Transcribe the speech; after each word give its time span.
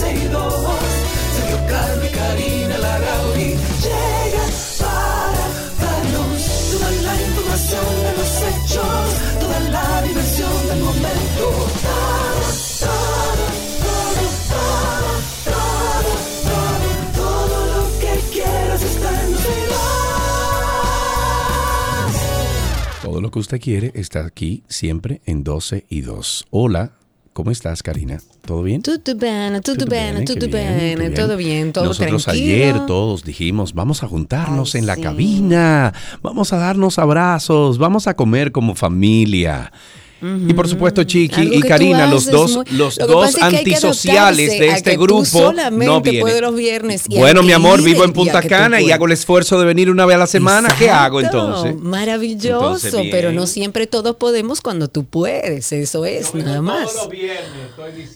12 0.00 0.14
y 0.14 0.28
2. 0.28 0.54
Sergio 1.36 1.60
Carlos 1.68 2.06
y 2.06 2.08
Karina 2.14 2.78
Larrauri 2.78 3.48
llegan 3.84 4.50
para 4.78 5.44
darnos 5.78 6.40
toda 6.72 6.90
la 6.90 7.14
información 7.20 7.86
de 8.04 8.12
los 8.16 8.30
hechos, 8.48 9.06
toda 9.40 9.60
la 9.60 10.02
diversión 10.02 10.68
del 10.68 10.80
momento. 10.80 11.44
Todo, 11.84 12.40
todo, 12.80 13.44
todo, 13.84 14.72
todo, 15.44 16.12
todo, 16.44 16.90
todo, 17.14 17.56
lo 17.74 17.84
que 18.00 18.12
quieras 18.32 18.82
está 18.82 19.10
en 19.22 19.32
12 19.32 19.48
y 19.50 19.66
2. 19.68 19.76
Todo 23.02 23.20
lo 23.20 23.30
que 23.30 23.38
usted 23.38 23.60
quiere 23.60 23.92
está 23.94 24.24
aquí 24.24 24.64
siempre 24.66 25.20
en 25.26 25.44
12 25.44 25.84
y 25.90 26.00
2. 26.00 26.46
Hola, 26.48 26.92
¿cómo 27.34 27.50
estás, 27.50 27.82
Karina? 27.82 28.18
¿Todo 28.50 28.64
bien? 28.64 28.82
Bene, 29.16 29.60
qué 29.60 29.72
tutto 29.72 29.86
bien, 29.86 30.24
qué 30.24 30.46
bene, 30.48 31.10
todo 31.10 31.36
bien, 31.36 31.72
todo 31.72 31.84
Nosotros 31.84 32.24
tranquilo. 32.24 32.46
ayer 32.52 32.86
todos 32.86 33.22
dijimos, 33.22 33.74
vamos 33.74 34.02
a 34.02 34.08
juntarnos 34.08 34.74
Ay, 34.74 34.80
en 34.80 34.86
la 34.88 34.96
sí. 34.96 35.02
cabina, 35.02 35.94
vamos 36.20 36.52
a 36.52 36.56
darnos 36.56 36.98
abrazos, 36.98 37.78
vamos 37.78 38.08
a 38.08 38.14
comer 38.14 38.50
como 38.50 38.74
familia. 38.74 39.70
Y 40.22 40.52
por 40.54 40.68
supuesto, 40.68 41.02
Chiqui 41.04 41.40
Algo 41.40 41.54
y 41.54 41.60
Karina, 41.62 42.06
los 42.06 42.26
dos, 42.26 42.56
muy- 42.56 42.64
los 42.72 42.98
Lo 42.98 43.06
dos 43.06 43.36
antisociales 43.40 44.50
de 44.58 44.68
este 44.68 44.96
grupo 44.96 45.24
solamente 45.24 45.86
no 45.86 46.00
vienen. 46.00 46.40
los 46.42 46.54
viernes 46.54 47.04
y 47.08 47.16
bueno, 47.18 47.42
mi 47.42 47.52
amor, 47.52 47.82
vivo 47.82 48.04
en 48.04 48.12
Punta 48.12 48.42
Cana 48.42 48.80
y 48.80 48.90
hago 48.90 49.06
el 49.06 49.12
esfuerzo 49.12 49.58
de 49.58 49.64
venir 49.66 49.90
una 49.90 50.04
vez 50.06 50.16
a 50.16 50.18
la 50.18 50.26
semana. 50.26 50.68
¿Qué 50.78 50.90
hago 50.90 51.20
entonces? 51.20 51.74
Maravilloso, 51.76 52.86
Entonces, 52.86 53.08
pero 53.10 53.32
no 53.32 53.46
siempre 53.46 53.86
todos 53.86 54.16
podemos 54.16 54.60
cuando 54.60 54.88
tú 54.88 55.04
puedes, 55.04 55.72
eso 55.72 56.04
es, 56.04 56.34
nada 56.34 56.60
más. 56.60 56.90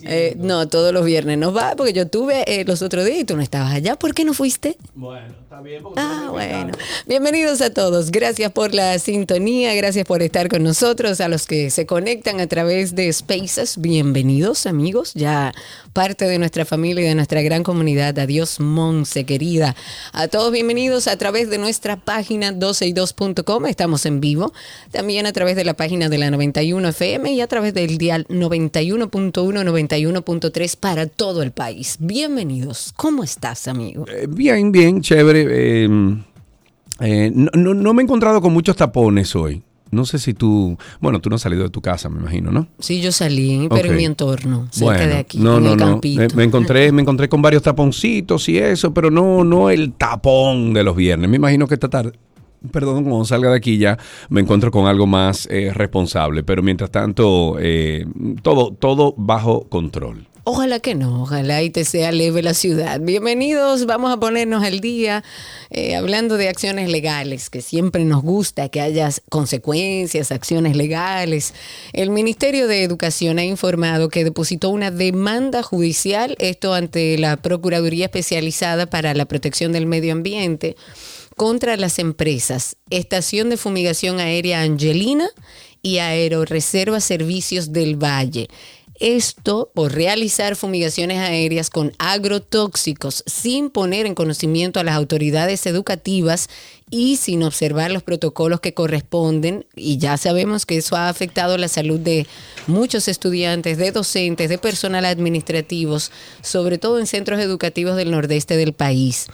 Eh, 0.03 0.35
no, 0.37 0.67
todos 0.67 0.93
los 0.93 1.05
viernes 1.05 1.37
no 1.37 1.53
va, 1.53 1.75
porque 1.75 1.93
yo 1.93 2.07
tuve 2.07 2.43
eh, 2.47 2.65
los 2.65 2.81
otros 2.81 3.05
días 3.05 3.19
y 3.19 3.23
tú 3.25 3.35
no 3.35 3.41
estabas 3.41 3.73
allá. 3.73 3.95
¿Por 3.95 4.13
qué 4.13 4.23
no 4.25 4.33
fuiste? 4.33 4.77
Bueno, 4.93 5.27
está 5.43 5.61
bien. 5.61 5.83
Ah, 5.95 6.27
bueno. 6.31 6.71
Bienvenidos 7.07 7.61
a 7.61 7.73
todos. 7.73 8.11
Gracias 8.11 8.51
por 8.51 8.73
la 8.73 8.99
sintonía, 8.99 9.73
gracias 9.75 10.05
por 10.05 10.21
estar 10.21 10.49
con 10.49 10.63
nosotros. 10.63 11.19
A 11.21 11.27
los 11.27 11.45
que 11.47 11.69
se 11.69 11.85
conectan 11.95 12.41
a 12.41 12.47
través 12.47 12.93
de 12.93 13.13
Spaces, 13.13 13.77
bienvenidos 13.79 14.65
amigos. 14.65 15.13
Ya 15.13 15.53
parte 15.93 16.25
de 16.25 16.37
nuestra 16.39 16.65
familia 16.65 17.05
y 17.05 17.07
de 17.07 17.15
nuestra 17.15 17.41
gran 17.41 17.63
comunidad. 17.63 18.19
Adiós, 18.19 18.59
Monse, 18.59 19.23
querida. 19.23 19.77
A 20.11 20.27
todos 20.27 20.51
bienvenidos 20.51 21.07
a 21.07 21.17
través 21.17 21.49
de 21.49 21.57
nuestra 21.57 21.95
página 21.95 22.51
12y2.com. 22.51 23.65
Estamos 23.67 24.05
en 24.05 24.19
vivo. 24.19 24.51
También 24.91 25.25
a 25.25 25.31
través 25.31 25.55
de 25.55 25.63
la 25.63 25.73
página 25.73 26.09
de 26.09 26.17
la 26.17 26.29
91 26.31 26.89
FM 26.89 27.31
y 27.31 27.39
a 27.39 27.47
través 27.47 27.73
del 27.73 27.97
dial 27.97 28.27
91.1, 28.27 29.31
91.3 29.31 30.75
para 30.77 31.07
todo 31.07 31.43
el 31.43 31.51
país. 31.51 31.95
Bienvenidos. 32.01 32.91
¿Cómo 32.97 33.23
estás, 33.23 33.69
amigo? 33.69 34.03
Eh, 34.09 34.27
Bien, 34.27 34.69
bien, 34.69 34.99
chévere. 34.99 35.85
eh, 35.85 35.89
eh, 36.99 37.31
no, 37.33 37.93
me 37.93 38.01
he 38.01 38.03
encontrado 38.03 38.41
con 38.41 38.51
muchos 38.51 38.75
tapones 38.75 39.33
hoy. 39.33 39.63
No 39.95 40.05
sé 40.05 40.19
si 40.19 40.33
tú, 40.33 40.77
bueno, 40.99 41.19
tú 41.19 41.29
no 41.29 41.37
has 41.37 41.41
salido 41.41 41.63
de 41.63 41.69
tu 41.69 41.81
casa, 41.81 42.09
me 42.09 42.19
imagino, 42.19 42.51
¿no? 42.51 42.67
Sí, 42.79 43.01
yo 43.01 43.11
salí, 43.11 43.67
pero 43.69 43.89
en 43.89 43.97
mi 43.97 44.05
entorno, 44.05 44.67
cerca 44.71 44.93
Bueno, 44.97 45.13
de 45.13 45.17
aquí, 45.19 45.37
no, 45.39 45.57
en 45.57 45.63
no, 45.63 45.71
el 45.71 45.77
no. 45.77 45.85
campito. 45.85 46.21
Me, 46.21 46.27
me 46.35 46.43
encontré, 46.43 46.91
me 46.91 47.01
encontré 47.01 47.27
con 47.29 47.41
varios 47.41 47.63
taponcitos 47.63 48.47
y 48.49 48.57
eso, 48.57 48.93
pero 48.93 49.09
no, 49.09 49.43
no 49.43 49.69
el 49.69 49.93
tapón 49.93 50.73
de 50.73 50.83
los 50.83 50.95
viernes. 50.95 51.29
Me 51.29 51.37
imagino 51.37 51.67
que 51.67 51.73
esta 51.73 51.89
tarde, 51.89 52.11
perdón, 52.71 53.03
cuando 53.03 53.25
salga 53.25 53.49
de 53.51 53.57
aquí 53.57 53.77
ya 53.77 53.97
me 54.29 54.41
encuentro 54.41 54.71
con 54.71 54.87
algo 54.87 55.07
más 55.07 55.47
eh, 55.51 55.71
responsable. 55.73 56.43
Pero 56.43 56.61
mientras 56.63 56.91
tanto, 56.91 57.57
eh, 57.59 58.05
todo, 58.41 58.71
todo 58.73 59.13
bajo 59.17 59.67
control. 59.69 60.27
Ojalá 60.47 60.79
que 60.79 60.93
no, 60.93 61.23
ojalá 61.23 61.63
y 61.63 61.71
te 61.71 61.83
sea 61.85 62.11
leve 62.11 62.43
la 62.43 62.53
ciudad. 62.53 62.99
Bienvenidos, 63.01 63.87
vamos 63.87 64.13
a 64.13 64.19
ponernos 64.19 64.63
al 64.63 64.79
día 64.79 65.23
eh, 65.71 65.95
hablando 65.95 66.37
de 66.37 66.49
acciones 66.49 66.87
legales, 66.87 67.49
que 67.49 67.63
siempre 67.63 68.05
nos 68.05 68.21
gusta 68.21 68.69
que 68.69 68.79
haya 68.79 69.09
consecuencias, 69.29 70.31
acciones 70.31 70.75
legales. 70.75 71.55
El 71.93 72.11
Ministerio 72.11 72.67
de 72.67 72.83
Educación 72.83 73.39
ha 73.39 73.43
informado 73.43 74.09
que 74.09 74.23
depositó 74.23 74.69
una 74.69 74.91
demanda 74.91 75.63
judicial, 75.63 76.35
esto 76.37 76.75
ante 76.75 77.17
la 77.17 77.37
Procuraduría 77.37 78.05
Especializada 78.05 78.85
para 78.85 79.15
la 79.15 79.25
Protección 79.25 79.71
del 79.71 79.87
Medio 79.87 80.13
Ambiente, 80.13 80.75
contra 81.35 81.75
las 81.75 81.97
empresas 81.97 82.77
Estación 82.91 83.49
de 83.49 83.57
Fumigación 83.57 84.19
Aérea 84.19 84.61
Angelina 84.61 85.27
y 85.81 85.99
Aeroreserva 85.99 86.99
Servicios 86.99 87.71
del 87.71 87.95
Valle. 87.95 88.47
Esto 88.99 89.71
por 89.73 89.93
realizar 89.93 90.55
fumigaciones 90.55 91.19
aéreas 91.19 91.69
con 91.69 91.91
agrotóxicos 91.97 93.23
sin 93.25 93.69
poner 93.69 94.05
en 94.05 94.15
conocimiento 94.15 94.79
a 94.79 94.83
las 94.83 94.95
autoridades 94.95 95.65
educativas 95.65 96.49
y 96.89 97.17
sin 97.17 97.43
observar 97.43 97.91
los 97.91 98.03
protocolos 98.03 98.61
que 98.61 98.73
corresponden. 98.73 99.65
Y 99.75 99.97
ya 99.97 100.15
sabemos 100.15 100.65
que 100.65 100.77
eso 100.77 100.95
ha 100.95 101.09
afectado 101.09 101.57
la 101.57 101.67
salud 101.67 101.99
de 101.99 102.25
muchos 102.67 103.09
estudiantes, 103.09 103.77
de 103.77 103.91
docentes, 103.91 104.49
de 104.49 104.57
personal 104.57 105.03
administrativos, 105.03 106.11
sobre 106.41 106.77
todo 106.77 106.97
en 106.99 107.07
centros 107.07 107.41
educativos 107.41 107.97
del 107.97 108.11
nordeste 108.11 108.55
del 108.55 108.71
país. 108.71 109.27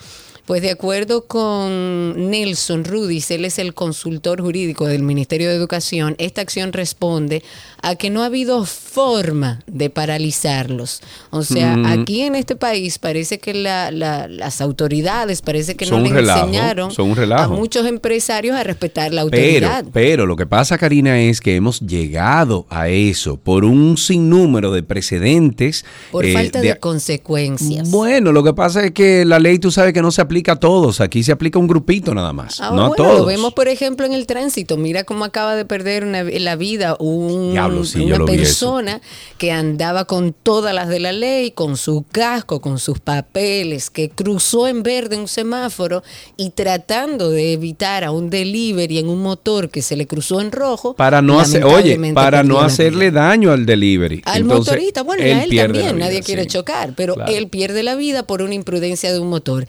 Pues 0.45 0.61
de 0.61 0.71
acuerdo 0.71 1.27
con 1.27 2.29
Nelson 2.29 2.83
Rudis, 2.83 3.29
él 3.31 3.45
es 3.45 3.59
el 3.59 3.73
consultor 3.73 4.41
jurídico 4.41 4.87
del 4.87 5.03
Ministerio 5.03 5.49
de 5.49 5.55
Educación, 5.55 6.15
esta 6.17 6.41
acción 6.41 6.73
responde 6.73 7.43
a 7.83 7.95
que 7.95 8.09
no 8.09 8.21
ha 8.23 8.25
habido 8.25 8.65
forma 8.65 9.61
de 9.67 9.89
paralizarlos. 9.89 11.01
O 11.29 11.43
sea, 11.43 11.77
Mm. 11.77 11.85
aquí 11.85 12.21
en 12.21 12.35
este 12.35 12.55
país 12.55 12.99
parece 12.99 13.39
que 13.39 13.53
la- 13.53 13.91
la- 13.91 14.27
las 14.27 14.61
autoridades 14.61 15.41
parece 15.41 15.75
que 15.75 15.85
Son 15.85 15.99
no 15.99 16.03
les 16.05 16.13
relajo, 16.13 16.39
enseñaron 16.47 16.91
son 16.91 17.11
un 17.11 17.31
a 17.33 17.47
muchos 17.47 17.85
empresarios 17.85 18.55
a 18.55 18.63
respetar 18.63 19.13
la 19.13 19.21
autoridad. 19.21 19.85
pero 19.93 20.25
lo 20.25 20.35
que 20.35 20.45
pasa, 20.47 20.77
Karina, 20.77 21.19
es 21.21 21.39
que 21.39 21.55
hemos 21.55 21.79
llegado 21.81 22.65
a 22.69 22.89
eso 22.89 23.37
por 23.37 23.63
un 23.63 23.95
sinnúmero 23.97 24.71
de 24.71 24.83
precedentes. 24.83 25.85
por 26.11 26.25
eh, 26.25 26.33
falta 26.33 26.59
de, 26.61 26.77
consecuencias. 26.77 27.89
Bueno, 27.89 28.31
lo 28.31 28.43
que 28.43 28.53
pasa 28.53 28.83
es 28.85 28.91
que 28.91 29.23
la 29.23 29.39
ley 29.39 29.59
tú 29.59 29.71
sabes 29.71 29.93
que 29.93 30.01
no 30.01 30.11
se 30.11 30.21
aplica 30.21 30.30
a 30.31 30.55
todos, 30.55 31.01
aquí 31.01 31.23
se 31.23 31.31
aplica 31.33 31.59
a 31.59 31.61
un 31.61 31.67
grupito 31.67 32.13
nada 32.15 32.31
más, 32.31 32.59
Ah, 32.61 32.71
no 32.73 32.85
a 32.85 32.87
bueno, 32.87 32.95
todos. 33.03 33.19
Lo 33.19 33.25
vemos, 33.25 33.53
por 33.53 33.67
ejemplo, 33.67 34.05
en 34.05 34.13
el 34.13 34.25
tránsito. 34.25 34.77
Mira 34.77 35.03
cómo 35.03 35.25
acaba 35.25 35.55
de 35.55 35.65
perder 35.65 36.05
una- 36.05 36.23
la 36.23 36.55
vida 36.55 36.95
un- 36.99 37.51
Diablo, 37.51 37.83
sí, 37.83 38.05
yo 38.05 38.15
una 38.15 38.25
persona 38.25 39.01
que 39.37 39.51
andaba 39.51 40.05
con 40.05 40.33
todas 40.33 40.73
las 40.73 40.87
de 40.87 40.99
la 41.01 41.11
ley, 41.11 41.51
con 41.51 41.75
su 41.75 42.05
casco, 42.11 42.61
con 42.61 42.79
sus 42.79 42.99
papeles, 42.99 43.89
que 43.89 44.09
cruzó 44.09 44.67
en 44.67 44.83
verde 44.83 45.17
un 45.17 45.27
semáforo 45.27 46.01
y 46.37 46.51
tratando 46.51 47.29
de 47.29 47.53
evitar 47.53 48.03
a 48.05 48.11
un 48.11 48.29
delivery 48.29 48.99
en 48.99 49.09
un 49.09 49.21
motor 49.21 49.69
que 49.69 49.81
se 49.81 49.95
le 49.97 50.07
cruzó 50.07 50.39
en 50.41 50.51
rojo. 50.51 50.93
para 50.95 51.21
no 51.21 51.39
hacer, 51.39 51.63
oye, 51.65 51.99
para 52.13 52.43
no 52.43 52.61
hacerle 52.61 53.11
daño 53.11 53.51
al 53.51 53.65
delivery. 53.65 54.21
Al 54.25 54.41
Entonces, 54.43 54.67
motorista, 54.73 55.01
bueno, 55.03 55.23
y 55.25 55.29
a 55.31 55.43
él 55.43 55.49
también, 55.55 55.71
vida, 55.71 55.93
nadie 55.93 56.21
quiere 56.21 56.45
chocar, 56.47 56.93
pero 56.95 57.15
Claro. 57.15 57.31
él 57.33 57.47
pierde 57.49 57.83
la 57.83 57.95
vida 57.95 58.23
por 58.23 58.41
una 58.41 58.53
imprudencia 58.53 59.11
de 59.11 59.19
un 59.19 59.29
motor. 59.29 59.67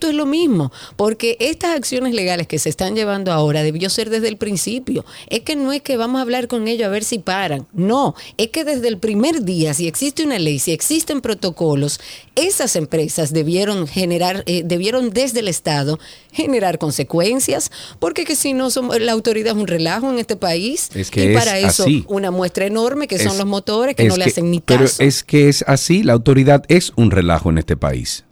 Esto 0.00 0.08
es 0.08 0.14
lo 0.16 0.24
mismo, 0.24 0.72
porque 0.96 1.36
estas 1.40 1.76
acciones 1.76 2.14
legales 2.14 2.46
que 2.46 2.58
se 2.58 2.70
están 2.70 2.94
llevando 2.96 3.32
ahora 3.32 3.62
debió 3.62 3.90
ser 3.90 4.08
desde 4.08 4.28
el 4.28 4.38
principio. 4.38 5.04
Es 5.28 5.40
que 5.40 5.56
no 5.56 5.74
es 5.74 5.82
que 5.82 5.98
vamos 5.98 6.20
a 6.20 6.22
hablar 6.22 6.48
con 6.48 6.68
ellos 6.68 6.86
a 6.86 6.88
ver 6.90 7.04
si 7.04 7.18
paran, 7.18 7.66
no, 7.74 8.14
es 8.38 8.48
que 8.48 8.64
desde 8.64 8.88
el 8.88 8.96
primer 8.96 9.42
día, 9.44 9.74
si 9.74 9.86
existe 9.86 10.22
una 10.24 10.38
ley, 10.38 10.58
si 10.58 10.72
existen 10.72 11.20
protocolos, 11.20 12.00
esas 12.34 12.76
empresas 12.76 13.34
debieron 13.34 13.86
generar, 13.86 14.42
eh, 14.46 14.62
debieron 14.64 15.10
desde 15.10 15.40
el 15.40 15.48
Estado 15.48 15.98
generar 16.32 16.78
consecuencias, 16.78 17.70
porque 17.98 18.24
que 18.24 18.36
si 18.36 18.54
no, 18.54 18.70
somos- 18.70 18.98
la 18.98 19.12
autoridad 19.12 19.54
es 19.54 19.60
un 19.60 19.66
relajo 19.66 20.10
en 20.10 20.18
este 20.18 20.36
país, 20.36 20.88
Es 20.94 21.10
que 21.10 21.26
y 21.26 21.28
es 21.28 21.36
para 21.38 21.58
eso 21.58 21.82
así. 21.82 22.06
una 22.08 22.30
muestra 22.30 22.64
enorme 22.64 23.06
que 23.06 23.18
son 23.18 23.36
los 23.36 23.46
motores 23.46 23.96
que 23.96 24.04
no 24.04 24.16
le 24.16 24.24
hacen 24.24 24.50
ni 24.50 24.60
pero 24.60 24.84
caso. 24.84 25.02
es 25.02 25.22
que 25.24 25.50
es 25.50 25.62
así, 25.66 26.02
la 26.02 26.14
autoridad 26.14 26.64
es 26.68 26.90
un 26.96 27.10
relajo 27.10 27.50
en 27.50 27.58
este 27.58 27.76
país. 27.76 28.24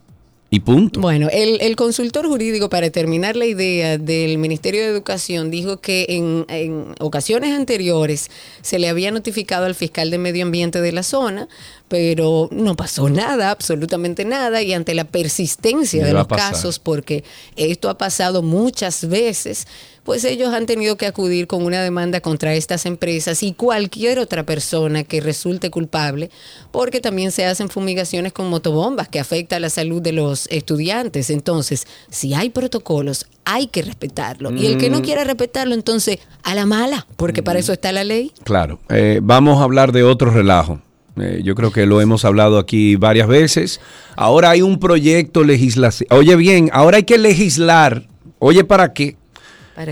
Y 0.51 0.61
punto. 0.61 1.01
Bueno, 1.01 1.29
el, 1.31 1.61
el, 1.61 1.77
consultor 1.77 2.27
jurídico, 2.27 2.71
para 2.71 2.89
terminar 2.89 3.37
la 3.37 3.45
idea 3.45 3.99
del 3.99 4.39
Ministerio 4.39 4.81
de 4.81 4.89
Educación, 4.89 5.51
dijo 5.51 5.83
que 5.83 6.07
en, 6.09 6.47
en, 6.49 6.95
ocasiones 7.01 7.55
anteriores 7.55 8.31
se 8.63 8.79
le 8.79 8.89
había 8.89 9.11
notificado 9.11 9.67
al 9.67 9.75
fiscal 9.75 10.11
de 10.11 10.17
medio 10.17 10.47
ambiente 10.47 10.81
de 10.81 10.93
la 10.93 11.03
zona, 11.03 11.49
pero 11.89 12.49
no 12.51 12.77
pasó 12.77 13.11
nada, 13.11 13.51
absolutamente 13.51 14.25
nada, 14.25 14.63
y 14.63 14.73
ante 14.73 14.95
la 14.95 15.05
persistencia 15.05 16.03
de 16.07 16.15
los 16.15 16.27
casos, 16.27 16.79
porque 16.79 17.25
esto 17.57 17.91
ha 17.91 17.99
pasado 17.99 18.43
muchas 18.43 19.07
veces, 19.07 19.67
pues 20.09 20.25
ellos 20.25 20.55
han 20.55 20.65
tenido 20.65 20.97
que 20.97 21.05
acudir 21.05 21.47
con 21.47 21.67
una 21.67 21.83
demanda 21.83 22.23
contra 22.23 22.55
estas 22.55 22.87
empresas 22.87 23.43
y 23.43 23.53
cualquier 23.53 24.19
otra 24.19 24.43
persona 24.43 25.05
que 25.05 25.21
resulte 25.21 25.69
culpable, 25.69 26.31
porque 26.71 27.03
también 27.03 27.31
se 27.31 27.45
hacen 27.45 27.69
fumigaciones 27.69 28.33
con 28.33 28.49
motobombas 28.49 29.09
que 29.09 29.21
afecta 29.21 29.61
la 29.61 29.69
salud 29.69 30.01
de 30.01 30.13
los 30.13 30.47
estudiantes. 30.47 31.29
Entonces, 31.29 31.87
si 32.09 32.33
hay 32.33 32.49
protocolos, 32.49 33.27
hay 33.45 33.67
que 33.67 33.83
respetarlo. 33.83 34.51
Y 34.51 34.65
el 34.65 34.79
que 34.79 34.89
no 34.89 35.01
mm. 35.01 35.03
quiera 35.03 35.25
respetarlo, 35.25 35.75
entonces, 35.75 36.21
a 36.43 36.55
la 36.55 36.65
mala, 36.65 37.07
porque 37.19 37.43
para 37.43 37.59
mm. 37.59 37.61
eso 37.61 37.75
está 37.75 37.93
la 37.93 38.05
ley. 38.05 38.33
Claro. 38.45 38.81
Eh, 38.89 39.21
vamos 39.23 39.61
a 39.61 39.65
hablar 39.65 39.93
de 39.93 40.05
otro 40.05 40.31
relajo. 40.31 40.81
Eh, 41.21 41.43
yo 41.45 41.55
creo 41.55 41.71
que 41.71 41.85
lo 41.85 42.01
hemos 42.01 42.25
hablado 42.25 42.57
aquí 42.57 42.97
varias 42.97 43.29
veces. 43.29 43.79
Ahora 44.17 44.49
hay 44.49 44.63
un 44.63 44.81
proyecto 44.81 45.45
legislativo. 45.45 46.17
Oye 46.17 46.35
bien, 46.37 46.71
ahora 46.73 46.97
hay 46.97 47.05
que 47.05 47.19
legislar. 47.19 48.09
Oye, 48.39 48.65
¿para 48.65 48.95
qué? 48.95 49.18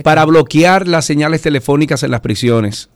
¿Para, 0.02 0.24
bloquear 0.24 0.88
las 0.88 1.04
señales 1.04 1.42
telefónicas 1.42 2.02
en 2.02 2.10
las 2.10 2.20
prisiones. 2.20 2.88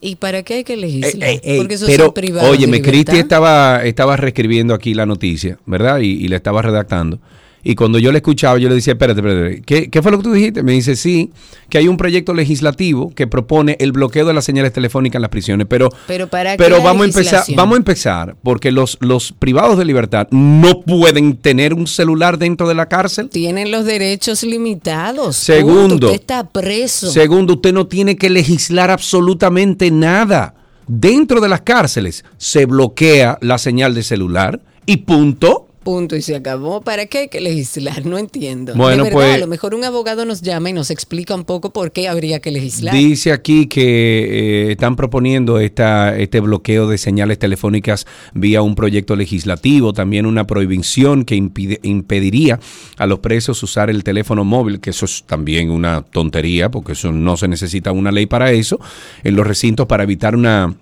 ¿Y 0.00 0.16
para 0.16 0.42
qué 0.42 0.54
hay 0.54 0.64
que 0.64 0.76
legislar? 0.76 1.30
Eh, 1.30 1.40
eh, 1.42 1.56
Porque 1.58 1.74
eso 1.74 1.86
pero, 1.86 2.12
Oye, 2.48 2.66
me 2.66 2.82
Cristi 2.82 3.16
estaba, 3.16 3.82
estaba 3.84 4.16
reescribiendo 4.16 4.74
aquí 4.74 4.92
la 4.92 5.06
noticia, 5.06 5.58
¿verdad? 5.64 6.00
Y, 6.00 6.10
y 6.10 6.28
le 6.28 6.36
estaba 6.36 6.60
redactando. 6.60 7.20
Y 7.64 7.74
cuando 7.74 7.98
yo 7.98 8.12
le 8.12 8.18
escuchaba, 8.18 8.58
yo 8.58 8.68
le 8.68 8.74
decía, 8.74 8.92
espérate, 8.92 9.20
espérate, 9.20 9.62
¿qué, 9.62 9.88
¿qué, 9.88 10.02
fue 10.02 10.12
lo 10.12 10.18
que 10.18 10.24
tú 10.24 10.32
dijiste? 10.32 10.62
Me 10.62 10.72
dice, 10.72 10.96
sí, 10.96 11.32
que 11.70 11.78
hay 11.78 11.88
un 11.88 11.96
proyecto 11.96 12.34
legislativo 12.34 13.10
que 13.14 13.26
propone 13.26 13.76
el 13.80 13.92
bloqueo 13.92 14.26
de 14.26 14.34
las 14.34 14.44
señales 14.44 14.72
telefónicas 14.72 15.16
en 15.16 15.22
las 15.22 15.30
prisiones. 15.30 15.66
Pero, 15.68 15.88
pero, 16.06 16.28
¿para 16.28 16.58
pero 16.58 16.82
vamos, 16.82 17.02
a 17.02 17.06
empezar, 17.06 17.44
vamos 17.56 17.74
a 17.74 17.78
empezar, 17.78 18.36
porque 18.42 18.70
los, 18.70 18.98
los 19.00 19.32
privados 19.32 19.78
de 19.78 19.86
libertad 19.86 20.28
no 20.30 20.82
pueden 20.82 21.38
tener 21.38 21.72
un 21.72 21.86
celular 21.86 22.38
dentro 22.38 22.68
de 22.68 22.74
la 22.74 22.86
cárcel. 22.86 23.30
Tienen 23.30 23.70
los 23.70 23.86
derechos 23.86 24.42
limitados. 24.42 25.36
Segundo, 25.36 26.06
usted 26.06 26.20
está 26.20 26.48
preso. 26.48 27.10
Segundo, 27.10 27.54
usted 27.54 27.72
no 27.72 27.86
tiene 27.86 28.16
que 28.16 28.28
legislar 28.28 28.90
absolutamente 28.90 29.90
nada. 29.90 30.54
Dentro 30.86 31.40
de 31.40 31.48
las 31.48 31.62
cárceles 31.62 32.24
se 32.36 32.66
bloquea 32.66 33.38
la 33.40 33.56
señal 33.56 33.94
de 33.94 34.02
celular 34.02 34.60
y 34.86 34.98
punto. 34.98 35.68
Punto 35.84 36.16
y 36.16 36.22
se 36.22 36.34
acabó. 36.34 36.80
¿Para 36.80 37.06
qué 37.06 37.18
hay 37.18 37.28
que 37.28 37.40
legislar? 37.40 38.04
No 38.06 38.18
entiendo. 38.18 38.74
Bueno, 38.74 39.04
pues, 39.12 39.34
a 39.34 39.38
lo 39.38 39.46
mejor 39.46 39.74
un 39.74 39.84
abogado 39.84 40.24
nos 40.24 40.40
llama 40.40 40.70
y 40.70 40.72
nos 40.72 40.90
explica 40.90 41.34
un 41.34 41.44
poco 41.44 41.72
por 41.72 41.92
qué 41.92 42.08
habría 42.08 42.40
que 42.40 42.50
legislar. 42.50 42.94
Dice 42.94 43.32
aquí 43.32 43.66
que 43.66 44.68
eh, 44.68 44.72
están 44.72 44.96
proponiendo 44.96 45.58
esta, 45.60 46.16
este 46.16 46.40
bloqueo 46.40 46.88
de 46.88 46.98
señales 46.98 47.38
telefónicas 47.38 48.06
vía 48.32 48.62
un 48.62 48.74
proyecto 48.74 49.14
legislativo, 49.14 49.92
también 49.92 50.26
una 50.26 50.46
prohibición 50.46 51.24
que 51.24 51.36
impediría 51.36 52.58
a 52.96 53.06
los 53.06 53.18
presos 53.18 53.62
usar 53.62 53.90
el 53.90 54.02
teléfono 54.04 54.44
móvil, 54.44 54.80
que 54.80 54.90
eso 54.90 55.04
es 55.04 55.24
también 55.26 55.70
una 55.70 56.02
tontería, 56.02 56.70
porque 56.70 56.92
eso 56.92 57.12
no 57.12 57.36
se 57.36 57.48
necesita 57.48 57.92
una 57.92 58.10
ley 58.10 58.26
para 58.26 58.50
eso, 58.52 58.80
en 59.22 59.36
los 59.36 59.46
recintos 59.46 59.86
para 59.86 60.04
evitar 60.04 60.34
una 60.34 60.74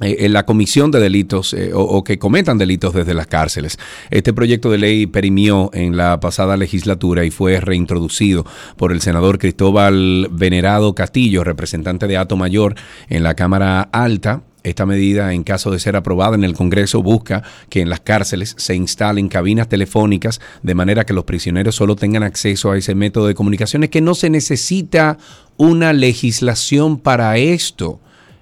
eh, 0.00 0.16
en 0.20 0.32
la 0.32 0.46
comisión 0.46 0.90
de 0.90 1.00
delitos 1.00 1.52
eh, 1.52 1.72
o, 1.74 2.02
que 2.04 2.18
cometan 2.18 2.58
delitos 2.58 2.94
desde 2.94 3.14
las 3.14 3.26
cárceles. 3.26 3.78
Este 4.10 4.32
proyecto 4.32 4.70
de 4.70 4.78
ley 4.78 5.06
perimió 5.06 5.70
en 5.74 5.96
la 5.96 6.20
pasada 6.20 6.56
legislatura 6.56 7.24
y 7.24 7.30
fue 7.30 7.60
reintroducido 7.60 8.46
por 8.76 8.92
el 8.92 9.00
senador 9.00 9.38
Cristóbal 9.38 10.28
Venerado 10.30 10.94
Castillo, 10.94 11.44
representante 11.44 12.06
de 12.06 12.16
Ato 12.16 12.36
Mayor 12.36 12.74
en 13.08 13.22
la 13.22 13.34
Cámara 13.34 13.82
Alta. 13.92 14.42
Esta 14.62 14.84
medida, 14.84 15.32
en 15.32 15.42
caso 15.42 15.70
de 15.70 15.78
ser 15.78 15.96
aprobada 15.96 16.34
en 16.34 16.44
el 16.44 16.54
Congreso, 16.54 17.02
busca 17.02 17.42
que 17.70 17.80
en 17.80 17.88
las 17.88 18.00
cárceles 18.00 18.54
se 18.58 18.74
instalen 18.74 19.28
cabinas 19.28 19.68
telefónicas 19.68 20.40
de 20.62 20.74
manera 20.74 21.06
que 21.06 21.14
los 21.14 21.24
prisioneros 21.24 21.74
solo 21.74 21.96
tengan 21.96 22.22
acceso 22.22 22.70
a 22.70 22.76
ese 22.76 22.94
método 22.94 23.26
de 23.26 23.34
comunicaciones, 23.34 23.88
que 23.88 24.02
no 24.02 24.14
se 24.14 24.28
necesita 24.28 25.16
una 25.56 25.92
legislación 25.92 26.98
para 26.98 27.38
esto. 27.38 28.00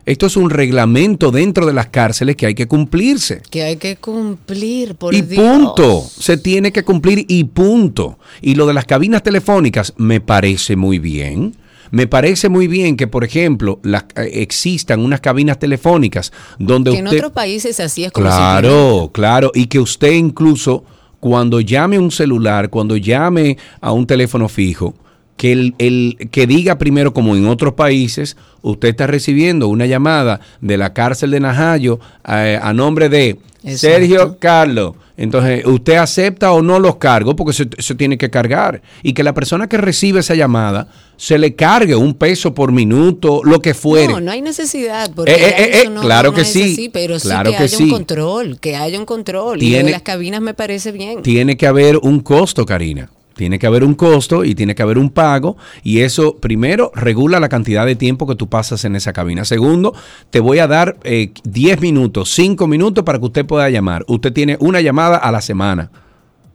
Esto 0.08 0.24
es 0.24 0.38
un 0.38 0.48
reglamento 0.48 1.30
dentro 1.30 1.66
de 1.66 1.74
las 1.74 1.88
cárceles 1.88 2.34
que 2.34 2.46
hay 2.46 2.54
que 2.54 2.66
cumplirse. 2.66 3.42
Que 3.50 3.64
hay 3.64 3.76
que 3.76 3.96
cumplir, 3.96 4.94
por 4.94 5.14
Y 5.14 5.20
punto. 5.20 6.02
Se 6.02 6.38
tiene 6.38 6.72
que 6.72 6.82
cumplir 6.82 7.26
y 7.28 7.44
punto. 7.44 8.18
Y 8.40 8.54
lo 8.54 8.66
de 8.66 8.72
las 8.72 8.86
cabinas 8.86 9.22
telefónicas 9.22 9.92
me 9.98 10.22
parece 10.22 10.76
muy 10.76 10.98
bien. 10.98 11.56
Me 11.90 12.06
parece 12.06 12.48
muy 12.48 12.68
bien 12.68 12.96
que, 12.96 13.06
por 13.06 13.22
ejemplo, 13.22 13.80
las, 13.82 14.04
eh, 14.16 14.30
existan 14.36 15.00
unas 15.00 15.20
cabinas 15.20 15.58
telefónicas 15.58 16.32
donde 16.58 16.92
que 16.92 16.96
usted... 17.02 17.10
en 17.10 17.16
otros 17.18 17.32
países 17.32 17.78
así 17.78 18.04
es 18.04 18.10
como 18.10 18.28
Claro, 18.28 19.10
claro. 19.12 19.52
Y 19.54 19.66
que 19.66 19.78
usted 19.78 20.12
incluso 20.12 20.84
cuando 21.20 21.60
llame 21.60 21.96
a 21.96 22.00
un 22.00 22.12
celular, 22.12 22.70
cuando 22.70 22.96
llame 22.96 23.58
a 23.82 23.92
un 23.92 24.06
teléfono 24.06 24.48
fijo, 24.48 24.94
que, 25.38 25.52
el, 25.52 25.74
el, 25.78 26.28
que 26.30 26.46
diga 26.46 26.76
primero, 26.76 27.14
como 27.14 27.34
en 27.36 27.46
otros 27.46 27.72
países, 27.74 28.36
usted 28.60 28.88
está 28.88 29.06
recibiendo 29.06 29.68
una 29.68 29.86
llamada 29.86 30.40
de 30.60 30.76
la 30.76 30.92
cárcel 30.92 31.30
de 31.30 31.40
Najayo 31.40 32.00
eh, 32.28 32.58
a 32.60 32.74
nombre 32.74 33.08
de 33.08 33.38
Sergio 33.64 34.36
Carlos. 34.38 34.96
Entonces, 35.16 35.64
¿usted 35.64 35.94
acepta 35.94 36.52
o 36.52 36.60
no 36.60 36.78
los 36.78 36.96
cargos? 36.96 37.34
Porque 37.34 37.52
se, 37.52 37.68
se, 37.78 37.94
tiene 37.94 38.18
que 38.18 38.30
cargar. 38.30 38.82
Y 39.02 39.14
que 39.14 39.22
la 39.22 39.32
persona 39.34 39.68
que 39.68 39.76
recibe 39.76 40.20
esa 40.20 40.34
llamada 40.34 40.88
se 41.16 41.38
le 41.38 41.54
cargue 41.54 41.94
un 41.94 42.14
peso 42.14 42.54
por 42.54 42.72
minuto, 42.72 43.40
lo 43.44 43.60
que 43.60 43.74
fuere. 43.74 44.12
No, 44.12 44.20
no 44.20 44.30
hay 44.32 44.42
necesidad. 44.42 45.10
Porque 45.14 45.32
eh, 45.32 45.54
eh, 45.56 45.82
eh 45.84 45.90
no, 45.90 46.00
claro 46.00 46.30
no 46.30 46.36
que 46.36 46.44
sí. 46.44 46.72
Así, 46.72 46.88
pero 46.88 47.18
claro 47.18 47.50
sí 47.50 47.52
que, 47.52 47.58
que 47.58 47.64
haya 47.64 47.76
sí. 47.76 47.84
un 47.84 47.90
control, 47.90 48.60
que 48.60 48.76
haya 48.76 48.98
un 48.98 49.06
control. 49.06 49.58
Tiene, 49.60 49.82
y 49.82 49.86
de 49.86 49.90
las 49.92 50.02
cabinas 50.02 50.40
me 50.40 50.54
parece 50.54 50.90
bien. 50.92 51.22
Tiene 51.22 51.56
que 51.56 51.66
haber 51.66 51.98
un 51.98 52.20
costo, 52.20 52.66
Karina. 52.66 53.10
Tiene 53.38 53.60
que 53.60 53.68
haber 53.68 53.84
un 53.84 53.94
costo 53.94 54.44
y 54.44 54.56
tiene 54.56 54.74
que 54.74 54.82
haber 54.82 54.98
un 54.98 55.10
pago 55.10 55.56
y 55.84 56.00
eso 56.00 56.38
primero 56.38 56.90
regula 56.92 57.38
la 57.38 57.48
cantidad 57.48 57.86
de 57.86 57.94
tiempo 57.94 58.26
que 58.26 58.34
tú 58.34 58.48
pasas 58.48 58.84
en 58.84 58.96
esa 58.96 59.12
cabina. 59.12 59.44
Segundo, 59.44 59.94
te 60.30 60.40
voy 60.40 60.58
a 60.58 60.66
dar 60.66 60.96
eh, 61.04 61.30
10 61.44 61.80
minutos, 61.80 62.32
5 62.34 62.66
minutos 62.66 63.04
para 63.04 63.20
que 63.20 63.26
usted 63.26 63.46
pueda 63.46 63.70
llamar. 63.70 64.04
Usted 64.08 64.32
tiene 64.32 64.56
una 64.58 64.80
llamada 64.80 65.18
a 65.18 65.30
la 65.30 65.40
semana. 65.40 65.92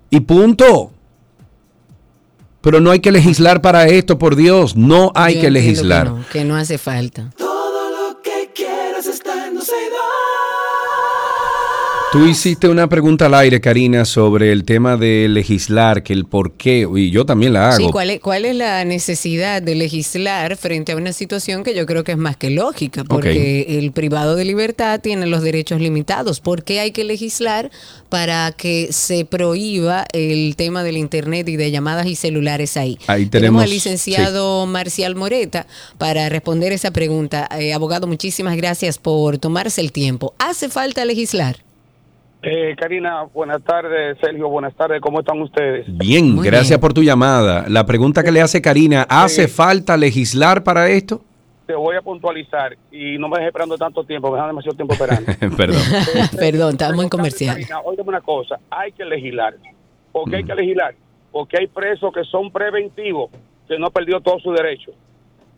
Y 0.09 0.19
punto. 0.19 0.91
Pero 2.59 2.81
no 2.81 2.91
hay 2.91 2.99
que 2.99 3.13
legislar 3.13 3.61
para 3.61 3.87
esto, 3.87 4.19
por 4.19 4.35
Dios. 4.35 4.75
No 4.75 5.13
hay 5.15 5.35
Yo 5.35 5.41
que 5.41 5.51
legislar. 5.51 6.07
Que 6.07 6.09
no, 6.09 6.25
que 6.33 6.43
no 6.43 6.57
hace 6.57 6.77
falta. 6.77 7.31
Tú 12.13 12.27
hiciste 12.27 12.69
una 12.69 12.87
pregunta 12.87 13.25
al 13.25 13.33
aire, 13.33 13.59
Karina, 13.59 14.05
sobre 14.05 14.51
el 14.51 14.65
tema 14.65 14.97
de 14.97 15.27
legislar, 15.27 16.03
que 16.03 16.13
el 16.13 16.25
por 16.25 16.51
qué, 16.51 16.87
y 16.95 17.09
yo 17.09 17.25
también 17.25 17.53
la 17.53 17.69
hago. 17.69 17.77
Sí, 17.77 17.91
¿cuál 17.91 18.11
es, 18.11 18.19
¿cuál 18.19 18.45
es 18.45 18.55
la 18.55 18.85
necesidad 18.85 19.63
de 19.63 19.73
legislar 19.73 20.55
frente 20.55 20.91
a 20.91 20.95
una 20.95 21.11
situación 21.11 21.63
que 21.63 21.73
yo 21.73 21.87
creo 21.87 22.03
que 22.03 22.11
es 22.11 22.17
más 22.19 22.37
que 22.37 22.51
lógica? 22.51 23.03
Porque 23.03 23.79
el 23.79 23.91
privado 23.93 24.35
de 24.35 24.45
libertad 24.45 24.99
tiene 25.01 25.25
los 25.25 25.41
derechos 25.41 25.81
limitados. 25.81 26.39
¿Por 26.39 26.63
qué 26.63 26.81
hay 26.81 26.91
que 26.91 27.03
legislar 27.03 27.71
para 28.09 28.51
que 28.51 28.89
se 28.93 29.25
prohíba 29.25 30.05
el 30.13 30.55
tema 30.55 30.83
del 30.83 30.97
Internet 30.97 31.49
y 31.49 31.55
de 31.55 31.71
llamadas 31.71 32.05
y 32.05 32.15
celulares 32.15 32.77
ahí? 32.77 32.99
Ahí 33.07 33.25
tenemos- 33.25 33.63
al 33.63 33.71
licenciado 33.71 34.67
Marcial 34.67 35.15
Moreta 35.15 35.65
para 35.97 36.29
responder 36.29 36.73
esa 36.73 36.91
pregunta. 36.91 37.49
Eh, 37.59 37.73
abogado, 37.73 38.05
muchísimas 38.05 38.55
gracias 38.55 38.99
por 38.99 39.39
tomarse 39.39 39.81
el 39.81 39.91
tiempo. 39.91 40.35
¿Hace 40.37 40.69
falta 40.69 41.05
legislar? 41.05 41.57
Eh, 42.45 42.75
Karina, 42.77 43.23
buenas 43.33 43.63
tardes. 43.63 44.17
Sergio, 44.19 44.49
buenas 44.49 44.75
tardes. 44.75 44.99
¿Cómo 45.01 45.21
están 45.21 45.41
ustedes? 45.41 45.85
Bien, 45.87 46.35
Muy 46.35 46.45
gracias 46.45 46.71
bien. 46.71 46.79
por 46.81 46.93
tu 46.93 47.01
llamada. 47.01 47.65
La 47.69 47.85
pregunta 47.85 48.21
que 48.21 48.31
le 48.33 48.41
hace 48.41 48.61
Karina, 48.61 49.05
¿hace 49.09 49.43
Eh, 49.43 49.47
falta 49.47 49.95
legislar 49.95 50.61
para 50.63 50.89
esto? 50.89 51.21
Te 51.65 51.73
voy 51.73 51.95
a 51.95 52.01
puntualizar 52.01 52.75
y 52.91 53.17
no 53.17 53.29
me 53.29 53.37
dejes 53.37 53.47
esperando 53.47 53.77
tanto 53.77 54.03
tiempo, 54.03 54.29
me 54.29 54.35
dejan 54.35 54.49
demasiado 54.49 54.75
tiempo 54.75 54.93
esperando. 54.93 55.31
Perdón. 55.57 55.81
Perdón, 56.37 56.71
estamos 56.71 57.03
en 57.03 57.09
comercial. 57.09 57.55
Karina, 57.55 57.79
óigame 57.79 58.09
una 58.09 58.21
cosa, 58.21 58.59
hay 58.69 58.91
que 58.91 59.05
legislar. 59.05 59.53
¿Por 60.11 60.29
qué 60.29 60.35
hay 60.37 60.43
Mm. 60.43 60.47
que 60.47 60.55
legislar? 60.55 60.95
Porque 61.31 61.57
hay 61.61 61.67
presos 61.67 62.13
que 62.13 62.25
son 62.25 62.51
preventivos, 62.51 63.31
que 63.69 63.79
no 63.79 63.85
han 63.87 63.93
perdido 63.93 64.19
todos 64.19 64.43
sus 64.43 64.53
derechos. 64.53 64.93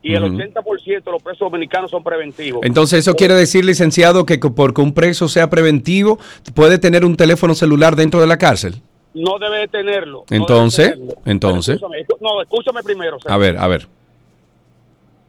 Y 0.08 0.14
el 0.14 0.24
Ujú. 0.24 0.38
80% 0.38 1.04
de 1.04 1.12
los 1.12 1.24
presos 1.24 1.40
dominicanos 1.40 1.90
son 1.90 2.04
preventivos. 2.04 2.62
Entonces, 2.64 3.00
¿eso 3.00 3.16
quiere 3.16 3.34
decir, 3.34 3.66
licenciado, 3.66 4.24
que 4.26 4.38
porque 4.38 4.82
un 4.82 4.94
preso 4.94 5.28
sea 5.28 5.50
preventivo, 5.50 6.20
puede 6.54 6.78
tener 6.78 7.04
un 7.04 7.16
teléfono 7.18 7.56
celular 7.56 7.96
dentro 7.96 8.22
de 8.22 8.28
la 8.28 8.38
cárcel? 8.38 8.76
No 9.16 9.40
debe 9.40 9.60
de 9.62 9.68
tenerlo. 9.68 10.26
no 10.30 10.38
Entonces, 10.38 10.92
tenerlo. 10.92 11.16
entonces. 11.26 11.76
Escúchame, 11.78 12.02
escú- 12.06 12.18
no, 12.22 12.42
escúchame 12.42 12.84
primero. 12.84 13.18
Sergio. 13.20 13.34
A 13.34 13.38
ver, 13.38 13.58
a 13.58 13.68
ver. 13.68 13.88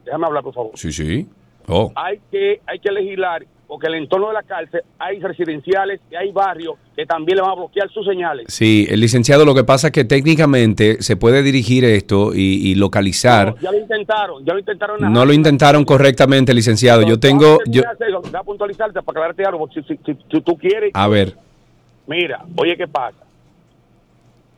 Déjame 0.04 0.26
hablar, 0.26 0.42
por 0.42 0.52
favor. 0.54 0.73
Sí, 0.75 0.92
sí. 0.92 1.26
Oh. 1.68 1.90
hay 1.97 2.21
que 2.30 2.61
hay 2.66 2.78
que 2.78 2.92
legislar 2.92 3.45
porque 3.66 3.87
en 3.88 3.94
el 3.94 4.02
entorno 4.02 4.28
de 4.28 4.35
la 4.35 4.42
cárcel 4.42 4.82
hay 4.99 5.18
residenciales 5.20 6.00
y 6.11 6.14
hay 6.14 6.32
barrios 6.32 6.76
que 6.94 7.04
también 7.04 7.37
le 7.37 7.42
van 7.42 7.50
a 7.50 7.54
bloquear 7.54 7.90
sus 7.90 8.06
señales. 8.06 8.46
Sí, 8.49 8.87
el 8.88 9.00
licenciado, 9.00 9.44
lo 9.44 9.54
que 9.54 9.64
pasa 9.64 9.88
es 9.88 9.92
que 9.92 10.04
técnicamente 10.04 11.02
se 11.02 11.16
puede 11.16 11.42
dirigir 11.42 11.85
esto 11.85 12.32
y, 12.35 12.70
y 12.70 12.75
localizar. 12.75 13.54
No, 13.54 13.61
ya 13.61 13.73
lo 13.73 13.78
intentaron, 13.78 14.44
ya 14.44 14.52
lo 14.52 14.58
intentaron. 14.58 15.12
No 15.12 15.25
lo 15.25 15.32
intentaron 15.32 15.85
correctamente, 15.85 16.54
licenciado. 16.54 17.02
Yo 17.02 17.18
tengo... 17.18 17.58
Yo, 17.66 17.82
Voy 18.23 18.30
a 18.32 18.42
puntualizarte 18.42 19.02
para 19.02 19.18
aclararte 19.18 19.44
algo, 19.44 19.68
si, 19.73 19.82
si, 19.82 19.99
si, 20.04 20.16
si 20.30 20.40
tú 20.40 20.56
quieres. 20.56 20.90
a 20.94 21.08
ver, 21.08 21.35
Mira, 22.06 22.44
oye, 22.56 22.76
¿qué 22.76 22.87
pasa? 22.87 23.18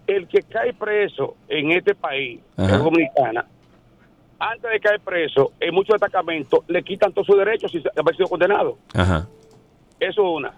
El 0.06 0.26
que 0.28 0.42
cae 0.42 0.72
preso 0.74 1.34
en 1.48 1.72
este 1.72 1.94
país, 1.94 2.40
en 2.56 2.68
Dominicana, 2.78 3.44
antes 4.38 4.70
de 4.70 4.80
caer 4.80 5.00
preso, 5.00 5.52
en 5.60 5.74
muchos 5.74 5.94
destacamentos 5.94 6.60
le 6.68 6.82
quitan 6.82 7.12
todos 7.12 7.26
sus 7.26 7.38
derechos 7.38 7.70
sin 7.70 7.82
haber 7.96 8.16
sido 8.16 8.28
condenado. 8.28 8.78
ajá. 8.94 9.26
Eso 10.00 10.22
es 10.22 10.36
una. 10.36 10.52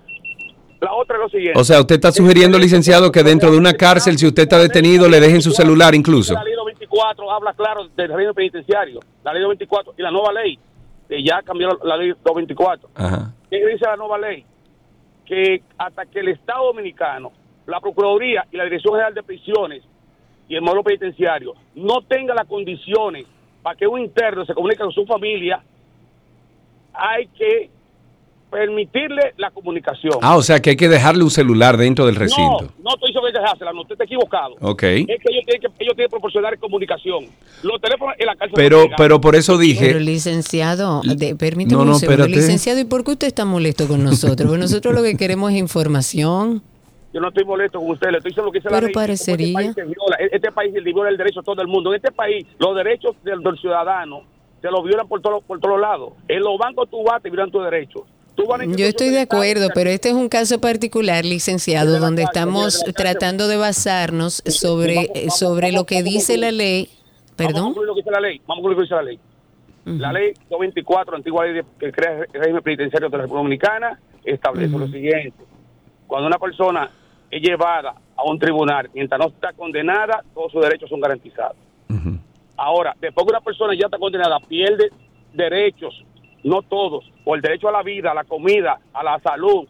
La 0.80 0.94
otra 0.94 1.16
es 1.16 1.22
lo 1.22 1.28
siguiente. 1.28 1.58
O 1.60 1.64
sea, 1.64 1.80
usted 1.80 1.94
está 1.96 2.12
sugiriendo, 2.12 2.58
licenciado, 2.58 3.12
que 3.12 3.22
dentro 3.22 3.50
de 3.50 3.58
una 3.58 3.74
cárcel, 3.74 4.18
si 4.18 4.26
usted 4.26 4.44
está 4.44 4.58
detenido, 4.58 5.08
le 5.08 5.20
dejen 5.20 5.42
su 5.42 5.50
celular 5.50 5.94
incluso. 5.94 6.34
La 6.34 6.44
ley 6.44 6.54
224 6.54 7.30
habla 7.32 7.52
claro 7.54 7.88
del 7.88 8.08
régimen 8.08 8.34
penitenciario. 8.34 9.00
La 9.24 9.32
ley 9.32 9.42
224 9.42 9.94
y 9.98 10.02
la 10.02 10.10
nueva 10.10 10.32
ley, 10.32 10.58
que 11.08 11.22
ya 11.22 11.42
cambió 11.42 11.68
la 11.84 11.96
ley 11.96 12.10
224. 12.10 12.90
Ajá. 12.94 13.32
¿Qué 13.50 13.66
dice 13.66 13.84
la 13.84 13.96
nueva 13.96 14.18
ley? 14.18 14.44
Que 15.26 15.62
hasta 15.76 16.06
que 16.06 16.20
el 16.20 16.28
Estado 16.28 16.66
Dominicano, 16.66 17.32
la 17.66 17.80
Procuraduría 17.80 18.46
y 18.50 18.56
la 18.56 18.64
Dirección 18.64 18.94
General 18.94 19.14
de 19.14 19.22
Prisiones 19.22 19.82
y 20.48 20.54
el 20.54 20.62
módulo 20.62 20.82
penitenciario 20.82 21.54
no 21.74 22.00
tenga 22.02 22.34
las 22.34 22.46
condiciones 22.46 23.26
para 23.62 23.76
que 23.76 23.86
un 23.86 24.00
interno 24.00 24.44
se 24.44 24.54
comunique 24.54 24.82
con 24.82 24.92
su 24.92 25.04
familia, 25.06 25.62
hay 26.92 27.26
que 27.28 27.70
permitirle 28.50 29.32
la 29.36 29.50
comunicación. 29.50 30.14
Ah, 30.22 30.36
o 30.36 30.42
sea 30.42 30.60
que 30.60 30.70
hay 30.70 30.76
que 30.76 30.88
dejarle 30.88 31.22
un 31.22 31.30
celular 31.30 31.76
dentro 31.76 32.04
del 32.06 32.16
no, 32.16 32.20
recinto. 32.20 32.74
no 32.82 32.90
estoy 32.94 33.12
sobre 33.12 33.32
dejársela, 33.32 33.72
no, 33.72 33.82
usted 33.82 33.92
está 33.92 34.04
equivocado. 34.04 34.56
Ok. 34.60 34.82
Es 34.82 35.06
que 35.06 35.12
ellos 35.30 35.44
tienen 35.46 35.60
que, 35.60 35.66
ellos 35.78 35.94
tienen 35.94 35.96
que 35.96 36.08
proporcionar 36.08 36.58
comunicación. 36.58 37.26
Los 37.62 37.80
teléfonos 37.80 38.14
en 38.18 38.26
la 38.26 38.34
cárcel 38.34 38.54
Pero, 38.56 38.88
no 38.88 38.96
pero 38.96 39.20
por 39.20 39.36
eso 39.36 39.52
Pero 39.52 39.62
dije... 39.62 40.00
licenciado, 40.00 41.02
de, 41.04 41.36
permítame 41.36 41.78
No, 41.78 41.84
no, 41.84 41.92
un 41.92 41.98
segundo. 42.00 42.26
Licenciado, 42.26 42.80
¿y 42.80 42.84
por 42.84 43.04
qué 43.04 43.12
usted 43.12 43.28
está 43.28 43.44
molesto 43.44 43.86
con 43.86 44.02
nosotros? 44.02 44.48
Porque 44.48 44.58
nosotros 44.62 44.94
lo 44.94 45.02
que 45.02 45.16
queremos 45.16 45.52
es 45.52 45.58
información. 45.58 46.62
Yo 47.12 47.20
no 47.20 47.28
estoy 47.28 47.44
molesto 47.44 47.80
con 47.80 47.90
usted, 47.90 48.10
le 48.10 48.18
estoy 48.18 48.30
diciendo 48.30 48.46
lo 48.46 48.52
que 48.52 48.58
dice 48.58 48.70
la 48.70 48.76
Pero 48.76 48.86
ley. 48.86 48.94
parecería. 48.94 49.46
Este 49.48 49.54
país, 49.54 49.74
se 49.74 49.84
viola. 49.84 50.16
este 50.32 50.52
país 50.52 50.72
le 50.72 50.80
viola 50.80 51.08
el 51.10 51.16
derecho 51.16 51.40
a 51.40 51.42
todo 51.42 51.60
el 51.60 51.68
mundo. 51.68 51.90
En 51.90 51.96
este 51.96 52.12
país, 52.12 52.46
los 52.58 52.76
derechos 52.76 53.16
del, 53.24 53.40
del 53.42 53.58
ciudadano 53.58 54.22
se 54.62 54.70
los 54.70 54.84
violan 54.84 55.08
por, 55.08 55.20
todo, 55.20 55.40
por 55.40 55.58
todos 55.58 55.80
lados. 55.80 56.12
En 56.28 56.40
los 56.40 56.56
bancos 56.58 56.88
tú 56.90 57.02
vas, 57.02 57.22
te 57.22 57.30
violan 57.30 57.50
tus 57.50 57.64
derechos. 57.64 58.02
Yo 58.76 58.86
estoy 58.86 59.10
de 59.10 59.20
acuerdo, 59.20 59.68
pero 59.74 59.90
este 59.90 60.08
es 60.08 60.14
un 60.14 60.28
caso 60.28 60.60
particular, 60.60 61.24
licenciado, 61.24 61.94
la 61.94 61.98
donde 61.98 62.22
cárcel, 62.22 62.40
estamos 62.40 62.84
tratando 62.96 63.48
de 63.48 63.56
basarnos 63.58 64.42
sobre, 64.46 65.28
sobre 65.30 65.72
lo 65.72 65.84
que 65.84 66.02
dice 66.02 66.38
la 66.38 66.50
ley. 66.50 66.88
Vamos 66.88 67.32
a 67.32 67.36
Perdón. 67.36 67.74
lo 67.86 67.94
que 67.94 68.00
dice 68.00 68.10
la 68.10 68.20
ley. 68.20 68.40
Vamos 68.46 68.64
a 68.64 68.68
lo 68.68 68.76
que 68.76 68.82
dice 68.82 68.94
la 68.94 69.02
ley. 69.02 69.18
La 69.84 70.12
ley 70.12 70.32
224, 70.48 71.16
antigua 71.16 71.44
ley 71.46 71.62
que 71.78 71.90
crea 71.92 72.24
el 72.32 72.40
régimen 72.40 72.62
penitenciario 72.62 73.08
de 73.08 73.16
la 73.16 73.22
República 73.24 73.42
Dominicana, 73.42 74.00
establece 74.24 74.78
lo 74.78 74.86
siguiente. 74.86 75.32
Cuando 76.06 76.26
una 76.28 76.38
persona 76.38 76.90
es 77.30 77.42
llevada 77.42 77.94
a 78.16 78.24
un 78.24 78.38
tribunal, 78.38 78.90
mientras 78.92 79.18
no 79.18 79.28
está 79.28 79.52
condenada, 79.52 80.22
todos 80.34 80.52
sus 80.52 80.62
derechos 80.62 80.90
son 80.90 81.00
garantizados. 81.00 81.56
Ahora, 82.56 82.94
después 83.00 83.26
que 83.26 83.32
una 83.32 83.40
persona 83.40 83.74
ya 83.74 83.86
está 83.86 83.98
condenada, 83.98 84.38
pierde 84.40 84.90
derechos, 85.32 86.04
no 86.44 86.60
todos, 86.62 87.10
o 87.24 87.34
el 87.34 87.40
derecho 87.40 87.68
a 87.68 87.72
la 87.72 87.82
vida, 87.82 88.10
a 88.10 88.14
la 88.14 88.24
comida, 88.24 88.78
a 88.92 89.02
la 89.02 89.18
salud, 89.20 89.66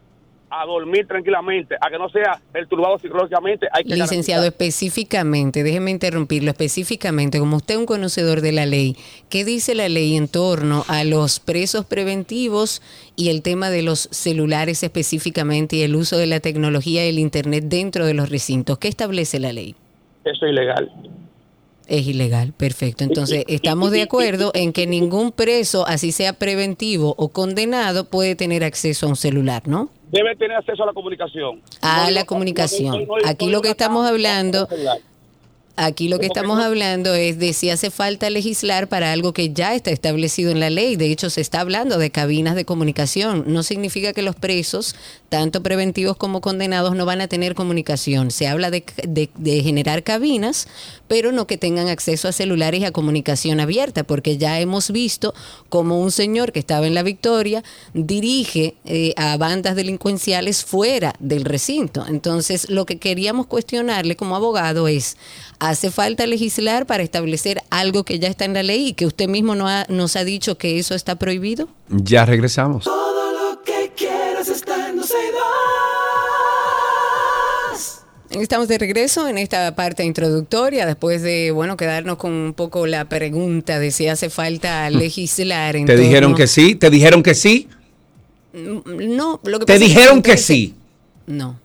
a 0.51 0.67
dormir 0.67 1.07
tranquilamente, 1.07 1.77
a 1.81 1.89
que 1.89 1.97
no 1.97 2.09
sea 2.09 2.41
perturbado 2.53 2.99
psicológicamente, 2.99 3.69
hay 3.73 3.85
que 3.85 3.95
Licenciado, 3.95 4.43
garantizar. 4.43 4.67
específicamente, 4.67 5.63
déjeme 5.63 5.93
interrumpirlo, 5.93 6.51
específicamente, 6.51 7.39
como 7.39 7.59
usted 7.59 7.75
es 7.75 7.81
un 7.81 7.87
conocedor 7.87 8.41
de 8.41 8.53
la 8.53 8.67
ley, 8.67 8.97
¿qué 9.29 9.45
dice 9.45 9.75
la 9.77 9.89
ley 9.89 10.17
en 10.17 10.27
torno 10.27 10.85
a 10.89 11.05
los 11.05 11.39
presos 11.39 11.85
preventivos 11.87 12.83
y 13.15 13.31
el 13.31 13.43
tema 13.43 13.71
de 13.71 13.83
los 13.83 14.09
celulares 14.11 14.83
específicamente 14.83 15.77
y 15.77 15.83
el 15.83 15.95
uso 15.95 16.19
de 16.19 16.27
la 16.27 16.41
tecnología 16.41 17.07
y 17.07 17.11
el 17.11 17.19
Internet 17.21 17.65
dentro 17.69 18.05
de 18.05 18.15
los 18.15 18.29
recintos? 18.29 18.79
¿Qué 18.79 18.89
establece 18.89 19.39
la 19.39 19.53
ley? 19.53 19.77
Eso 20.25 20.47
es 20.47 20.53
ilegal. 20.53 20.91
Es 21.87 22.07
ilegal, 22.07 22.53
perfecto. 22.53 23.03
Entonces, 23.03 23.45
estamos 23.49 23.91
de 23.91 24.03
acuerdo 24.03 24.53
en 24.55 24.73
que 24.73 24.87
ningún 24.87 25.33
preso, 25.33 25.87
así 25.89 26.13
sea 26.13 26.35
preventivo 26.35 27.15
o 27.19 27.31
condenado, 27.31 28.05
puede 28.05 28.37
tener 28.37 28.63
acceso 28.63 29.07
a 29.07 29.09
un 29.09 29.17
celular, 29.17 29.67
¿no? 29.67 29.91
Debe 30.11 30.35
tener 30.37 30.57
acceso 30.57 30.83
a 30.83 30.87
la 30.87 30.93
comunicación. 30.93 31.63
A 31.83 32.05
No, 32.05 32.11
la 32.11 32.21
no, 32.21 32.27
comunicación. 32.27 33.07
no, 33.07 33.15
Aquí 33.25 33.49
lo 33.51 33.63
que 33.63 33.71
estamos 33.71 34.07
hablando-. 34.09 34.69
Aquí 35.77 36.09
lo 36.09 36.19
que 36.19 36.27
¿Cómo 36.29 36.35
que 36.35 36.39
estamos 36.41 36.59
no? 36.59 36.65
hablando 36.65 37.15
es 37.15 37.39
de 37.39 37.55
si 37.55 37.71
hace 37.71 37.91
falta 37.91 38.29
legislar 38.29 38.89
para 38.89 39.13
algo 39.13 39.33
que 39.33 39.51
ya 39.53 39.75
está 39.75 39.91
establecido 39.91 40.51
en 40.51 40.61
la 40.61 40.69
ley. 40.69 40.97
De 40.97 41.11
hecho, 41.11 41.31
se 41.31 41.41
está 41.41 41.61
hablando 41.61 41.97
de 41.97 42.11
cabinas 42.11 42.55
de 42.55 42.67
comunicación. 42.67 43.45
No 43.47 43.63
significa 43.63 44.13
que 44.13 44.21
los 44.21 44.37
presos, 44.37 44.95
tanto 45.31 45.63
preventivos 45.63 46.19
como 46.19 46.43
condenados, 46.43 46.95
no 46.95 47.07
van 47.07 47.23
a 47.23 47.29
tener 47.29 47.55
comunicación. 47.55 48.31
Se 48.31 48.47
habla 48.47 48.71
de, 48.71 48.85
de- 49.09 49.31
de 49.39 49.63
generar 49.63 50.03
cabinas, 50.03 50.69
pero 51.09 51.33
no 51.33 51.47
que 51.47 51.57
tengan 51.57 51.89
acceso 51.89 52.29
a 52.29 52.33
celulares 52.33 52.83
y 52.83 52.85
a 52.85 52.93
comunicación 52.93 53.59
abierta, 53.59 54.05
porque 54.05 54.37
ya 54.37 54.61
hemos 54.61 54.91
visto 54.91 55.33
como 55.71 55.99
un 56.01 56.11
señor 56.13 56.53
que 56.53 56.59
estaba 56.59 56.87
en 56.87 56.95
la 56.95 57.03
Victoria 57.03 57.65
dirige 57.95 58.75
eh, 58.85 59.15
a 59.17 59.37
bandas 59.39 59.77
delincuenciales 59.77 60.63
fuera 60.65 61.15
del 61.21 61.45
recinto. 61.45 62.05
Entonces, 62.07 62.69
lo 62.69 62.85
que 62.85 62.99
queríamos 62.99 63.47
cuestionarle 63.47 64.17
como 64.17 64.37
abogado 64.37 64.89
es, 64.89 65.17
¿hace 65.61 65.91
falta 65.93 66.27
legislar 66.27 66.87
para 66.87 67.03
establecer 67.05 67.63
algo 67.71 68.05
que 68.05 68.19
ya 68.19 68.29
está 68.29 68.45
en 68.45 68.55
la 68.55 68.63
ley 68.65 68.89
y 68.89 68.93
que 68.95 69.07
usted 69.07 69.29
mismo 69.29 69.55
no 69.55 69.69
ha- 69.69 69.87
nos 69.89 70.17
ha 70.17 70.25
dicho 70.25 70.59
que 70.59 70.79
eso 70.79 70.95
está 70.97 71.15
prohibido? 71.17 71.69
Ya 71.89 72.25
regresamos. 72.27 72.85
Todo 72.85 73.53
lo 73.53 73.63
que 73.63 73.93
quieras 73.97 74.49
está 74.49 74.89
en. 74.89 75.01
Estamos 78.31 78.69
de 78.69 78.79
regreso 78.79 79.27
en 79.27 79.39
esta 79.39 79.75
parte 79.75 80.05
introductoria, 80.05 80.87
después 80.87 81.21
de, 81.21 81.51
bueno, 81.51 81.77
quedarnos 81.77 82.17
con 82.17 82.33
un 82.33 82.55
poco 82.55 82.87
la 82.87 83.05
pregunta 83.07 83.81
de 83.81 83.91
si 83.91 84.07
hace 84.07 84.31
falta 84.31 84.89
legislar. 84.89 85.75
en 85.75 85.85
¿Te 85.85 85.95
torno- 85.95 86.07
dijeron 86.09 86.35
que 86.37 86.47
sí? 86.47 86.77
¿Te 86.77 86.91
dijeron 86.91 87.25
que 87.25 87.35
sí? 87.35 87.69
No, 88.55 89.41
lo 89.43 89.59
que 89.59 89.67
¿Te 89.67 89.73
pasa 89.75 89.85
dijeron 89.85 90.23
que 90.23 90.37
sí? 90.37 90.75
No. 91.27 91.59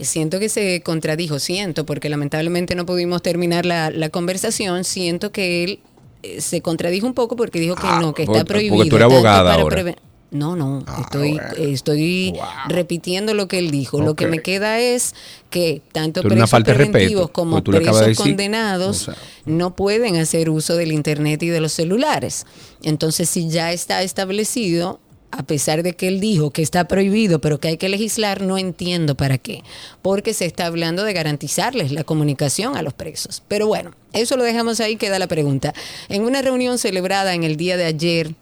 Siento 0.00 0.38
que 0.40 0.48
se 0.48 0.82
contradijo, 0.82 1.38
siento, 1.38 1.84
porque 1.86 2.08
lamentablemente 2.08 2.74
no 2.74 2.86
pudimos 2.86 3.22
terminar 3.22 3.66
la, 3.66 3.90
la 3.90 4.08
conversación. 4.10 4.84
Siento 4.84 5.32
que 5.32 5.64
él 5.64 5.80
eh, 6.22 6.40
se 6.40 6.60
contradijo 6.62 7.06
un 7.06 7.14
poco 7.14 7.36
porque 7.36 7.60
dijo 7.60 7.74
que 7.76 7.82
Ah, 7.86 8.00
no, 8.00 8.12
que 8.14 8.24
porque- 8.24 8.38
está 8.40 8.44
porque 8.44 8.68
prohibido. 8.68 8.88
tú 8.90 8.96
eres 8.96 9.04
abogada 9.04 9.54
ahora. 9.54 9.94
No, 10.30 10.56
no, 10.56 10.84
Ah, 10.86 11.00
estoy, 11.04 11.32
bueno. 11.32 11.48
estoy 11.56 12.32
Wow. 12.32 12.42
repitiendo 12.68 13.32
lo 13.32 13.48
que 13.48 13.58
él 13.58 13.70
dijo. 13.70 13.98
Lo 14.02 14.14
que 14.14 14.26
me 14.26 14.40
queda 14.40 14.78
es 14.78 15.14
que 15.48 15.80
tanto 15.90 16.20
presos 16.20 16.50
respeto, 16.50 16.64
preventivos 16.76 17.30
como 17.30 17.64
porque 17.64 17.80
de 17.80 17.90
presos 17.90 18.16
condenados 18.18 19.08
O 19.08 19.12
sea. 19.12 19.16
no 19.46 19.74
pueden 19.74 20.16
hacer 20.16 20.50
uso 20.50 20.76
del 20.76 20.92
Internet 20.92 21.42
y 21.44 21.48
de 21.48 21.62
los 21.62 21.72
celulares. 21.72 22.44
Entonces, 22.82 23.30
si 23.30 23.48
ya 23.48 23.72
está 23.72 24.02
establecido, 24.02 25.00
a 25.30 25.42
pesar 25.42 25.82
de 25.82 25.94
que 25.94 26.08
él 26.08 26.20
dijo 26.20 26.50
que 26.50 26.62
está 26.62 26.88
prohibido, 26.88 27.40
pero 27.40 27.58
que 27.60 27.68
hay 27.68 27.76
que 27.76 27.88
legislar, 27.88 28.42
no 28.42 28.58
entiendo 28.58 29.14
para 29.14 29.38
qué. 29.38 29.62
Porque 30.02 30.34
se 30.34 30.46
está 30.46 30.66
hablando 30.66 31.04
de 31.04 31.12
garantizarles 31.12 31.92
la 31.92 32.04
comunicación 32.04 32.76
a 32.76 32.82
los 32.82 32.94
presos. 32.94 33.42
Pero 33.48 33.66
bueno, 33.66 33.92
eso 34.12 34.36
lo 34.36 34.44
dejamos 34.44 34.80
ahí, 34.80 34.96
queda 34.96 35.18
la 35.18 35.26
pregunta. 35.26 35.74
En 36.08 36.22
una 36.22 36.42
reunión 36.42 36.78
celebrada 36.78 37.34
en 37.34 37.44
el 37.44 37.56
día 37.56 37.76
de 37.76 37.84
ayer, 37.84 38.34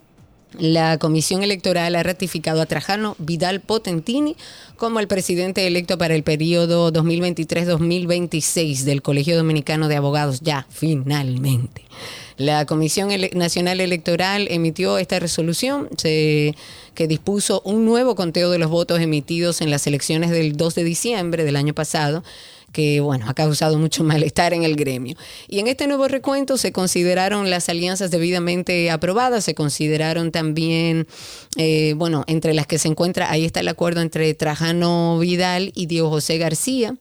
la 0.59 0.99
Comisión 0.99 1.43
Electoral 1.43 1.95
ha 1.97 2.03
ratificado 2.03 2.63
a 2.63 2.67
Trajano 2.67 3.17
Vidal 3.19 3.61
Potentini 3.61 4.37
como 4.77 5.01
el 5.01 5.09
presidente 5.09 5.67
electo 5.67 5.99
para 5.99 6.15
el 6.15 6.23
periodo 6.23 6.93
2023-2026 6.93 8.85
del 8.85 9.03
Colegio 9.03 9.37
Dominicano 9.37 9.89
de 9.89 9.97
Abogados, 9.97 10.41
ya, 10.41 10.67
finalmente. 10.71 11.83
La 12.37 12.67
Comisión 12.67 13.09
Nacional 13.35 13.81
Electoral 13.81 14.47
emitió 14.51 14.99
esta 14.99 15.19
resolución 15.19 15.89
se- 15.97 16.55
que 16.95 17.07
dispuso 17.07 17.63
un 17.65 17.85
nuevo 17.85 18.15
conteo 18.15 18.51
de 18.51 18.59
los 18.59 18.71
votos 18.71 19.01
emitidos 19.01 19.61
en 19.61 19.71
las 19.71 19.87
elecciones 19.87 20.31
del 20.31 20.57
2 20.57 20.75
de 20.75 20.85
diciembre 20.85 21.45
del 21.45 21.57
año 21.57 21.75
pasado 21.75 22.23
que 22.73 23.01
bueno, 23.01 23.27
ha 23.27 23.33
causado 23.33 23.79
mucho 23.79 24.05
malestar 24.05 24.53
en 24.53 24.63
el 24.63 24.77
gremio. 24.77 25.17
Y 25.49 25.61
en 25.61 25.67
este 25.67 25.87
nuevo 25.87 26.09
recuento 26.09 26.59
se 26.59 26.73
consideraron 26.73 27.49
las 27.49 27.71
alianzas 27.71 28.11
debidamente 28.11 28.91
aprobadas, 28.91 29.45
se 29.45 29.55
consideraron 29.55 30.31
también, 30.31 31.07
eh, 31.57 31.95
bueno, 31.97 32.25
entre 32.27 32.53
las 32.53 32.67
que 32.67 32.79
se 32.79 32.89
encuentra, 32.89 33.31
ahí 33.31 33.47
está 33.47 33.61
el 33.61 33.69
acuerdo 33.69 34.03
entre 34.03 34.35
Trajano 34.35 35.19
Vidal 35.19 35.73
y 35.75 35.87
Diego 35.87 36.11
José 36.11 36.37
García. 36.37 36.95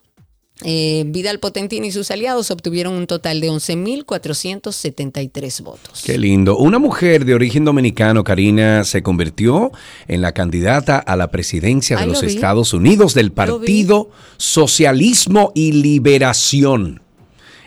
Eh, 0.64 1.04
Vidal 1.08 1.40
Potentini 1.40 1.90
y 1.90 1.92
sus 1.92 2.12
aliados 2.12 2.50
obtuvieron 2.50 2.94
un 2.94 3.08
total 3.08 3.42
de 3.42 3.50
11.473 3.50 5.62
votos. 5.62 6.02
Qué 6.06 6.18
lindo. 6.18 6.56
Una 6.58 6.80
mujer 6.80 7.26
de 7.26 7.34
origen 7.34 7.66
dominicano, 7.66 8.24
Karina, 8.24 8.86
se 8.86 9.04
convirtió 9.04 9.74
en 10.08 10.22
la 10.22 10.32
candidata 10.32 10.98
a 10.98 11.18
la 11.18 11.30
presidencia 11.30 11.98
de 11.98 12.04
Ay, 12.04 12.10
los 12.10 12.22
lo. 12.22 12.30
Estados 12.30 12.74
Unidos 12.74 13.14
del. 13.14 13.26
Partido 13.36 14.12
Socialismo 14.38 15.52
y 15.56 15.74
Liberación. 15.74 17.02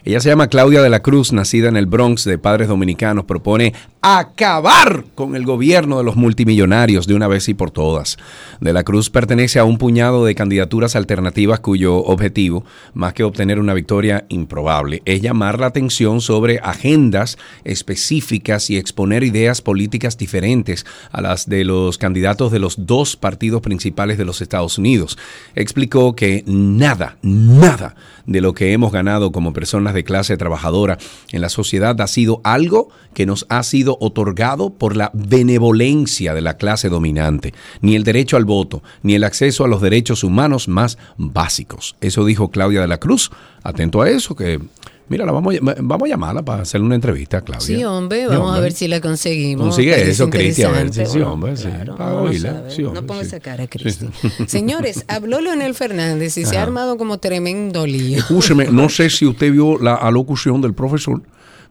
Ella 0.04 0.20
se 0.20 0.28
llama 0.28 0.48
Claudia 0.48 0.82
de 0.82 0.90
la 0.90 1.02
Cruz, 1.02 1.32
nacida 1.32 1.68
en 1.68 1.76
el 1.76 1.86
Bronx 1.86 2.24
de 2.24 2.38
padres 2.38 2.68
dominicanos, 2.68 3.24
propone 3.24 3.74
acabar 4.00 5.04
con 5.14 5.34
el 5.34 5.44
gobierno 5.44 5.98
de 5.98 6.04
los 6.04 6.16
multimillonarios 6.16 7.06
de 7.06 7.14
una 7.14 7.28
vez 7.28 7.48
y 7.48 7.54
por 7.54 7.70
todas. 7.70 8.16
De 8.60 8.72
la 8.72 8.84
Cruz 8.84 9.10
pertenece 9.10 9.58
a 9.58 9.64
un 9.64 9.76
puñado 9.76 10.24
de 10.24 10.34
candidaturas 10.34 10.96
alternativas 10.96 11.60
cuyo 11.60 11.96
objetivo, 11.96 12.64
más 12.94 13.12
que 13.12 13.24
obtener 13.24 13.58
una 13.58 13.74
victoria 13.74 14.24
improbable, 14.28 15.02
es 15.04 15.20
llamar 15.20 15.58
la 15.58 15.66
atención 15.66 16.20
sobre 16.20 16.60
agendas 16.60 17.36
específicas 17.64 18.70
y 18.70 18.76
exponer 18.76 19.24
ideas 19.24 19.62
políticas 19.62 20.16
diferentes 20.16 20.86
a 21.10 21.20
las 21.20 21.48
de 21.48 21.64
los 21.64 21.98
candidatos 21.98 22.52
de 22.52 22.60
los 22.60 22.86
dos 22.86 23.16
partidos 23.16 23.62
principales 23.62 24.16
de 24.16 24.24
los 24.24 24.40
Estados 24.40 24.78
Unidos. 24.78 25.18
Explicó 25.54 26.14
que 26.14 26.44
nada, 26.46 27.16
nada 27.22 27.96
de 28.26 28.40
lo 28.40 28.52
que 28.52 28.72
hemos 28.72 28.92
ganado 28.92 29.32
como 29.32 29.52
personas 29.52 29.94
de 29.94 29.97
clase 30.04 30.36
trabajadora 30.36 30.98
en 31.32 31.40
la 31.40 31.48
sociedad 31.48 32.00
ha 32.00 32.06
sido 32.06 32.40
algo 32.44 32.88
que 33.14 33.26
nos 33.26 33.46
ha 33.48 33.62
sido 33.62 33.98
otorgado 34.00 34.70
por 34.70 34.96
la 34.96 35.10
benevolencia 35.14 36.34
de 36.34 36.40
la 36.40 36.56
clase 36.56 36.88
dominante, 36.88 37.54
ni 37.80 37.96
el 37.96 38.04
derecho 38.04 38.36
al 38.36 38.44
voto, 38.44 38.82
ni 39.02 39.14
el 39.14 39.24
acceso 39.24 39.64
a 39.64 39.68
los 39.68 39.80
derechos 39.80 40.24
humanos 40.24 40.68
más 40.68 40.98
básicos. 41.16 41.96
Eso 42.00 42.24
dijo 42.24 42.50
Claudia 42.50 42.80
de 42.80 42.88
la 42.88 42.98
Cruz. 42.98 43.30
Atento 43.62 44.02
a 44.02 44.10
eso, 44.10 44.36
que 44.36 44.60
mira, 45.08 45.24
la 45.24 45.32
vamos, 45.32 45.54
a, 45.54 45.58
vamos 45.80 46.06
a 46.06 46.08
llamarla 46.08 46.42
para 46.42 46.62
hacerle 46.62 46.86
una 46.86 46.94
entrevista 46.94 47.38
a 47.38 47.40
Claudia. 47.42 47.66
Sí, 47.66 47.84
hombre, 47.84 48.26
vamos 48.26 48.56
a 48.56 48.60
ver 48.60 48.72
si 48.72 48.88
la 48.88 49.00
conseguimos. 49.00 49.66
Consigue 49.66 50.10
eso, 50.10 50.28
Cristian, 50.30 50.74
a 50.74 50.82
ver, 50.82 50.92
sí, 50.92 51.20
hombre, 51.20 51.56
sí, 51.56 51.68
claro, 51.68 51.96
para 51.96 52.14
oírla, 52.14 52.52
ver. 52.62 52.72
sí, 52.72 52.84
hombre, 52.84 53.00
no 53.00 53.06
ponga 53.06 53.22
sí. 53.22 53.28
esa 53.28 53.40
cara. 53.40 53.66
Cristian. 53.66 54.12
Señores, 54.46 55.04
habló 55.08 55.40
Leonel 55.40 55.74
Fernández 55.74 56.36
y 56.36 56.44
se 56.44 56.56
ha 56.56 56.62
armado 56.62 56.96
como 56.96 57.18
tremendo 57.18 57.86
lío. 57.86 58.18
Escúcheme, 58.18 58.66
no 58.66 58.88
sé 58.88 59.10
si 59.10 59.26
usted 59.26 59.52
vio 59.52 59.78
la 59.78 59.94
alocución 59.94 60.60
del 60.60 60.74
profesor, 60.74 61.22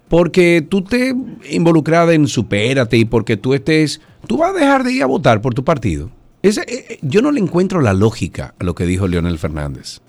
Porque 0.08 0.64
tú 0.68 0.82
te 0.82 1.12
involucrada 1.50 2.14
en 2.14 2.28
Supérate 2.28 2.98
y 2.98 3.04
porque 3.04 3.36
tú 3.36 3.52
estés, 3.54 4.00
tú 4.28 4.38
vas 4.38 4.50
a 4.50 4.58
dejar 4.58 4.84
de 4.84 4.92
ir 4.92 5.02
a 5.02 5.06
votar 5.06 5.40
por 5.40 5.54
tu 5.54 5.64
partido. 5.64 6.12
Ese, 6.42 6.60
eh, 6.60 6.86
eh, 6.90 6.98
yo 7.02 7.20
no 7.20 7.32
le 7.32 7.40
encuentro 7.40 7.80
la 7.80 7.94
lógica 7.94 8.54
a 8.60 8.62
lo 8.64 8.76
que 8.76 8.86
dijo 8.86 9.08
Leonel 9.08 9.38
Fernández. 9.38 10.00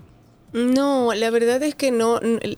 No, 0.58 1.14
la 1.14 1.30
verdad 1.30 1.62
es 1.62 1.76
que 1.76 1.92
no. 1.92 2.20
eh, 2.24 2.58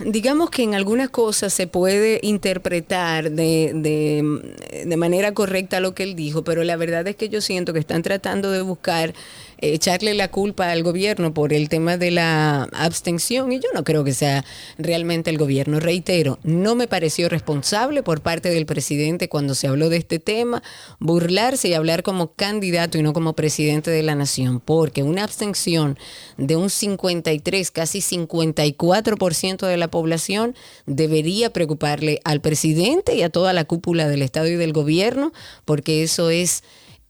Digamos 0.00 0.50
que 0.50 0.64
en 0.64 0.74
algunas 0.74 1.10
cosas 1.10 1.52
se 1.52 1.68
puede 1.68 2.18
interpretar 2.22 3.30
de, 3.30 3.70
de, 3.72 4.84
de 4.84 4.96
manera 4.96 5.32
correcta 5.32 5.78
lo 5.78 5.94
que 5.94 6.02
él 6.02 6.16
dijo, 6.16 6.42
pero 6.42 6.64
la 6.64 6.76
verdad 6.76 7.06
es 7.06 7.14
que 7.14 7.28
yo 7.28 7.40
siento 7.40 7.72
que 7.72 7.78
están 7.78 8.02
tratando 8.02 8.50
de 8.50 8.62
buscar 8.62 9.14
echarle 9.58 10.14
la 10.14 10.30
culpa 10.30 10.70
al 10.70 10.82
gobierno 10.82 11.32
por 11.32 11.52
el 11.52 11.68
tema 11.68 11.96
de 11.96 12.10
la 12.10 12.64
abstención 12.72 13.52
y 13.52 13.58
yo 13.58 13.68
no 13.74 13.84
creo 13.84 14.04
que 14.04 14.12
sea 14.12 14.44
realmente 14.78 15.30
el 15.30 15.38
gobierno. 15.38 15.80
Reitero, 15.80 16.38
no 16.42 16.74
me 16.74 16.88
pareció 16.88 17.28
responsable 17.28 18.02
por 18.02 18.20
parte 18.20 18.50
del 18.50 18.66
presidente 18.66 19.28
cuando 19.28 19.54
se 19.54 19.68
habló 19.68 19.88
de 19.88 19.96
este 19.96 20.18
tema 20.18 20.62
burlarse 20.98 21.68
y 21.68 21.74
hablar 21.74 22.02
como 22.02 22.32
candidato 22.34 22.98
y 22.98 23.02
no 23.02 23.12
como 23.12 23.34
presidente 23.34 23.90
de 23.90 24.02
la 24.02 24.14
nación, 24.14 24.60
porque 24.60 25.02
una 25.02 25.24
abstención 25.24 25.98
de 26.36 26.56
un 26.56 26.70
53, 26.70 27.70
casi 27.70 28.00
54% 28.00 29.66
de 29.66 29.76
la 29.76 29.88
población 29.88 30.54
debería 30.86 31.52
preocuparle 31.52 32.20
al 32.24 32.40
presidente 32.40 33.14
y 33.14 33.22
a 33.22 33.30
toda 33.30 33.52
la 33.52 33.64
cúpula 33.64 34.08
del 34.08 34.22
Estado 34.22 34.48
y 34.48 34.56
del 34.56 34.72
gobierno, 34.72 35.32
porque 35.64 36.02
eso 36.02 36.30
es 36.30 36.62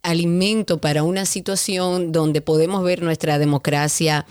alimento 0.07 0.79
para 0.79 1.03
una 1.03 1.27
situación 1.27 2.13
donde 2.13 2.41
podemos 2.41 2.85
ver 2.85 3.03
nuestra 3.03 3.39
democracia 3.39 4.25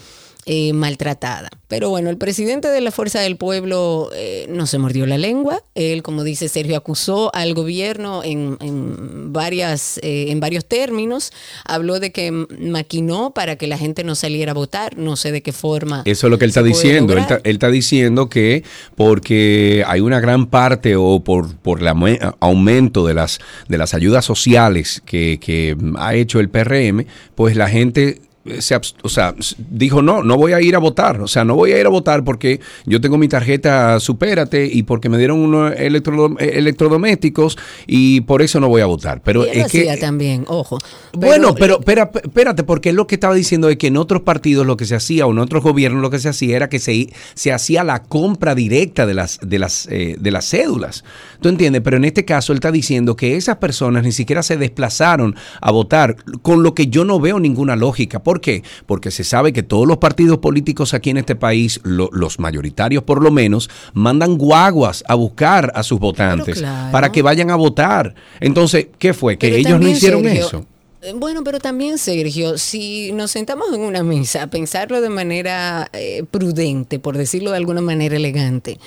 eh, 0.46 0.74
maltratada. 0.74 1.50
Pero 1.68 1.90
bueno, 1.90 2.10
el 2.12 2.18
presidente 2.18 2.68
de 2.68 2.80
la 2.80 2.92
Fuerza 2.92 3.20
del 3.20 3.36
Pueblo 3.38 4.12
eh, 4.16 4.46
no 4.50 4.68
se 4.68 4.78
mordió 4.78 5.06
la 5.08 5.18
lengua. 5.18 5.64
Él, 5.74 6.04
como 6.04 6.24
dice 6.24 6.48
Sergio, 6.48 6.78
acusó 6.78 7.34
al 7.34 7.54
gobierno 7.56 8.24
en, 8.24 8.58
en 8.62 9.34
varias, 9.34 9.98
eh, 10.04 10.28
en 10.30 10.40
varios 10.40 10.66
términos. 10.66 11.32
Habló 11.66 12.00
de 12.00 12.12
que 12.12 12.32
maquinó 12.32 13.32
para 13.34 13.56
que 13.56 13.66
la 13.66 13.78
gente 13.80 14.04
no 14.04 14.14
saliera 14.14 14.52
a 14.52 14.54
votar. 14.56 14.98
No 14.98 15.16
sé 15.16 15.32
de 15.32 15.42
qué 15.42 15.52
forma. 15.52 16.04
Eso 16.06 16.28
es 16.28 16.32
lo 16.32 16.38
que 16.38 16.46
él 16.46 16.50
está 16.50 16.62
diciendo. 16.64 17.14
Él 17.14 17.20
está, 17.20 17.36
él 17.44 17.54
está 17.56 17.70
diciendo 17.72 18.30
que 18.30 18.64
porque 18.96 19.84
hay 19.88 20.02
una 20.02 20.20
gran 20.20 20.46
parte 20.48 20.96
o 20.96 21.20
por, 21.24 21.56
por 21.58 21.80
el 21.82 21.88
aume- 21.88 22.36
aumento 22.40 23.08
de 23.08 23.14
las, 23.16 23.40
de 23.68 23.78
las 23.78 23.94
ayudas 23.94 24.24
sociales 24.26 25.02
que, 25.06 25.40
que 25.42 25.76
ha 25.98 26.14
hecho 26.16 26.40
el 26.40 26.50
PRM, 26.50 27.06
pues 27.34 27.56
la 27.56 27.70
gente 27.70 28.22
se, 28.60 28.76
o 28.76 29.10
sea, 29.10 29.34
dijo 29.58 30.02
no, 30.02 30.24
no 30.24 30.38
voy 30.38 30.54
a 30.54 30.62
ir 30.62 30.76
a 30.76 30.80
votar. 30.80 31.22
O 31.22 31.28
sea, 31.28 31.44
no 31.44 31.56
voy 31.56 31.72
a 31.72 31.80
ir 31.80 31.86
a 31.86 31.90
votar 31.90 32.24
porque 32.24 32.60
yo 32.86 33.02
tengo 33.02 33.18
mi 33.18 33.28
tarjeta 33.28 34.00
Supérate 34.00 34.66
y 34.66 34.84
porque 34.84 35.10
me 35.10 35.18
dieron 35.18 35.40
unos 35.40 35.74
eh, 35.74 35.88
electrodomésticos 36.54 37.58
y 37.88 38.22
por 38.22 38.42
eso 38.42 38.60
no 38.60 38.68
voy 38.68 38.82
a 38.82 38.86
votar. 38.86 39.22
Pero 39.24 39.46
es 39.46 39.72
que 39.72 39.98
también, 39.98 40.46
ojo. 40.48 40.78
bueno, 41.14 41.56
pero 41.56 41.80
espera, 41.80 42.12
espérate, 42.14 42.64
porque 42.64 42.94
lo 42.94 43.08
que 43.08 43.16
estaba 43.16 43.34
diciendo 43.34 43.70
es 43.70 43.78
que 43.78 43.88
en 43.88 43.98
otros 43.98 44.22
partidos 44.22 44.66
lo 44.66 44.78
que 44.78 44.86
se 44.86 44.96
hacía 44.96 45.26
o 45.26 45.32
en 45.32 45.40
otros 45.40 45.64
gobiernos 45.64 46.02
lo 46.02 46.10
que 46.10 46.20
se 46.20 46.30
hacía 46.30 46.56
era 46.56 46.70
que 46.70 46.80
se, 46.80 47.10
se 47.34 47.52
hacía 47.52 47.84
la 47.84 48.04
compra 48.04 48.56
directa 48.56 49.06
de 49.06 49.14
las, 49.14 49.40
de, 49.42 49.60
las, 49.60 49.88
eh, 49.92 50.16
de 50.20 50.32
las 50.32 50.50
cédulas. 50.50 51.04
¿Tú 51.42 51.50
entiendes? 51.50 51.82
Pero 51.84 51.98
en 51.98 52.06
este 52.06 52.26
caso 52.26 52.54
él 52.54 52.58
está 52.58 52.72
diciendo 52.72 53.16
que 53.16 53.36
esas 53.36 53.58
personas 53.58 54.04
ni 54.04 54.12
siquiera 54.12 54.44
se 54.44 54.58
desplazaron 54.58 55.36
a 55.62 55.72
votar, 55.72 56.16
con 56.42 56.64
lo 56.64 56.74
que 56.74 56.88
yo 56.88 57.06
no 57.06 57.20
veo 57.20 57.40
ninguna 57.40 57.76
lógica. 57.76 58.22
¿Por 58.22 58.35
qué? 58.42 58.64
Porque 58.86 59.12
se 59.12 59.24
sabe 59.24 59.54
que 59.54 59.64
todos 59.64 59.88
los 59.88 59.98
partidos 59.98 60.38
políticos 60.40 60.94
aquí 60.94 61.10
en 61.10 61.18
este 61.18 61.36
país, 61.36 61.80
lo- 61.84 62.10
los 62.12 62.40
mayoritarios 62.40 63.04
por 63.04 63.22
lo 63.24 63.32
menos, 63.32 63.70
mandan 63.94 64.38
guaguas 64.38 65.04
a 65.08 65.16
buscar 65.16 65.72
a 65.76 65.84
sus 65.84 66.00
votantes 66.00 66.60
claro. 66.60 66.92
para 66.92 67.12
que 67.12 67.22
vayan 67.22 67.50
a 67.52 67.56
votar. 67.56 68.16
Entonces, 68.40 68.88
¿qué 69.00 69.14
fue? 69.14 69.38
Que 69.38 69.48
Pero 69.50 69.58
ellos 69.58 69.80
no 69.80 69.88
hicieron 69.90 70.24
Sergio, 70.24 70.46
eso. 70.48 70.66
eh, 71.02 71.14
Bueno, 71.16 71.44
pero 71.44 71.60
también, 71.60 71.98
Sergio, 71.98 72.58
si 72.58 73.12
nos 73.12 73.32
sentamos 73.32 73.74
en 73.74 73.82
una 73.82 74.04
mesa 74.04 74.44
a 74.44 74.48
pensarlo 74.48 75.02
de 75.02 75.10
manera 75.10 75.90
eh, 75.94 76.24
prudente, 76.32 77.00
por 77.00 77.18
decirlo 77.18 77.52
de 77.52 77.58
alguna 77.58 77.82
manera 77.82 78.16
elegante, 78.16 78.80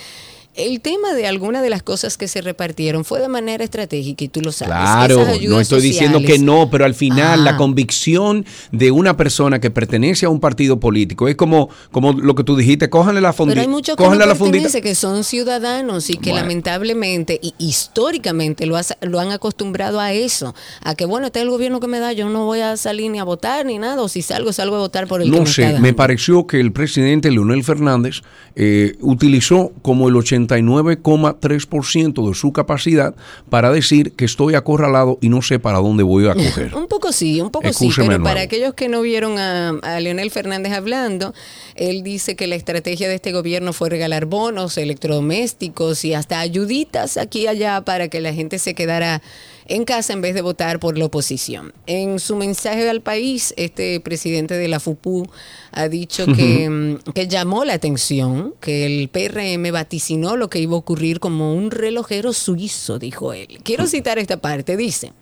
el 0.59 0.81
tema 0.81 1.15
de 1.15 1.27
algunas 1.27 1.63
de 1.63 1.71
las 1.71 1.83
cosas 1.83 2.17
que 2.19 2.29
se 2.29 2.43
repartieron 2.43 3.05
fue 3.05 3.21
de 3.21 3.29
manera 3.29 3.65
estratégica 3.65 4.25
y 4.25 4.29
tú 4.29 4.41
lo 4.43 4.53
sabes. 4.53 4.75
Claro, 4.75 5.25
no 5.49 5.61
estoy 5.61 5.81
diciendo 5.81 6.21
que 6.21 6.39
no, 6.39 6.69
pero 6.71 6.85
al 6.85 6.95
final 6.95 7.45
la 7.45 7.53
Ah. 7.53 7.57
convicción 7.57 8.45
de 8.73 8.91
una 8.91 9.17
persona 9.17 9.61
que 9.61 9.71
pertenece 9.71 10.27
a 10.27 10.29
un 10.29 10.41
partido 10.41 10.79
político 10.81 11.29
es 11.29 11.37
como, 11.37 11.69
como 11.93 12.13
lo 12.13 12.35
que 12.35 12.45
tú 12.45 12.57
dijiste, 12.57 12.91
cójanle 12.91 13.21
la 13.21 13.29
Pero 13.31 13.37
fundita. 13.37 13.61
hay 13.63 13.69
muchos 13.69 13.97
que 13.97 14.03
no 14.05 14.15
la 14.15 14.35
fundita. 14.35 14.81
que 14.81 14.95
son 14.95 15.25
ciudadanos 15.25 16.11
y 16.11 16.17
que 16.17 16.31
Bueno. 16.31 16.47
lamentablemente 16.47 17.39
y 17.43 17.55
históricamente 17.59 18.67
lo, 18.67 18.77
has- 18.77 18.97
lo 19.01 19.19
han 19.21 19.31
acostumbrado 19.33 20.01
a 20.01 20.13
eso, 20.13 20.55
a 20.83 20.95
que 20.95 21.05
bueno, 21.05 21.27
este 21.27 21.39
es 21.39 21.45
el 21.45 21.51
gobierno 21.51 21.81
que 21.81 21.87
me 21.87 21.99
da, 22.01 22.13
yo 22.13 22.29
no 22.29 22.45
voy 22.45 22.61
a 22.61 22.77
salir 22.77 23.11
ni 23.11 23.19
a 23.19 23.25
votar 23.25 23.65
ni 23.67 23.79
nada, 23.79 24.03
o 24.03 24.09
si 24.09 24.23
salgo, 24.23 24.53
salgo 24.53 24.77
a 24.77 24.81
votar 24.81 25.07
por 25.07 25.23
el 25.23 25.31
que 25.31 25.37
No 25.37 25.45
me 25.45 25.51
sé, 25.51 25.79
me 25.81 25.95
pareció 25.95 26.47
que 26.47 26.61
el 26.61 26.73
presidente 26.73 27.31
Leonel 27.31 27.65
Fernández 27.65 28.23
eh, 28.57 28.97
utilizó 29.01 29.73
como 29.83 30.09
el 30.09 30.17
89,3% 30.49 32.29
de 32.29 32.35
su 32.35 32.53
capacidad 32.53 33.15
para 33.49 33.71
decir 33.71 34.13
que 34.13 34.25
estoy 34.25 34.55
acorralado 34.55 35.19
y 35.21 35.29
no 35.29 35.43
sé 35.43 35.59
para 35.59 35.79
dónde 35.79 36.03
voy 36.03 36.27
a 36.29 36.35
coger. 36.35 36.75
Un 36.79 36.89
poco 36.89 37.13
sí, 37.13 37.41
un 37.41 37.51
poco 37.51 37.73
sí, 37.73 37.87
Escúcheme 37.87 38.09
pero 38.09 38.19
de 38.19 38.25
para 38.25 38.41
aquellos 38.43 38.75
que 38.75 38.89
no 38.89 39.03
vieron 39.03 39.39
a, 39.39 39.71
a 39.83 40.01
Leonel 40.01 40.31
Fernández 40.31 40.73
hablando, 40.73 41.35
él 41.75 42.03
dice 42.03 42.37
que 42.37 42.47
la 42.47 42.57
estrategia 42.57 43.09
de 43.09 43.15
este 43.15 43.33
gobierno 43.33 43.73
fue 43.73 43.91
regalar 43.91 44.27
bonos, 44.27 44.79
electrodomésticos 44.79 46.05
y 46.05 46.15
hasta 46.15 46.41
ayuditas 46.41 47.17
aquí 47.17 47.43
y 47.43 47.47
allá 47.47 47.83
para 47.83 48.09
que 48.09 48.21
la 48.21 48.33
gente 48.33 48.59
se 48.59 48.75
quedara 48.75 49.23
en 49.69 49.85
casa 49.85 50.13
en 50.13 50.21
vez 50.21 50.35
de 50.35 50.43
votar 50.43 50.81
por 50.81 50.99
la 50.99 51.05
oposición. 51.05 51.73
En 51.87 52.19
su 52.19 52.37
mensaje 52.37 52.89
al 52.89 53.03
país, 53.03 53.55
este 53.57 54.01
presidente 54.01 54.55
de 54.55 54.69
la 54.69 54.81
FUPU 54.81 55.29
ha 55.73 55.89
dicho 55.89 56.27
que, 56.27 56.69
mm, 56.69 57.13
que 57.13 57.29
llamó 57.29 57.65
la 57.65 57.75
atención, 57.75 58.55
que 58.61 58.87
el 58.87 59.09
PRM 59.09 59.71
vaticinó 59.71 60.37
lo 60.37 60.49
que 60.49 60.59
iba 60.59 60.75
a 60.75 60.79
ocurrir 60.79 61.21
como 61.21 61.55
un 61.55 61.71
relojero 61.71 62.33
suizo, 62.33 62.99
dijo 62.99 63.33
él. 63.33 63.61
Quiero 63.63 63.87
citar 63.87 64.19
esta 64.19 64.39
parte, 64.39 64.77
dice. 64.77 65.13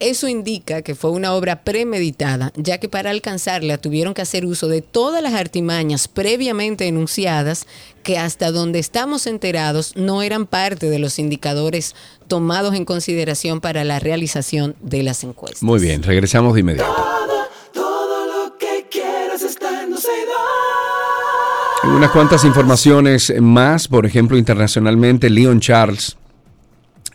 Eso 0.00 0.28
indica 0.28 0.82
que 0.82 0.94
fue 0.94 1.10
una 1.10 1.34
obra 1.34 1.64
premeditada, 1.64 2.52
ya 2.54 2.78
que 2.78 2.88
para 2.88 3.10
alcanzarla 3.10 3.78
tuvieron 3.78 4.14
que 4.14 4.22
hacer 4.22 4.44
uso 4.44 4.68
de 4.68 4.80
todas 4.80 5.20
las 5.24 5.34
artimañas 5.34 6.06
previamente 6.06 6.86
enunciadas 6.86 7.66
que 8.04 8.16
hasta 8.16 8.52
donde 8.52 8.78
estamos 8.78 9.26
enterados 9.26 9.96
no 9.96 10.22
eran 10.22 10.46
parte 10.46 10.88
de 10.88 11.00
los 11.00 11.18
indicadores 11.18 11.96
tomados 12.28 12.76
en 12.76 12.84
consideración 12.84 13.60
para 13.60 13.82
la 13.82 13.98
realización 13.98 14.76
de 14.80 15.02
las 15.02 15.24
encuestas. 15.24 15.64
Muy 15.64 15.80
bien, 15.80 16.04
regresamos 16.04 16.54
de 16.54 16.60
inmediato. 16.60 16.94
Todo, 16.94 17.48
todo 17.72 18.46
lo 18.46 18.56
que 18.56 18.86
quieras 18.88 19.42
está 19.42 19.82
en 19.82 19.94
Unas 21.90 22.10
cuantas 22.12 22.44
informaciones 22.44 23.34
más, 23.40 23.88
por 23.88 24.06
ejemplo, 24.06 24.38
internacionalmente, 24.38 25.28
Leon 25.28 25.58
Charles, 25.58 26.16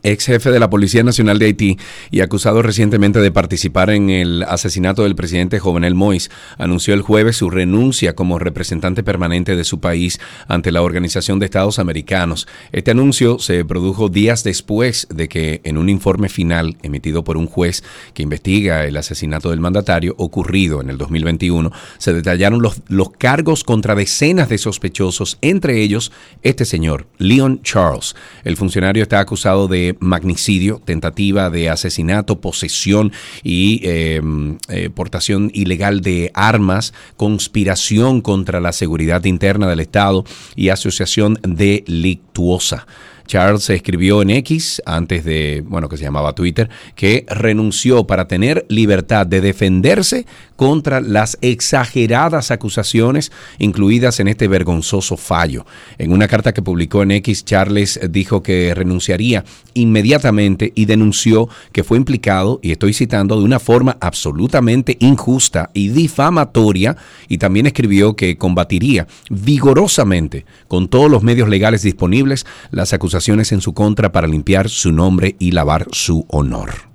ex 0.03 0.25
jefe 0.25 0.51
de 0.51 0.59
la 0.59 0.69
Policía 0.69 1.03
Nacional 1.03 1.39
de 1.39 1.45
Haití 1.45 1.77
y 2.11 2.21
acusado 2.21 2.61
recientemente 2.61 3.19
de 3.19 3.31
participar 3.31 3.89
en 3.89 4.09
el 4.09 4.43
asesinato 4.43 5.03
del 5.03 5.15
presidente 5.15 5.59
Jovenel 5.59 5.95
Moïse, 5.95 6.29
anunció 6.57 6.93
el 6.93 7.01
jueves 7.01 7.37
su 7.37 7.49
renuncia 7.49 8.13
como 8.13 8.37
representante 8.37 9.03
permanente 9.03 9.55
de 9.55 9.63
su 9.63 9.79
país 9.79 10.19
ante 10.47 10.71
la 10.71 10.81
Organización 10.81 11.39
de 11.39 11.45
Estados 11.45 11.79
Americanos. 11.79 12.47
Este 12.71 12.91
anuncio 12.91 13.39
se 13.39 13.63
produjo 13.65 14.09
días 14.09 14.43
después 14.43 15.07
de 15.09 15.27
que 15.29 15.61
en 15.63 15.77
un 15.77 15.89
informe 15.89 16.29
final 16.29 16.77
emitido 16.83 17.23
por 17.23 17.37
un 17.37 17.47
juez 17.47 17.83
que 18.13 18.23
investiga 18.23 18.85
el 18.85 18.97
asesinato 18.97 19.49
del 19.49 19.59
mandatario 19.59 20.15
ocurrido 20.17 20.81
en 20.81 20.89
el 20.89 20.97
2021, 20.97 21.71
se 21.97 22.13
detallaron 22.13 22.61
los, 22.61 22.81
los 22.87 23.11
cargos 23.11 23.63
contra 23.63 23.95
decenas 23.95 24.49
de 24.49 24.57
sospechosos, 24.57 25.37
entre 25.41 25.81
ellos 25.81 26.11
este 26.41 26.65
señor, 26.65 27.07
Leon 27.17 27.61
Charles. 27.63 28.15
El 28.43 28.57
funcionario 28.57 29.03
está 29.03 29.19
acusado 29.19 29.67
de 29.67 29.92
magnicidio, 29.99 30.81
tentativa 30.83 31.49
de 31.49 31.69
asesinato, 31.69 32.41
posesión 32.41 33.11
y 33.43 33.81
eh, 33.83 34.21
eh, 34.69 34.89
portación 34.89 35.51
ilegal 35.53 36.01
de 36.01 36.31
armas, 36.33 36.93
conspiración 37.17 38.21
contra 38.21 38.59
la 38.59 38.71
seguridad 38.71 39.23
interna 39.25 39.67
del 39.67 39.79
Estado 39.79 40.25
y 40.55 40.69
asociación 40.69 41.39
delictuosa. 41.43 42.87
Charles 43.25 43.69
escribió 43.69 44.21
en 44.21 44.29
X, 44.31 44.81
antes 44.85 45.23
de, 45.23 45.63
bueno, 45.65 45.89
que 45.89 45.97
se 45.97 46.03
llamaba 46.03 46.33
Twitter, 46.33 46.69
que 46.95 47.25
renunció 47.29 48.05
para 48.05 48.27
tener 48.27 48.65
libertad 48.69 49.25
de 49.25 49.41
defenderse 49.41 50.25
contra 50.55 51.01
las 51.01 51.37
exageradas 51.41 52.51
acusaciones 52.51 53.31
incluidas 53.57 54.19
en 54.19 54.27
este 54.27 54.47
vergonzoso 54.47 55.17
fallo. 55.17 55.65
En 55.97 56.11
una 56.11 56.27
carta 56.27 56.53
que 56.53 56.61
publicó 56.61 57.01
en 57.03 57.11
X, 57.11 57.45
Charles 57.45 57.99
dijo 58.09 58.43
que 58.43 58.73
renunciaría 58.75 59.43
inmediatamente 59.73 60.71
y 60.75 60.85
denunció 60.85 61.49
que 61.71 61.83
fue 61.83 61.97
implicado, 61.97 62.59
y 62.61 62.71
estoy 62.71 62.93
citando, 62.93 63.39
de 63.39 63.45
una 63.45 63.59
forma 63.59 63.97
absolutamente 63.99 64.97
injusta 64.99 65.69
y 65.73 65.89
difamatoria, 65.89 66.97
y 67.27 67.37
también 67.37 67.65
escribió 67.65 68.15
que 68.15 68.37
combatiría 68.37 69.07
vigorosamente 69.29 70.45
con 70.67 70.87
todos 70.87 71.09
los 71.09 71.23
medios 71.23 71.49
legales 71.49 71.81
disponibles 71.81 72.45
las 72.71 72.93
acusaciones 72.93 73.12
en 73.51 73.61
su 73.61 73.73
contra 73.73 74.11
para 74.11 74.27
limpiar 74.27 74.69
su 74.69 74.91
nombre 74.91 75.35
y 75.39 75.51
lavar 75.51 75.87
su 75.91 76.25
honor. 76.29 76.91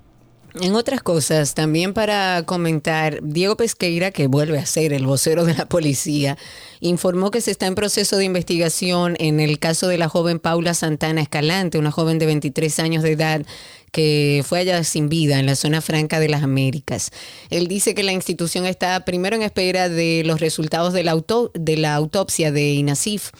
En 0.60 0.74
otras 0.74 1.02
cosas, 1.02 1.54
también 1.54 1.92
para 1.94 2.42
comentar, 2.44 3.20
Diego 3.22 3.56
Pesqueira, 3.56 4.10
que 4.10 4.26
vuelve 4.26 4.58
a 4.58 4.66
ser 4.66 4.92
el 4.92 5.06
vocero 5.06 5.44
de 5.44 5.54
la 5.54 5.66
policía, 5.68 6.36
informó 6.80 7.30
que 7.30 7.40
se 7.40 7.52
está 7.52 7.66
en 7.66 7.76
proceso 7.76 8.16
de 8.16 8.24
investigación 8.24 9.14
en 9.20 9.38
el 9.38 9.60
caso 9.60 9.86
de 9.86 9.98
la 9.98 10.08
joven 10.08 10.40
Paula 10.40 10.74
Santana 10.74 11.20
Escalante, 11.20 11.78
una 11.78 11.92
joven 11.92 12.18
de 12.18 12.26
23 12.26 12.76
años 12.80 13.04
de 13.04 13.12
edad 13.12 13.46
que 13.92 14.42
fue 14.44 14.58
hallada 14.58 14.82
sin 14.84 15.08
vida 15.08 15.38
en 15.38 15.46
la 15.46 15.54
zona 15.54 15.80
franca 15.80 16.18
de 16.18 16.28
las 16.28 16.42
Américas. 16.42 17.10
Él 17.50 17.68
dice 17.68 17.94
que 17.94 18.02
la 18.02 18.12
institución 18.12 18.66
está 18.66 19.04
primero 19.04 19.36
en 19.36 19.42
espera 19.42 19.88
de 19.88 20.22
los 20.26 20.40
resultados 20.40 20.92
de 20.92 21.04
la, 21.04 21.12
auto- 21.12 21.52
de 21.54 21.76
la 21.76 21.94
autopsia 21.94 22.50
de 22.50 22.70
INASIF. 22.72 23.30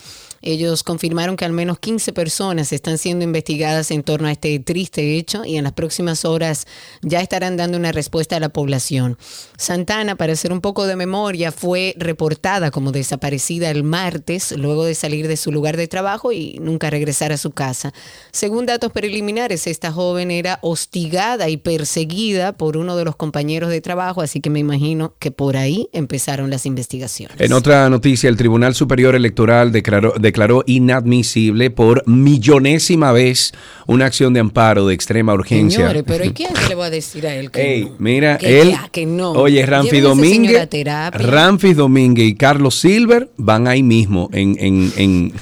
Ellos 0.40 0.82
confirmaron 0.82 1.36
que 1.36 1.44
al 1.44 1.52
menos 1.52 1.78
15 1.78 2.12
personas 2.12 2.72
están 2.72 2.98
siendo 2.98 3.24
investigadas 3.24 3.90
en 3.90 4.02
torno 4.02 4.28
a 4.28 4.32
este 4.32 4.58
triste 4.60 5.16
hecho 5.16 5.44
y 5.44 5.56
en 5.56 5.64
las 5.64 5.72
próximas 5.72 6.24
horas 6.24 6.66
ya 7.02 7.20
estarán 7.20 7.56
dando 7.56 7.76
una 7.76 7.92
respuesta 7.92 8.36
a 8.36 8.40
la 8.40 8.48
población. 8.48 9.18
Santana, 9.56 10.16
para 10.16 10.32
hacer 10.32 10.52
un 10.52 10.60
poco 10.60 10.86
de 10.86 10.96
memoria, 10.96 11.52
fue 11.52 11.94
reportada 11.96 12.70
como 12.70 12.92
desaparecida 12.92 13.70
el 13.70 13.84
martes 13.84 14.52
luego 14.56 14.84
de 14.84 14.94
salir 14.94 15.28
de 15.28 15.36
su 15.36 15.52
lugar 15.52 15.76
de 15.76 15.88
trabajo 15.88 16.32
y 16.32 16.58
nunca 16.60 16.90
regresar 16.90 17.32
a 17.32 17.36
su 17.36 17.50
casa. 17.50 17.92
Según 18.30 18.66
datos 18.66 18.92
preliminares, 18.92 19.66
esta 19.66 19.92
joven 19.92 20.30
era 20.30 20.58
hostigada 20.62 21.48
y 21.48 21.56
perseguida 21.56 22.52
por 22.52 22.76
uno 22.76 22.96
de 22.96 23.04
los 23.04 23.16
compañeros 23.16 23.70
de 23.70 23.80
trabajo, 23.80 24.22
así 24.22 24.40
que 24.40 24.50
me 24.50 24.60
imagino 24.60 25.14
que 25.18 25.30
por 25.30 25.56
ahí 25.56 25.88
empezaron 25.92 26.50
las 26.50 26.66
investigaciones. 26.66 27.40
En 27.40 27.52
otra 27.52 27.88
noticia, 27.88 28.28
el 28.28 28.36
Tribunal 28.36 28.74
Superior 28.74 29.14
Electoral 29.14 29.72
declaró, 29.72 30.14
declaró 30.28 30.62
inadmisible 30.66 31.70
por 31.70 32.02
millonésima 32.06 33.12
vez 33.12 33.52
una 33.86 34.06
acción 34.06 34.34
de 34.34 34.40
amparo 34.40 34.86
de 34.86 34.94
extrema 34.94 35.32
urgencia. 35.34 35.78
Señores, 35.80 36.04
pero 36.06 36.24
¿y 36.24 36.30
quién 36.34 36.50
le 36.68 36.74
va 36.74 36.86
a 36.86 36.90
decir 36.90 37.26
a 37.26 37.34
él 37.34 37.50
que 37.50 37.74
Ey, 37.74 37.84
no? 37.84 37.96
mira, 37.98 38.38
que 38.38 38.60
él. 38.60 38.70
ya, 38.70 38.88
que 38.90 39.06
no. 39.06 39.32
Oye, 39.32 39.64
Ramfi 39.64 40.00
Domínguez. 40.00 40.68
Ramfis 41.12 41.76
Domínguez 41.76 42.26
y 42.28 42.34
Carlos 42.34 42.78
Silver 42.78 43.30
van 43.36 43.66
ahí 43.66 43.82
mismo 43.82 44.28
en, 44.32 44.56
en, 44.58 44.92
en, 44.96 45.32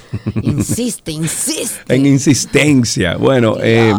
Insiste, 0.43 1.11
insiste. 1.13 1.81
en 1.95 2.07
insistencia. 2.07 3.17
Bueno, 3.17 3.57
eh, 3.61 3.95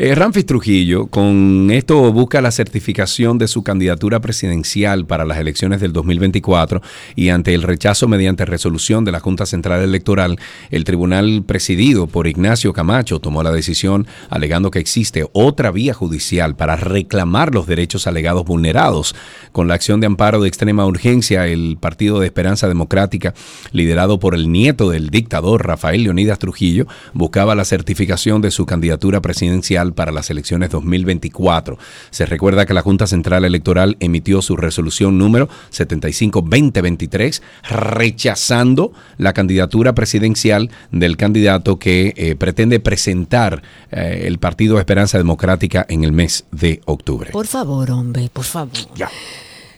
eh, 0.00 0.14
Ramfis 0.14 0.46
Trujillo 0.46 1.08
con 1.08 1.72
esto 1.72 2.12
busca 2.12 2.40
la 2.40 2.52
certificación 2.52 3.36
de 3.36 3.48
su 3.48 3.64
candidatura 3.64 4.20
presidencial 4.20 5.06
para 5.06 5.24
las 5.24 5.38
elecciones 5.38 5.80
del 5.80 5.92
2024 5.92 6.80
y 7.16 7.30
ante 7.30 7.52
el 7.52 7.64
rechazo 7.64 8.06
mediante 8.06 8.44
resolución 8.44 9.04
de 9.04 9.10
la 9.10 9.18
Junta 9.18 9.44
Central 9.44 9.82
Electoral, 9.82 10.38
el 10.70 10.84
tribunal 10.84 11.42
presidido 11.44 12.06
por 12.06 12.28
Ignacio 12.28 12.72
Camacho 12.72 13.18
tomó 13.18 13.42
la 13.42 13.50
decisión 13.50 14.06
alegando 14.30 14.70
que 14.70 14.78
existe 14.78 15.26
otra 15.32 15.72
vía 15.72 15.94
judicial 15.94 16.54
para 16.54 16.76
reclamar 16.76 17.52
los 17.52 17.66
derechos 17.66 18.06
alegados 18.06 18.44
vulnerados. 18.44 19.16
Con 19.50 19.66
la 19.66 19.74
acción 19.74 19.98
de 19.98 20.06
amparo 20.06 20.40
de 20.40 20.46
extrema 20.46 20.86
urgencia, 20.86 21.48
el 21.48 21.76
Partido 21.80 22.20
de 22.20 22.26
Esperanza 22.26 22.68
Democrática, 22.68 23.34
liderado 23.72 24.20
por 24.20 24.36
el 24.36 24.52
nieto 24.52 24.90
del 24.90 25.10
dictador 25.10 25.66
Rafael 25.66 26.04
Leonidas 26.04 26.38
Trujillo, 26.38 26.86
buscaba 27.14 27.56
la 27.56 27.64
certificación 27.64 28.42
de 28.42 28.52
su 28.52 28.64
candidatura 28.64 29.20
presidencial 29.20 29.87
para 29.94 30.12
las 30.12 30.30
elecciones 30.30 30.70
2024. 30.70 31.78
Se 32.10 32.26
recuerda 32.26 32.66
que 32.66 32.74
la 32.74 32.82
Junta 32.82 33.06
Central 33.06 33.44
Electoral 33.44 33.96
emitió 34.00 34.42
su 34.42 34.56
resolución 34.56 35.18
número 35.18 35.48
75-2023 35.72 37.40
rechazando 37.68 38.92
la 39.16 39.32
candidatura 39.32 39.94
presidencial 39.94 40.70
del 40.90 41.16
candidato 41.16 41.78
que 41.78 42.12
eh, 42.16 42.36
pretende 42.36 42.80
presentar 42.80 43.62
eh, 43.90 44.24
el 44.26 44.38
Partido 44.38 44.78
Esperanza 44.78 45.18
Democrática 45.18 45.84
en 45.88 46.04
el 46.04 46.12
mes 46.12 46.44
de 46.52 46.80
octubre. 46.86 47.30
Por 47.30 47.46
favor, 47.46 47.90
hombre, 47.90 48.30
por 48.32 48.44
favor. 48.44 48.72
Ya. 48.94 49.10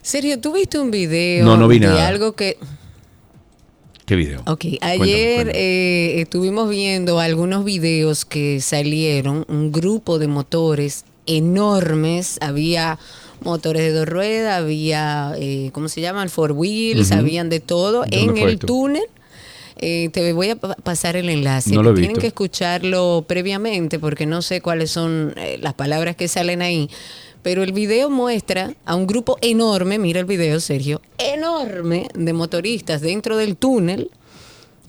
Sergio, 0.03 0.41
¿tú 0.41 0.53
viste 0.55 0.79
un 0.79 0.91
video 0.91 1.45
No, 1.45 1.57
no 1.57 1.69
vi 1.69 1.79
de 1.79 1.87
nada. 1.87 2.09
algo 2.09 2.33
que... 2.35 2.57
¿Qué 4.11 4.17
video? 4.17 4.43
Ok, 4.47 4.65
ayer 4.81 5.35
cuéntame. 5.37 5.53
eh, 5.55 6.21
estuvimos 6.23 6.69
viendo 6.69 7.21
algunos 7.21 7.65
videos 7.65 8.25
que 8.25 8.61
salieron, 8.61 9.45
un 9.47 9.71
grupo 9.71 10.19
de 10.19 10.27
motores 10.27 11.05
enormes, 11.27 12.37
había 12.41 12.99
motores 13.45 13.83
de 13.83 13.93
dos 13.93 14.09
ruedas, 14.09 14.59
había, 14.59 15.35
eh, 15.39 15.71
¿cómo 15.73 15.89
se 15.89 16.01
llaman? 16.01 16.29
Four 16.29 16.51
wheels, 16.57 17.13
Ujú. 17.13 17.21
habían 17.21 17.51
de 17.51 17.61
todo 17.61 18.01
¿Dónde 18.01 18.19
en 18.21 18.37
el 18.37 18.59
túnel. 18.59 19.05
Eh, 19.83 20.11
te 20.13 20.33
voy 20.33 20.51
a 20.51 20.57
pa- 20.57 20.75
pasar 20.75 21.15
el 21.15 21.29
enlace. 21.29 21.71
No 21.73 21.85
lo 21.85 21.95
Tienen 21.95 22.09
visto. 22.15 22.21
que 22.21 22.27
escucharlo 22.27 23.25
previamente 23.29 24.01
porque 24.01 24.27
no 24.27 24.43
sé 24.43 24.61
cuáles 24.61 24.91
son 24.91 25.35
eh, 25.37 25.57
las 25.63 25.75
palabras 25.75 26.17
que 26.17 26.27
salen 26.27 26.63
ahí. 26.63 26.91
Pero 27.43 27.63
el 27.63 27.73
video 27.73 28.11
muestra 28.11 28.75
a 28.85 28.95
un 28.95 29.07
grupo 29.07 29.39
enorme, 29.41 29.99
mira 29.99 30.21
el 30.21 30.27
video, 30.27 30.61
Sergio, 30.61 31.01
enorme 31.19 32.09
de 32.15 32.33
motoristas 32.33 33.01
dentro 33.01 33.37
del 33.37 33.57
túnel 33.57 34.11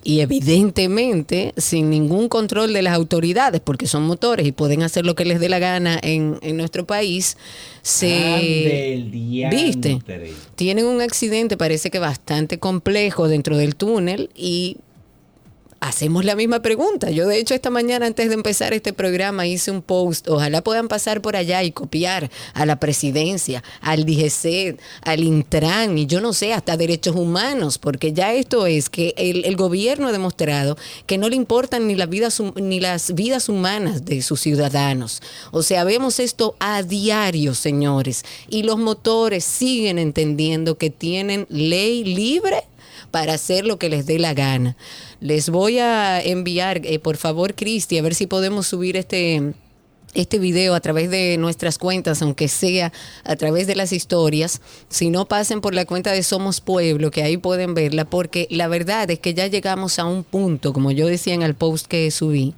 Y 0.04 0.22
evidentemente, 0.22 1.54
sin 1.58 1.92
ningún 1.92 2.28
control 2.28 2.74
de 2.74 2.82
las 2.82 2.96
autoridades, 2.96 3.62
porque 3.62 3.86
son 3.86 4.04
motores 4.04 4.48
y 4.48 4.52
pueden 4.52 4.82
hacer 4.82 5.06
lo 5.06 5.14
que 5.14 5.26
les 5.26 5.40
dé 5.40 5.48
la 5.48 5.60
gana 5.60 6.00
en, 6.02 6.40
en 6.42 6.58
nuestro 6.58 6.88
país, 6.88 7.38
se... 7.84 9.06
¿Viste? 9.52 10.00
Tienen 10.56 10.86
un 10.86 11.02
accidente, 11.02 11.56
parece 11.56 11.92
que 11.92 12.00
bastante 12.00 12.58
complejo 12.58 13.28
dentro 13.28 13.58
del 13.58 13.76
túnel 13.76 14.32
y 14.36 14.78
hacemos 15.82 16.24
la 16.24 16.36
misma 16.36 16.62
pregunta. 16.62 17.10
Yo 17.10 17.28
de 17.28 17.40
hecho 17.40 17.56
esta 17.56 17.72
mañana 17.72 18.06
antes 18.06 18.30
de 18.30 18.36
empezar 18.36 18.72
este 18.72 18.94
programa 18.94 19.48
hice 19.48 19.72
un 19.72 19.82
post. 19.82 20.30
Ojalá 20.30 20.64
puedan 20.64 20.88
pasar 20.88 21.22
por 21.22 21.36
allá 21.36 21.64
y 21.64 21.72
copiar 21.72 22.30
a 22.54 22.66
la 22.68 22.80
presidencia, 22.80 23.64
al 23.82 24.06
DGC, 24.06 24.80
al 25.02 25.24
Intran 25.24 25.98
y 25.98 26.06
yo 26.06 26.22
no 26.22 26.34
sé, 26.34 26.54
hasta 26.54 26.78
derechos 26.78 27.16
humanos, 27.16 27.80
porque 27.80 28.14
ya 28.14 28.34
esto 28.34 28.68
es 28.68 28.90
que 28.90 29.16
el, 29.18 29.56
gobierno 29.56 30.08
ha 30.08 30.12
demostrado 30.12 30.78
que 31.08 31.18
no 31.18 31.28
le 31.30 31.36
importan 31.36 31.88
ni, 31.88 31.96
las 31.96 32.10
vidas 32.10 32.40
hum- 32.40 32.54
ni 32.56 32.80
las 32.80 33.14
vidas 33.16 33.50
humanas 33.50 34.06
de 34.06 34.22
sus 34.22 34.40
ciudadanos. 34.40 35.22
O 35.52 35.64
sea, 35.64 35.84
vemos 35.84 36.20
esto 36.20 36.56
a 36.60 36.84
diario, 36.84 37.56
señores, 37.56 38.24
y 38.48 38.64
los 38.64 38.78
motores 38.78 39.44
siguen 39.44 39.98
entendiendo 39.98 40.78
que 40.78 40.92
tienen 40.92 41.48
ley 41.50 42.04
libre 42.04 42.64
para 43.10 43.34
hacer 43.34 43.66
lo 43.66 43.78
que 43.78 43.90
les 43.90 44.06
dé 44.06 44.20
la 44.20 44.34
gana. 44.34 44.78
Les 45.22 45.52
voy 45.52 45.78
a 45.78 46.20
enviar, 46.20 46.82
eh, 46.84 46.98
por 46.98 47.16
favor, 47.16 47.54
Cristi, 47.54 48.00
a 48.00 48.02
ver 48.02 48.16
si 48.16 48.26
podemos 48.26 48.66
subir 48.66 48.98
este, 48.98 49.54
este 50.16 50.40
video 50.40 50.74
a 50.74 50.80
través 50.80 51.12
de 51.12 51.38
nuestras 51.38 51.78
cuentas, 51.78 52.24
aunque 52.24 52.48
sea 52.48 52.92
a 53.24 53.36
través 53.36 53.68
de 53.68 53.76
las 53.76 53.94
historias. 53.94 54.62
Si 54.90 55.12
no, 55.12 55.28
pasen 55.28 55.62
por 55.62 55.76
la 55.76 55.86
cuenta 55.86 56.12
de 56.12 56.24
Somos 56.24 56.60
Pueblo, 56.60 57.12
que 57.12 57.22
ahí 57.22 57.38
pueden 57.38 57.76
verla, 57.76 58.06
porque 58.06 58.48
la 58.50 58.68
verdad 58.68 59.12
es 59.12 59.20
que 59.20 59.36
ya 59.36 59.46
llegamos 59.46 60.00
a 60.00 60.06
un 60.06 60.24
punto, 60.24 60.74
como 60.74 60.90
yo 60.90 61.06
decía 61.06 61.36
en 61.36 61.44
el 61.44 61.54
post 61.54 61.86
que 61.86 62.10
subí, 62.10 62.56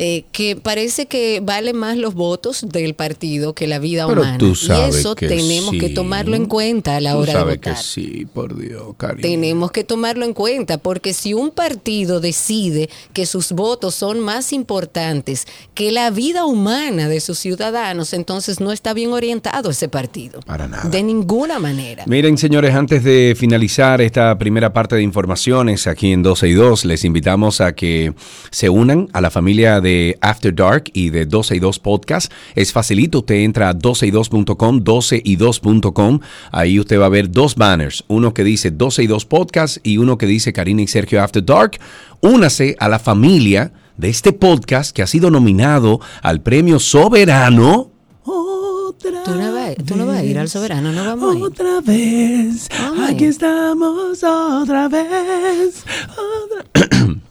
eh, 0.00 0.24
que 0.30 0.54
parece 0.56 1.06
que 1.06 1.40
valen 1.42 1.76
más 1.76 1.96
los 1.96 2.14
votos 2.14 2.64
del 2.68 2.94
partido 2.94 3.52
que 3.54 3.66
la 3.66 3.78
vida 3.80 4.06
Pero 4.06 4.20
humana. 4.22 4.38
tú 4.38 4.52
y 4.52 4.54
sabes 4.54 4.96
eso 4.96 5.16
que 5.16 5.26
tenemos 5.26 5.74
que 5.74 5.88
tomarlo 5.90 6.36
en 6.36 6.46
cuenta 6.46 6.96
a 6.96 7.00
la 7.00 7.12
Tú 7.12 7.18
hora 7.18 7.32
de 7.32 7.38
sabes 7.38 7.56
votar. 7.56 7.74
que 7.74 7.82
sí, 7.82 8.26
por 8.32 8.56
Dios, 8.56 8.94
cariño. 8.96 9.22
Tenemos 9.22 9.72
que 9.72 9.82
tomarlo 9.82 10.24
en 10.24 10.34
cuenta, 10.34 10.78
porque 10.78 11.12
si 11.12 11.34
un 11.34 11.50
partido 11.50 12.20
decide 12.20 12.88
que 13.12 13.26
sus 13.26 13.50
votos 13.52 13.96
son 13.96 14.20
más 14.20 14.52
importantes 14.52 15.46
que 15.74 15.90
la 15.90 16.10
vida 16.10 16.44
humana 16.46 17.08
de 17.08 17.20
sus 17.20 17.38
ciudadanos, 17.40 18.12
entonces 18.12 18.60
no 18.60 18.70
está 18.70 18.92
bien 18.94 19.12
orientado 19.12 19.70
ese 19.70 19.88
partido. 19.88 20.40
Para 20.46 20.68
nada. 20.68 20.88
De 20.88 21.02
ninguna 21.02 21.58
manera. 21.58 22.04
Miren, 22.06 22.38
señores, 22.38 22.72
antes 22.74 23.02
de 23.02 23.34
finalizar 23.36 24.00
esta 24.00 24.38
primera 24.38 24.72
parte 24.72 24.94
de 24.94 25.02
informaciones 25.02 25.86
aquí 25.88 26.12
en 26.12 26.22
12 26.22 26.48
y 26.48 26.52
2, 26.52 26.84
les 26.84 27.04
invitamos 27.04 27.60
a 27.60 27.74
que 27.74 28.12
se 28.52 28.68
unan 28.68 29.08
a 29.12 29.20
la 29.20 29.30
familia 29.30 29.80
de 29.80 29.87
After 30.20 30.54
Dark 30.54 30.90
y 30.92 31.10
de 31.10 31.26
12 31.26 31.56
y 31.56 31.58
2 31.58 31.78
Podcast. 31.78 32.32
Es 32.54 32.72
facilito, 32.72 33.18
usted 33.20 33.36
entra 33.36 33.68
a 33.70 33.74
12y2.com, 33.74 34.80
12y2.com. 34.84 36.20
Ahí 36.52 36.78
usted 36.80 36.98
va 37.00 37.06
a 37.06 37.10
ver 37.10 37.30
dos 37.30 37.54
banners, 37.54 38.04
uno 38.08 38.34
que 38.34 38.44
dice 38.44 38.70
12 38.70 39.02
y 39.02 39.06
2 39.06 39.24
Podcast 39.26 39.78
y 39.82 39.98
uno 39.98 40.18
que 40.18 40.26
dice 40.26 40.52
Karina 40.52 40.82
y 40.82 40.86
Sergio 40.86 41.22
After 41.22 41.44
Dark. 41.44 41.78
Únase 42.20 42.76
a 42.80 42.88
la 42.88 42.98
familia 42.98 43.72
de 43.96 44.08
este 44.08 44.32
podcast 44.32 44.94
que 44.94 45.02
ha 45.02 45.06
sido 45.06 45.30
nominado 45.30 46.00
al 46.22 46.40
premio 46.40 46.78
Soberano. 46.78 47.90
Otra 48.24 49.22
Tú 49.24 49.34
no, 49.34 49.52
vas, 49.52 49.74
tú 49.86 49.96
no 49.96 50.06
vas 50.06 50.18
a 50.18 50.24
ir 50.24 50.38
al 50.38 50.48
soberano, 50.48 50.90
no 50.92 51.04
vamos 51.04 51.34
a 51.34 51.38
ir. 51.38 51.44
otra 51.44 51.80
vez, 51.82 52.68
Ay. 52.98 53.14
aquí 53.14 53.24
estamos 53.26 54.22
otra 54.24 54.88
vez. 54.88 55.84
otra- 56.16 56.88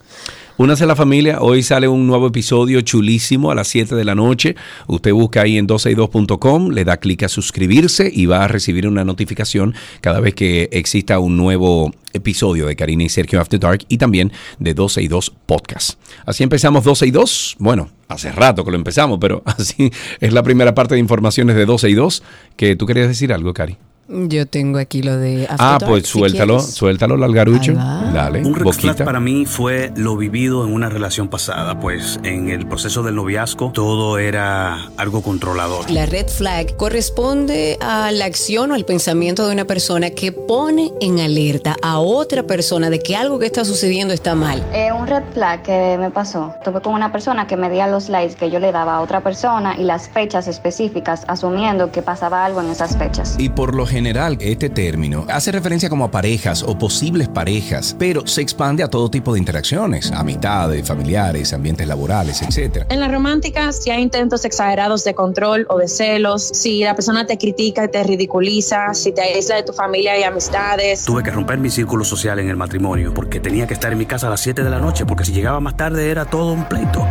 Únase 0.60 0.86
a 0.86 0.88
la 0.88 0.96
familia, 0.96 1.38
hoy 1.40 1.62
sale 1.62 1.88
un 1.88 2.08
nuevo 2.08 2.26
episodio 2.26 2.82
chulísimo 2.82 3.52
a 3.52 3.56
las 3.56 3.68
7 3.68 3.94
de 3.94 4.04
la 4.04 4.16
noche. 4.16 4.56
Usted 4.88 5.14
busca 5.14 5.44
ahí 5.44 5.56
en 5.56 5.68
12y2.com, 5.68 6.72
le 6.72 6.84
da 6.84 6.98
clic 6.98 7.22
a 7.22 7.30
suscribirse 7.30 8.10
y 8.12 8.26
va 8.26 8.44
a 8.44 8.48
recibir 8.48 8.88
una 8.88 9.06
notificación 9.06 9.76
cada 10.02 10.20
vez 10.20 10.34
que 10.34 10.68
exista 10.72 11.20
un 11.20 11.38
nuevo 11.38 11.92
episodio 12.12 12.66
de 12.66 12.76
Karina 12.76 13.04
y 13.04 13.10
Sergio 13.10 13.40
After 13.40 13.60
Dark 13.60 13.86
y 13.88 14.00
también 14.00 14.32
de 14.58 14.74
12 14.74 15.04
y 15.04 15.08
2 15.08 15.32
Podcast. 15.46 16.00
Así 16.26 16.42
empezamos 16.42 16.84
12 16.84 17.06
y 17.06 17.12
2. 17.12 17.58
Bueno, 17.60 17.92
hace 18.08 18.32
rato 18.32 18.66
que 18.66 18.72
lo 18.72 18.78
empezamos, 18.78 19.20
pero 19.22 19.44
así 19.46 19.92
es 20.20 20.34
la 20.34 20.42
primera 20.42 20.74
parte 20.74 20.96
de 20.96 21.00
informaciones 21.00 21.56
de 21.56 21.68
12 21.68 21.88
y 21.88 21.94
2. 21.94 22.24
Que 22.56 22.76
tú 22.76 22.88
querías 22.88 23.08
decir 23.08 23.32
algo, 23.32 23.54
Cari. 23.54 23.78
Yo 24.10 24.46
tengo 24.48 24.80
aquí 24.80 25.02
lo 25.02 25.18
de 25.18 25.44
After 25.44 25.58
Ah, 25.60 25.78
Dark, 25.80 25.86
pues 25.90 26.08
suéltalo, 26.08 26.60
suéltalo, 26.62 27.18
va. 27.18 28.12
Dale, 28.14 28.46
Un 28.46 28.56
red 28.56 28.66
flag 28.72 29.04
para 29.04 29.20
mí 29.20 29.46
fue 29.46 29.92
lo 29.98 30.16
vivido 30.16 30.66
en 30.66 30.74
una 30.74 30.88
relación 30.88 31.28
pasada, 31.28 31.78
pues 31.80 32.18
en 32.24 32.50
el 32.50 32.66
proceso 32.68 33.04
del 33.04 33.16
noviazgo 33.16 33.72
todo 33.74 34.18
era 34.18 34.90
algo 34.96 35.22
controlador. 35.22 35.92
La 35.92 36.06
red 36.06 36.28
flag 36.28 36.78
corresponde 36.78 37.78
a 37.82 38.12
la 38.14 38.26
acción 38.26 38.72
o 38.72 38.76
al 38.76 38.86
pensamiento 38.86 39.46
de 39.46 39.54
una 39.54 39.66
persona 39.66 40.10
que 40.12 40.32
pone 40.32 40.94
en 41.02 41.20
alerta 41.20 41.76
a 41.82 42.00
otra 42.00 42.44
persona 42.44 42.90
de 42.90 43.00
que 43.00 43.16
algo 43.18 43.40
que 43.40 43.46
está 43.46 43.66
sucediendo 43.66 44.14
está 44.14 44.36
mal. 44.36 44.64
Eh, 44.74 44.90
un 44.98 45.06
red 45.08 45.24
flag 45.34 45.64
que 45.64 45.98
me 46.00 46.12
pasó. 46.12 46.54
Tuve 46.64 46.80
con 46.82 46.94
una 46.94 47.12
persona 47.12 47.46
que 47.46 47.58
medía 47.58 47.88
los 47.88 48.08
likes 48.08 48.36
que 48.36 48.50
yo 48.50 48.60
le 48.60 48.72
daba 48.72 48.96
a 48.96 49.02
otra 49.02 49.22
persona 49.22 49.76
y 49.78 49.84
las 49.84 50.08
fechas 50.08 50.48
específicas, 50.48 51.26
asumiendo 51.28 51.92
que 51.92 52.02
pasaba 52.02 52.46
algo 52.46 52.62
en 52.62 52.70
esas 52.70 52.96
fechas. 52.98 53.36
Y 53.38 53.50
por 53.50 53.76
lo 53.76 53.86
general, 53.86 53.97
este 54.06 54.70
término 54.70 55.26
hace 55.28 55.52
referencia 55.52 55.90
como 55.90 56.06
a 56.06 56.12
parejas 56.12 56.64
o 56.64 56.78
posibles 56.78 57.28
parejas, 57.28 57.96
pero 57.98 58.28
se 58.28 58.42
expande 58.42 58.84
a 58.84 58.90
todo 58.90 59.10
tipo 59.10 59.34
de 59.34 59.40
interacciones, 59.40 60.12
amistades, 60.12 60.88
familiares, 60.88 61.52
ambientes 61.52 61.88
laborales, 61.88 62.42
etc. 62.42 62.86
En 62.90 63.00
la 63.00 63.08
romántica, 63.08 63.72
si 63.72 63.90
hay 63.90 64.04
intentos 64.04 64.46
exagerados 64.46 65.04
de 65.04 65.16
control 65.16 65.66
o 65.70 65.80
de 65.80 65.88
celos, 65.88 66.44
si 66.44 66.82
la 66.82 66.96
persona 66.96 67.26
te 67.26 67.38
critica 67.38 67.86
y 67.86 67.88
te 67.90 68.04
ridiculiza, 68.04 68.94
si 68.94 69.12
te 69.12 69.22
aísla 69.22 69.56
de 69.56 69.64
tu 69.64 69.74
familia 69.74 70.18
y 70.18 70.24
amistades. 70.24 71.04
Tuve 71.06 71.24
que 71.24 71.32
romper 71.32 71.58
mi 71.58 71.70
círculo 71.70 72.04
social 72.06 72.40
en 72.40 72.50
el 72.50 72.56
matrimonio 72.56 73.14
porque 73.14 73.40
tenía 73.40 73.66
que 73.66 73.74
estar 73.74 73.92
en 73.92 73.98
mi 73.98 74.06
casa 74.06 74.28
a 74.28 74.30
las 74.30 74.42
7 74.42 74.64
de 74.64 74.70
la 74.70 74.80
noche 74.80 75.06
porque 75.06 75.26
si 75.26 75.32
llegaba 75.32 75.60
más 75.60 75.76
tarde 75.76 76.10
era 76.12 76.26
todo 76.26 76.54
un 76.54 76.66
pleito. 76.66 77.06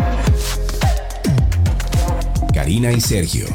Karina 2.55 2.91
y 2.91 3.01
Sergio, 3.01 3.47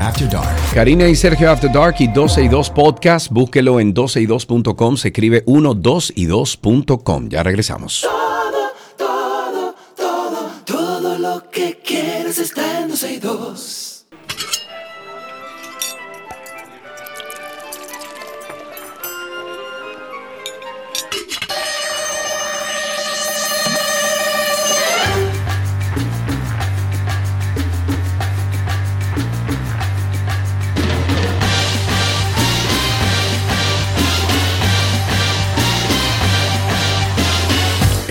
After 0.00 0.28
Dark. 0.28 0.56
Karina 0.74 1.08
y 1.08 1.14
Sergio 1.14 1.50
After 1.50 1.70
Dark 1.72 1.96
y 1.98 2.08
12 2.08 2.44
y 2.44 2.48
2 2.48 2.70
Podcast. 2.70 3.30
Búsquelo 3.30 3.80
en 3.80 3.94
12y2.com. 3.94 4.96
Se 4.96 5.08
escribe 5.08 5.42
1, 5.46 5.74
2 5.74 6.12
y 6.14 6.26
2.com. 6.26 7.28
Ya 7.28 7.42
regresamos. 7.42 8.02
Todo, 8.02 8.72
todo, 8.96 9.74
todo, 9.96 10.50
todo 10.64 11.18
lo 11.18 11.50
que 11.50 11.80
quieres 11.84 12.38
está 12.38 12.80
en 12.80 12.88
12 12.88 13.12
y 13.12 13.18
2. 13.18 13.75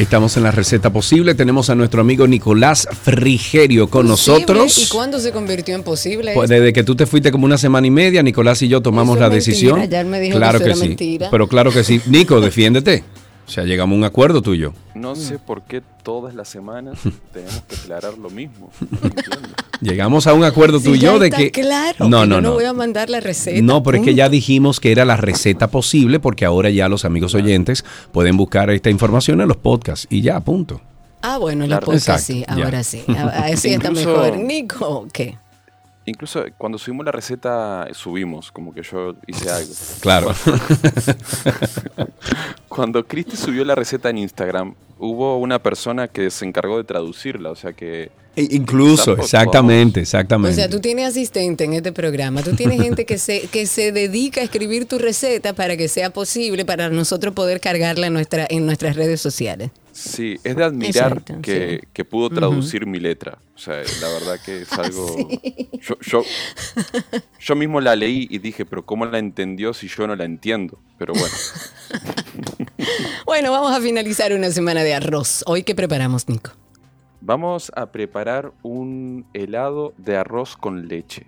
Estamos 0.06 0.38
en 0.38 0.44
la 0.44 0.52
receta 0.52 0.92
posible. 0.94 1.34
Tenemos 1.34 1.72
a 1.72 1.76
nuestro 1.76 2.00
amigo 2.02 2.28
Nicolás 2.28 2.88
Frigerio 3.02 3.90
con 3.90 4.08
¿Posible? 4.08 4.38
nosotros. 4.40 4.78
¿Y 4.78 4.88
cuándo 4.88 5.20
se 5.20 5.32
convirtió 5.32 5.74
en 5.74 5.82
posible? 5.82 6.34
Pues 6.36 6.48
desde 6.48 6.74
que 6.74 6.84
tú 6.84 6.96
te 6.96 7.08
fuiste 7.08 7.32
como 7.32 7.46
una 7.46 7.58
semana 7.58 7.88
y 7.88 7.90
media, 7.90 8.22
Nicolás 8.22 8.62
y 8.62 8.68
yo 8.68 8.82
tomamos 8.82 9.18
Eso 9.18 9.22
la 9.28 9.36
es 9.36 9.46
decisión. 9.46 9.80
me 10.08 10.20
dijo 10.20 10.38
claro 10.38 10.60
que 10.60 10.76
sí. 10.76 10.80
mentira. 10.80 11.30
Pero 11.32 11.48
claro 11.48 11.72
que 11.72 11.84
sí. 11.84 12.00
Nico, 12.06 12.40
defiéndete. 12.50 13.04
O 13.48 13.50
sea, 13.50 13.64
llegamos 13.64 13.96
a 13.96 13.98
un 14.00 14.04
acuerdo 14.04 14.42
tú 14.42 14.54
y 14.56 14.60
yo. 14.60 14.74
No 14.96 15.16
sé 15.16 15.38
por 15.38 15.62
qué 15.64 15.82
todas 16.04 16.34
las 16.34 16.48
semanas 16.50 16.98
tenemos 17.34 17.62
que 17.68 17.76
aclarar 17.76 18.18
lo 18.18 18.30
mismo. 18.30 18.72
No. 18.82 19.10
Llegamos 19.82 20.26
a 20.26 20.34
un 20.34 20.44
acuerdo 20.46 20.80
tú 20.80 20.96
y 20.96 21.00
ya 21.00 21.12
yo 21.12 21.20
de 21.20 21.30
que. 21.30 21.52
claro, 21.52 22.08
no, 22.08 22.22
que 22.22 22.28
no, 22.28 22.36
yo 22.36 22.42
no. 22.42 22.54
voy 22.54 22.64
a 22.64 22.72
mandar 22.74 23.10
la 23.10 23.20
receta. 23.20 23.62
No, 23.62 23.84
pero 23.84 23.98
es 23.98 24.04
que 24.04 24.16
ya 24.16 24.30
dijimos 24.30 24.80
que 24.80 24.92
era 24.92 25.04
la 25.06 25.18
receta 25.18 25.68
posible 25.68 26.20
porque 26.22 26.46
ahora 26.46 26.70
ya 26.70 26.88
los 26.88 27.04
amigos 27.06 27.36
oyentes 27.36 27.84
pueden 28.14 28.38
buscar 28.38 28.70
esta 28.72 28.90
información 28.90 29.42
en 29.42 29.48
los 29.50 29.58
podcasts 29.58 30.08
y 30.10 30.22
ya, 30.22 30.40
punto. 30.40 30.80
Ah, 31.22 31.38
bueno, 31.40 31.64
la 31.68 31.78
Claro. 31.80 31.88
podcast 31.88 32.30
Exacto, 32.30 32.54
sí, 32.54 32.58
ya. 32.58 32.66
ahora 32.66 32.84
sí. 32.84 33.04
A- 33.18 33.46
Así 33.48 33.74
está 33.74 33.92
mejor. 33.92 34.38
Nico, 34.38 35.08
¿qué? 35.12 35.38
Incluso 36.08 36.44
cuando 36.58 36.78
subimos 36.78 37.06
la 37.06 37.12
receta, 37.12 37.88
subimos, 37.94 38.52
como 38.52 38.74
que 38.74 38.84
yo 38.84 39.16
hice 39.26 39.50
algo. 39.50 39.74
Claro. 40.02 40.34
Cuando 42.68 43.04
Cristi 43.08 43.36
subió 43.36 43.66
la 43.66 43.76
receta 43.76 44.10
en 44.10 44.20
Instagram, 44.20 44.76
hubo 45.00 45.38
una 45.40 45.60
persona 45.60 46.08
que 46.08 46.30
se 46.30 46.46
encargó 46.46 46.78
de 46.78 46.84
traducirla, 46.84 47.52
o 47.52 47.56
sea 47.56 47.74
que... 47.74 48.12
E- 48.36 48.48
Incluso, 48.52 49.06
Tampoco, 49.06 49.24
exactamente, 49.24 50.00
O 50.00 50.04
exactamente. 50.04 50.56
sea, 50.56 50.70
tú 50.70 50.80
tienes 50.80 51.08
asistente 51.08 51.64
en 51.64 51.74
este 51.74 51.92
programa, 51.94 52.44
tú 52.44 52.54
tienes 52.54 52.82
gente 52.82 53.06
que 53.06 53.18
se, 53.18 53.48
que 53.48 53.66
se 53.66 53.92
dedica 53.94 54.42
a 54.42 54.44
escribir 54.44 54.86
tu 54.88 55.00
receta 55.00 55.54
para 55.54 55.78
que 55.78 55.88
sea 55.88 56.12
posible 56.12 56.66
para 56.66 56.90
nosotros 56.90 57.34
poder 57.34 57.62
cargarla 57.62 58.08
en, 58.08 58.14
nuestra, 58.14 58.46
en 58.50 58.66
nuestras 58.66 58.96
redes 58.98 59.22
sociales. 59.22 59.72
Sí, 59.96 60.38
es 60.44 60.58
de 60.58 60.64
admirar 60.66 61.14
Exacto, 61.14 61.42
que, 61.42 61.80
sí. 61.82 61.88
que 61.94 62.04
pudo 62.04 62.30
traducir 62.30 62.86
mi 62.86 63.00
letra. 63.00 63.38
O 63.56 63.58
sea, 63.58 63.82
la 64.02 64.10
verdad 64.10 64.40
que 64.44 64.64
es 64.64 64.74
algo... 64.78 65.30
Yo, 65.80 65.98
yo, 66.02 66.24
yo 67.40 67.56
mismo 67.56 67.80
la 67.80 67.96
leí 67.96 68.28
y 68.30 68.40
dije, 68.40 68.66
pero 68.66 68.86
¿cómo 68.86 69.06
la 69.06 69.20
entendió 69.20 69.74
si 69.74 69.88
yo 69.88 70.06
no 70.06 70.16
la 70.18 70.26
entiendo? 70.26 70.80
Pero 70.98 71.14
bueno, 71.14 71.34
Bueno, 73.26 73.52
vamos 73.52 73.72
a 73.72 73.80
finalizar 73.80 74.34
una 74.34 74.52
semana 74.52 74.84
de 74.84 74.94
arroz. 74.94 75.44
Hoy, 75.48 75.64
¿qué 75.64 75.74
preparamos, 75.74 76.28
Nico? 76.28 76.52
vamos 77.22 77.72
a 77.76 77.92
preparar 77.92 78.52
un 78.62 79.26
helado 79.34 79.94
de 79.98 80.16
arroz 80.18 80.56
con 80.56 80.88
leche. 80.88 81.24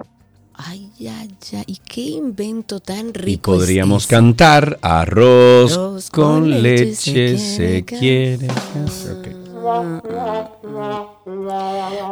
Ay, 0.58 0.90
ya, 0.98 1.26
ya. 1.52 1.64
¿Y 1.68 1.78
qué 1.78 2.02
invento 2.02 2.80
tan 2.80 3.10
Y 3.10 3.14
rico 3.14 3.54
es 3.54 3.60
podríamos 3.60 4.08
cantar 4.08 4.80
arroz 4.82 5.74
Arroz 5.74 6.10
con 6.10 6.42
con 6.42 6.64
leche 6.64 7.14
leche 7.14 7.38
se 7.38 7.86
quiere. 7.86 8.48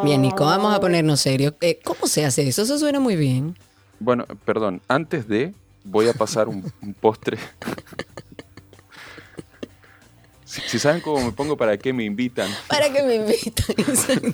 Bien, 0.04 0.22
Nico, 0.22 0.46
vamos 0.46 0.76
a 0.76 0.80
ponernos 0.80 1.20
serios. 1.22 1.54
Eh, 1.62 1.80
¿Cómo 1.84 2.06
se 2.06 2.26
hace 2.26 2.48
eso? 2.48 2.62
Eso 2.62 2.78
suena 2.78 3.00
muy 3.00 3.16
bien. 3.16 3.58
Bueno, 4.00 4.26
perdón, 4.46 4.82
antes 4.88 5.28
de 5.28 5.54
voy 5.84 6.08
a 6.08 6.14
pasar 6.14 6.48
un, 6.48 6.72
un 6.82 6.94
postre. 6.94 7.38
Si, 10.56 10.62
si 10.70 10.80
saben 10.80 11.02
cómo 11.02 11.24
me 11.26 11.32
pongo, 11.32 11.58
¿para 11.58 11.78
qué 11.78 11.92
me 11.94 12.04
invitan? 12.04 12.50
¿Para 12.68 12.92
qué 12.92 13.04
me 13.04 13.16
invitan? 13.16 13.76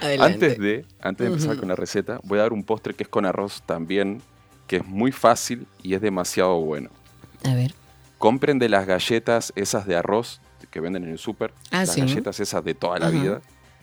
Adelante. 0.00 0.34
Antes 0.46 0.58
de, 0.58 0.84
antes 1.00 1.26
de 1.26 1.32
empezar 1.32 1.56
con 1.56 1.68
la 1.68 1.76
receta, 1.76 2.20
voy 2.24 2.38
a 2.38 2.42
dar 2.42 2.52
un 2.52 2.64
postre 2.64 2.94
que 2.94 3.02
es 3.02 3.08
con 3.08 3.26
arroz 3.26 3.62
también, 3.66 4.22
que 4.66 4.76
es 4.76 4.86
muy 4.86 5.12
fácil 5.12 5.66
y 5.82 5.94
es 5.94 6.00
demasiado 6.00 6.60
bueno. 6.60 6.90
A 7.44 7.54
ver. 7.54 7.74
Compren 8.18 8.58
de 8.58 8.68
las 8.68 8.86
galletas 8.86 9.52
esas 9.56 9.86
de 9.86 9.96
arroz 9.96 10.40
que 10.70 10.80
venden 10.80 11.04
en 11.04 11.10
el 11.10 11.18
súper, 11.18 11.52
Ah, 11.70 11.80
las 11.80 11.92
sí. 11.94 12.00
galletas 12.00 12.40
esas 12.40 12.64
de 12.64 12.74
toda 12.74 12.98
la 12.98 13.10
vida, 13.10 13.40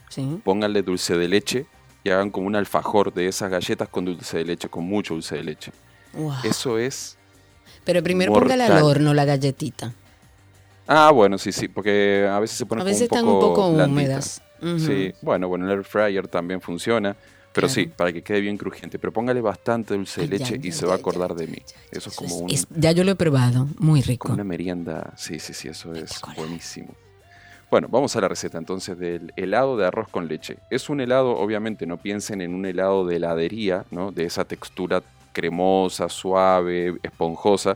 Sí. 0.10 0.39
pónganle 0.43 0.84
dulce 0.84 1.17
de 1.17 1.28
leche 1.28 1.65
y 2.04 2.10
hagan 2.10 2.30
como 2.30 2.47
un 2.47 2.56
alfajor 2.56 3.13
de 3.13 3.28
esas 3.28 3.49
galletas 3.49 3.89
con 3.89 4.06
dulce 4.06 4.38
de 4.38 4.45
leche, 4.45 4.69
con 4.69 4.84
mucho 4.84 5.13
dulce 5.15 5.36
de 5.36 5.43
leche. 5.43 5.71
Wow. 6.13 6.34
Eso 6.43 6.78
es... 6.78 7.17
Pero 7.84 8.01
primero 8.04 8.34
póngala 8.34 8.65
al 8.65 8.71
mortal. 8.73 8.84
horno 8.89 9.13
la 9.13 9.25
galletita. 9.25 9.93
Ah, 10.88 11.12
bueno, 11.12 11.38
sí, 11.38 11.52
sí, 11.52 11.67
porque 11.67 12.28
a 12.30 12.39
veces 12.39 12.58
se 12.58 12.65
ponen 12.65 12.82
A 12.82 12.84
como 12.86 12.91
veces 12.93 13.02
están 13.04 13.28
un 13.28 13.39
poco 13.39 13.67
húmedas. 13.69 14.41
Ujú. 14.62 14.80
Sí, 14.80 15.13
bueno, 15.21 15.48
bueno, 15.48 15.65
el 15.65 15.71
air 15.80 15.84
fryer 15.84 16.28
también 16.28 16.62
funciona, 16.62 17.15
pero 17.54 17.67
sí, 17.67 17.86
para 17.88 18.13
que 18.13 18.21
quede 18.21 18.41
bien 18.41 18.58
crujiente. 18.58 19.00
Pero 19.00 19.12
póngale 19.12 19.41
bastante 19.41 19.93
dulce 19.95 20.21
de 20.21 20.28
ya, 20.28 20.45
leche 20.52 20.60
y 20.62 20.69
ya, 20.69 20.74
se 20.74 20.86
va 20.86 20.93
a 20.93 20.98
acordar 20.98 21.34
de 21.36 21.48
mí. 21.48 21.58
Eso 21.91 22.10
es 22.10 22.15
como 22.15 22.38
un, 22.38 22.52
Es- 22.52 22.67
ya 22.69 22.91
yo 22.91 23.04
lo 23.04 23.12
he 23.12 23.15
probado. 23.15 23.67
Muy 23.80 24.02
rico. 24.02 24.28
como 24.28 24.36
una 24.36 24.43
merienda. 24.43 25.13
Sí, 25.17 25.39
sí, 25.39 25.54
sí, 25.54 25.67
eso 25.69 25.93
es 25.95 26.21
buenísimo. 26.36 26.95
Bueno, 27.71 27.88
vamos 27.89 28.15
a 28.15 28.21
la 28.21 28.28
receta 28.28 28.58
entonces 28.58 28.98
del 28.98 29.34
helado 29.36 29.76
de 29.76 29.86
arroz 29.88 30.08
con 30.10 30.28
leche. 30.28 30.58
Es 30.69 30.89
un 30.89 31.02
helado, 31.02 31.36
obviamente, 31.38 31.86
no 31.88 31.98
piensen 31.98 32.41
en 32.41 32.54
un 32.54 32.65
helado 32.65 33.06
de 33.06 33.15
heladería, 33.15 33.86
¿no? 33.91 34.12
De 34.12 34.24
esa 34.26 34.45
textura 34.45 35.02
cremosa, 35.34 36.08
suave, 36.08 36.95
esponjosa, 37.04 37.76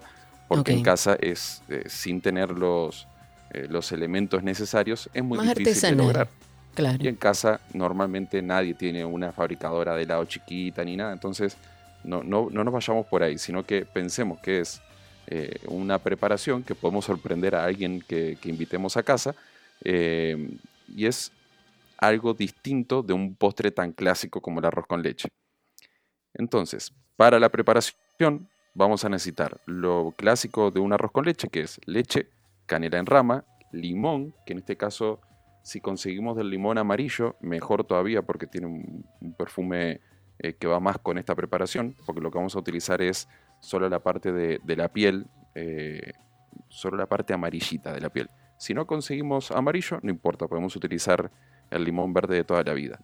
porque 0.50 0.74
en 0.74 0.82
casa 0.82 1.16
es 1.22 1.62
eh, 1.70 1.84
sin 1.88 2.22
tener 2.22 2.50
los, 2.50 3.08
eh, 3.52 3.68
los 3.70 3.92
elementos 3.92 4.44
necesarios, 4.44 5.08
es 5.14 5.24
muy 5.24 5.38
Más 5.38 5.48
difícil 5.56 5.64
de 5.64 5.70
artesanal. 5.70 5.98
lograr. 5.98 6.28
Claro. 6.74 6.98
Y 7.00 7.08
en 7.08 7.16
casa 7.16 7.62
normalmente 7.74 8.42
nadie 8.42 8.74
tiene 8.74 9.06
una 9.06 9.32
fabricadora 9.32 9.96
de 9.96 10.04
helado 10.04 10.26
chiquita 10.26 10.84
ni 10.84 10.98
nada, 10.98 11.14
entonces 11.14 11.56
no, 12.04 12.24
no, 12.24 12.50
no 12.52 12.64
nos 12.64 12.74
vayamos 12.74 13.06
por 13.06 13.22
ahí, 13.22 13.38
sino 13.38 13.64
que 13.64 13.86
pensemos 13.86 14.40
que 14.40 14.62
es 14.62 14.82
eh, 15.28 15.60
una 15.68 16.00
preparación 16.00 16.64
que 16.64 16.74
podemos 16.74 17.06
sorprender 17.06 17.54
a 17.56 17.64
alguien 17.66 18.02
que, 18.02 18.38
que 18.42 18.50
invitemos 18.50 18.98
a 18.98 19.04
casa 19.04 19.36
y 19.82 21.06
es 21.06 21.32
algo 21.98 22.34
distinto 22.34 23.02
de 23.04 23.14
un 23.14 23.36
postre 23.36 23.72
tan 23.72 23.94
clásico 23.94 24.42
como 24.42 24.60
el 24.60 24.66
arroz 24.66 24.88
con 24.88 25.02
leche. 25.02 25.30
Entonces, 26.34 26.92
para 27.16 27.40
la 27.40 27.50
preparación 27.50 28.50
vamos 28.80 29.04
a 29.04 29.10
necesitar 29.10 29.60
lo 29.66 30.14
clásico 30.16 30.72
de 30.72 30.80
un 30.80 30.94
arroz 30.94 31.12
con 31.12 31.26
leche, 31.26 31.50
que 31.50 31.60
es 31.60 31.82
leche, 31.86 32.30
canela 32.66 32.98
en 32.98 33.06
rama, 33.06 33.44
limón, 33.74 34.34
que 34.46 34.54
en 34.54 34.60
este 34.60 34.78
caso 34.78 35.20
si 35.64 35.82
conseguimos 35.82 36.38
del 36.38 36.50
limón 36.50 36.78
amarillo, 36.78 37.36
mejor 37.42 37.84
todavía 37.84 38.22
porque 38.22 38.48
tiene 38.48 38.68
un, 38.68 39.36
perfume 39.38 40.00
eh, 40.40 40.54
que 40.54 40.66
va 40.66 40.80
más 40.80 40.98
con 40.98 41.18
esta 41.18 41.36
preparación, 41.36 41.94
porque 42.06 42.22
lo 42.22 42.32
que 42.32 42.38
vamos 42.38 42.56
a 42.56 42.60
utilizar 42.60 43.02
es 43.02 43.28
solo 43.60 43.90
la 43.90 44.00
parte 44.00 44.32
de, 44.32 44.62
de 44.64 44.76
la 44.78 44.88
piel, 44.88 45.28
eh, 45.56 46.14
solo 46.70 46.96
la 46.96 47.08
parte 47.08 47.34
amarillita 47.34 47.92
de 47.92 48.00
la 48.00 48.10
piel. 48.10 48.30
Si 48.58 48.74
no 48.74 48.88
conseguimos 48.88 49.52
amarillo, 49.52 50.00
no 50.02 50.10
importa, 50.10 50.48
podemos 50.48 50.74
utilizar 50.78 51.30
el 51.70 51.84
limón 51.84 52.14
verde 52.14 52.38
de 52.38 52.44
toda 52.46 52.64
la 52.64 52.74
vida. 52.74 53.02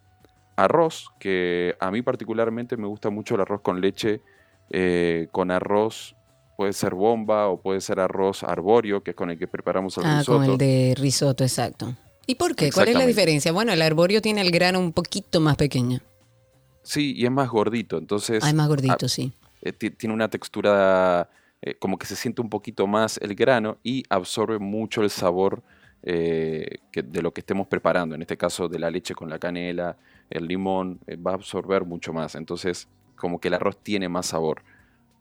Arroz, 0.56 1.10
que 1.20 1.76
a 1.82 1.92
mí 1.92 2.02
particularmente 2.02 2.78
me 2.78 2.88
gusta 2.88 3.10
mucho 3.10 3.36
el 3.36 3.42
arroz 3.42 3.60
con 3.60 3.82
leche, 3.82 4.22
eh, 4.70 5.28
con 5.32 5.52
arroz 5.52 6.16
puede 6.58 6.74
ser 6.74 6.96
bomba 6.96 7.48
o 7.48 7.62
puede 7.62 7.82
ser 7.82 8.00
arroz 8.00 8.44
arbóreo, 8.44 9.04
que 9.04 9.12
es 9.12 9.16
con 9.18 9.30
el 9.30 9.38
que 9.38 9.48
preparamos 9.48 9.98
el 9.98 10.06
Ah, 10.06 10.20
risotto. 10.20 10.38
con 10.40 10.52
el 10.52 10.58
de 10.58 10.96
risotto, 10.98 11.44
exacto. 11.44 11.96
¿Y 12.28 12.36
por 12.36 12.56
qué? 12.56 12.72
¿Cuál 12.72 12.88
es 12.90 12.96
la 12.96 13.06
diferencia? 13.06 13.52
Bueno, 13.52 13.72
el 13.74 13.82
arborio 13.82 14.22
tiene 14.22 14.42
el 14.42 14.52
grano 14.52 14.80
un 14.80 14.94
poquito 14.94 15.40
más 15.42 15.58
pequeño. 15.58 16.00
Sí, 16.82 17.14
y 17.16 17.26
es 17.26 17.32
más 17.32 17.50
gordito, 17.50 17.98
entonces... 17.98 18.44
Ah, 18.44 18.50
es 18.50 18.54
más 18.56 18.68
gordito, 18.68 19.06
ah, 19.06 19.10
sí. 19.10 19.34
eh, 19.62 19.74
ti- 19.74 19.90
tiene 19.92 20.14
una 20.14 20.30
textura 20.30 21.30
eh, 21.62 21.76
como 21.80 21.98
que 21.98 22.06
se 22.06 22.16
siente 22.16 22.42
un 22.42 22.50
poquito 22.50 22.86
más 22.88 23.18
el 23.18 23.34
grano 23.36 23.78
y 23.84 24.04
absorbe 24.10 24.60
mucho 24.60 25.02
el 25.02 25.10
sabor 25.10 25.64
eh, 26.04 26.78
que- 26.92 27.02
de 27.02 27.22
lo 27.24 27.34
que 27.34 27.42
estemos 27.42 27.66
preparando. 27.68 28.14
En 28.16 28.22
este 28.22 28.38
caso 28.38 28.68
de 28.70 28.78
la 28.80 28.92
leche 28.92 29.16
con 29.16 29.30
la 29.30 29.40
canela, 29.40 29.98
el 30.30 30.48
limón, 30.48 31.00
va 31.26 31.32
a 31.32 31.34
absorber 31.36 31.84
mucho 31.86 32.14
más. 32.14 32.36
Entonces 32.36 32.88
como 33.16 33.40
que 33.40 33.48
el 33.50 33.54
arroz 33.56 33.78
tiene 33.78 34.10
más 34.10 34.28
sabor. 34.28 34.64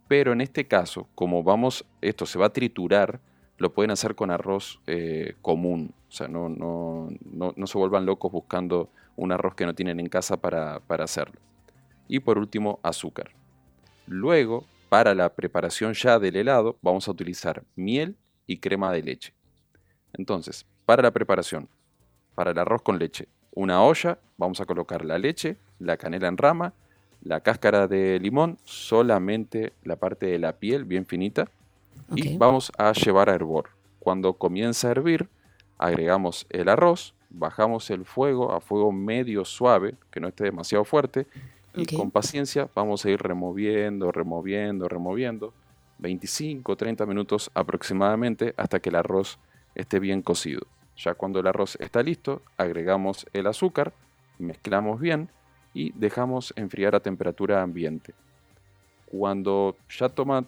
Pero 0.08 0.32
en 0.32 0.40
este 0.40 0.66
caso, 0.66 1.08
como 1.14 1.42
vamos, 1.42 1.84
esto 2.00 2.26
se 2.26 2.38
va 2.38 2.46
a 2.46 2.52
triturar, 2.52 3.20
lo 3.58 3.72
pueden 3.72 3.90
hacer 3.90 4.14
con 4.14 4.30
arroz 4.30 4.80
eh, 4.86 5.34
común. 5.40 5.94
O 6.08 6.12
sea, 6.12 6.28
no, 6.28 6.48
no, 6.48 7.08
no, 7.24 7.54
no 7.56 7.66
se 7.66 7.78
vuelvan 7.78 8.06
locos 8.06 8.30
buscando 8.30 8.90
un 9.16 9.32
arroz 9.32 9.54
que 9.54 9.66
no 9.66 9.74
tienen 9.74 10.00
en 10.00 10.08
casa 10.08 10.36
para, 10.36 10.80
para 10.80 11.04
hacerlo. 11.04 11.40
Y 12.08 12.20
por 12.20 12.38
último, 12.38 12.80
azúcar. 12.82 13.30
Luego, 14.06 14.66
para 14.88 15.14
la 15.14 15.34
preparación 15.34 15.94
ya 15.94 16.18
del 16.18 16.36
helado, 16.36 16.76
vamos 16.82 17.08
a 17.08 17.10
utilizar 17.10 17.64
miel 17.74 18.16
y 18.46 18.58
crema 18.58 18.92
de 18.92 19.02
leche. 19.02 19.34
Entonces, 20.12 20.66
para 20.84 21.02
la 21.02 21.10
preparación, 21.10 21.68
para 22.34 22.50
el 22.50 22.58
arroz 22.58 22.82
con 22.82 22.98
leche, 22.98 23.28
una 23.52 23.82
olla, 23.82 24.18
vamos 24.36 24.60
a 24.60 24.66
colocar 24.66 25.04
la 25.04 25.18
leche, 25.18 25.56
la 25.78 25.96
canela 25.96 26.28
en 26.28 26.36
rama, 26.36 26.74
la 27.24 27.40
cáscara 27.40 27.88
de 27.88 28.20
limón, 28.20 28.58
solamente 28.64 29.72
la 29.82 29.96
parte 29.96 30.26
de 30.26 30.38
la 30.38 30.52
piel 30.52 30.84
bien 30.84 31.06
finita, 31.06 31.48
y 32.14 32.36
vamos 32.36 32.70
a 32.78 32.92
llevar 32.92 33.30
a 33.30 33.34
hervor. 33.34 33.70
Cuando 33.98 34.34
comienza 34.34 34.88
a 34.88 34.90
hervir, 34.92 35.28
agregamos 35.78 36.46
el 36.50 36.68
arroz, 36.68 37.14
bajamos 37.30 37.90
el 37.90 38.04
fuego 38.04 38.52
a 38.52 38.60
fuego 38.60 38.92
medio 38.92 39.44
suave, 39.44 39.94
que 40.10 40.20
no 40.20 40.28
esté 40.28 40.44
demasiado 40.44 40.84
fuerte, 40.84 41.26
y 41.74 41.86
con 41.96 42.10
paciencia 42.10 42.68
vamos 42.74 43.04
a 43.04 43.10
ir 43.10 43.20
removiendo, 43.20 44.12
removiendo, 44.12 44.88
removiendo, 44.88 45.52
25, 45.98 46.76
30 46.76 47.06
minutos 47.06 47.50
aproximadamente 47.54 48.54
hasta 48.56 48.80
que 48.80 48.90
el 48.90 48.96
arroz 48.96 49.38
esté 49.74 49.98
bien 49.98 50.22
cocido. 50.22 50.66
Ya 50.96 51.14
cuando 51.14 51.40
el 51.40 51.46
arroz 51.46 51.76
está 51.80 52.02
listo, 52.02 52.42
agregamos 52.56 53.26
el 53.32 53.46
azúcar, 53.46 53.92
mezclamos 54.38 55.00
bien 55.00 55.30
y 55.74 55.92
dejamos 55.92 56.54
enfriar 56.56 56.94
a 56.94 57.00
temperatura 57.00 57.62
ambiente. 57.62 58.14
Cuando 59.06 59.76
ya 59.90 60.08
toma, 60.08 60.44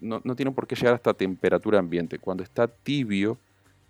no, 0.00 0.20
no 0.24 0.34
tiene 0.34 0.50
por 0.50 0.66
qué 0.66 0.74
llegar 0.74 0.94
hasta 0.94 1.14
temperatura 1.14 1.78
ambiente, 1.78 2.18
cuando 2.18 2.42
está 2.42 2.66
tibio, 2.66 3.38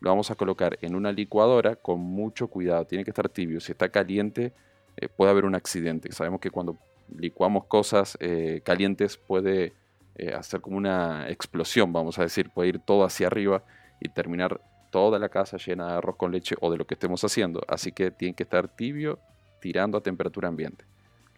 lo 0.00 0.10
vamos 0.10 0.30
a 0.30 0.34
colocar 0.34 0.78
en 0.82 0.94
una 0.94 1.12
licuadora 1.12 1.76
con 1.76 2.00
mucho 2.00 2.48
cuidado, 2.48 2.84
tiene 2.84 3.04
que 3.04 3.10
estar 3.10 3.28
tibio, 3.28 3.60
si 3.60 3.72
está 3.72 3.88
caliente 3.88 4.52
eh, 4.96 5.08
puede 5.08 5.30
haber 5.30 5.44
un 5.44 5.54
accidente. 5.54 6.12
Sabemos 6.12 6.40
que 6.40 6.50
cuando 6.50 6.76
licuamos 7.16 7.64
cosas 7.64 8.16
eh, 8.20 8.60
calientes 8.64 9.16
puede 9.16 9.72
eh, 10.16 10.34
hacer 10.34 10.60
como 10.60 10.76
una 10.76 11.28
explosión, 11.28 11.92
vamos 11.92 12.18
a 12.18 12.22
decir, 12.22 12.50
puede 12.50 12.68
ir 12.70 12.78
todo 12.80 13.04
hacia 13.04 13.26
arriba 13.28 13.62
y 14.00 14.08
terminar 14.10 14.60
toda 14.90 15.18
la 15.18 15.28
casa 15.28 15.56
llena 15.56 15.86
de 15.86 15.92
arroz 15.94 16.16
con 16.16 16.32
leche 16.32 16.56
o 16.60 16.70
de 16.70 16.76
lo 16.76 16.86
que 16.86 16.94
estemos 16.94 17.22
haciendo. 17.24 17.62
Así 17.68 17.92
que 17.92 18.10
tiene 18.10 18.34
que 18.34 18.42
estar 18.42 18.68
tibio 18.68 19.18
tirando 19.60 19.98
a 19.98 20.02
temperatura 20.02 20.48
ambiente. 20.48 20.84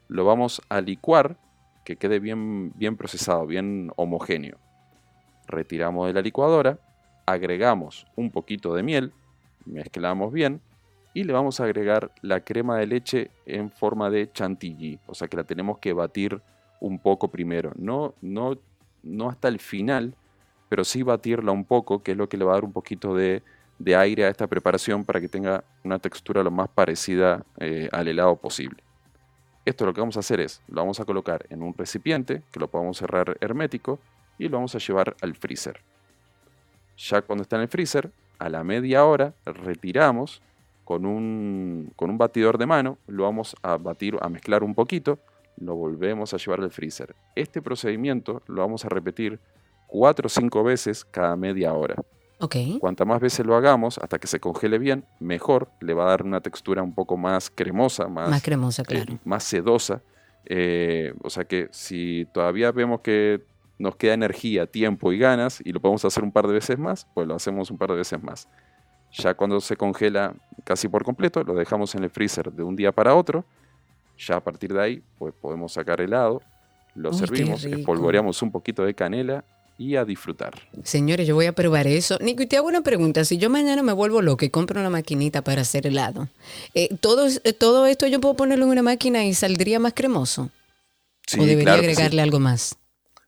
Lo 0.09 0.25
vamos 0.25 0.63
a 0.69 0.81
licuar, 0.81 1.37
que 1.85 1.97
quede 1.97 2.21
bien, 2.21 2.73
bien 2.77 2.97
procesado, 2.97 3.47
bien 3.47 3.91
homogéneo. 3.97 4.59
Retiramos 5.47 6.07
de 6.07 6.13
la 6.13 6.23
licuadora, 6.23 6.79
agregamos 7.27 8.07
un 8.17 8.31
poquito 8.31 8.75
de 8.75 8.83
miel, 8.83 9.13
mezclamos 9.67 10.33
bien 10.33 10.61
y 11.15 11.25
le 11.25 11.33
vamos 11.33 11.61
a 11.61 11.65
agregar 11.65 12.11
la 12.23 12.41
crema 12.41 12.79
de 12.79 12.87
leche 12.87 13.31
en 13.47 13.71
forma 13.71 14.11
de 14.11 14.31
chantilly, 14.33 14.99
o 15.07 15.15
sea 15.15 15.29
que 15.29 15.37
la 15.37 15.45
tenemos 15.45 15.79
que 15.79 15.93
batir 15.93 16.41
un 16.81 16.99
poco 16.99 17.29
primero, 17.29 17.73
no, 17.77 18.15
no, 18.23 18.59
no 19.03 19.29
hasta 19.29 19.49
el 19.49 19.59
final, 19.59 20.15
pero 20.69 20.85
sí 20.85 21.03
batirla 21.03 21.53
un 21.53 21.65
poco, 21.65 22.03
que 22.03 22.13
es 22.13 22.17
lo 22.17 22.29
que 22.29 22.37
le 22.37 22.45
va 22.45 22.53
a 22.53 22.55
dar 22.55 22.65
un 22.65 22.73
poquito 22.73 23.15
de, 23.15 23.43
de 23.83 23.97
aire 23.97 24.25
a 24.25 24.29
esta 24.29 24.47
preparación 24.47 25.05
para 25.05 25.21
que 25.21 25.29
tenga 25.29 25.65
una 25.83 25.99
textura 25.99 26.43
lo 26.43 26.53
más 26.53 26.69
parecida 26.69 27.45
eh, 27.59 27.89
al 27.91 28.07
helado 28.07 28.37
posible. 28.37 28.83
Esto 29.65 29.87
lo 29.87 29.93
que 29.93 30.01
vamos 30.01 30.17
a 30.17 30.21
hacer 30.21 30.41
es, 30.41 30.63
lo 30.69 30.83
vamos 30.83 31.01
a 31.01 31.05
colocar 31.05 31.47
en 31.51 31.63
un 31.63 31.75
recipiente, 31.75 32.43
que 32.53 32.61
lo 32.61 32.69
podemos 32.69 32.97
cerrar 32.97 33.37
hermético, 33.41 33.99
y 34.39 34.49
lo 34.49 34.57
vamos 34.57 34.75
a 34.75 34.79
llevar 34.79 35.17
al 35.21 35.35
freezer. 35.35 35.81
Ya 36.97 37.23
cuando 37.23 37.43
está 37.43 37.57
en 37.57 37.63
el 37.63 37.69
freezer, 37.69 38.11
a 38.39 38.49
la 38.49 38.63
media 38.63 39.05
hora 39.05 39.35
retiramos 39.45 40.43
con 40.85 41.05
un, 41.05 41.93
con 41.97 42.11
un 42.11 42.19
batidor 42.19 42.59
de 42.59 42.67
mano, 42.67 42.99
lo 43.09 43.25
vamos 43.25 43.57
a 43.63 43.77
batir, 43.79 44.17
a 44.21 44.29
mezclar 44.29 44.63
un 44.63 44.75
poquito, 44.75 45.19
lo 45.57 45.75
volvemos 45.75 46.35
a 46.35 46.37
llevar 46.37 46.61
al 46.61 46.71
freezer. 46.71 47.15
Este 47.35 47.63
procedimiento 47.63 48.43
lo 48.47 48.63
vamos 48.63 48.85
a 48.85 48.89
repetir 48.89 49.41
4 49.89 50.27
o 50.27 50.29
5 50.29 50.65
veces 50.65 51.05
cada 51.05 51.37
media 51.37 51.73
hora. 51.73 51.97
Ok. 52.43 52.57
Cuanta 52.81 53.05
más 53.05 53.21
veces 53.21 53.47
lo 53.47 53.55
hagamos 53.55 53.99
hasta 53.99 54.19
que 54.19 54.27
se 54.27 54.41
congele 54.41 54.79
bien, 54.79 55.05
mejor. 55.21 55.69
Le 55.81 55.95
va 55.95 56.07
a 56.07 56.09
dar 56.09 56.25
una 56.25 56.41
textura 56.41 56.83
un 56.83 56.93
poco 56.93 57.17
más 57.17 57.49
cremosa, 57.51 58.09
más, 58.09 58.29
Más 58.29 58.43
cremosa, 58.43 58.83
eh, 58.83 58.87
claro. 58.87 59.19
más 59.25 59.45
sedosa. 59.45 60.03
Eh, 60.47 61.15
o 61.23 61.31
sea 61.31 61.45
que 61.45 61.69
si 61.71 62.27
todavía 62.35 62.73
vemos 62.73 63.01
que 63.01 63.43
nos 63.79 63.95
queda 63.95 64.15
energía, 64.15 64.67
tiempo 64.67 65.13
y 65.13 65.19
ganas 65.19 65.61
y 65.65 65.73
lo 65.73 65.79
podemos 65.81 66.05
hacer 66.05 66.25
un 66.25 66.33
par 66.33 66.49
de 66.49 66.55
veces 66.55 66.77
más, 66.77 67.07
pues 67.15 67.29
lo 67.29 67.37
hacemos 67.37 67.71
un 67.71 67.79
par 67.79 67.91
de 67.91 67.97
veces 67.99 68.21
más. 68.21 68.49
Ya 69.13 69.35
cuando 69.35 69.61
se 69.61 69.77
congela 69.77 70.35
casi 70.65 70.89
por 70.89 71.05
completo, 71.05 71.45
lo 71.45 71.55
dejamos 71.55 71.95
en 71.95 72.03
el 72.03 72.11
freezer 72.11 72.51
de 72.51 72.65
un 72.65 72.75
día 72.75 72.91
para 72.91 73.15
otro. 73.15 73.45
Ya 74.19 74.35
a 74.35 74.41
partir 74.41 74.73
de 74.73 74.83
ahí, 74.83 75.03
pues 75.17 75.33
podemos 75.41 75.75
sacar 75.75 76.01
helado, 76.01 76.43
lo 76.97 77.11
Uy, 77.11 77.17
servimos, 77.19 77.65
espolvoreamos 77.65 78.43
un 78.43 78.51
poquito 78.51 78.85
de 78.85 78.95
canela 78.95 79.45
y 79.79 79.97
a 79.97 80.05
disfrutar. 80.05 80.55
Señores, 80.85 81.27
yo 81.27 81.35
voy 81.35 81.47
a 81.47 81.53
probar 81.53 81.87
eso. 81.87 82.19
Nico, 82.21 82.43
y 82.43 82.47
te 82.47 82.57
hago 82.57 82.69
una 82.69 82.83
pregunta. 82.83 83.25
Si 83.25 83.39
yo 83.39 83.51
mañana 83.51 83.83
me 83.83 83.93
vuelvo 83.93 84.23
loca 84.23 84.45
y 84.45 84.51
compro 84.51 84.81
una 84.81 84.91
maquinita 84.91 85.43
para 85.43 85.63
hacer 85.63 85.87
helado, 85.87 86.29
eh, 86.75 86.89
¿todo, 87.01 87.27
eh, 87.27 87.53
¿todo 87.53 87.87
esto 87.87 88.07
yo 88.07 88.21
puedo 88.21 88.35
ponerlo 88.37 88.65
en 88.67 88.71
una 88.71 88.83
máquina 88.83 89.25
y 89.25 89.35
saldría 89.35 89.79
más 89.79 89.93
cremoso? 89.95 90.51
Sí, 91.27 91.41
¿O 91.41 91.45
debería 91.45 91.75
claro 91.75 91.83
que 91.83 91.87
sí. 91.87 91.93
agregarle 91.93 92.23
algo 92.23 92.41
más? 92.41 92.77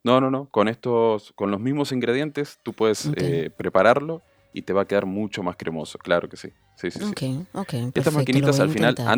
No, 0.02 0.20
no, 0.20 0.30
no. 0.30 0.48
Con 0.50 0.68
estos, 0.68 1.32
con 1.34 1.50
los 1.50 1.60
mismos 1.60 1.90
ingredientes, 1.92 2.58
tú 2.62 2.72
puedes 2.72 3.08
eh, 3.16 3.50
prepararlo 3.56 4.22
y 4.52 4.62
te 4.62 4.72
va 4.72 4.82
a 4.82 4.84
quedar 4.84 5.06
mucho 5.06 5.42
más 5.42 5.56
cremoso. 5.56 5.98
Claro 5.98 6.28
que 6.28 6.36
sí. 6.36 6.48
Sí, 6.76 6.90
sí, 6.90 6.98
sí. 6.98 7.04
Ok, 7.04 7.46
ok. 7.52 7.66
perfecto, 7.70 8.00
Estas 8.00 8.14
maquinitas 8.14 8.60
al 8.60 8.70
final, 8.70 8.90
intentar. 8.90 9.12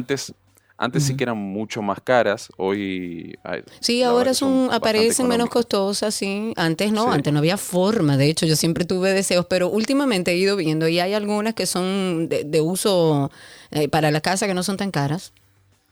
Antes, 0.78 0.84
antes 0.86 1.02
sí 1.04 1.12
Ujú. 1.12 1.16
que 1.18 1.24
eran 1.24 1.36
mucho 1.38 1.82
más 1.82 2.00
caras. 2.02 2.50
Hoy. 2.56 3.38
ay, 3.44 3.62
Sí, 3.80 4.02
ahora 4.02 4.34
son, 4.34 4.68
aparecen 4.72 5.26
menos 5.28 5.48
costosas, 5.48 6.14
sí. 6.14 6.52
Antes 6.56 6.92
no, 6.92 7.04
Sí. 7.04 7.08
antes 7.12 7.32
no 7.32 7.38
había 7.38 7.56
forma. 7.56 8.16
De 8.16 8.28
hecho, 8.28 8.46
yo 8.46 8.56
siempre 8.56 8.84
tuve 8.84 9.12
deseos, 9.12 9.46
pero 9.46 9.68
últimamente 9.68 10.32
he 10.32 10.36
ido 10.36 10.56
viendo 10.56 10.86
y 10.88 11.00
hay 11.00 11.14
algunas 11.14 11.54
que 11.54 11.66
son 11.66 12.28
de, 12.28 12.44
de 12.44 12.60
uso 12.60 13.30
eh, 13.70 13.88
para 13.88 14.10
la 14.10 14.20
casa 14.20 14.46
que 14.46 14.54
no 14.54 14.62
son 14.62 14.76
tan 14.76 14.90
caras. 14.90 15.32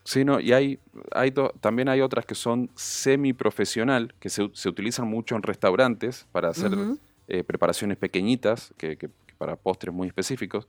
Sí, 0.06 0.22
no, 0.22 0.38
y 0.38 0.52
hay, 0.52 0.78
hay 1.12 1.30
do- 1.30 1.54
también 1.62 1.88
hay 1.88 2.02
otras 2.02 2.26
que 2.26 2.34
son 2.34 2.68
semi-profesional, 2.74 4.14
que 4.20 4.28
se, 4.28 4.50
se 4.52 4.68
utilizan 4.68 5.08
mucho 5.08 5.34
en 5.36 5.42
restaurantes 5.42 6.26
para 6.32 6.48
hacer 6.50 6.72
Ujú. 6.74 6.98
eh, 7.28 7.42
preparaciones 7.42 7.96
pequeñitas, 7.96 8.74
que, 8.76 8.96
que- 8.98 9.08
que 9.08 9.34
para 9.38 9.56
postres 9.56 9.94
muy 9.94 10.06
específicos, 10.08 10.66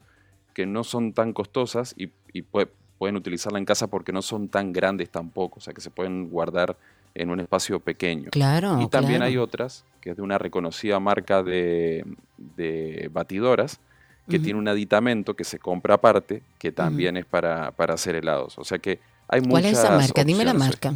que 0.53 0.66
no 0.66 0.86
son 0.86 1.11
tan 1.11 1.34
costosas 1.34 1.93
y, 1.97 2.11
y 2.32 2.43
pue- 2.43 2.70
pueden 2.97 3.15
utilizarla 3.15 3.59
en 3.59 3.65
casa 3.65 3.87
porque 3.87 4.11
no 4.11 4.21
son 4.21 4.47
tan 4.47 4.73
grandes 4.73 5.09
tampoco, 5.09 5.59
o 5.59 5.61
sea 5.61 5.73
que 5.73 5.81
se 5.81 5.89
pueden 5.89 6.29
guardar 6.29 6.77
en 7.13 7.29
un 7.29 7.39
espacio 7.39 7.79
pequeño. 7.79 8.29
Claro, 8.31 8.81
y 8.81 8.87
también 8.87 9.19
claro. 9.19 9.29
hay 9.29 9.37
otras, 9.37 9.85
que 10.01 10.11
es 10.11 10.15
de 10.17 10.21
una 10.21 10.37
reconocida 10.37 10.99
marca 10.99 11.43
de, 11.43 12.05
de 12.37 13.09
batidoras, 13.11 13.79
que 14.27 14.39
tiene 14.39 14.57
un 14.57 14.67
aditamento 14.67 15.35
que 15.35 15.43
se 15.43 15.59
compra 15.59 15.95
aparte, 15.95 16.41
que 16.57 16.71
también 16.71 17.15
es 17.15 17.25
para, 17.25 17.71
para 17.71 17.93
hacer 17.93 18.15
helados. 18.15 18.57
O 18.57 18.63
sea 18.63 18.79
que 18.79 18.99
hay 19.27 19.41
muchas 19.41 19.51
¿Cuál 19.51 19.65
es 19.65 19.71
esa 19.77 19.97
marca? 19.97 20.23
Dime 20.23 20.43
la 20.45 20.51
opciones. 20.51 20.67
marca. 20.81 20.93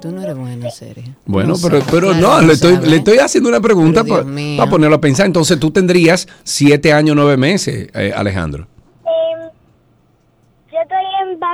Tú 0.00 0.10
no 0.10 0.22
eres 0.22 0.34
bueno, 0.34 0.64
en 0.64 0.72
serio. 0.72 1.04
Bueno, 1.26 1.50
No 1.50 1.56
pero, 1.62 1.84
pero 1.90 2.08
claro, 2.08 2.22
no, 2.22 2.40
no 2.40 2.46
le 2.46 2.54
estoy, 2.54 2.78
le 2.78 2.96
estoy 2.96 3.18
haciendo 3.18 3.50
una 3.50 3.60
pregunta 3.60 4.02
para 4.02 4.70
ponerlo 4.70 4.96
a 4.96 5.00
pensar. 5.00 5.26
Entonces 5.26 5.60
tú 5.60 5.70
tendrías 5.70 6.26
siete 6.42 6.92
años, 6.94 7.14
nueve 7.16 7.36
meses, 7.36 7.90
eh, 7.94 8.10
Alejandro. 8.16 8.66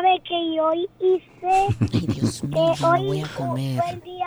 Y 0.09 0.59
hoy 0.61 0.89
hice 1.01 1.77
Ay, 1.93 2.07
Dios 2.07 2.43
que 2.45 2.49
mío, 2.49 2.75
yo 2.79 2.87
no 2.87 2.93
hoy 2.93 3.07
voy 3.07 3.21
a 3.23 3.29
comer. 3.35 3.83
fue 3.83 3.91
el 3.93 4.01
día 4.03 4.27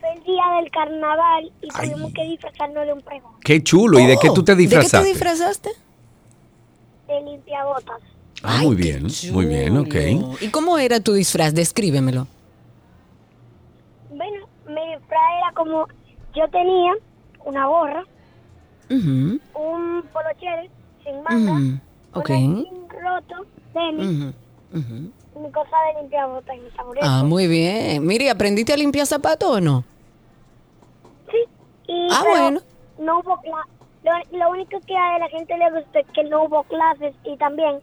fue 0.00 0.12
el 0.14 0.22
día 0.24 0.42
del 0.60 0.70
carnaval 0.72 1.52
y 1.62 1.68
Ay. 1.74 1.90
tuvimos 1.90 2.12
que 2.12 2.24
disfrazarnos 2.24 2.86
de 2.86 2.92
un 2.92 3.02
pregón, 3.02 3.32
Qué 3.44 3.62
chulo. 3.62 4.00
¿Y 4.00 4.06
de 4.06 4.18
qué 4.18 4.28
Oh, 4.30 4.34
tú 4.34 4.42
te 4.44 4.56
¿De 4.56 4.64
qué 4.64 4.70
te 4.70 4.78
disfrazaste? 4.78 5.08
disfrazaste? 5.08 5.70
de 7.06 7.20
limpiabotas. 7.22 7.96
Ah, 8.42 8.56
Ay, 8.60 8.66
muy 8.66 8.76
bien, 8.76 9.06
muy 9.32 9.46
bien, 9.46 9.76
ok. 9.76 10.42
¿Y 10.42 10.48
cómo 10.50 10.76
era 10.78 11.00
tu 11.00 11.12
disfraz? 11.12 11.54
Descríbemelo. 11.54 12.26
Bueno, 14.10 14.46
mi 14.66 14.92
disfraz 14.94 15.20
era 15.38 15.52
como 15.54 15.86
yo 16.34 16.48
tenía 16.50 16.92
una 17.44 17.66
gorra, 17.66 18.04
Ujú, 18.90 19.40
un 19.54 20.02
polocher 20.12 20.70
sin 21.04 21.22
manga, 21.22 21.52
ujú, 21.52 21.78
Ok. 22.14 22.30
un 22.30 22.64
jean 22.64 22.88
roto, 23.04 23.46
tenis, 23.72 24.34
y 24.72 25.38
mi 25.38 25.50
cosa 25.52 25.76
de 25.94 26.00
limpiabotas 26.02 26.56
y 26.56 26.60
mi 26.60 26.70
taburete. 26.70 27.06
Ah, 27.08 27.22
muy 27.24 27.46
bien. 27.46 28.04
Mire, 28.06 28.30
¿aprendiste 28.30 28.72
a 28.72 28.76
limpiar 28.76 29.06
zapatos 29.06 29.48
o 29.56 29.60
no? 29.60 29.84
Sí, 31.30 31.38
y 31.86 32.08
Ah, 32.10 32.24
bueno. 32.28 32.60
no 32.98 33.20
hubo. 33.20 33.40
Lo, 34.04 34.38
lo 34.38 34.50
único 34.50 34.78
que 34.86 34.96
a 34.96 35.18
la 35.18 35.28
gente 35.28 35.56
le 35.56 35.70
gustó 35.70 35.98
es 35.98 36.06
que 36.14 36.24
no 36.24 36.44
hubo 36.44 36.62
clases 36.64 37.14
y 37.24 37.36
también 37.36 37.80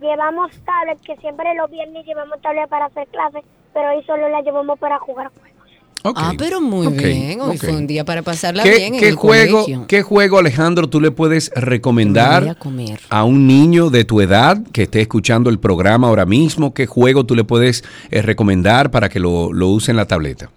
llevamos 0.00 0.50
tablet, 0.64 1.00
que 1.02 1.16
siempre 1.16 1.54
los 1.54 1.70
viernes 1.70 2.04
llevamos 2.06 2.40
tablet 2.40 2.68
para 2.68 2.86
hacer 2.86 3.06
clases, 3.08 3.44
pero 3.74 3.90
hoy 3.90 4.02
solo 4.04 4.28
la 4.28 4.40
llevamos 4.42 4.78
para 4.78 4.98
jugar 4.98 5.30
juegos. 5.38 5.57
Ah, 6.04 6.32
pero 6.38 6.60
muy 6.60 6.86
bien. 6.88 7.40
Hoy 7.40 7.56
ok. 7.56 7.60
fue 7.60 7.76
un 7.76 7.86
día 7.86 8.04
para 8.04 8.22
pasarla 8.22 8.62
¿Qué, 8.62 8.76
bien 8.76 8.94
en 8.94 9.04
el 9.04 9.14
juego, 9.16 9.64
colegio. 9.64 9.86
¿Qué 9.88 10.02
juego, 10.02 10.38
Alejandro, 10.38 10.88
tú 10.88 11.00
le 11.00 11.10
puedes 11.10 11.50
a 11.54 11.60
recomendar 11.60 12.56
comer. 12.58 13.00
a 13.10 13.24
un 13.24 13.46
niño 13.46 13.90
de 13.90 14.04
tu 14.04 14.20
edad 14.20 14.58
que 14.72 14.82
esté 14.84 15.00
escuchando 15.00 15.50
el 15.50 15.58
programa 15.58 16.08
ahora 16.08 16.24
mismo? 16.24 16.72
¿Qué 16.72 16.86
juego 16.86 17.24
tú 17.24 17.34
le 17.34 17.44
puedes 17.44 17.84
eh, 18.10 18.22
recomendar 18.22 18.90
para 18.90 19.08
que 19.08 19.18
lo, 19.20 19.52
lo 19.52 19.68
use 19.68 19.90
en 19.90 19.96
la 19.96 20.06
tableta? 20.06 20.50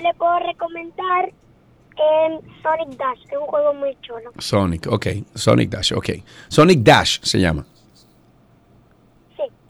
le 0.00 0.14
puedo 0.14 0.38
recomendar 0.38 1.26
em, 1.26 2.40
Sonic 2.62 2.96
Dash, 2.98 3.18
es 3.26 3.38
un 3.38 3.46
juego 3.46 3.74
muy 3.74 3.96
chulo. 4.02 4.30
Sonic, 4.38 4.86
ok. 4.86 5.06
Sonic 5.34 5.70
Dash, 5.70 5.92
ok. 5.92 6.10
Sonic 6.48 6.80
Dash 6.80 7.18
se 7.22 7.40
llama. 7.40 7.66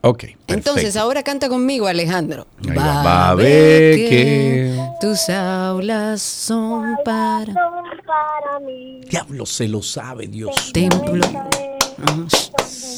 Ok. 0.01 0.25
Entonces, 0.47 0.97
ahora 0.97 1.23
canta 1.23 1.49
conmigo, 1.49 1.87
Alejandro. 1.89 2.47
Va. 2.77 3.03
Va 3.03 3.29
a 3.31 3.35
ver 3.35 3.95
que- 3.97 4.79
tus 5.01 5.29
aulas 5.29 6.23
son 6.23 6.97
para 7.05 7.47
Son 7.47 7.55
para 8.07 8.61
mí. 8.61 9.01
Diablo, 9.11 9.45
se 9.47 9.67
lo 9.69 9.83
sabe, 9.83 10.27
Dios. 10.29 10.71
templo 10.73 11.27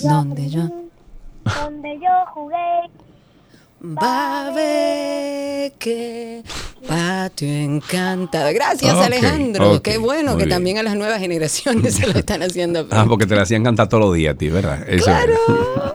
Donde 0.02 0.48
yo 0.50 0.62
donde 1.64 1.98
yo 2.00 2.10
jugué. 2.34 2.56
va 3.82 4.46
a 4.46 4.50
ver 4.52 5.72
que 5.78 6.42
patio 6.86 7.48
encantado. 7.48 8.50
Gracias, 8.52 8.94
Alejandro. 8.94 9.82
Qué 9.82 9.96
bueno 9.98 10.32
que 10.32 10.44
bien. 10.44 10.48
también 10.50 10.78
a 10.78 10.82
las 10.82 10.96
nuevas 10.96 11.18
generaciones 11.18 11.94
se 11.94 12.06
lo 12.06 12.12
están 12.18 12.42
haciendo. 12.42 12.86
Ah, 12.90 13.06
porque 13.08 13.26
te 13.26 13.34
la 13.36 13.42
hacían 13.42 13.64
cantar 13.64 13.88
todos 13.88 14.04
los 14.04 14.14
días 14.14 14.34
a 14.34 14.38
ti, 14.38 14.48
¿verdad? 14.50 14.84
Eso 14.88 15.04
Claro. 15.04 15.34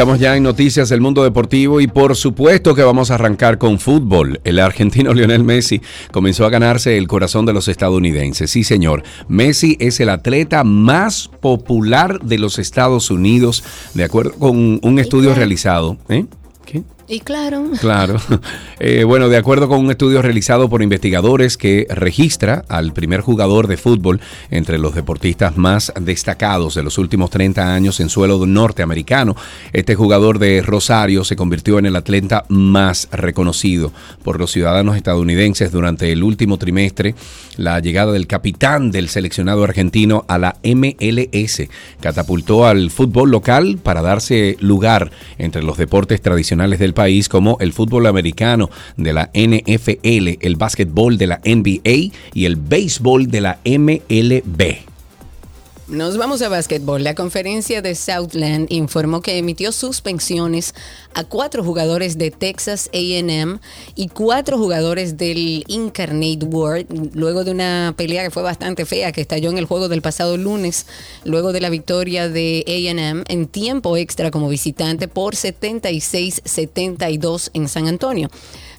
Estamos 0.00 0.18
ya 0.18 0.34
en 0.34 0.44
Noticias 0.44 0.88
del 0.88 1.02
Mundo 1.02 1.24
Deportivo 1.24 1.78
y 1.78 1.86
por 1.86 2.16
supuesto 2.16 2.74
que 2.74 2.82
vamos 2.82 3.10
a 3.10 3.16
arrancar 3.16 3.58
con 3.58 3.78
fútbol. 3.78 4.40
El 4.44 4.58
argentino 4.58 5.12
Lionel 5.14 5.44
Messi 5.44 5.82
comenzó 6.10 6.46
a 6.46 6.48
ganarse 6.48 6.96
el 6.96 7.06
corazón 7.06 7.44
de 7.44 7.52
los 7.52 7.68
estadounidenses. 7.68 8.50
Sí, 8.50 8.64
señor. 8.64 9.02
Messi 9.28 9.76
es 9.78 10.00
el 10.00 10.08
atleta 10.08 10.64
más 10.64 11.28
popular 11.28 12.18
de 12.20 12.38
los 12.38 12.58
Estados 12.58 13.10
Unidos, 13.10 13.62
de 13.92 14.04
acuerdo 14.04 14.32
con 14.38 14.80
un 14.82 14.98
estudio 14.98 15.34
realizado. 15.34 15.98
¿eh? 16.08 16.24
¿Qué? 16.64 16.82
Y 17.10 17.18
claro, 17.18 17.64
Claro. 17.80 18.20
Eh, 18.82 19.04
bueno, 19.04 19.28
de 19.28 19.36
acuerdo 19.36 19.68
con 19.68 19.80
un 19.80 19.90
estudio 19.90 20.22
realizado 20.22 20.70
por 20.70 20.80
investigadores 20.80 21.58
que 21.58 21.86
registra 21.90 22.64
al 22.66 22.94
primer 22.94 23.20
jugador 23.20 23.66
de 23.66 23.76
fútbol 23.76 24.22
entre 24.50 24.78
los 24.78 24.94
deportistas 24.94 25.58
más 25.58 25.92
destacados 26.00 26.76
de 26.76 26.82
los 26.82 26.96
últimos 26.96 27.28
30 27.28 27.74
años 27.74 28.00
en 28.00 28.08
suelo 28.08 28.46
norteamericano, 28.46 29.36
este 29.74 29.96
jugador 29.96 30.38
de 30.38 30.62
Rosario 30.62 31.24
se 31.24 31.36
convirtió 31.36 31.78
en 31.78 31.84
el 31.84 31.96
atleta 31.96 32.46
más 32.48 33.06
reconocido 33.12 33.92
por 34.22 34.40
los 34.40 34.50
ciudadanos 34.50 34.96
estadounidenses 34.96 35.72
durante 35.72 36.10
el 36.10 36.22
último 36.22 36.56
trimestre. 36.56 37.14
La 37.58 37.80
llegada 37.80 38.12
del 38.12 38.26
capitán 38.26 38.90
del 38.90 39.10
seleccionado 39.10 39.62
argentino 39.62 40.24
a 40.26 40.38
la 40.38 40.56
MLS 40.64 41.68
catapultó 42.00 42.64
al 42.64 42.90
fútbol 42.90 43.30
local 43.30 43.78
para 43.82 44.00
darse 44.00 44.56
lugar 44.60 45.10
entre 45.36 45.62
los 45.62 45.76
deportes 45.76 46.22
tradicionales 46.22 46.78
del 46.78 46.94
país 46.94 46.99
como 47.28 47.56
el 47.60 47.72
fútbol 47.72 48.06
americano 48.06 48.70
de 48.96 49.12
la 49.12 49.30
NFL, 49.34 50.38
el 50.40 50.56
básquetbol 50.56 51.16
de 51.16 51.26
la 51.26 51.40
NBA 51.44 52.12
y 52.34 52.44
el 52.44 52.56
béisbol 52.56 53.28
de 53.28 53.40
la 53.40 53.58
MLB. 53.64 54.89
Nos 55.90 56.16
vamos 56.16 56.40
a 56.40 56.48
básquetbol. 56.48 57.02
La 57.02 57.16
conferencia 57.16 57.82
de 57.82 57.96
Southland 57.96 58.70
informó 58.70 59.22
que 59.22 59.38
emitió 59.38 59.72
suspensiones 59.72 60.72
a 61.14 61.24
cuatro 61.24 61.64
jugadores 61.64 62.16
de 62.16 62.30
Texas 62.30 62.88
AM 62.94 63.58
y 63.96 64.06
cuatro 64.06 64.56
jugadores 64.56 65.16
del 65.16 65.64
Incarnate 65.66 66.44
World 66.44 67.16
luego 67.16 67.42
de 67.42 67.50
una 67.50 67.92
pelea 67.96 68.22
que 68.22 68.30
fue 68.30 68.44
bastante 68.44 68.86
fea 68.86 69.10
que 69.10 69.20
estalló 69.20 69.50
en 69.50 69.58
el 69.58 69.64
juego 69.64 69.88
del 69.88 70.00
pasado 70.00 70.36
lunes 70.36 70.86
luego 71.24 71.52
de 71.52 71.60
la 71.60 71.70
victoria 71.70 72.28
de 72.28 72.64
AM 72.68 73.24
en 73.26 73.48
tiempo 73.48 73.96
extra 73.96 74.30
como 74.30 74.48
visitante 74.48 75.08
por 75.08 75.34
76-72 75.34 77.50
en 77.52 77.68
San 77.68 77.88
Antonio. 77.88 78.30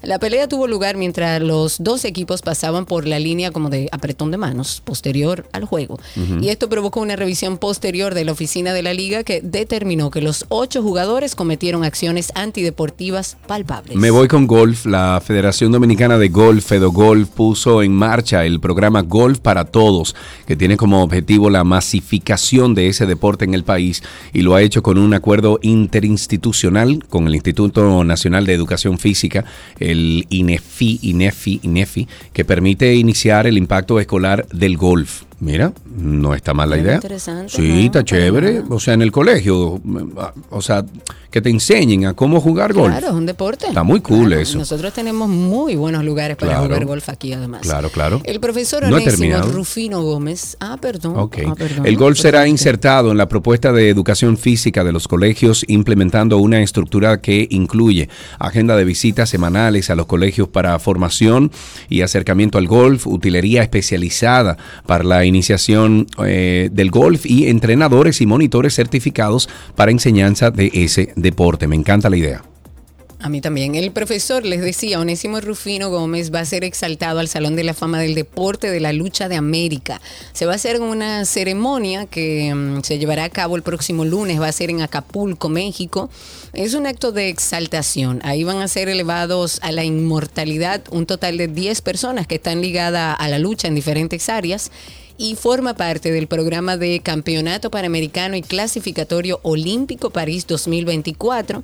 La 0.02 0.18
pelea 0.18 0.48
tuvo 0.48 0.66
lugar 0.66 0.96
mientras 0.96 1.40
los 1.40 1.76
dos 1.78 2.04
equipos 2.04 2.42
pasaban 2.42 2.86
por 2.86 3.06
la 3.06 3.20
línea 3.20 3.52
como 3.52 3.70
de 3.70 3.88
apretón 3.92 4.32
de 4.32 4.36
manos 4.36 4.82
posterior 4.84 5.46
al 5.52 5.64
juego. 5.64 6.00
Y 6.40 6.48
esto 6.48 6.68
provocó 6.68 7.00
una 7.00 7.14
revisión 7.14 7.58
posterior 7.58 8.14
de 8.14 8.24
la 8.24 8.32
oficina 8.32 8.72
de 8.72 8.82
la 8.82 8.94
liga 8.94 9.22
que 9.22 9.40
determinó 9.40 10.10
que 10.10 10.20
los 10.20 10.46
ocho 10.48 10.82
jugadores 10.82 11.34
cometieron 11.34 11.84
acciones 11.84 12.32
antideportivas 12.34 13.36
palpables. 13.46 13.96
Me 13.96 14.10
voy 14.10 14.26
con 14.26 14.46
golf. 14.46 14.86
La 14.86 15.22
Federación 15.24 15.70
Dominicana 15.70 16.18
de 16.18 16.28
Golf, 16.28 16.66
FedoGolf, 16.66 17.28
puso 17.28 17.82
en 17.82 17.92
marcha 17.92 18.44
el 18.44 18.58
programa 18.58 19.02
Golf 19.02 19.38
para 19.38 19.66
Todos, 19.66 20.16
que 20.46 20.56
tiene 20.56 20.76
como 20.76 21.02
objetivo 21.02 21.48
la 21.48 21.62
masificación 21.64 22.74
de 22.74 22.88
ese 22.88 23.06
deporte 23.06 23.44
en 23.44 23.54
el 23.54 23.64
país 23.64 24.02
y 24.32 24.42
lo 24.42 24.54
ha 24.54 24.62
hecho 24.62 24.82
con 24.82 24.98
un 24.98 25.14
acuerdo 25.14 25.60
interinstitucional 25.62 27.04
con 27.08 27.28
el 27.28 27.34
Instituto 27.34 28.02
Nacional 28.04 28.46
de 28.46 28.54
Educación 28.54 28.98
Física, 28.98 29.44
el 29.92 30.26
INEFI, 30.28 30.98
INEFI, 31.02 31.60
INEFI, 31.62 32.08
que 32.32 32.44
permite 32.44 32.94
iniciar 32.94 33.46
el 33.46 33.56
impacto 33.56 34.00
escolar 34.00 34.46
del 34.48 34.76
golf. 34.76 35.22
Mira, 35.42 35.72
no 35.96 36.34
está 36.36 36.54
mal 36.54 36.70
la 36.70 36.78
idea. 36.78 36.94
interesante, 36.94 37.48
Sí, 37.48 37.62
¿no? 37.68 37.74
está 37.80 38.04
chévere. 38.04 38.62
O 38.68 38.78
sea, 38.78 38.94
en 38.94 39.02
el 39.02 39.10
colegio, 39.10 39.80
o 40.50 40.62
sea, 40.62 40.84
que 41.32 41.40
te 41.40 41.50
enseñen 41.50 42.04
a 42.06 42.14
cómo 42.14 42.40
jugar 42.40 42.72
golf. 42.74 42.92
Claro, 42.92 43.08
es 43.08 43.12
un 43.14 43.26
deporte. 43.26 43.66
Está 43.66 43.82
muy 43.82 44.00
cool 44.00 44.34
eso. 44.34 44.58
Nosotros 44.58 44.92
tenemos 44.92 45.28
muy 45.28 45.74
buenos 45.74 46.04
lugares 46.04 46.36
para 46.36 46.52
Claro. 46.52 46.66
jugar 46.66 46.84
golf 46.84 47.08
aquí 47.08 47.32
además. 47.32 47.62
Claro, 47.62 47.88
claro. 47.90 48.20
El 48.24 48.38
profesor 48.38 48.86
No 48.88 48.96
Onésimo. 48.98 49.38
Rufino 49.42 50.02
Gómez. 50.02 50.56
Ah, 50.60 50.76
perdón. 50.80 51.14
Ok. 51.18 51.38
Ah, 51.48 51.54
perdón. 51.56 51.86
El 51.86 51.96
golf 51.96 52.20
será 52.20 52.46
insertado 52.46 53.10
en 53.10 53.16
la 53.18 53.26
propuesta 53.28 53.72
de 53.72 53.88
educación 53.88 54.36
física 54.36 54.84
de 54.84 54.92
los 54.92 55.08
colegios, 55.08 55.64
implementando 55.66 56.38
una 56.38 56.60
estructura 56.62 57.20
que 57.20 57.48
incluye 57.50 58.08
agenda 58.38 58.76
de 58.76 58.84
visitas 58.84 59.28
semanales 59.28 59.90
a 59.90 59.96
los 59.96 60.06
colegios 60.06 60.48
para 60.48 60.78
formación 60.78 61.50
y 61.88 62.02
acercamiento 62.02 62.58
al 62.58 62.68
golf, 62.68 63.06
utilería 63.08 63.62
especializada 63.62 64.56
para 64.86 65.02
la 65.02 65.24
iniciación 65.32 66.06
eh, 66.24 66.68
del 66.72 66.90
golf 66.90 67.26
y 67.26 67.48
entrenadores 67.48 68.20
y 68.20 68.26
monitores 68.26 68.74
certificados 68.74 69.48
para 69.74 69.90
enseñanza 69.90 70.50
de 70.50 70.70
ese 70.72 71.12
deporte. 71.16 71.66
Me 71.66 71.76
encanta 71.76 72.10
la 72.10 72.16
idea. 72.16 72.42
A 73.22 73.28
mí 73.28 73.40
también. 73.40 73.76
El 73.76 73.92
profesor 73.92 74.44
les 74.44 74.62
decía, 74.62 74.98
Onésimo 74.98 75.40
Rufino 75.40 75.90
Gómez 75.90 76.34
va 76.34 76.40
a 76.40 76.44
ser 76.44 76.64
exaltado 76.64 77.20
al 77.20 77.28
Salón 77.28 77.54
de 77.54 77.62
la 77.62 77.72
Fama 77.72 78.00
del 78.00 78.16
Deporte 78.16 78.68
de 78.68 78.80
la 78.80 78.92
Lucha 78.92 79.28
de 79.28 79.36
América. 79.36 80.00
Se 80.32 80.44
va 80.44 80.52
a 80.52 80.56
hacer 80.56 80.80
una 80.80 81.24
ceremonia 81.24 82.06
que 82.06 82.52
mm, 82.52 82.82
se 82.82 82.98
llevará 82.98 83.22
a 83.22 83.30
cabo 83.30 83.54
el 83.54 83.62
próximo 83.62 84.04
lunes, 84.04 84.40
va 84.40 84.48
a 84.48 84.52
ser 84.52 84.70
en 84.70 84.82
Acapulco, 84.82 85.48
México. 85.48 86.10
Es 86.52 86.74
un 86.74 86.84
acto 86.84 87.12
de 87.12 87.28
exaltación. 87.28 88.20
Ahí 88.24 88.42
van 88.42 88.58
a 88.58 88.66
ser 88.66 88.88
elevados 88.88 89.60
a 89.62 89.70
la 89.70 89.84
inmortalidad 89.84 90.82
un 90.90 91.06
total 91.06 91.38
de 91.38 91.46
10 91.46 91.80
personas 91.80 92.26
que 92.26 92.34
están 92.34 92.60
ligadas 92.60 93.16
a 93.16 93.28
la 93.28 93.38
lucha 93.38 93.68
en 93.68 93.76
diferentes 93.76 94.28
áreas 94.28 94.72
y 95.18 95.34
forma 95.34 95.74
parte 95.74 96.10
del 96.10 96.26
programa 96.26 96.76
de 96.76 97.00
Campeonato 97.00 97.70
Panamericano 97.70 98.36
y 98.36 98.42
Clasificatorio 98.42 99.40
Olímpico 99.42 100.10
París 100.10 100.46
2024. 100.46 101.62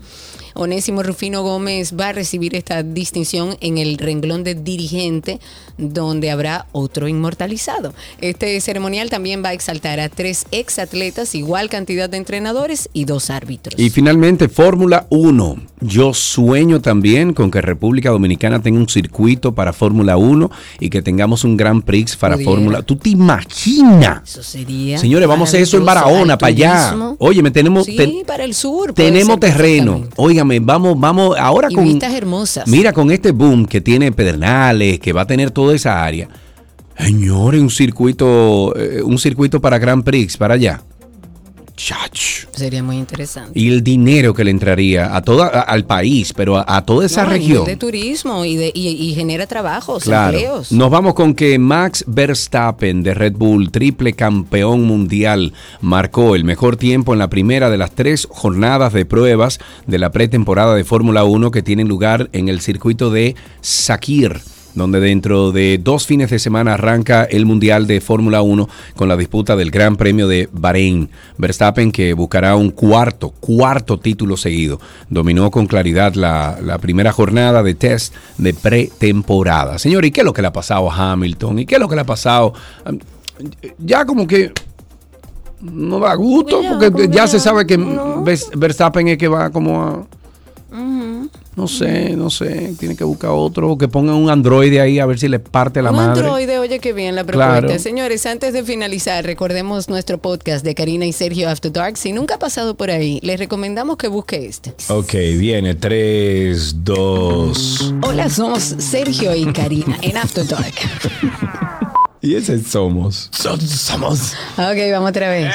Onésimo 0.55 1.03
Rufino 1.05 1.43
Gómez 1.43 1.95
va 1.99 2.09
a 2.09 2.13
recibir 2.13 2.57
esta 2.57 2.83
distinción 2.83 3.57
en 3.61 3.79
el 3.79 3.97
renglón 3.97 4.43
de 4.43 4.57
dirigente, 4.57 5.39
donde 5.77 6.31
habrá 6.31 6.67
otro 6.73 7.07
inmortalizado. 7.07 7.95
Este 8.21 8.61
ceremonial 8.61 9.09
también 9.09 9.45
va 9.45 9.51
a 9.51 9.53
exaltar 9.53 10.01
a 10.01 10.09
tres 10.09 10.47
exatletas, 10.51 11.37
igual 11.37 11.69
cantidad 11.69 12.11
de 12.11 12.17
entrenadores 12.17 12.89
y 12.93 13.05
dos 13.05 13.31
árbitros. 13.31 13.79
Y 13.79 13.91
finalmente, 13.91 14.49
Fórmula 14.49 15.07
1. 15.11 15.57
Yo 15.81 16.13
sueño 16.13 16.81
también 16.81 17.35
con 17.35 17.53
que 17.53 17.61
República 17.61 18.11
Dominicana 18.11 18.61
tenga 18.61 18.81
un 18.81 18.89
circuito 18.89 19.55
para 19.55 19.73
Fórmula 19.73 20.17
1 20.17 20.51
y 20.81 20.91
que 20.91 21.03
tengamos 21.03 21.45
un 21.45 21.57
Gran 21.57 21.83
Prix 21.83 22.17
para. 22.17 22.37
Fórmula. 22.39 22.83
¿Tú 22.83 22.97
te 22.97 23.11
imaginas? 23.11 23.38
Eso 24.25 24.43
sería. 24.43 24.99
Señores, 24.99 25.29
vamos 25.29 25.49
a 25.49 25.51
hacer 25.51 25.63
eso 25.63 25.77
en. 25.77 25.85
Barahona, 25.85 26.37
para 26.39 26.49
allá. 26.49 26.85
turismo. 26.91 27.17
Oye, 27.19 27.43
me 27.43 27.51
tenemos, 27.51 27.87
Sí, 27.87 27.97
ten- 27.97 28.13
para 28.27 28.45
el 28.45 28.55
sur. 28.55 28.93
tenemos 28.93 29.39
terreno. 29.41 30.05
Óigame, 30.17 30.61
vamos, 30.61 30.99
vamos, 30.99 31.37
ahora 31.39 31.69
Y 31.71 31.75
con. 31.75 31.85
vistas 31.85 32.13
hermosas. 32.15 32.67
Mira, 32.69 32.93
con 32.93 33.11
este 33.11 33.31
boom 33.33 33.67
que 33.67 33.81
tiene 33.81 34.13
Pedernales, 34.13 34.99
que 35.01 35.13
va 35.13 35.23
a 35.23 35.27
tener 35.27 35.51
toda 35.51 35.75
esa 35.75 36.05
área. 36.05 36.29
Señores, 36.99 37.61
un 37.61 37.71
circuito, 37.71 38.75
eh, 38.77 39.03
un 39.03 39.19
circuito 39.19 39.61
para 39.61 39.79
Grand 39.79 40.03
Prix, 40.03 40.37
para 40.37 40.55
allá. 40.55 40.83
Chach. 41.79 42.47
Sería 42.53 42.83
muy 42.83 42.97
interesante. 42.97 43.53
Y 43.59 43.69
el 43.69 43.85
dinero 43.85 44.35
que 44.35 44.43
le 44.43 44.51
entraría 44.51 45.15
a 45.15 45.23
toda, 45.23 45.47
a- 45.47 45.61
al 45.61 45.85
país, 45.85 46.33
pero 46.35 46.57
a, 46.59 46.65
a 46.77 46.85
toda 46.85 47.07
esa 47.07 47.23
No, 47.23 47.31
región. 47.31 47.65
de 47.65 47.77
turismo 47.77 48.45
y, 48.45 48.57
de, 48.57 48.73
y, 48.75 48.89
y 48.89 49.15
genera 49.15 49.47
trabajos, 49.47 50.03
Claro. 50.03 50.37
empleos. 50.37 50.73
Nos 50.73 50.91
vamos 50.91 51.15
con 51.15 51.35
que 51.35 51.57
Max 51.59 52.03
Verstappen 52.09 53.05
de 53.05 53.15
Red 53.15 53.35
Bull, 53.35 53.71
triple 53.71 54.13
campeón 54.13 54.83
mundial, 54.83 55.53
marcó 55.81 56.35
el 56.35 56.43
mejor 56.43 56.77
tiempo 56.77 57.13
en 57.13 57.21
la 57.21 57.31
primera 57.31 57.71
de 57.71 57.79
las 57.79 57.93
tres 57.93 58.27
jornadas 58.29 58.93
de 58.93 59.07
pruebas 59.07 59.61
de 59.87 59.99
la 59.99 60.11
pretemporada 60.11 60.75
de 60.75 60.83
Fórmula 60.85 61.23
1 61.23 61.53
que 61.53 61.63
tienen 61.63 61.87
lugar 61.87 62.29
en 62.33 62.49
el 62.49 62.61
circuito 62.61 63.11
de 63.11 63.37
Sakir 63.61 64.41
donde 64.75 65.01
dentro 65.01 65.53
de 65.53 65.79
dos 65.83 66.07
fines 66.07 66.31
de 66.31 66.39
semana 66.39 66.75
arranca 66.75 67.25
el 67.25 67.47
Mundial 67.47 67.87
de 67.87 68.01
Fórmula 68.01 68.43
1 68.43 68.69
con 68.97 69.09
la 69.09 69.17
disputa 69.17 69.57
del 69.57 69.71
Gran 69.71 69.97
Premio 69.97 70.29
de 70.29 70.49
Bahrein. 70.53 71.11
Verstappen 71.37 71.93
que 71.93 72.13
buscará 72.13 72.57
un 72.57 72.71
cuarto, 72.71 73.31
cuarto 73.31 73.99
título 73.99 74.37
seguido. 74.37 74.81
Dominó 75.09 75.51
con 75.51 75.67
claridad 75.67 76.15
la, 76.15 76.59
la 76.63 76.79
primera 76.79 77.13
jornada 77.13 77.63
de 77.63 77.75
test 77.75 78.15
de 78.37 78.55
pretemporada. 78.55 79.79
Señor, 79.79 80.05
¿y 80.05 80.11
qué 80.11 80.21
es 80.21 80.25
lo 80.25 80.33
que 80.33 80.43
le 80.43 80.49
ha 80.49 80.53
pasado 80.53 80.91
a 80.91 81.13
Hamilton? 81.13 81.61
¿Y 81.61 81.67
qué 81.67 81.77
es 81.77 81.81
lo 81.81 81.89
que 81.89 81.95
le 81.95 82.03
ha 82.03 82.07
pasado? 82.07 82.55
Ya 83.79 84.05
como 84.05 84.27
que 84.27 84.53
no 85.61 85.99
da 85.99 86.15
gusto, 86.15 86.61
porque 86.69 87.09
ya 87.11 87.27
se 87.27 87.41
sabe 87.41 87.67
que 87.67 87.77
no. 87.77 88.23
Verstappen 88.57 89.09
es 89.09 89.19
que 89.19 89.29
va 89.29 89.51
como 89.51 89.83
a... 89.83 90.07
No 91.59 91.67
sé, 91.67 92.15
no 92.15 92.31
sé, 92.31 92.73
tiene 92.79 92.95
que 92.95 93.03
buscar 93.03 93.31
otro, 93.31 93.73
o 93.73 93.77
que 93.77 93.89
ponga 93.89 94.15
un 94.15 94.31
androide 94.31 94.81
ahí 94.81 95.01
a 95.01 95.07
ver 95.07 95.19
si 95.19 95.27
le 95.27 95.41
parte 95.41 95.83
la 95.83 95.91
Un 95.91 95.97
madre. 95.97 96.21
androide, 96.21 96.61
oye, 96.61 96.79
qué 96.79 96.93
bien 96.93 97.17
la 97.17 97.25
propuesta. 97.25 97.63
Claro. 97.63 97.79
Señores, 97.81 98.25
antes 98.27 98.53
de 98.53 98.63
finalizar, 98.63 99.25
recordemos 99.25 99.89
nuestro 99.89 100.19
podcast 100.19 100.65
de 100.65 100.77
Karina 100.77 101.05
y 101.05 101.13
Sergio 101.13 101.49
After 101.51 101.73
Dark. 101.73 101.97
Si 101.97 102.13
nunca 102.13 102.37
ha 102.37 102.39
pasado 102.39 102.77
por 102.77 102.93
ahí, 102.93 103.19
les 103.25 103.41
recomendamos 103.41 103.97
que 103.97 104.07
busque 104.07 104.47
este. 104.47 104.73
Ok, 104.87 105.15
viene 105.37 105.75
3, 105.75 106.85
2. 106.85 107.95
Hola, 108.03 108.31
somos 108.31 108.63
Sergio 108.63 109.35
y 109.35 109.53
Karina 109.53 109.99
en 110.03 110.17
After 110.17 110.47
Dark. 110.47 110.75
Y 112.21 112.35
ese 112.35 112.61
somos. 112.65 113.31
somos. 113.33 114.35
Ok, 114.57 114.77
vamos 114.93 115.11
otra 115.11 115.31
vez. 115.31 115.55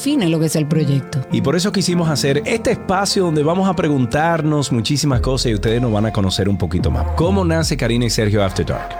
define 0.01 0.29
lo 0.29 0.39
que 0.39 0.47
es 0.47 0.55
el 0.55 0.65
proyecto. 0.65 1.23
Y 1.31 1.41
por 1.41 1.55
eso 1.55 1.71
quisimos 1.71 2.09
hacer 2.09 2.41
este 2.45 2.71
espacio 2.71 3.25
donde 3.25 3.43
vamos 3.43 3.69
a 3.69 3.75
preguntarnos 3.75 4.71
muchísimas 4.71 5.21
cosas 5.21 5.51
y 5.51 5.53
ustedes 5.53 5.79
nos 5.79 5.91
van 5.91 6.07
a 6.07 6.11
conocer 6.11 6.49
un 6.49 6.57
poquito 6.57 6.89
más. 6.89 7.05
¿Cómo 7.15 7.45
nace 7.45 7.77
Karina 7.77 8.05
y 8.05 8.09
Sergio 8.09 8.43
After 8.43 8.65
Dark? 8.65 8.95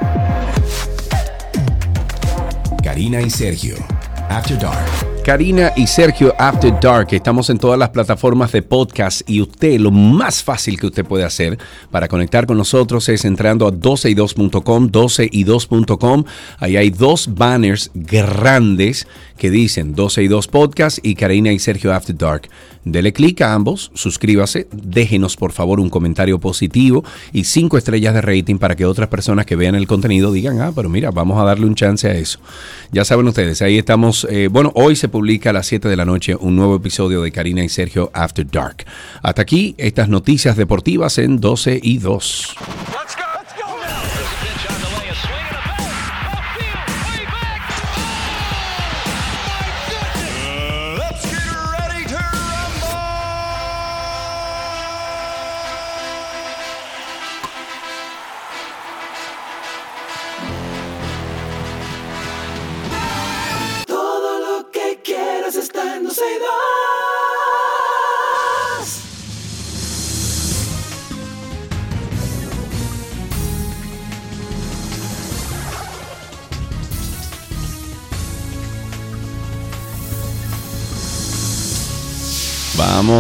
Karina 2.84 3.20
y 3.20 3.32
Sergio 3.32 3.78
After 4.30 4.60
Dark. 4.60 5.12
Karina 5.24 5.72
y 5.76 5.86
Sergio 5.86 6.34
After 6.40 6.74
Dark. 6.82 7.10
Estamos 7.12 7.50
en 7.52 7.60
todas 7.60 7.78
las 7.78 7.90
plataformas 7.90 8.52
de 8.52 8.64
podcast 8.64 9.28
y 9.30 9.42
usted, 9.42 9.80
lo 9.80 9.92
más 9.92 10.42
fácil 10.42 10.80
que 10.80 10.88
usted 10.88 11.06
puede 11.06 11.24
hacer 11.24 11.60
para 11.92 12.08
conectar 12.08 12.48
con 12.48 12.58
nosotros 12.58 13.08
es 13.08 13.24
entrando 13.24 13.68
a 13.68 13.72
12y2.com, 13.72 14.90
12y2.com. 14.92 16.24
Ahí 16.58 16.76
hay 16.76 16.90
dos 16.90 17.36
banners 17.36 17.92
grandes 17.94 19.08
que 19.42 19.50
dicen 19.50 19.96
12 19.96 20.22
y 20.22 20.28
2 20.28 20.48
Podcast 20.50 21.00
y 21.02 21.16
Karina 21.16 21.52
y 21.52 21.58
Sergio 21.58 21.92
After 21.92 22.16
Dark. 22.16 22.48
Dele 22.86 23.12
clic 23.12 23.42
a 23.42 23.56
ambos, 23.56 23.90
suscríbase, 23.96 24.68
déjenos 24.72 25.36
por 25.36 25.52
favor 25.52 25.80
un 25.80 25.90
comentario 25.90 26.38
positivo 26.38 27.04
y 27.34 27.46
cinco 27.46 27.80
estrellas 27.80 28.14
de 28.14 28.22
rating 28.22 28.60
para 28.60 28.76
que 28.76 28.86
otras 28.86 29.10
personas 29.10 29.48
que 29.48 29.56
vean 29.56 29.74
el 29.74 29.88
contenido 29.88 30.32
digan, 30.32 30.62
ah, 30.62 30.72
pero 30.76 30.90
mira, 30.90 31.10
vamos 31.10 31.42
a 31.42 31.44
darle 31.44 31.66
un 31.66 31.74
chance 31.74 32.08
a 32.08 32.14
eso. 32.14 32.38
Ya 32.92 33.04
saben 33.04 33.28
ustedes, 33.28 33.64
ahí 33.64 33.80
estamos. 33.80 34.28
eh, 34.30 34.48
bueno, 34.48 34.72
hoy 34.76 34.96
se 34.96 35.10
publica 35.10 35.50
a 35.50 35.54
las 35.54 35.66
7 35.66 35.90
de 35.90 35.96
la 35.96 36.06
noche 36.06 36.36
un 36.36 36.56
nuevo 36.56 36.76
episodio 36.76 37.24
de 37.24 37.32
Karina 37.32 37.64
y 37.64 37.70
Sergio 37.70 38.12
After 38.14 38.46
Dark. 38.46 38.86
Hasta 39.24 39.42
aquí 39.42 39.74
estas 39.80 40.08
noticias 40.08 40.56
deportivas 40.56 41.18
en 41.18 41.40
12 41.40 41.80
y 41.82 41.98
2. 41.98 42.56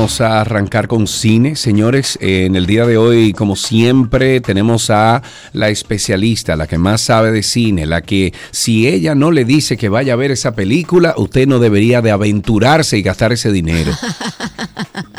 Vamos 0.02 0.20
a 0.20 0.41
arrancar 0.41 0.88
con 0.88 1.06
cine, 1.06 1.56
señores. 1.56 2.18
Eh, 2.22 2.45
En 2.47 2.56
el 2.56 2.66
día 2.66 2.88
de 2.88 2.97
hoy, 2.97 3.34
como 3.34 3.56
siempre, 3.56 4.41
tenemos 4.41 4.89
a 4.89 5.22
la 5.54 5.70
especialista, 5.70 6.56
la 6.56 6.66
que 6.66 6.80
más 6.80 7.02
sabe 7.02 7.30
de 7.30 7.43
cine, 7.43 7.86
la 7.86 8.02
que 8.02 8.34
si 8.49 8.88
ella 8.88 9.14
no 9.14 9.30
le 9.30 9.45
dice 9.45 9.78
que 9.78 9.89
vaya 9.89 10.14
a 10.14 10.16
ver 10.16 10.32
esa 10.32 10.56
película, 10.56 11.14
usted 11.18 11.47
no 11.47 11.60
debería 11.60 12.02
de 12.02 12.10
aventurarse 12.10 12.97
y 12.97 13.04
gastar 13.04 13.32
ese 13.32 13.52
dinero. 13.52 13.91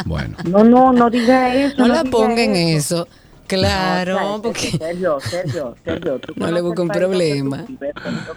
Bueno, 0.04 0.36
No, 0.44 0.64
no, 0.64 0.92
no 0.92 1.10
diga 1.10 1.54
eso. 1.54 1.76
No 1.78 1.86
la 1.86 2.02
diga 2.02 2.10
pongan 2.10 2.56
eso. 2.56 3.06
Claro, 3.56 4.18
No, 4.20 4.42
porque 4.42 4.70
Sergio, 4.70 5.18
Sergio, 5.20 5.74
Sergio. 5.84 6.18
tú 6.18 6.32
No 6.36 6.50
le 6.50 6.60
busque 6.60 6.82
un 6.82 6.88
problema. 6.88 7.64
vives, 7.68 7.92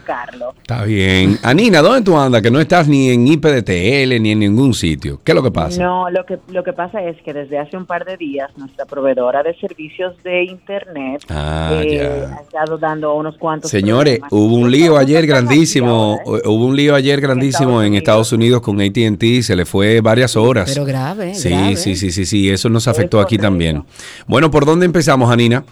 Carlos. 0.05 0.53
está 0.57 0.83
bien. 0.83 1.39
Anina, 1.43 1.81
¿dónde 1.81 2.01
tú 2.01 2.17
andas? 2.17 2.41
Que 2.41 2.51
no 2.51 2.59
estás 2.59 2.87
ni 2.87 3.09
en 3.09 3.27
IPDTL 3.27 4.21
ni 4.21 4.31
en 4.31 4.39
ningún 4.39 4.73
sitio. 4.73 5.19
¿Qué 5.23 5.31
es 5.31 5.35
lo 5.35 5.43
que 5.43 5.51
pasa? 5.51 5.81
No, 5.81 6.09
lo 6.09 6.25
que, 6.25 6.37
lo 6.49 6.63
que 6.63 6.73
pasa 6.73 7.01
es 7.01 7.21
que 7.23 7.33
desde 7.33 7.57
hace 7.59 7.77
un 7.77 7.85
par 7.85 8.05
de 8.05 8.17
días 8.17 8.49
nuestra 8.57 8.85
proveedora 8.85 9.43
de 9.43 9.55
servicios 9.59 10.13
de 10.23 10.43
internet 10.43 11.21
Ah, 11.29 11.81
eh, 11.83 11.97
ya. 12.29 12.35
ha 12.37 12.41
estado 12.41 12.77
dando 12.77 13.13
unos 13.15 13.37
cuantos 13.37 13.71
Señores, 13.71 14.19
problemas. 14.19 14.31
hubo 14.33 14.55
un 14.55 14.71
lío 14.71 14.97
ayer 14.97 15.25
grandísimo, 15.25 16.19
¿eh? 16.25 16.41
hubo 16.47 16.65
un 16.65 16.75
lío 16.75 16.95
ayer 16.95 17.21
grandísimo 17.21 17.81
en 17.81 17.95
Estados 17.95 18.31
Unidos 18.33 18.61
con 18.61 18.81
AT&T, 18.81 19.41
se 19.43 19.55
le 19.55 19.65
fue 19.65 20.01
varias 20.01 20.35
horas. 20.35 20.71
pero 20.73 20.85
grave, 20.85 21.33
Sí, 21.35 21.49
grave. 21.49 21.75
sí, 21.77 21.95
sí, 21.95 22.11
sí, 22.11 22.25
sí, 22.25 22.49
eso 22.49 22.69
nos 22.69 22.87
afectó 22.87 23.19
Es 23.19 23.25
aquí 23.25 23.35
correcto. 23.37 23.45
también. 23.51 23.83
Bueno, 24.27 24.51
¿por 24.51 24.65
dónde 24.65 24.85
empezamos, 24.85 25.04
Anina? 25.07 25.63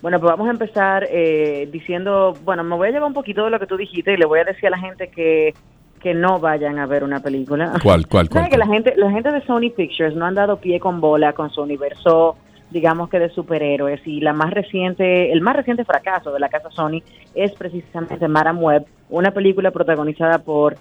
Bueno, 0.00 0.18
pues 0.18 0.30
vamos 0.30 0.48
a 0.48 0.50
empezar 0.50 1.06
eh, 1.10 1.68
diciendo, 1.72 2.34
bueno, 2.44 2.64
me 2.64 2.74
voy 2.74 2.88
a 2.88 2.90
llevar 2.90 3.06
un 3.06 3.14
poquito 3.14 3.44
de 3.44 3.50
lo 3.50 3.60
que 3.60 3.66
tú 3.66 3.76
dijiste 3.76 4.12
y 4.12 4.16
le 4.16 4.26
voy 4.26 4.40
a 4.40 4.44
decir 4.44 4.66
a 4.66 4.70
la 4.70 4.78
gente 4.78 5.08
que, 5.08 5.54
que 6.00 6.12
no 6.12 6.40
vayan 6.40 6.78
a 6.78 6.86
ver 6.86 7.04
una 7.04 7.20
película. 7.20 7.72
¿Cuál, 7.82 8.08
cuál, 8.08 8.28
¿Sabes 8.28 8.30
cuál? 8.48 8.50
que 8.50 8.58
la 8.58 8.66
gente, 8.66 8.94
la 8.96 9.10
gente 9.10 9.30
de 9.30 9.44
Sony 9.46 9.70
Pictures 9.74 10.16
no 10.16 10.26
han 10.26 10.34
dado 10.34 10.56
pie 10.56 10.80
con 10.80 11.00
bola 11.00 11.32
con 11.32 11.50
su 11.50 11.62
universo, 11.62 12.36
digamos 12.70 13.08
que 13.10 13.20
de 13.20 13.30
superhéroes 13.30 14.00
y 14.04 14.20
la 14.20 14.32
más 14.32 14.50
reciente, 14.50 15.32
el 15.32 15.40
más 15.40 15.54
reciente 15.54 15.84
fracaso 15.84 16.32
de 16.32 16.40
la 16.40 16.48
casa 16.48 16.70
Sony 16.70 17.02
es 17.34 17.52
precisamente 17.52 18.26
Madame 18.26 18.58
Web, 18.58 18.86
una 19.08 19.30
película 19.30 19.70
protagonizada 19.70 20.38
por 20.38 20.76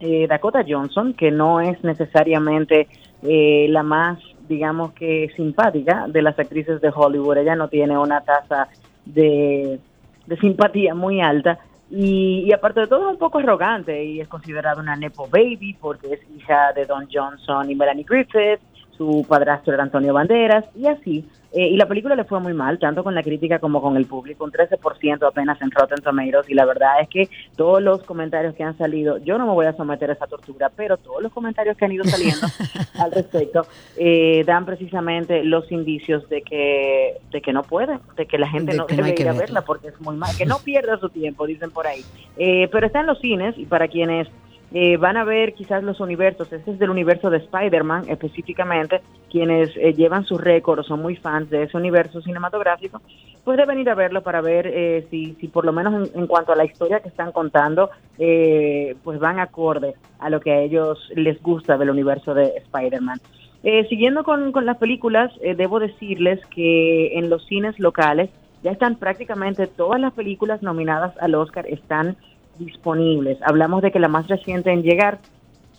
eh, 0.00 0.26
Dakota 0.28 0.64
Johnson, 0.66 1.14
que 1.14 1.30
no 1.30 1.60
es 1.60 1.82
necesariamente 1.84 2.88
eh, 3.22 3.66
la 3.68 3.82
más, 3.82 4.18
digamos 4.50 4.92
que 4.94 5.30
simpática 5.36 6.06
de 6.08 6.22
las 6.22 6.36
actrices 6.36 6.80
de 6.80 6.92
Hollywood. 6.92 7.38
Ella 7.38 7.54
no 7.54 7.68
tiene 7.68 7.96
una 7.96 8.20
tasa 8.20 8.66
de, 9.06 9.78
de 10.26 10.36
simpatía 10.38 10.92
muy 10.92 11.20
alta. 11.20 11.60
Y, 11.88 12.44
y 12.46 12.52
aparte 12.52 12.80
de 12.80 12.86
todo 12.88 13.06
es 13.06 13.12
un 13.12 13.18
poco 13.18 13.38
arrogante 13.38 14.04
y 14.04 14.20
es 14.20 14.26
considerada 14.26 14.80
una 14.80 14.96
Nepo 14.96 15.28
Baby 15.28 15.76
porque 15.80 16.14
es 16.14 16.20
hija 16.36 16.72
de 16.74 16.84
Don 16.84 17.08
Johnson 17.12 17.70
y 17.70 17.76
Melanie 17.76 18.04
Griffith. 18.04 18.60
Su 19.00 19.24
padrastro 19.26 19.72
era 19.72 19.82
Antonio 19.82 20.12
Banderas, 20.12 20.66
y 20.76 20.86
así. 20.86 21.24
Eh, 21.52 21.68
y 21.68 21.76
la 21.78 21.88
película 21.88 22.14
le 22.14 22.24
fue 22.24 22.38
muy 22.38 22.52
mal, 22.52 22.78
tanto 22.78 23.02
con 23.02 23.14
la 23.14 23.22
crítica 23.22 23.58
como 23.58 23.80
con 23.80 23.96
el 23.96 24.04
público, 24.04 24.44
un 24.44 24.52
13% 24.52 25.26
apenas 25.26 25.60
en 25.62 25.70
Rotten 25.70 26.02
Tomatoes, 26.02 26.50
y 26.50 26.54
la 26.54 26.66
verdad 26.66 27.00
es 27.00 27.08
que 27.08 27.30
todos 27.56 27.82
los 27.82 28.02
comentarios 28.02 28.54
que 28.54 28.62
han 28.62 28.76
salido, 28.76 29.16
yo 29.16 29.38
no 29.38 29.46
me 29.46 29.52
voy 29.54 29.64
a 29.64 29.72
someter 29.72 30.10
a 30.10 30.12
esa 30.12 30.26
tortura, 30.26 30.70
pero 30.76 30.98
todos 30.98 31.22
los 31.22 31.32
comentarios 31.32 31.78
que 31.78 31.86
han 31.86 31.92
ido 31.92 32.04
saliendo 32.04 32.46
al 32.98 33.10
respecto 33.10 33.66
eh, 33.96 34.44
dan 34.46 34.66
precisamente 34.66 35.44
los 35.44 35.72
indicios 35.72 36.28
de 36.28 36.42
que 36.42 37.14
de 37.32 37.40
que 37.40 37.54
no 37.54 37.62
puede, 37.62 37.98
de 38.16 38.26
que 38.26 38.36
la 38.36 38.48
gente 38.48 38.72
De 38.72 38.78
no 38.78 38.86
debe 38.86 39.14
ir 39.18 39.22
a 39.22 39.32
verla. 39.32 39.40
verla 39.40 39.62
porque 39.62 39.88
es 39.88 40.00
muy 40.02 40.16
mal, 40.16 40.36
que 40.36 40.44
no 40.44 40.58
pierda 40.58 40.98
su 40.98 41.08
tiempo, 41.08 41.46
dicen 41.46 41.70
por 41.70 41.86
ahí. 41.86 42.04
Eh, 42.36 42.68
pero 42.70 42.86
está 42.86 43.00
en 43.00 43.06
los 43.06 43.18
cines 43.18 43.56
y 43.56 43.64
para 43.64 43.88
quienes 43.88 44.28
eh, 44.72 44.96
van 44.96 45.16
a 45.16 45.24
ver 45.24 45.54
quizás 45.54 45.82
los 45.82 45.98
universos, 46.00 46.52
este 46.52 46.70
es 46.70 46.78
del 46.78 46.90
universo 46.90 47.28
de 47.28 47.38
Spider-Man 47.38 48.08
específicamente, 48.08 49.00
quienes 49.30 49.76
eh, 49.76 49.94
llevan 49.94 50.24
su 50.24 50.38
récord 50.38 50.80
o 50.80 50.82
son 50.84 51.02
muy 51.02 51.16
fans 51.16 51.50
de 51.50 51.64
ese 51.64 51.76
universo 51.76 52.20
cinematográfico, 52.20 53.00
pues 53.44 53.56
deben 53.56 53.80
ir 53.80 53.90
a 53.90 53.94
verlo 53.94 54.22
para 54.22 54.40
ver 54.40 54.68
eh, 54.68 55.06
si, 55.10 55.34
si 55.40 55.48
por 55.48 55.64
lo 55.64 55.72
menos 55.72 56.10
en, 56.12 56.20
en 56.20 56.26
cuanto 56.26 56.52
a 56.52 56.56
la 56.56 56.64
historia 56.64 57.00
que 57.00 57.08
están 57.08 57.32
contando, 57.32 57.90
eh, 58.18 58.94
pues 59.02 59.18
van 59.18 59.40
acorde 59.40 59.94
a 60.20 60.30
lo 60.30 60.40
que 60.40 60.52
a 60.52 60.60
ellos 60.60 61.10
les 61.16 61.42
gusta 61.42 61.76
del 61.76 61.90
universo 61.90 62.34
de 62.34 62.52
Spider-Man. 62.56 63.18
Eh, 63.62 63.86
siguiendo 63.88 64.24
con, 64.24 64.52
con 64.52 64.66
las 64.66 64.78
películas, 64.78 65.32
debo 65.40 65.80
decirles 65.80 66.40
que 66.46 67.18
en 67.18 67.28
los 67.28 67.44
cines 67.46 67.78
locales 67.78 68.30
ya 68.62 68.70
están 68.70 68.96
prácticamente 68.96 69.66
todas 69.66 70.00
las 70.00 70.12
películas 70.12 70.62
nominadas 70.62 71.14
al 71.20 71.34
Oscar 71.34 71.66
están 71.66 72.16
disponibles. 72.60 73.38
Hablamos 73.42 73.82
de 73.82 73.90
que 73.90 73.98
la 73.98 74.08
más 74.08 74.28
reciente 74.28 74.70
en 74.70 74.82
llegar 74.82 75.18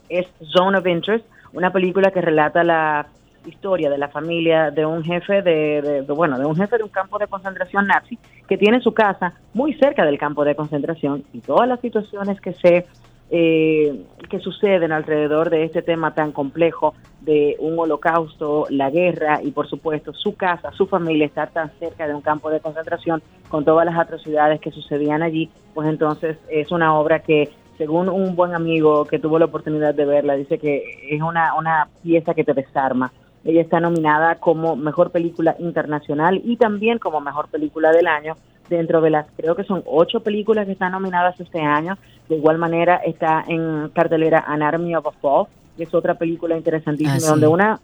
es 0.10 0.28
Zone 0.54 0.78
of 0.78 0.86
Interest, 0.88 1.26
una 1.54 1.72
película 1.72 2.12
que 2.12 2.20
relata 2.22 2.64
la 2.64 3.08
historia 3.46 3.90
de 3.90 3.98
la 3.98 4.10
familia 4.10 4.70
de 4.70 4.86
un 4.86 5.04
jefe 5.04 5.42
de, 5.42 5.82
de- 5.82 6.14
bueno 6.14 6.38
de 6.38 6.46
un 6.46 6.56
jefe 6.56 6.78
de 6.78 6.84
un 6.84 6.90
campo 6.90 7.18
de 7.18 7.26
concentración 7.26 7.88
nazi 7.88 8.20
que 8.48 8.56
tiene 8.56 8.82
su 8.82 8.94
casa 8.94 9.34
muy 9.56 9.74
cerca 9.74 10.06
del 10.06 10.20
campo 10.20 10.44
de 10.46 10.54
concentración 10.54 11.24
y 11.34 11.40
todas 11.40 11.68
las 11.68 11.80
situaciones 11.80 12.40
que 12.40 12.54
se 12.54 12.86
eh, 13.32 14.06
que 14.30 14.40
suceden 14.40 14.92
alrededor 14.92 15.50
de 15.50 15.64
este 15.64 15.82
tema 15.82 16.14
tan 16.14 16.34
complejo 16.34 16.94
de 17.22 17.56
un 17.60 17.80
holocausto, 17.80 18.66
la 18.70 18.90
guerra 18.90 19.42
y 19.42 19.52
por 19.52 19.70
supuesto 19.70 20.14
su 20.14 20.36
casa, 20.36 20.72
su 20.74 20.86
familia 20.88 21.28
estar 21.28 21.50
tan 21.52 21.72
cerca 21.80 22.08
de 22.08 22.14
un 22.14 22.22
campo 22.22 22.50
de 22.50 22.60
concentración 22.60 23.24
con 23.48 23.64
todas 23.64 23.86
las 23.86 23.98
atrocidades 23.98 24.60
que 24.60 24.72
sucedían 24.72 25.24
allí, 25.24 25.50
pues 25.74 25.88
entonces 25.88 26.38
es 26.50 26.72
una 26.72 26.94
obra 27.00 27.20
que 27.20 27.50
según 27.78 28.10
un 28.10 28.36
buen 28.36 28.54
amigo 28.54 29.06
que 29.06 29.18
tuvo 29.18 29.40
la 29.40 29.46
oportunidad 29.46 29.96
de 29.96 30.06
verla, 30.06 30.36
dice 30.36 30.60
que 30.60 30.84
es 31.10 31.22
una, 31.22 31.56
una 31.56 31.88
pieza 32.04 32.34
que 32.34 32.44
te 32.44 32.54
desarma. 32.54 33.12
Ella 33.44 33.62
está 33.62 33.80
nominada 33.80 34.36
como 34.36 34.76
mejor 34.76 35.12
película 35.12 35.56
internacional 35.58 36.42
y 36.44 36.58
también 36.58 37.00
como 37.00 37.22
mejor 37.22 37.48
película 37.50 37.92
del 37.92 38.08
año 38.08 38.36
dentro 38.76 39.02
de 39.02 39.10
las, 39.12 39.26
creo 39.38 39.56
que 39.56 39.64
son 39.64 39.84
ocho 39.86 40.22
películas 40.22 40.66
que 40.66 40.72
están 40.74 40.92
nominadas 40.94 41.40
este 41.40 41.60
año. 41.62 41.98
De 42.30 42.36
igual 42.38 42.58
manera 42.58 42.96
está 43.06 43.44
en 43.48 43.90
cartelera 43.90 44.44
An 44.48 44.64
Army 44.64 44.96
of 44.96 45.06
a 45.08 45.12
Fall, 45.12 45.46
que 45.78 45.84
es 45.84 45.94
otra 45.94 46.16
película 46.16 46.58
interesantísima 46.58 47.16
Ah, 47.16 47.20
sí. 47.20 47.28
donde 47.30 47.48
una... 47.48 47.80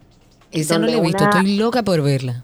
Esa 0.52 0.80
no 0.80 0.86
la 0.88 0.94
he 0.94 1.02
visto, 1.02 1.24
una- 1.24 1.38
estoy 1.40 1.58
loca 1.58 1.84
por 1.84 2.02
verla. 2.02 2.44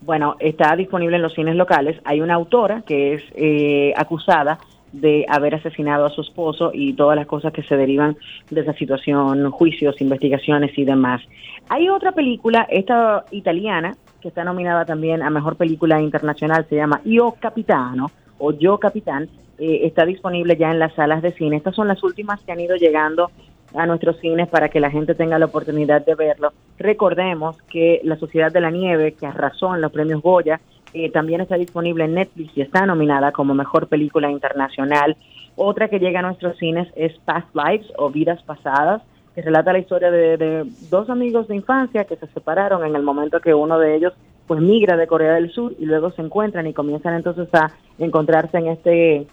bueno, 0.00 0.36
está 0.38 0.76
disponible 0.76 1.16
en 1.16 1.22
los 1.22 1.34
cines 1.34 1.56
locales. 1.56 2.00
Hay 2.04 2.20
una 2.20 2.34
autora 2.34 2.82
que 2.86 3.14
es 3.14 3.22
eh, 3.34 3.92
acusada 3.96 4.58
de 4.92 5.24
haber 5.28 5.56
asesinado 5.56 6.06
a 6.06 6.10
su 6.10 6.20
esposo 6.20 6.70
y 6.72 6.92
todas 6.92 7.16
las 7.16 7.26
cosas 7.26 7.52
que 7.52 7.64
se 7.64 7.76
derivan 7.76 8.16
de 8.50 8.60
esa 8.60 8.72
situación, 8.74 9.50
juicios, 9.50 10.00
investigaciones 10.00 10.70
y 10.78 10.84
demás. 10.84 11.20
Hay 11.68 11.88
otra 11.88 12.12
película, 12.12 12.64
esta 12.70 13.24
italiana, 13.32 13.96
que 14.24 14.28
está 14.28 14.42
nominada 14.42 14.86
también 14.86 15.22
a 15.22 15.28
Mejor 15.28 15.56
Película 15.56 16.00
Internacional, 16.00 16.64
se 16.70 16.76
llama 16.76 17.02
Io 17.04 17.34
Capitano 17.38 18.10
o 18.38 18.52
Yo 18.52 18.78
Capitán, 18.78 19.28
eh, 19.58 19.80
está 19.82 20.06
disponible 20.06 20.56
ya 20.56 20.70
en 20.70 20.78
las 20.78 20.94
salas 20.94 21.20
de 21.20 21.32
cine. 21.32 21.58
Estas 21.58 21.74
son 21.74 21.88
las 21.88 22.02
últimas 22.02 22.40
que 22.40 22.50
han 22.50 22.58
ido 22.58 22.74
llegando 22.76 23.30
a 23.74 23.84
nuestros 23.84 24.18
cines 24.20 24.48
para 24.48 24.70
que 24.70 24.80
la 24.80 24.90
gente 24.90 25.14
tenga 25.14 25.38
la 25.38 25.44
oportunidad 25.44 26.06
de 26.06 26.14
verlo. 26.14 26.54
Recordemos 26.78 27.60
que 27.68 28.00
La 28.02 28.16
Sociedad 28.16 28.50
de 28.50 28.62
la 28.62 28.70
Nieve, 28.70 29.12
que 29.12 29.26
arrasó 29.26 29.74
en 29.74 29.82
los 29.82 29.92
premios 29.92 30.22
Goya, 30.22 30.58
eh, 30.94 31.10
también 31.10 31.42
está 31.42 31.56
disponible 31.56 32.04
en 32.04 32.14
Netflix 32.14 32.56
y 32.56 32.62
está 32.62 32.86
nominada 32.86 33.30
como 33.30 33.52
mejor 33.52 33.88
película 33.88 34.30
internacional. 34.30 35.18
Otra 35.54 35.88
que 35.88 35.98
llega 35.98 36.20
a 36.20 36.22
nuestros 36.22 36.56
cines 36.56 36.88
es 36.96 37.12
Past 37.26 37.54
Lives 37.54 37.92
o 37.98 38.08
Vidas 38.08 38.42
Pasadas, 38.44 39.02
que 39.34 39.42
relata 39.42 39.72
la 39.72 39.78
historia 39.78 40.10
de, 40.10 40.36
de 40.36 40.64
dos 40.90 41.10
amigos 41.10 41.48
de 41.48 41.56
infancia 41.56 42.04
que 42.04 42.16
se 42.16 42.26
separaron 42.28 42.84
en 42.84 42.94
el 42.94 43.02
momento 43.02 43.40
que 43.40 43.54
uno 43.54 43.78
de 43.78 43.96
ellos 43.96 44.12
pues 44.46 44.60
migra 44.60 44.96
de 44.96 45.06
Corea 45.06 45.34
del 45.34 45.50
Sur 45.50 45.74
y 45.78 45.86
luego 45.86 46.10
se 46.12 46.22
encuentran 46.22 46.66
y 46.66 46.74
comienzan 46.74 47.14
entonces 47.14 47.48
a 47.54 47.70
encontrarse 47.98 48.58
en 48.58 48.68
este 48.68 49.26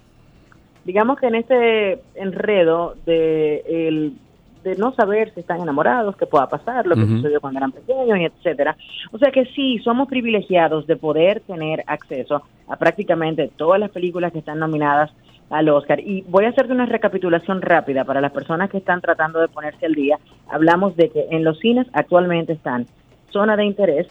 digamos 0.85 1.19
que 1.19 1.27
en 1.27 1.35
este 1.35 2.01
enredo 2.15 2.95
de 3.05 3.63
el 3.67 4.13
de 4.63 4.75
no 4.75 4.93
saber 4.93 5.33
si 5.33 5.39
están 5.39 5.59
enamorados, 5.61 6.15
qué 6.15 6.25
pueda 6.25 6.47
pasar, 6.47 6.85
lo 6.85 6.95
que 6.95 7.07
sucedió 7.07 7.41
cuando 7.41 7.57
eran 7.59 7.71
pequeños 7.71 8.19
y 8.19 8.25
etcétera. 8.25 8.77
O 9.11 9.17
sea 9.17 9.31
que 9.31 9.45
sí, 9.45 9.79
somos 9.79 10.07
privilegiados 10.07 10.85
de 10.85 10.97
poder 10.97 11.41
tener 11.41 11.83
acceso 11.87 12.43
a 12.67 12.75
prácticamente 12.75 13.49
todas 13.55 13.79
las 13.79 13.89
películas 13.89 14.31
que 14.31 14.39
están 14.39 14.59
nominadas 14.59 15.11
al 15.51 15.69
Oscar. 15.69 15.99
Y 15.99 16.23
voy 16.27 16.45
a 16.45 16.49
hacerte 16.49 16.73
una 16.73 16.85
recapitulación 16.85 17.61
rápida 17.61 18.03
para 18.03 18.21
las 18.21 18.31
personas 18.31 18.69
que 18.69 18.77
están 18.77 19.01
tratando 19.01 19.39
de 19.39 19.47
ponerse 19.49 19.85
al 19.85 19.93
día. 19.93 20.17
Hablamos 20.49 20.95
de 20.95 21.09
que 21.09 21.27
en 21.29 21.43
los 21.43 21.59
cines 21.59 21.87
actualmente 21.93 22.53
están 22.53 22.87
Zona 23.31 23.55
de 23.55 23.65
Interés, 23.65 24.07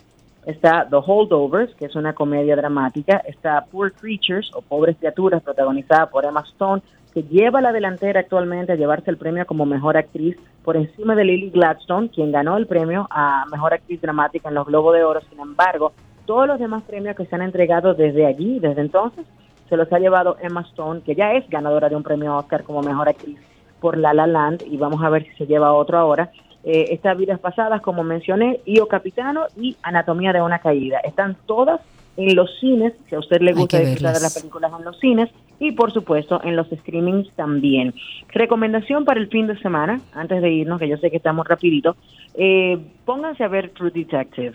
está 0.46 0.86
The 0.88 0.96
Holdovers, 1.04 1.74
que 1.74 1.86
es 1.86 1.96
una 1.96 2.14
comedia 2.14 2.56
dramática, 2.56 3.22
está 3.26 3.64
Poor 3.70 3.92
Creatures 3.92 4.50
o 4.54 4.62
Pobres 4.62 4.96
Criaturas, 4.98 5.42
protagonizada 5.42 6.06
por 6.06 6.24
Emma 6.24 6.44
Stone, 6.52 6.82
que 7.12 7.22
lleva 7.24 7.60
la 7.60 7.72
delantera 7.72 8.20
actualmente 8.20 8.72
a 8.72 8.76
llevarse 8.76 9.10
el 9.10 9.16
premio 9.16 9.44
como 9.46 9.66
mejor 9.66 9.96
actriz 9.96 10.36
por 10.62 10.76
encima 10.76 11.14
de 11.14 11.24
Lily 11.24 11.50
Gladstone, 11.50 12.10
quien 12.10 12.30
ganó 12.30 12.56
el 12.56 12.66
premio 12.66 13.08
a 13.10 13.44
mejor 13.50 13.74
actriz 13.74 14.00
dramática 14.00 14.48
en 14.48 14.54
los 14.54 14.66
Globos 14.66 14.94
de 14.94 15.04
Oro. 15.04 15.20
Sin 15.28 15.40
embargo, 15.40 15.92
todos 16.26 16.46
los 16.46 16.60
demás 16.60 16.84
premios 16.84 17.16
que 17.16 17.26
se 17.26 17.34
han 17.34 17.42
entregado 17.42 17.94
desde 17.94 18.26
allí, 18.26 18.60
desde 18.60 18.82
entonces, 18.82 19.26
se 19.70 19.76
los 19.76 19.90
ha 19.92 19.98
llevado 19.98 20.36
Emma 20.42 20.62
Stone, 20.62 21.00
que 21.02 21.14
ya 21.14 21.32
es 21.32 21.48
ganadora 21.48 21.88
de 21.88 21.96
un 21.96 22.02
premio 22.02 22.36
Oscar 22.36 22.64
como 22.64 22.82
mejor 22.82 23.08
actriz 23.08 23.38
por 23.80 23.96
La 23.96 24.12
La 24.12 24.26
Land, 24.26 24.64
y 24.66 24.76
vamos 24.76 25.02
a 25.02 25.08
ver 25.08 25.24
si 25.24 25.30
se 25.36 25.46
lleva 25.46 25.72
otro 25.72 25.96
ahora. 25.96 26.30
Eh, 26.64 26.86
estas 26.90 27.16
vidas 27.16 27.38
pasadas, 27.38 27.80
como 27.80 28.02
mencioné, 28.02 28.60
Io 28.66 28.86
Capitano 28.86 29.46
y 29.56 29.76
Anatomía 29.82 30.32
de 30.32 30.42
una 30.42 30.58
caída. 30.58 30.98
Están 30.98 31.36
todas 31.46 31.80
en 32.16 32.34
los 32.34 32.50
cines, 32.58 32.92
si 33.08 33.14
a 33.14 33.20
usted 33.20 33.40
le 33.40 33.54
gusta 33.54 33.78
disfrutar 33.78 34.14
de 34.14 34.20
las 34.20 34.36
películas 34.36 34.72
en 34.76 34.84
los 34.84 34.98
cines, 34.98 35.30
y 35.60 35.72
por 35.72 35.92
supuesto 35.92 36.40
en 36.42 36.56
los 36.56 36.66
streamings 36.68 37.30
también. 37.36 37.94
Recomendación 38.28 39.04
para 39.04 39.20
el 39.20 39.28
fin 39.28 39.46
de 39.46 39.56
semana, 39.60 40.00
antes 40.12 40.42
de 40.42 40.50
irnos, 40.50 40.80
que 40.80 40.88
yo 40.88 40.96
sé 40.96 41.10
que 41.10 41.18
estamos 41.18 41.46
rapidito, 41.46 41.96
eh, 42.34 42.76
pónganse 43.04 43.44
a 43.44 43.48
ver 43.48 43.70
True 43.70 43.90
Detective. 43.90 44.54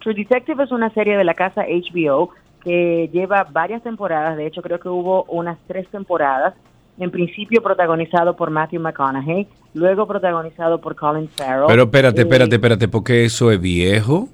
True 0.00 0.14
Detective 0.14 0.62
es 0.62 0.70
una 0.70 0.90
serie 0.90 1.16
de 1.16 1.24
la 1.24 1.34
casa 1.34 1.64
HBO 1.68 2.30
que 2.68 3.08
lleva 3.12 3.44
varias 3.50 3.82
temporadas, 3.82 4.36
de 4.36 4.46
hecho 4.46 4.60
creo 4.60 4.78
que 4.78 4.90
hubo 4.90 5.24
unas 5.24 5.56
tres 5.66 5.88
temporadas, 5.88 6.52
en 6.98 7.10
principio 7.10 7.62
protagonizado 7.62 8.36
por 8.36 8.50
Matthew 8.50 8.80
McConaughey, 8.82 9.46
luego 9.72 10.06
protagonizado 10.06 10.78
por 10.78 10.94
Colin 10.94 11.28
Farrell. 11.28 11.66
Pero 11.66 11.84
espérate, 11.84 12.20
Eh, 12.20 12.24
espérate, 12.24 12.56
espérate, 12.56 12.88
porque 12.88 13.24
eso 13.24 13.50
es 13.50 13.58
viejo. 13.58 14.28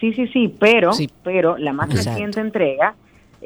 Sí, 0.00 0.14
sí, 0.14 0.26
sí, 0.28 0.54
pero, 0.58 0.92
pero 1.22 1.58
la 1.58 1.72
más 1.74 1.90
Exacto. 1.90 2.10
reciente 2.10 2.40
entrega, 2.40 2.94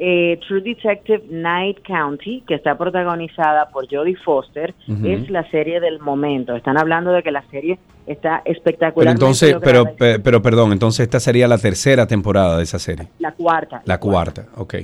eh, 0.03 0.39
True 0.47 0.61
Detective 0.61 1.21
Night 1.29 1.77
County, 1.85 2.41
que 2.47 2.55
está 2.55 2.75
protagonizada 2.75 3.69
por 3.69 3.87
Jodie 3.87 4.15
Foster, 4.15 4.73
es 5.05 5.29
la 5.29 5.47
serie 5.51 5.79
del 5.79 5.99
momento. 5.99 6.55
Están 6.55 6.79
hablando 6.79 7.11
de 7.11 7.21
que 7.21 7.29
la 7.29 7.43
serie 7.51 7.77
está 8.07 8.41
Pero 8.43 8.57
espectacularmente 8.57 9.23
entonces, 9.23 9.55
pero, 9.63 9.85
pe- 9.95 10.17
pero 10.17 10.41
perdón, 10.41 10.71
entonces 10.71 11.01
esta 11.03 11.19
sería 11.19 11.47
la 11.47 11.59
tercera 11.59 12.07
temporada 12.07 12.57
de 12.57 12.63
esa 12.63 12.79
serie. 12.79 13.09
la 13.19 13.31
cuarta. 13.33 13.83
La 13.85 13.99
cuarta, 13.99 14.47
ok. 14.57 14.75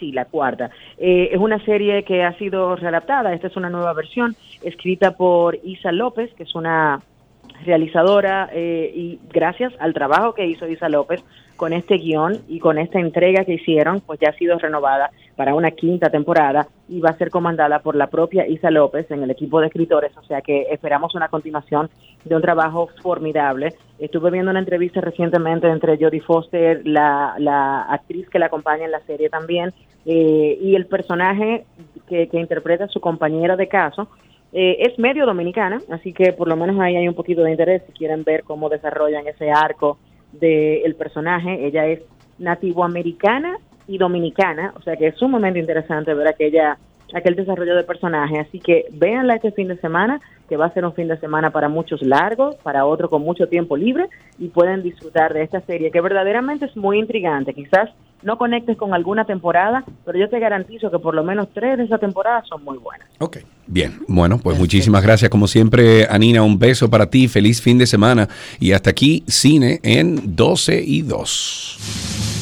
Sí, 0.00 0.10
la 0.10 0.24
cuarta. 0.24 0.70
Eh, 0.96 1.28
es 1.32 1.38
una 1.38 1.62
serie 1.64 2.02
que 2.04 2.24
ha 2.24 2.32
sido 2.38 2.74
readaptada. 2.74 3.34
Esta 3.34 3.48
es 3.48 3.56
una 3.56 3.68
nueva 3.68 3.92
versión 3.92 4.34
escrita 4.62 5.12
por 5.16 5.54
Isa 5.62 5.92
López, 5.92 6.32
que 6.34 6.44
es 6.44 6.54
una 6.54 7.00
realizadora 7.64 8.48
eh, 8.52 8.92
y 8.94 9.18
gracias 9.32 9.72
al 9.78 9.94
trabajo 9.94 10.34
que 10.34 10.46
hizo 10.46 10.66
Isa 10.68 10.88
López 10.88 11.22
con 11.56 11.72
este 11.72 11.96
guion 11.96 12.38
y 12.48 12.58
con 12.58 12.78
esta 12.78 12.98
entrega 12.98 13.44
que 13.44 13.54
hicieron, 13.54 14.00
pues 14.00 14.18
ya 14.20 14.30
ha 14.30 14.32
sido 14.32 14.58
renovada 14.58 15.10
para 15.36 15.54
una 15.54 15.70
quinta 15.70 16.10
temporada 16.10 16.66
y 16.88 17.00
va 17.00 17.10
a 17.10 17.16
ser 17.16 17.30
comandada 17.30 17.78
por 17.80 17.94
la 17.94 18.08
propia 18.08 18.46
Isa 18.46 18.70
López 18.70 19.10
en 19.10 19.22
el 19.22 19.30
equipo 19.30 19.60
de 19.60 19.68
escritores, 19.68 20.16
o 20.16 20.24
sea 20.24 20.40
que 20.40 20.66
esperamos 20.70 21.14
una 21.14 21.28
continuación 21.28 21.88
de 22.24 22.34
un 22.34 22.42
trabajo 22.42 22.88
formidable. 23.02 23.74
Estuve 23.98 24.30
viendo 24.30 24.50
una 24.50 24.60
entrevista 24.60 25.00
recientemente 25.00 25.68
entre 25.68 25.96
Jodie 25.98 26.20
Foster, 26.20 26.82
la, 26.84 27.34
la 27.38 27.82
actriz 27.82 28.28
que 28.28 28.38
la 28.38 28.46
acompaña 28.46 28.84
en 28.84 28.90
la 28.90 29.00
serie 29.00 29.30
también, 29.30 29.72
eh, 30.04 30.58
y 30.60 30.74
el 30.74 30.86
personaje 30.86 31.64
que, 32.08 32.28
que 32.28 32.40
interpreta 32.40 32.84
a 32.84 32.88
su 32.88 33.00
compañera 33.00 33.56
de 33.56 33.68
caso, 33.68 34.08
Eh, 34.52 34.76
es 34.80 34.98
medio 34.98 35.24
dominicana, 35.24 35.80
así 35.90 36.12
que 36.12 36.32
por 36.32 36.46
lo 36.46 36.56
menos 36.56 36.78
ahí 36.78 36.96
hay 36.96 37.08
un 37.08 37.14
poquito 37.14 37.42
de 37.42 37.52
interés 37.52 37.82
si 37.86 37.92
quieren 37.92 38.22
ver 38.22 38.44
cómo 38.44 38.68
desarrollan 38.68 39.26
ese 39.26 39.50
arco 39.50 39.98
del 40.32 40.94
personaje. 40.94 41.66
Ella 41.66 41.86
es 41.86 42.00
nativoamericana 42.38 43.56
y 43.86 43.98
dominicana, 43.98 44.74
o 44.76 44.82
sea 44.82 44.96
que 44.96 45.08
es 45.08 45.16
sumamente 45.16 45.58
interesante 45.58 46.14
ver 46.14 46.28
aquella 46.28 46.78
aquel 47.14 47.36
desarrollo 47.36 47.76
de 47.76 47.84
personaje. 47.84 48.38
Así 48.38 48.58
que 48.58 48.86
véanla 48.92 49.36
este 49.36 49.52
fin 49.52 49.68
de 49.68 49.76
semana, 49.78 50.20
que 50.48 50.56
va 50.56 50.66
a 50.66 50.74
ser 50.74 50.84
un 50.84 50.94
fin 50.94 51.08
de 51.08 51.18
semana 51.18 51.50
para 51.50 51.68
muchos 51.68 52.02
largos, 52.02 52.56
para 52.56 52.86
otros 52.86 53.10
con 53.10 53.22
mucho 53.22 53.48
tiempo 53.48 53.76
libre, 53.76 54.08
y 54.38 54.48
pueden 54.48 54.82
disfrutar 54.82 55.32
de 55.34 55.42
esta 55.42 55.60
serie 55.62 55.90
que 55.90 56.00
verdaderamente 56.00 56.66
es 56.66 56.76
muy 56.76 56.98
intrigante. 56.98 57.54
Quizás 57.54 57.90
no 58.22 58.38
conectes 58.38 58.76
con 58.76 58.94
alguna 58.94 59.24
temporada, 59.24 59.84
pero 60.04 60.18
yo 60.18 60.28
te 60.28 60.38
garantizo 60.38 60.90
que 60.90 60.98
por 60.98 61.14
lo 61.14 61.24
menos 61.24 61.48
tres 61.52 61.78
de 61.78 61.84
esa 61.84 61.98
temporada 61.98 62.42
son 62.48 62.64
muy 62.64 62.78
buenas. 62.78 63.08
Ok, 63.18 63.38
bien. 63.66 64.00
Bueno, 64.08 64.38
pues 64.38 64.58
muchísimas 64.58 65.02
gracias. 65.02 65.30
Como 65.30 65.46
siempre, 65.46 66.06
Anina, 66.08 66.42
un 66.42 66.58
beso 66.58 66.88
para 66.88 67.10
ti. 67.10 67.28
Feliz 67.28 67.60
fin 67.60 67.78
de 67.78 67.86
semana. 67.86 68.28
Y 68.60 68.72
hasta 68.72 68.90
aquí, 68.90 69.24
cine 69.26 69.80
en 69.82 70.36
12 70.36 70.82
y 70.84 71.02
2. 71.02 72.41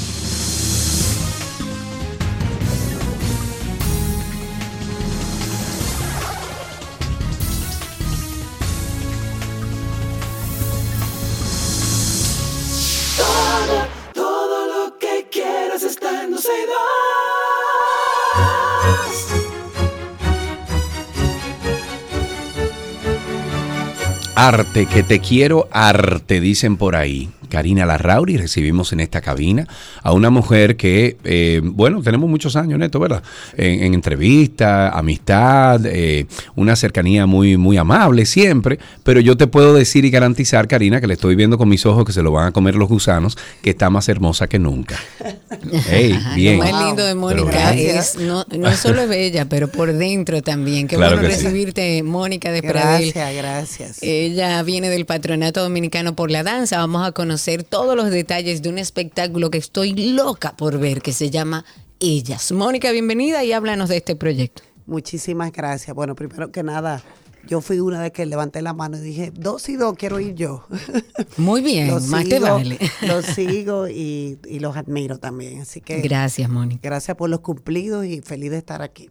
Arte, 24.43 24.87
que 24.87 25.03
te 25.03 25.21
quiero 25.21 25.69
arte, 25.71 26.41
dicen 26.41 26.79
por 26.79 26.97
ahí. 26.97 27.29
Karina 27.51 27.85
Larrauri, 27.85 28.39
recibimos 28.39 28.93
en 28.95 29.01
esta 29.01 29.21
cabina 29.21 29.67
a 30.03 30.13
una 30.13 30.31
mujer 30.31 30.77
que, 30.77 31.19
eh, 31.25 31.61
bueno, 31.63 32.01
tenemos 32.03 32.31
muchos 32.31 32.57
años, 32.57 32.79
Neto, 32.79 32.99
¿verdad? 32.99 33.23
En, 33.57 33.83
en 33.85 33.95
entrevista, 33.95 34.89
amistad, 34.91 35.81
eh, 35.85 36.27
una 36.57 36.77
cercanía 36.77 37.27
muy, 37.27 37.57
muy 37.59 37.77
amable 37.77 38.25
siempre, 38.25 38.79
pero 39.03 39.21
yo 39.21 39.37
te 39.37 39.47
puedo 39.47 39.75
decir 39.75 40.05
y 40.05 40.11
garantizar, 40.11 40.67
Karina, 40.69 41.01
que 41.01 41.07
le 41.07 41.15
estoy 41.15 41.35
viendo 41.35 41.59
con 41.59 41.69
mis 41.69 41.85
ojos 41.85 42.05
que 42.05 42.13
se 42.13 42.23
lo 42.23 42.33
van 42.33 42.47
a 42.47 42.53
comer 42.53 42.75
los 42.77 42.89
gusanos, 42.89 43.37
que 43.63 43.71
está 43.71 43.91
más 43.91 44.09
hermosa 44.09 44.47
que 44.49 44.59
nunca. 44.59 44.97
Hey, 45.89 46.17
bien. 46.37 46.59
Lo 46.59 46.65
más 46.65 46.85
lindo 46.87 47.05
de 47.05 47.15
Mónica 47.15 47.75
es, 47.75 48.17
no, 48.17 48.45
no 48.57 48.73
solo 48.77 49.03
es 49.03 49.09
bella, 49.09 49.47
pero 49.49 49.69
por 49.69 49.93
dentro 49.93 50.41
también. 50.43 50.87
Qué 50.87 50.97
Claro 50.97 51.17
bueno 51.17 51.29
que 51.29 51.35
sí. 51.35 51.43
recibirte, 51.45 52.03
Mónica 52.03 52.51
de 52.53 52.63
Pradel. 52.63 53.13
Gracias, 53.13 53.35
gracias. 53.35 53.99
Ella 54.03 54.63
viene 54.63 54.89
del 54.89 55.07
Patronato 55.07 55.61
Dominicano 55.63 56.15
por 56.15 56.31
la 56.31 56.43
Danza. 56.45 56.79
Vamos 56.79 57.07
a 57.07 57.13
conocer 57.13 57.40
todos 57.69 57.97
los 57.97 58.11
detalles 58.11 58.63
de 58.63 58.69
un 58.69 58.79
espectáculo 58.79 59.51
que 59.51 59.59
estoy 59.59 59.93
loca 60.13 60.57
por 60.57 60.79
ver, 60.79 61.01
que 61.03 61.13
se 61.13 61.31
llama 61.31 61.65
Ellas. 61.99 62.53
Mónica, 62.53 62.91
bienvenida 62.91 63.43
y 63.45 63.53
háblanos 63.53 63.89
de 63.89 63.97
este 63.97 64.15
proyecto. 64.17 64.63
Muchísimas 64.87 65.53
gracias. 65.53 65.95
Bueno, 65.95 66.15
primero 66.15 66.51
que 66.53 66.63
nada, 66.63 67.03
yo 67.49 67.61
fui 67.61 67.81
una 67.81 68.03
de 68.03 68.13
que 68.13 68.27
levanté 68.27 68.61
la 68.61 68.75
mano 68.75 68.99
y 68.99 69.01
dije, 69.01 69.33
dos 69.35 69.69
y 69.69 69.77
dos 69.77 69.95
quiero 69.97 70.21
ir 70.21 70.35
yo. 70.35 70.65
Muy 71.39 71.63
bien, 71.63 71.89
Los 71.89 72.07
más 72.09 72.25
te 72.29 72.37
sigo, 72.37 72.47
vale. 72.47 72.79
Los 73.07 73.25
sigo 73.25 73.89
y, 73.89 74.39
y 74.47 74.59
los 74.59 74.77
admiro 74.77 75.19
también. 75.19 75.63
Así 75.63 75.81
que 75.81 76.01
Gracias, 76.01 76.51
Mónica. 76.51 76.81
gracias 76.83 77.17
por 77.17 77.31
los 77.31 77.41
cumplidos 77.41 78.05
y 78.05 78.21
feliz 78.21 78.51
de 78.51 78.59
estar 78.59 78.83
aquí. 78.83 79.09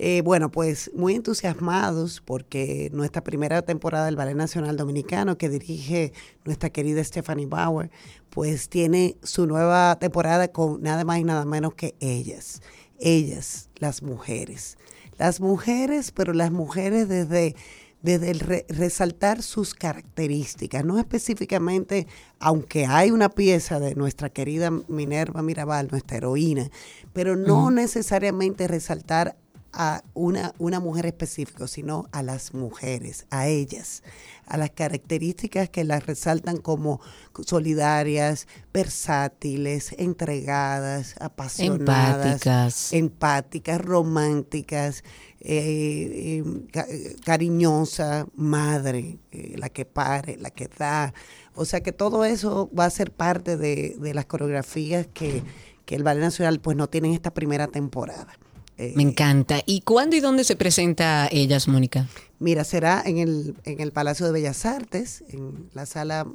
Eh, 0.00 0.22
bueno, 0.22 0.50
pues 0.50 0.92
muy 0.94 1.14
entusiasmados 1.16 2.22
porque 2.24 2.88
nuestra 2.92 3.24
primera 3.24 3.62
temporada 3.62 4.06
del 4.06 4.14
Ballet 4.14 4.36
Nacional 4.36 4.76
Dominicano 4.76 5.36
que 5.38 5.48
dirige 5.48 6.12
nuestra 6.44 6.70
querida 6.70 7.02
Stephanie 7.02 7.46
Bauer, 7.46 7.90
pues 8.30 8.68
tiene 8.68 9.16
su 9.24 9.46
nueva 9.46 9.98
temporada 9.98 10.48
con 10.48 10.80
nada 10.82 11.04
más 11.04 11.18
y 11.18 11.24
nada 11.24 11.44
menos 11.44 11.74
que 11.74 11.96
ellas. 11.98 12.62
Ellas, 13.00 13.70
las 13.76 14.02
mujeres. 14.02 14.78
Las 15.18 15.40
mujeres, 15.40 16.12
pero 16.12 16.32
las 16.32 16.52
mujeres 16.52 17.08
desde, 17.08 17.56
desde 18.02 18.30
el 18.30 18.38
re- 18.38 18.66
resaltar 18.68 19.42
sus 19.42 19.74
características, 19.74 20.84
no 20.84 20.98
específicamente, 21.00 22.06
aunque 22.38 22.86
hay 22.86 23.10
una 23.10 23.28
pieza 23.30 23.80
de 23.80 23.96
nuestra 23.96 24.30
querida 24.30 24.70
Minerva 24.86 25.42
Mirabal, 25.42 25.88
nuestra 25.90 26.18
heroína, 26.18 26.70
pero 27.12 27.34
no 27.34 27.72
necesariamente 27.72 28.68
resaltar 28.68 29.36
a 29.72 30.02
una, 30.14 30.54
una 30.58 30.80
mujer 30.80 31.06
específica, 31.06 31.66
sino 31.68 32.08
a 32.12 32.22
las 32.22 32.54
mujeres, 32.54 33.26
a 33.30 33.48
ellas, 33.48 34.02
a 34.46 34.56
las 34.56 34.70
características 34.70 35.68
que 35.68 35.84
las 35.84 36.06
resaltan 36.06 36.56
como 36.56 37.00
solidarias, 37.44 38.46
versátiles, 38.72 39.94
entregadas, 39.98 41.14
apasionadas, 41.20 42.24
Empáticas. 42.26 42.92
empáticas, 42.92 43.80
románticas, 43.80 45.04
eh, 45.40 46.42
eh, 46.42 46.44
ca- 46.72 46.86
cariñosa, 47.24 48.26
madre, 48.34 49.18
eh, 49.32 49.54
la 49.58 49.68
que 49.68 49.84
pare, 49.84 50.36
la 50.38 50.50
que 50.50 50.68
da. 50.78 51.12
O 51.54 51.64
sea 51.64 51.80
que 51.82 51.92
todo 51.92 52.24
eso 52.24 52.70
va 52.78 52.86
a 52.86 52.90
ser 52.90 53.10
parte 53.12 53.56
de, 53.56 53.96
de 54.00 54.14
las 54.14 54.26
coreografías 54.26 55.06
que, 55.12 55.42
que 55.84 55.94
el 55.94 56.02
Ballet 56.02 56.22
Nacional 56.22 56.60
pues 56.60 56.76
no 56.76 56.88
tiene 56.88 57.08
en 57.08 57.14
esta 57.14 57.32
primera 57.34 57.66
temporada. 57.68 58.38
Eh, 58.78 58.92
Me 58.96 59.02
encanta. 59.02 59.60
¿Y 59.66 59.80
cuándo 59.82 60.16
y 60.16 60.20
dónde 60.20 60.44
se 60.44 60.56
presenta 60.56 61.28
Ellas, 61.30 61.68
Mónica? 61.68 62.06
Mira, 62.38 62.64
será 62.64 63.02
en 63.04 63.18
el, 63.18 63.56
en 63.64 63.80
el 63.80 63.92
Palacio 63.92 64.24
de 64.26 64.32
Bellas 64.32 64.64
Artes, 64.64 65.24
en 65.30 65.68
la 65.74 65.84
sala 65.84 66.26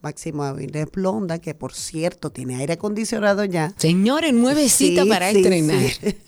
Máximo 0.00 0.44
Avilés 0.44 0.90
Blonda, 0.90 1.38
que 1.40 1.54
por 1.54 1.74
cierto 1.74 2.30
tiene 2.30 2.56
aire 2.56 2.72
acondicionado 2.72 3.44
ya. 3.44 3.74
Señores, 3.76 4.32
nuevecita 4.32 5.04
para 5.04 5.30
estrenar. 5.30 5.78
sí. 5.90 6.16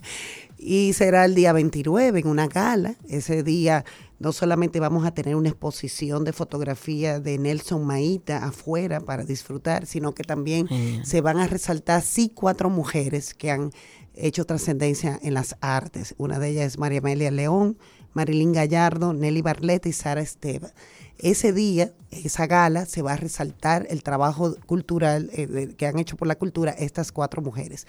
Y 0.65 0.93
será 0.93 1.25
el 1.25 1.35
día 1.35 1.53
29 1.53 2.21
en 2.21 2.29
una 2.29 2.47
gala. 2.47 2.95
Ese 3.09 3.43
día 3.43 3.85
no 4.21 4.31
solamente 4.31 4.79
vamos 4.79 5.05
a 5.05 5.11
tener 5.13 5.35
una 5.35 5.49
exposición 5.49 6.23
de 6.23 6.33
fotografía 6.33 7.19
de 7.19 7.37
Nelson 7.37 7.85
Maíta 7.85 8.45
afuera 8.45 9.01
para 9.01 9.25
disfrutar, 9.25 9.87
sino 9.87 10.15
que 10.15 10.23
también 10.23 10.69
se 11.05 11.21
van 11.21 11.39
a 11.39 11.49
resaltar 11.49 12.03
sí 12.03 12.31
cuatro 12.33 12.71
mujeres 12.71 13.35
que 13.35 13.51
han 13.51 13.73
hecho 14.15 14.45
trascendencia 14.45 15.19
en 15.23 15.35
las 15.35 15.57
artes. 15.61 16.15
Una 16.19 16.39
de 16.39 16.51
ellas 16.51 16.67
es 16.67 16.79
María 16.79 16.99
Amelia 16.99 17.31
León, 17.31 17.79
Marilyn 18.15 18.53
Gallardo, 18.53 19.13
Nelly 19.13 19.43
Barletta 19.43 19.89
y 19.89 19.93
Sara 19.93 20.21
Esteva. 20.21 20.73
Ese 21.19 21.53
día, 21.53 21.93
esa 22.11 22.47
gala, 22.47 22.85
se 22.85 23.01
va 23.01 23.13
a 23.13 23.17
resaltar 23.17 23.87
el 23.91 24.03
trabajo 24.03 24.57
cultural 24.67 25.31
eh, 25.33 25.75
que 25.77 25.87
han 25.87 25.99
hecho 25.99 26.17
por 26.17 26.27
la 26.27 26.35
cultura 26.35 26.73
estas 26.73 27.13
cuatro 27.13 27.41
mujeres. 27.43 27.87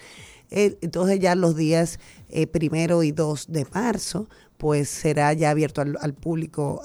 Eh, 0.52 0.78
entonces 0.82 1.20
ya 1.20 1.34
los 1.34 1.56
días 1.56 2.00
eh, 2.30 2.46
primero 2.46 3.02
y 3.02 3.12
2 3.12 3.52
de 3.52 3.66
marzo, 3.74 4.30
pues 4.58 4.88
será 4.88 5.34
ya 5.34 5.50
abierto 5.50 5.82
al, 5.82 6.14
público. 6.14 6.82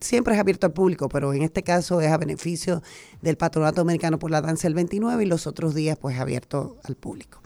siempre 0.00 0.34
es 0.34 0.40
abierto 0.40 0.66
al 0.66 0.72
público, 0.72 1.08
pero 1.08 1.32
en 1.32 1.42
este 1.42 1.62
caso 1.62 2.00
es 2.00 2.10
a 2.10 2.18
beneficio 2.18 2.82
del 3.22 3.36
Patronato 3.36 3.82
Dominicano 3.82 4.18
por 4.18 4.30
la 4.30 4.42
Danza 4.42 4.66
el 4.66 4.74
29 4.74 5.22
y 5.22 5.26
los 5.26 5.46
otros 5.46 5.74
días 5.74 5.96
pues 5.96 6.18
abierto 6.18 6.76
al 6.84 6.96
público. 6.96 7.40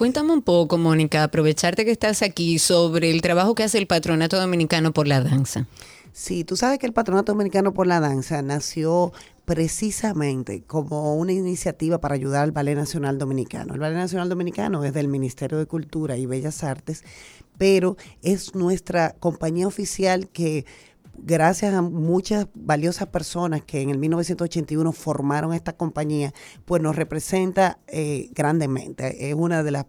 Cuéntame 0.00 0.32
un 0.32 0.40
poco, 0.40 0.78
Mónica, 0.78 1.24
aprovecharte 1.24 1.84
que 1.84 1.90
estás 1.90 2.22
aquí 2.22 2.58
sobre 2.58 3.10
el 3.10 3.20
trabajo 3.20 3.54
que 3.54 3.64
hace 3.64 3.76
el 3.76 3.86
Patronato 3.86 4.40
Dominicano 4.40 4.94
por 4.94 5.06
la 5.06 5.20
Danza. 5.20 5.66
Sí, 6.14 6.42
tú 6.42 6.56
sabes 6.56 6.78
que 6.78 6.86
el 6.86 6.94
Patronato 6.94 7.32
Dominicano 7.32 7.74
por 7.74 7.86
la 7.86 8.00
Danza 8.00 8.40
nació 8.40 9.12
precisamente 9.44 10.62
como 10.62 11.16
una 11.16 11.32
iniciativa 11.32 12.00
para 12.00 12.14
ayudar 12.14 12.44
al 12.44 12.52
Ballet 12.52 12.76
Nacional 12.76 13.18
Dominicano. 13.18 13.74
El 13.74 13.80
Ballet 13.80 13.98
Nacional 13.98 14.30
Dominicano 14.30 14.84
es 14.84 14.94
del 14.94 15.06
Ministerio 15.06 15.58
de 15.58 15.66
Cultura 15.66 16.16
y 16.16 16.24
Bellas 16.24 16.64
Artes, 16.64 17.04
pero 17.58 17.98
es 18.22 18.54
nuestra 18.54 19.14
compañía 19.20 19.66
oficial 19.66 20.28
que 20.28 20.64
gracias 21.18 21.74
a 21.74 21.82
muchas 21.82 22.46
valiosas 22.54 23.08
personas 23.08 23.62
que 23.64 23.80
en 23.82 23.90
el 23.90 23.98
1981 23.98 24.92
formaron 24.92 25.52
esta 25.52 25.72
compañía, 25.74 26.32
pues 26.64 26.82
nos 26.82 26.96
representa 26.96 27.78
eh, 27.86 28.30
grandemente. 28.34 29.28
Es 29.30 29.34
una 29.34 29.62
de 29.62 29.70
las 29.70 29.86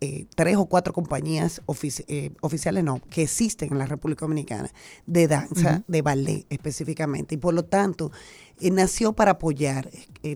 eh, 0.00 0.26
tres 0.34 0.56
o 0.56 0.66
cuatro 0.66 0.92
compañías 0.92 1.62
ofici- 1.66 2.04
eh, 2.08 2.32
oficiales, 2.42 2.84
no, 2.84 3.00
que 3.08 3.22
existen 3.22 3.72
en 3.72 3.78
la 3.78 3.86
República 3.86 4.24
Dominicana, 4.26 4.70
de 5.06 5.28
danza, 5.28 5.82
de 5.86 6.02
ballet 6.02 6.46
específicamente. 6.50 7.36
Y 7.36 7.38
por 7.38 7.54
lo 7.54 7.64
tanto, 7.64 8.10
eh, 8.60 8.70
nació 8.70 9.12
para 9.14 9.32
apoyar. 9.32 9.90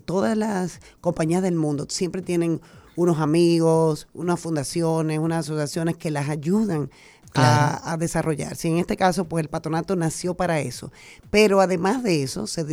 Todas 0.05 0.37
las 0.39 0.81
compañías 1.01 1.43
del 1.43 1.57
mundo 1.57 1.87
siempre 1.89 2.23
tienen 2.23 2.61
unos 2.97 3.19
amigos, 3.21 4.09
unas 4.15 4.41
fundaciones, 4.41 5.19
unas 5.19 5.41
asociaciones 5.47 5.97
que 5.97 6.11
las 6.11 6.29
ayudan 6.29 6.91
a, 7.35 7.93
a 7.93 7.97
desarrollarse. 7.97 8.69
Y 8.69 8.73
en 8.73 8.79
este 8.79 8.97
caso, 8.97 9.25
pues 9.27 9.43
el 9.43 9.49
patronato 9.51 9.95
nació 9.97 10.35
para 10.35 10.61
eso. 10.61 10.91
Pero 11.31 11.61
además 11.61 12.03
de 12.03 12.23
eso, 12.23 12.47
se 12.47 12.65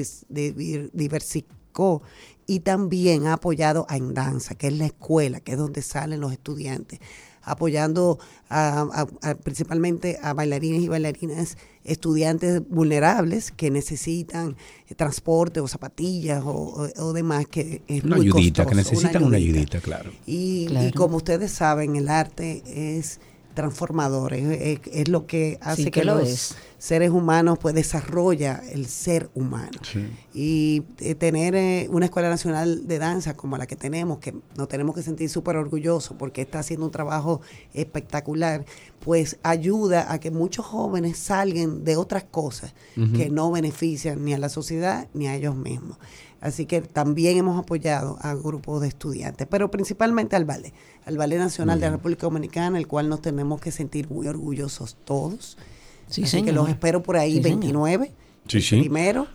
diversificó 0.94 2.02
y 2.48 2.60
también 2.60 3.28
ha 3.28 3.34
apoyado 3.34 3.86
a 3.90 3.98
Endanza, 3.98 4.56
que 4.56 4.68
es 4.68 4.74
la 4.74 4.86
escuela, 4.86 5.40
que 5.40 5.54
es 5.54 5.58
donde 5.58 5.82
salen 5.82 6.20
los 6.22 6.32
estudiantes, 6.32 7.00
apoyando 7.42 8.18
a- 8.50 8.82
a- 9.22 9.30
a- 9.30 9.36
principalmente 9.36 10.18
a 10.22 10.34
bailarines 10.34 10.82
y 10.84 10.88
bailarinas 10.88 11.58
estudiantes 11.84 12.62
vulnerables 12.70 13.52
que 13.52 13.70
necesitan 13.72 14.56
transporte 14.96 15.60
o 15.60 15.68
zapatillas 15.68 16.44
o, 16.44 16.52
o- 16.52 17.04
o 17.04 17.14
demás 17.14 17.46
que 17.48 17.84
es 17.88 18.04
Una 18.04 18.16
muy 18.18 18.28
ayudita, 18.28 18.66
que 18.66 18.76
necesitan 18.76 19.24
una 19.24 19.38
ayudita, 19.38 19.80
claro. 19.80 20.12
y, 20.26 20.68
Claro. 20.68 20.88
y 20.88 20.92
como 20.92 21.18
ustedes 21.18 21.52
saben, 21.52 21.96
el 21.96 22.10
arte 22.10 22.64
es 22.98 23.20
transformador, 23.56 24.34
es, 24.34 25.08
lo 25.08 25.26
que 25.26 25.58
hace 25.62 25.84
Sí, 25.84 25.86
que, 25.86 26.02
que 26.02 26.06
lo 26.06 26.16
los 26.20 26.30
es. 26.30 26.56
seres 26.78 27.10
humanos 27.10 27.58
pues 27.60 27.74
desarrolla 27.74 28.62
el 28.72 28.86
ser 28.86 29.30
humano. 29.34 29.80
Y 30.34 30.84
eh, 31.00 31.16
tener 31.16 31.56
eh, 31.56 31.88
una 31.90 32.06
escuela 32.06 32.30
nacional 32.30 32.88
de 32.88 33.00
danza 33.00 33.36
como 33.36 33.58
la 33.58 33.66
que 33.66 33.76
tenemos, 33.76 34.20
que 34.20 34.36
nos 34.56 34.68
tenemos 34.68 34.94
que 34.96 35.02
sentir 35.02 35.30
súper 35.30 35.56
orgullosos 35.56 36.16
porque 36.18 36.42
está 36.42 36.60
haciendo 36.60 36.86
un 36.86 36.92
trabajo 36.92 37.42
espectacular, 37.74 38.66
pues 39.00 39.38
ayuda 39.44 40.12
a 40.12 40.20
que 40.20 40.32
muchos 40.32 40.66
jóvenes 40.66 41.18
salgan 41.18 41.84
de 41.84 41.96
otras 41.96 42.24
cosas 42.26 42.74
que 43.16 43.30
no 43.30 43.52
benefician 43.52 44.24
ni 44.24 44.34
a 44.34 44.38
la 44.38 44.50
sociedad 44.50 45.08
ni 45.14 45.28
a 45.28 45.36
ellos 45.36 45.56
mismos. 45.56 45.98
Así 46.46 46.68
que 46.68 46.82
también 46.82 47.38
hemos 47.38 47.58
apoyado 47.58 48.18
a 48.22 48.36
grupos 48.36 48.82
de 48.82 48.88
estudiantes, 48.88 49.48
pero 49.50 49.72
principalmente 49.72 50.36
al 50.36 50.46
ballet, 50.46 50.74
al 51.06 51.18
Ballet 51.18 51.40
Nacional 51.40 51.80
de 51.80 51.88
la 51.88 51.94
República 51.94 52.28
Dominicana, 52.28 52.78
el 52.78 52.88
cual 52.88 53.10
nos 53.10 53.22
tenemos 53.24 53.60
que 53.60 53.72
sentir 53.72 54.10
muy 54.12 54.28
orgullosos 54.28 54.96
todos. 55.06 55.58
Sí, 56.08 56.22
Así 56.22 56.22
que 56.22 56.28
señor. 56.28 56.54
los 56.54 56.70
espero 56.70 57.02
por 57.02 57.18
ahí 57.18 57.38
Sí, 57.38 57.42
señor. 57.44 57.60
29, 57.62 58.12
Sí, 58.48 58.62
sí. 58.62 58.80
primero, 58.80 59.26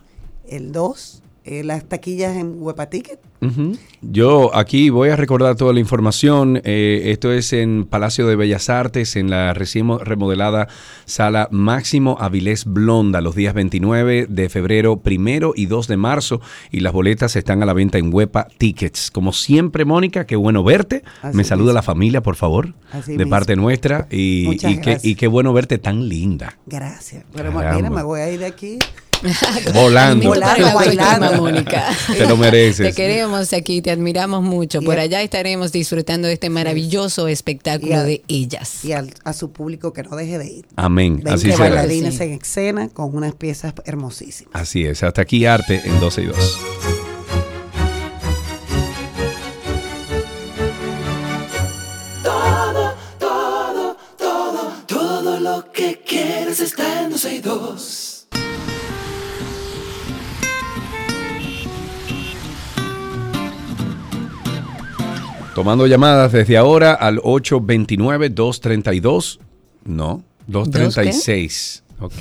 el 0.47 0.71
2, 0.71 1.21
eh, 1.43 1.63
las 1.63 1.85
taquillas 1.89 2.35
en 2.37 2.55
Huepa 2.61 2.87
Ticket. 2.89 3.19
Ujú. 3.41 3.75
Yo 4.01 4.55
aquí 4.55 4.91
voy 4.91 5.09
a 5.09 5.15
recordar 5.15 5.55
toda 5.55 5.73
la 5.73 5.79
información. 5.79 6.61
Eh, 6.63 7.03
esto 7.05 7.31
es 7.31 7.53
en 7.53 7.85
Palacio 7.85 8.27
de 8.27 8.35
Bellas 8.35 8.69
Artes, 8.69 9.15
en 9.15 9.31
la 9.31 9.53
recién 9.55 9.87
mo- 9.87 9.97
remodelada 9.97 10.67
sala 11.05 11.47
Máximo 11.51 12.17
Avilés 12.19 12.65
Blonda, 12.65 13.19
los 13.21 13.33
días 13.35 13.55
29 13.55 14.27
de 14.29 14.49
febrero, 14.49 14.97
primero 14.97 15.53
y 15.55 15.65
2 15.65 15.87
de 15.87 15.97
marzo. 15.97 16.39
Y 16.69 16.81
las 16.81 16.93
boletas 16.93 17.35
están 17.35 17.63
a 17.63 17.65
la 17.65 17.73
venta 17.73 17.97
en 17.97 18.13
Huepa 18.13 18.47
Tickets. 18.59 19.09
Como 19.09 19.33
siempre, 19.33 19.83
Mónica, 19.85 20.27
qué 20.27 20.35
bueno 20.35 20.63
verte. 20.63 21.03
Así 21.23 21.35
Me 21.35 21.43
saluda 21.43 21.65
mismo. 21.69 21.75
la 21.75 21.81
familia, 21.81 22.21
por 22.21 22.35
favor, 22.35 22.73
Así 22.91 23.13
de 23.13 23.17
mismo. 23.19 23.31
parte 23.31 23.55
nuestra. 23.55 24.07
Y, 24.11 24.47
y, 24.51 24.77
qué, 24.79 24.99
y 25.01 25.15
qué 25.15 25.25
bueno 25.27 25.51
verte 25.53 25.79
tan 25.79 26.07
linda. 26.07 26.59
Gracias. 26.67 27.23
Pero 27.33 27.51
Caramba. 27.51 27.75
mira, 27.75 27.89
me 27.89 28.03
voy 28.03 28.19
a 28.21 28.31
ir 28.31 28.39
de 28.39 28.45
aquí. 28.45 28.77
Volando. 29.73 30.29
Volando, 30.29 30.73
bailando. 30.73 31.33
Mónica. 31.37 31.85
Te 32.17 32.25
lo 32.25 32.37
mereces. 32.37 32.87
Te 32.87 32.93
queremos 32.93 33.53
aquí, 33.53 33.81
te 33.81 33.91
admiramos 33.91 34.41
mucho. 34.43 34.79
Y 34.81 34.85
Por 34.85 34.97
a- 34.99 35.03
allá 35.03 35.21
estaremos 35.21 35.71
disfrutando 35.71 36.27
de 36.27 36.33
este 36.35 36.49
maravilloso 36.49 37.27
espectáculo 37.27 37.95
a- 37.95 38.03
de 38.03 38.23
ellas. 38.27 38.83
Y 38.83 38.93
al- 38.93 39.13
a 39.23 39.33
su 39.33 39.51
público 39.51 39.93
que 39.93 40.03
no 40.03 40.15
deje 40.15 40.37
de 40.37 40.47
ir. 40.47 40.65
Amén. 40.75 41.15
20 41.23 41.31
Así 41.31 41.51
será. 41.51 41.57
bailarines 41.57 42.19
en 42.19 42.33
escena 42.33 42.89
con 42.89 43.15
unas 43.15 43.35
piezas 43.35 43.73
hermosísimas. 43.85 44.53
Así 44.53 44.85
es. 44.85 45.03
Hasta 45.03 45.21
aquí 45.21 45.45
arte 45.45 45.81
en 45.85 45.99
12 45.99 46.21
y 46.23 46.25
2. 46.25 46.57
Todo, 52.23 52.93
todo, 53.19 53.97
todo, 54.17 54.71
todo 54.87 55.39
lo 55.39 55.71
que 55.71 56.01
quieres 56.05 56.59
está 56.59 57.03
en 57.03 57.11
12 57.11 57.35
y 57.35 57.39
2. 57.39 58.00
Tomando 65.55 65.85
llamadas 65.85 66.31
desde 66.31 66.57
ahora 66.57 66.93
al 66.93 67.19
829-232. 67.19 69.39
No, 69.83 70.23
236. 70.47 71.83
Ok. 71.99 72.13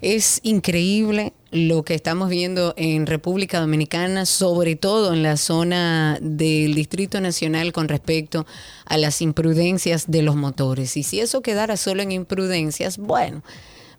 Es 0.02 0.40
increíble 0.44 1.34
lo 1.52 1.84
que 1.84 1.94
estamos 1.96 2.30
viendo 2.30 2.74
en 2.78 3.06
República 3.06 3.60
Dominicana, 3.60 4.26
sobre 4.26 4.76
todo 4.76 5.14
en 5.14 5.24
la 5.24 5.38
zona 5.38 6.18
del 6.22 6.76
Distrito 6.76 7.22
Nacional 7.22 7.72
con 7.72 7.88
respecto 7.88 8.46
a 8.86 8.98
las 8.98 9.22
imprudencias 9.22 10.06
de 10.12 10.22
los 10.22 10.36
motores. 10.36 10.98
Y 10.98 11.04
si 11.04 11.20
eso 11.22 11.42
quedara 11.42 11.78
solo 11.78 12.02
en 12.02 12.12
imprudencias, 12.12 12.98
bueno, 12.98 13.42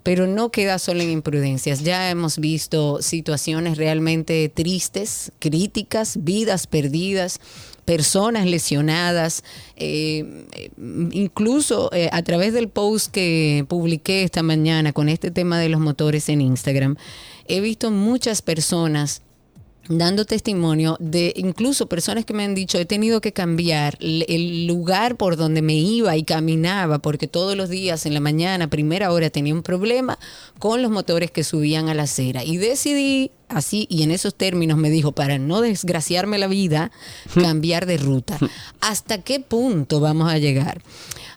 pero 0.03 0.27
no 0.27 0.51
queda 0.51 0.79
solo 0.79 1.01
en 1.01 1.11
imprudencias. 1.11 1.83
Ya 1.83 2.11
hemos 2.11 2.39
visto 2.39 3.03
situaciones 3.03 3.77
realmente 3.77 4.49
tristes, 4.49 5.33
críticas, 5.41 6.23
vidas 6.23 6.67
perdidas, 6.67 7.41
personas 7.87 8.45
lesionadas. 8.47 9.43
eh, 9.77 10.47
incluso 11.13 11.91
eh, 11.93 12.11
a 12.13 12.23
través 12.23 12.53
del 12.53 12.69
post 12.69 13.11
que 13.11 13.65
publiqué 13.69 14.23
esta 14.23 14.43
mañana 14.43 14.93
con 14.93 15.09
este 15.09 15.31
tema 15.31 15.59
de 15.59 15.71
los 15.71 15.81
motores 15.81 16.29
en 16.29 16.43
Instagram, 16.43 16.97
he 17.49 17.61
visto 17.61 17.91
muchas 17.91 18.43
personas 18.43 19.23
dando 19.89 20.25
testimonio 20.25 20.97
de 21.01 21.33
incluso 21.37 21.89
personas 21.89 22.25
que 22.25 22.35
me 22.35 22.45
han 22.45 22.55
dicho 22.55 22.79
he 22.79 22.85
tenido 22.85 23.21
que 23.21 23.33
cambiar 23.33 23.97
el 24.01 24.67
lugar 24.67 25.17
por 25.17 25.37
donde 25.37 25.63
me 25.63 25.75
iba 25.75 26.17
y 26.17 26.25
caminaba 26.25 26.99
porque 26.99 27.29
todos 27.29 27.57
los 27.57 27.69
días 27.69 28.07
en 28.07 28.15
la 28.15 28.21
mañana 28.21 28.69
primera 28.69 29.13
hora 29.13 29.31
tenía 29.31 29.55
un 29.55 29.63
problema 29.63 30.19
con 30.59 30.83
los 30.83 30.91
motores 30.91 31.31
que 31.31 31.45
subían 31.45 31.89
a 31.89 31.95
la 31.95 32.05
acera 32.05 32.45
y 32.45 32.57
decidí 32.57 33.31
así 33.49 33.87
y 33.89 34.03
en 34.03 34.11
esos 34.11 34.35
términos 34.35 34.77
me 34.77 34.91
dijo 34.91 35.13
para 35.13 35.39
no 35.39 35.61
desgraciarme 35.61 36.39
la 36.39 36.49
vida 36.49 36.91
cambiar 37.35 37.87
de 37.87 37.99
ruta 37.99 38.39
hasta 38.81 39.23
qué 39.23 39.41
punto 39.41 40.01
vamos 40.01 40.33
a 40.33 40.39
llegar 40.39 40.83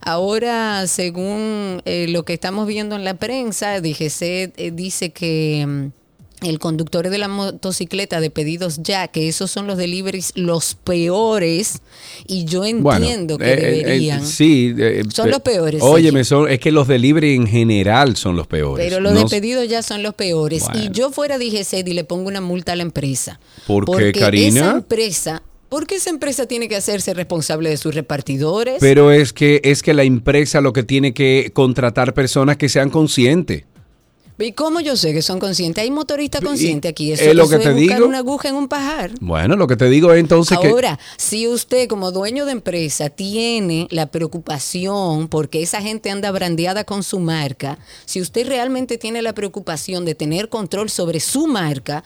ahora 0.01 0.87
según 0.87 1.81
eh, 1.85 2.07
lo 2.09 2.25
que 2.25 2.33
estamos 2.33 2.67
viendo 2.67 2.95
en 2.95 3.03
la 3.03 3.15
prensa 3.15 3.79
DGC 3.79 4.21
eh, 4.21 4.71
dice 4.73 5.11
que 5.11 5.65
mm, 5.67 5.98
el 6.41 6.59
conductor 6.59 7.09
de 7.09 7.17
la 7.17 7.27
motocicleta 7.27 8.21
de 8.21 8.29
pedidos 8.29 8.79
ya, 8.81 9.07
que 9.07 9.27
esos 9.27 9.51
son 9.51 9.67
los 9.67 9.77
deliveries 9.77 10.31
los 10.35 10.75
peores, 10.75 11.81
y 12.27 12.45
yo 12.45 12.65
entiendo 12.65 13.37
que 13.37 13.45
eh, 13.45 13.53
eh, 13.53 13.71
deberían. 13.83 14.25
sí. 14.25 14.73
eh, 14.77 15.03
Son 15.13 15.29
los 15.29 15.41
peores, 15.41 15.81
Óyeme, 15.83 16.23
son, 16.23 16.49
es 16.49 16.59
que 16.59 16.71
los 16.71 16.87
delivery 16.87 17.35
en 17.35 17.47
general 17.47 18.15
son 18.15 18.35
los 18.35 18.47
peores. 18.47 18.85
pero 18.85 19.01
los 19.01 19.13
No 19.13 19.21
de 19.21 19.25
pedidos 19.25 19.67
ya 19.67 19.83
son 19.83 20.03
los 20.03 20.13
peores. 20.13 20.65
Y 20.73 20.89
yo 20.91 21.11
fuera 21.11 21.37
DGC 21.37 21.87
y 21.87 21.93
le 21.93 22.03
pongo 22.03 22.27
una 22.27 22.41
multa 22.41 22.73
a 22.73 22.75
la 22.75 22.83
empresa. 22.83 23.39
¿Por 23.67 23.85
qué, 23.85 23.91
porque 23.91 24.11
Karina? 24.13 24.61
Esa 24.61 24.71
empresa, 24.77 25.43
porque 25.69 25.95
esa 25.95 26.09
empresa 26.09 26.45
tiene 26.45 26.67
que 26.67 26.75
hacerse 26.75 27.13
responsable 27.13 27.69
de 27.69 27.77
sus 27.77 27.93
repartidores. 27.93 28.77
Pero 28.79 29.11
es 29.11 29.33
que, 29.33 29.61
es 29.63 29.83
que 29.83 29.93
la 29.93 30.03
empresa 30.03 30.61
lo 30.61 30.73
que 30.73 30.83
tiene 30.83 31.13
que 31.13 31.51
contratar 31.53 32.13
personas 32.13 32.57
que 32.57 32.69
sean 32.69 32.89
conscientes. 32.89 33.65
¿Y 34.39 34.53
cómo 34.53 34.79
yo 34.79 34.95
sé 34.95 35.13
que 35.13 35.21
son 35.21 35.39
conscientes? 35.39 35.83
Hay 35.83 35.91
motoristas 35.91 36.41
conscientes 36.41 36.89
aquí. 36.89 37.11
Eso, 37.11 37.23
es 37.23 37.35
lo 37.35 37.43
eso 37.43 37.49
que 37.49 37.55
es 37.57 37.63
te 37.63 37.73
buscar 37.73 37.97
digo. 37.97 38.07
una 38.07 38.19
aguja 38.19 38.49
en 38.49 38.55
un 38.55 38.67
pajar. 38.69 39.11
Bueno, 39.19 39.57
lo 39.57 39.67
que 39.67 39.75
te 39.75 39.89
digo 39.89 40.13
es 40.13 40.19
entonces 40.19 40.57
que... 40.59 40.69
Ahora, 40.69 40.97
si 41.17 41.47
usted 41.47 41.87
como 41.89 42.11
dueño 42.11 42.45
de 42.45 42.53
empresa 42.53 43.09
tiene 43.09 43.87
la 43.91 44.07
preocupación 44.07 45.27
porque 45.27 45.61
esa 45.61 45.81
gente 45.81 46.09
anda 46.09 46.31
brandeada 46.31 46.85
con 46.85 47.03
su 47.03 47.19
marca, 47.19 47.79
si 48.05 48.21
usted 48.21 48.47
realmente 48.47 48.97
tiene 48.97 49.21
la 49.21 49.33
preocupación 49.33 50.05
de 50.05 50.15
tener 50.15 50.49
control 50.49 50.89
sobre 50.89 51.19
su 51.19 51.47
marca, 51.47 52.03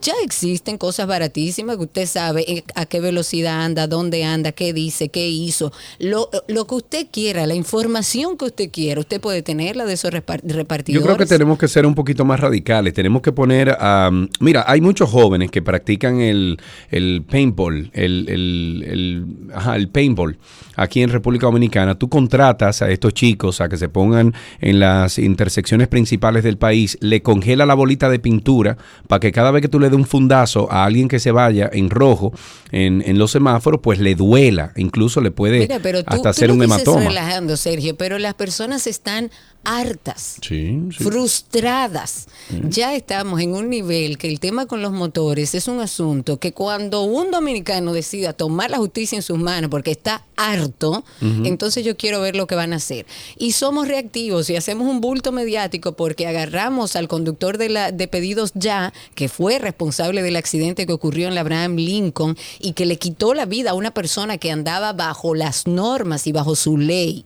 ya 0.00 0.12
existen 0.24 0.78
cosas 0.78 1.06
baratísimas 1.06 1.76
que 1.76 1.82
usted 1.84 2.06
sabe 2.06 2.44
eh, 2.50 2.64
a 2.74 2.86
qué 2.86 3.00
velocidad 3.00 3.64
anda, 3.64 3.86
dónde 3.86 4.24
anda, 4.24 4.52
qué 4.52 4.72
dice, 4.72 5.08
qué 5.08 5.28
hizo. 5.28 5.72
Lo, 5.98 6.30
lo 6.48 6.66
que 6.66 6.74
usted 6.74 7.06
quiera, 7.10 7.46
la 7.46 7.54
información 7.54 8.36
que 8.36 8.46
usted 8.46 8.70
quiera, 8.70 9.00
usted 9.00 9.20
puede 9.20 9.42
tenerla 9.42 9.84
de 9.84 9.94
esos 9.94 10.10
repar- 10.12 10.42
Yo 10.44 10.54
repartidores. 10.56 11.04
creo 11.04 11.16
que 11.16 11.26
tenemos 11.26 11.58
que 11.58 11.68
ser 11.68 11.86
un 11.86 11.94
poquito 11.94 12.24
más 12.24 12.40
radicales. 12.40 12.94
Tenemos 12.94 13.22
que 13.22 13.32
poner 13.32 13.70
a... 13.78 14.10
mira, 14.40 14.64
hay 14.66 14.80
muchos 14.80 15.10
jóvenes 15.10 15.50
que 15.50 15.62
practican 15.62 16.20
el, 16.20 16.58
el 16.90 17.22
paintball, 17.28 17.90
el, 17.94 18.28
el, 18.28 18.84
el- 18.86 19.26
ajá, 19.54 19.76
el 19.76 19.88
paintball 19.88 20.38
aquí 20.78 21.02
en 21.02 21.10
República 21.10 21.46
Dominicana. 21.46 21.96
Tú 21.96 22.08
contratas 22.08 22.80
a 22.82 22.90
estos 22.90 23.12
chicos 23.12 23.60
a 23.60 23.68
que 23.68 23.76
se 23.76 23.88
pongan 23.88 24.32
en 24.60 24.80
las 24.80 25.18
intersecciones 25.18 25.88
principales 25.88 26.44
del 26.44 26.56
país, 26.56 26.96
le 27.00 27.20
congela 27.22 27.66
la 27.66 27.74
bolita 27.74 28.08
de 28.08 28.18
pintura 28.18 28.78
para 29.08 29.20
que 29.20 29.32
cada 29.32 29.50
vez 29.50 29.62
que 29.62 29.68
tú 29.68 29.80
le 29.80 29.90
des 29.90 29.98
un 29.98 30.06
fundazo 30.06 30.70
a 30.70 30.84
alguien 30.84 31.08
que 31.08 31.18
se 31.18 31.32
vaya 31.32 31.68
en 31.72 31.90
rojo 31.90 32.32
en, 32.70 33.02
en 33.04 33.18
los 33.18 33.32
semáforos, 33.32 33.80
pues 33.82 33.98
le 33.98 34.14
duela. 34.14 34.72
Incluso 34.76 35.20
le 35.20 35.30
puede 35.30 35.58
Mira, 35.60 35.80
pero 35.82 36.02
tú, 36.02 36.10
hasta 36.10 36.22
tú 36.22 36.28
hacer 36.28 36.48
lo 36.48 36.54
un 36.54 36.60
dices 36.60 36.76
hematoma. 36.76 37.00
relajando, 37.00 37.56
Sergio, 37.56 37.96
pero 37.96 38.18
las 38.18 38.34
personas 38.34 38.86
están 38.86 39.30
hartas 39.68 40.36
Sí, 40.40 40.80
sí. 40.96 41.04
frustradas. 41.04 42.26
Ya 42.70 42.94
estamos 42.94 43.40
en 43.40 43.52
un 43.52 43.68
nivel 43.68 44.16
que 44.16 44.28
el 44.28 44.40
tema 44.40 44.64
con 44.66 44.80
los 44.80 44.92
motores 44.92 45.54
es 45.54 45.68
un 45.68 45.80
asunto 45.80 46.38
que 46.38 46.52
cuando 46.52 47.02
un 47.02 47.30
dominicano 47.30 47.92
decida 47.92 48.32
tomar 48.32 48.70
la 48.70 48.78
justicia 48.78 49.16
en 49.16 49.22
sus 49.22 49.38
manos 49.38 49.70
porque 49.70 49.90
está 49.90 50.24
harto, 50.36 51.04
entonces 51.20 51.84
yo 51.84 51.96
quiero 51.96 52.20
ver 52.20 52.34
lo 52.36 52.46
que 52.46 52.54
van 52.54 52.72
a 52.72 52.76
hacer. 52.76 53.04
Y 53.36 53.52
somos 53.52 53.88
reactivos 53.88 54.48
y 54.48 54.56
hacemos 54.56 54.88
un 54.88 55.00
bulto 55.02 55.32
mediático 55.32 55.92
porque 55.92 56.26
agarramos 56.26 56.96
al 56.96 57.06
conductor 57.08 57.58
de, 57.58 57.68
la, 57.68 57.92
de 57.92 58.08
pedidos 58.08 58.52
ya, 58.54 58.92
que 59.14 59.28
fue 59.28 59.58
responsable 59.58 60.22
del 60.22 60.36
accidente 60.36 60.86
que 60.86 60.92
ocurrió 60.92 61.28
en 61.28 61.34
la 61.34 61.42
Abraham 61.42 61.76
Lincoln 61.76 62.36
y 62.60 62.72
que 62.72 62.86
le 62.86 62.96
quitó 62.98 63.34
la 63.34 63.44
vida 63.44 63.70
a 63.70 63.74
una 63.74 63.90
persona 63.92 64.38
que 64.38 64.50
andaba 64.50 64.92
bajo 64.94 65.34
las 65.34 65.66
normas 65.66 66.26
y 66.26 66.32
bajo 66.32 66.56
su 66.56 66.78
ley. 66.78 67.24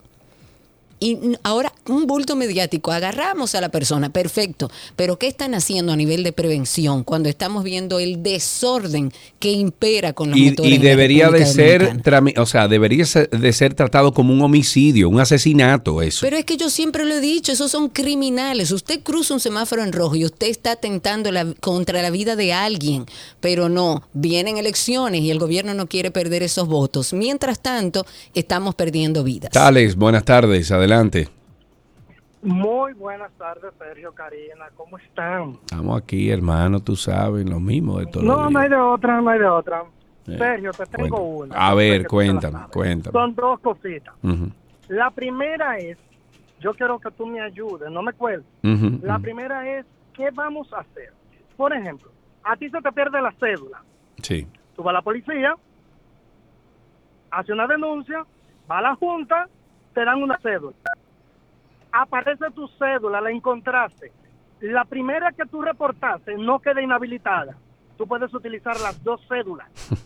Y 1.03 1.19
ahora 1.43 1.73
un 1.89 2.07
bulto 2.07 2.37
mediático, 2.37 2.93
agarramos 2.93 3.57
a 3.57 3.61
la 3.61 3.71
persona, 3.71 4.13
perfecto, 4.13 4.71
pero 4.95 5.19
¿qué 5.19 5.27
están 5.27 5.53
haciendo 5.55 5.93
a 5.93 5.97
nivel 5.97 6.23
de 6.23 6.33
prevención 6.33 7.03
cuando 7.03 7.29
estamos 7.29 7.65
viendo 7.65 7.99
el 7.99 8.23
desorden 8.23 9.13
que 9.41 9.51
impera 9.51 10.13
con 10.13 10.31
los 10.31 10.39
Y, 10.39 10.51
motores? 10.51 10.71
y 10.71 10.75
en 10.77 10.83
la 10.85 10.89
debería 10.91 11.29
de 11.31 11.45
ser, 11.45 12.01
o 12.37 12.47
sea, 12.47 12.69
debería 12.69 13.05
ser- 13.05 13.29
de 13.31 13.53
ser 13.53 13.75
tratado 13.75 14.15
como 14.15 14.33
un 14.33 14.43
homicidio, 14.43 15.09
un 15.09 15.19
asesinato, 15.19 16.03
eso. 16.03 16.21
Pero 16.21 16.37
es 16.37 16.45
que 16.45 16.57
yo 16.57 16.71
siempre 16.71 17.05
lo 17.05 17.15
he 17.17 17.21
dicho, 17.21 17.51
esos 17.51 17.73
son 17.73 17.89
criminales. 17.89 18.71
Usted 18.71 19.01
cruza 19.03 19.35
un 19.35 19.41
semáforo 19.41 19.83
en 19.83 19.93
rojo 19.93 20.15
y 20.15 20.25
usted 20.25 20.47
está 20.47 20.73
atentando 20.73 21.33
la- 21.33 21.53
contra 21.59 22.01
la 22.01 22.11
vida 22.11 22.37
de 22.37 22.53
alguien, 22.53 23.07
pero 23.41 23.69
no, 23.69 24.05
vienen 24.13 24.57
elecciones 24.57 25.23
y 25.23 25.33
el 25.33 25.41
gobierno 25.41 25.75
no 25.75 25.89
quiere 25.89 26.13
perder 26.13 26.45
esos 26.45 26.69
votos. 26.69 27.13
Mientras 27.13 27.59
tanto, 27.61 28.07
estamos 28.35 28.77
perdiendo 28.77 29.25
vidas. 29.25 29.51
Tales, 29.51 29.97
buenas 29.97 30.25
tardes, 30.25 30.71
adelante. 30.71 30.92
Muy 32.43 32.93
buenas 32.95 33.33
tardes, 33.39 33.73
Sergio, 33.79 34.13
Karina. 34.13 34.67
¿Cómo 34.77 34.99
están? 34.99 35.53
Estamos 35.65 36.03
aquí, 36.03 36.31
hermano, 36.31 36.81
tú 36.81 36.97
sabes, 36.97 37.49
lo 37.49 37.61
mismo 37.61 37.99
de 38.01 38.07
todo. 38.07 38.23
No, 38.23 38.51
no 38.51 38.59
hay 38.59 38.69
de 38.69 38.77
otra, 38.77 39.21
no 39.21 39.31
hay 39.31 39.39
de 39.39 39.47
otra. 39.47 39.85
Eh, 40.27 40.37
Sergio, 40.37 40.71
te 40.73 40.85
tengo 40.87 41.09
Cuenta. 41.09 41.55
una. 41.55 41.69
A 41.69 41.75
ver, 41.75 42.07
cuéntame, 42.07 42.59
cuéntame. 42.73 43.13
Son 43.13 43.35
dos 43.35 43.61
cositas. 43.61 44.15
Ujú, 44.23 44.51
La 44.89 45.11
primera 45.11 45.79
es, 45.79 45.97
yo 46.61 46.75
quiero 46.75 46.99
que 46.99 47.11
tú 47.13 47.27
me 47.27 47.41
ayudes, 47.41 47.91
no 47.91 48.03
me 48.03 48.13
cuelgues. 48.13 48.47
ujú, 48.63 48.99
La 49.03 49.15
ujú. 49.15 49.23
primera 49.23 49.79
es, 49.79 49.87
¿qué 50.13 50.31
vamos 50.33 50.71
a 50.75 50.81
hacer? 50.81 51.13
Por 51.57 51.73
ejemplo, 51.73 52.11
a 52.45 52.55
ti 52.57 52.69
se 52.69 52.81
te 52.83 52.93
pierde 52.93 53.23
la 53.23 53.33
cédula. 53.41 53.83
Sí. 54.21 54.47
Tú 54.77 54.83
vas 54.83 54.91
a 54.91 54.95
la 54.99 55.03
policía, 55.03 55.55
hace 57.31 57.53
una 57.53 57.67
denuncia, 57.67 58.27
va 58.71 58.79
a 58.79 58.83
la 58.83 58.95
junta, 58.97 59.49
te 59.95 60.05
dan 60.05 60.23
una 60.23 60.39
cédula. 60.39 60.75
Aparece 61.93 62.51
tu 62.55 62.67
cédula, 62.79 63.21
la 63.21 63.31
encontraste. 63.31 64.13
La 64.61 64.85
primera 64.85 65.33
que 65.33 65.45
tú 65.45 65.61
reportaste 65.61 66.37
no 66.37 66.59
queda 66.61 66.81
inhabilitada. 66.81 67.57
Tú 67.99 68.07
puedes 68.07 68.33
utilizar 68.33 68.79
las 68.81 69.03
dos 69.03 69.21
cédulas. 69.29 69.69
Eso 69.73 69.97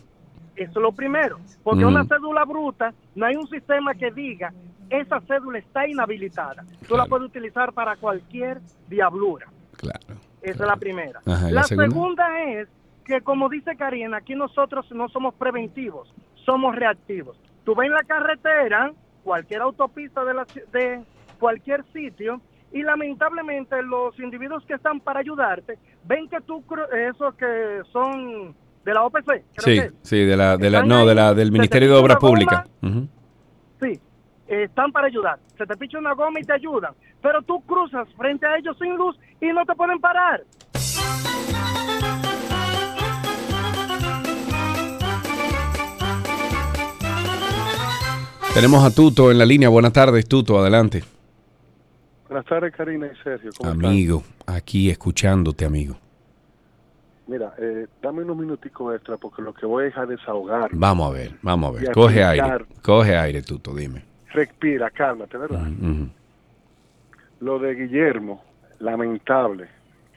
es 0.55 0.75
lo 0.75 0.91
primero. 0.91 1.37
Porque 1.63 1.85
Mm. 1.85 1.87
una 1.89 2.03
cédula 2.05 2.43
bruta, 2.43 2.93
no 3.15 3.25
hay 3.25 3.35
un 3.35 3.47
sistema 3.47 3.93
que 3.93 4.11
diga, 4.11 4.51
esa 4.89 5.21
cédula 5.21 5.59
está 5.59 5.87
inhabilitada. 5.87 6.65
Tú 6.87 6.95
la 6.97 7.05
puedes 7.05 7.27
utilizar 7.27 7.71
para 7.73 7.95
cualquier 7.95 8.59
diablura. 8.89 9.47
Claro. 9.77 10.19
Esa 10.41 10.63
es 10.63 10.69
la 10.69 10.75
primera. 10.77 11.19
Ajá, 11.25 11.49
¿y 11.49 11.53
la 11.53 11.63
segunda? 11.63 12.41
es 12.43 12.67
que, 13.05 13.21
como 13.21 13.47
dice 13.47 13.75
Karina, 13.77 14.17
aquí 14.17 14.35
nosotros 14.35 14.89
no 14.91 15.07
somos 15.09 15.33
preventivos, 15.35 16.13
somos 16.45 16.75
reactivos. 16.75 17.39
Tú 17.63 17.75
ves 17.75 17.87
en 17.87 17.93
la 17.93 18.03
carretera, 18.03 18.91
cualquier 19.27 19.61
autopista 19.61 20.23
de, 20.23 20.33
la 20.33 20.47
de 20.71 21.03
cualquier 21.37 21.83
sitio, 21.91 22.39
y 22.71 22.81
lamentablemente 22.81 23.81
los 23.83 24.17
individuos 24.19 24.65
que 24.65 24.75
están 24.75 25.01
para 25.01 25.19
ayudarte 25.19 25.77
ven 26.05 26.29
que 26.29 26.39
tú, 26.39 26.63
esos 27.09 27.35
que 27.35 27.81
son 27.91 28.55
de 28.85 28.93
la 28.93 29.03
OPC, 29.03 29.25
creo 29.25 29.43
Sí, 29.57 29.75
que 29.75 29.91
sí, 30.01 30.23
de 30.23 30.37
la, 30.37 30.55
de 30.55 30.69
la, 30.69 30.77
Están 30.77 30.87
no, 30.87 30.99
ahí, 30.99 31.07
de 31.07 31.15
la, 31.15 31.33
del 31.33 31.49
te 31.49 31.51
Ministerio 31.51 31.89
de 31.89 31.95
Obras 31.95 32.17
Públicas. 32.17 32.69
Sí, 33.81 33.99
están 34.47 34.93
para 34.93 35.07
ayudar. 35.07 35.39
Se 35.57 35.65
te 35.65 35.75
picha 35.75 35.99
una 35.99 36.13
goma 36.13 36.39
y 36.39 36.43
te 36.43 36.53
ayudan. 36.53 36.93
Pero 37.21 37.41
tú 37.41 37.59
cruzas 37.65 38.07
frente 38.15 38.45
a 38.45 38.57
ellos 38.57 38.77
sin 38.79 38.95
luz 38.95 39.19
y 39.41 39.47
no 39.47 39.65
te 39.65 39.75
pueden 39.75 39.99
parar. 39.99 40.41
Tenemos 48.57 48.83
a 48.83 48.89
Tuto 48.89 49.29
en 49.29 49.37
la 49.37 49.45
línea. 49.45 49.69
Buenas 49.69 49.93
tardes, 49.93 50.27
Tuto, 50.27 50.57
adelante. 50.59 51.03
Buenas 52.27 52.43
tardes, 52.47 52.73
Karina 52.75 53.05
y 53.05 53.15
Sergio. 53.23 53.51
¿Cómo 53.55 53.69
están? 53.71 53.85
Amigo, 53.85 54.23
aquí 54.47 54.89
escuchándote, 54.89 55.63
amigo. 55.63 55.95
Mira, 57.27 57.53
eh, 57.59 57.85
dame 58.01 58.23
unos 58.23 58.35
minuticos 58.35 58.95
extra 58.95 59.15
porque 59.17 59.43
lo 59.43 59.53
que 59.53 59.67
voy 59.67 59.89
es 59.89 59.95
a 59.97 60.07
desahogar. 60.07 60.71
Vamos 60.73 61.07
a 61.07 61.13
ver, 61.13 61.33
vamos 61.43 61.69
a 61.69 61.79
ver. 61.79 61.89
a 61.91 61.93
Coge 61.93 62.19
explicar. 62.23 62.51
aire, 62.61 62.65
coge 62.81 63.15
aire, 63.15 63.41
Tuto, 63.43 63.75
dime. 63.75 64.01
Respira, 64.33 64.89
cálmate, 64.89 65.37
¿verdad? 65.37 65.67
Lo 67.41 67.59
de 67.59 67.75
Guillermo, 67.75 68.43
lamentable 68.79 69.67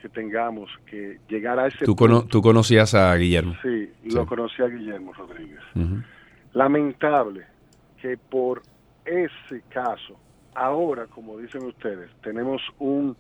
que 0.01 0.09
tengamos 0.09 0.71
que 0.87 1.19
llegar 1.29 1.59
a 1.59 1.67
ese 1.67 1.85
¿Tú, 1.85 1.95
punto. 1.95 2.23
tú 2.25 2.41
conocías 2.41 2.95
a 2.95 3.15
Guillermo? 3.17 3.55
Sí, 3.63 3.91
lo 4.15 4.25
conocí 4.25 4.63
a 4.63 4.67
Guillermo 4.67 5.13
Rodríguez. 5.13 5.61
Lamentable 6.55 7.50
que 8.01 8.17
por 8.17 8.63
ese 9.05 9.63
caso, 9.69 10.17
ahora, 10.55 11.07
como 11.07 11.39
dicen 11.39 11.65
ustedes, 11.65 12.11
tenemos 12.23 12.61
un, 12.79 13.17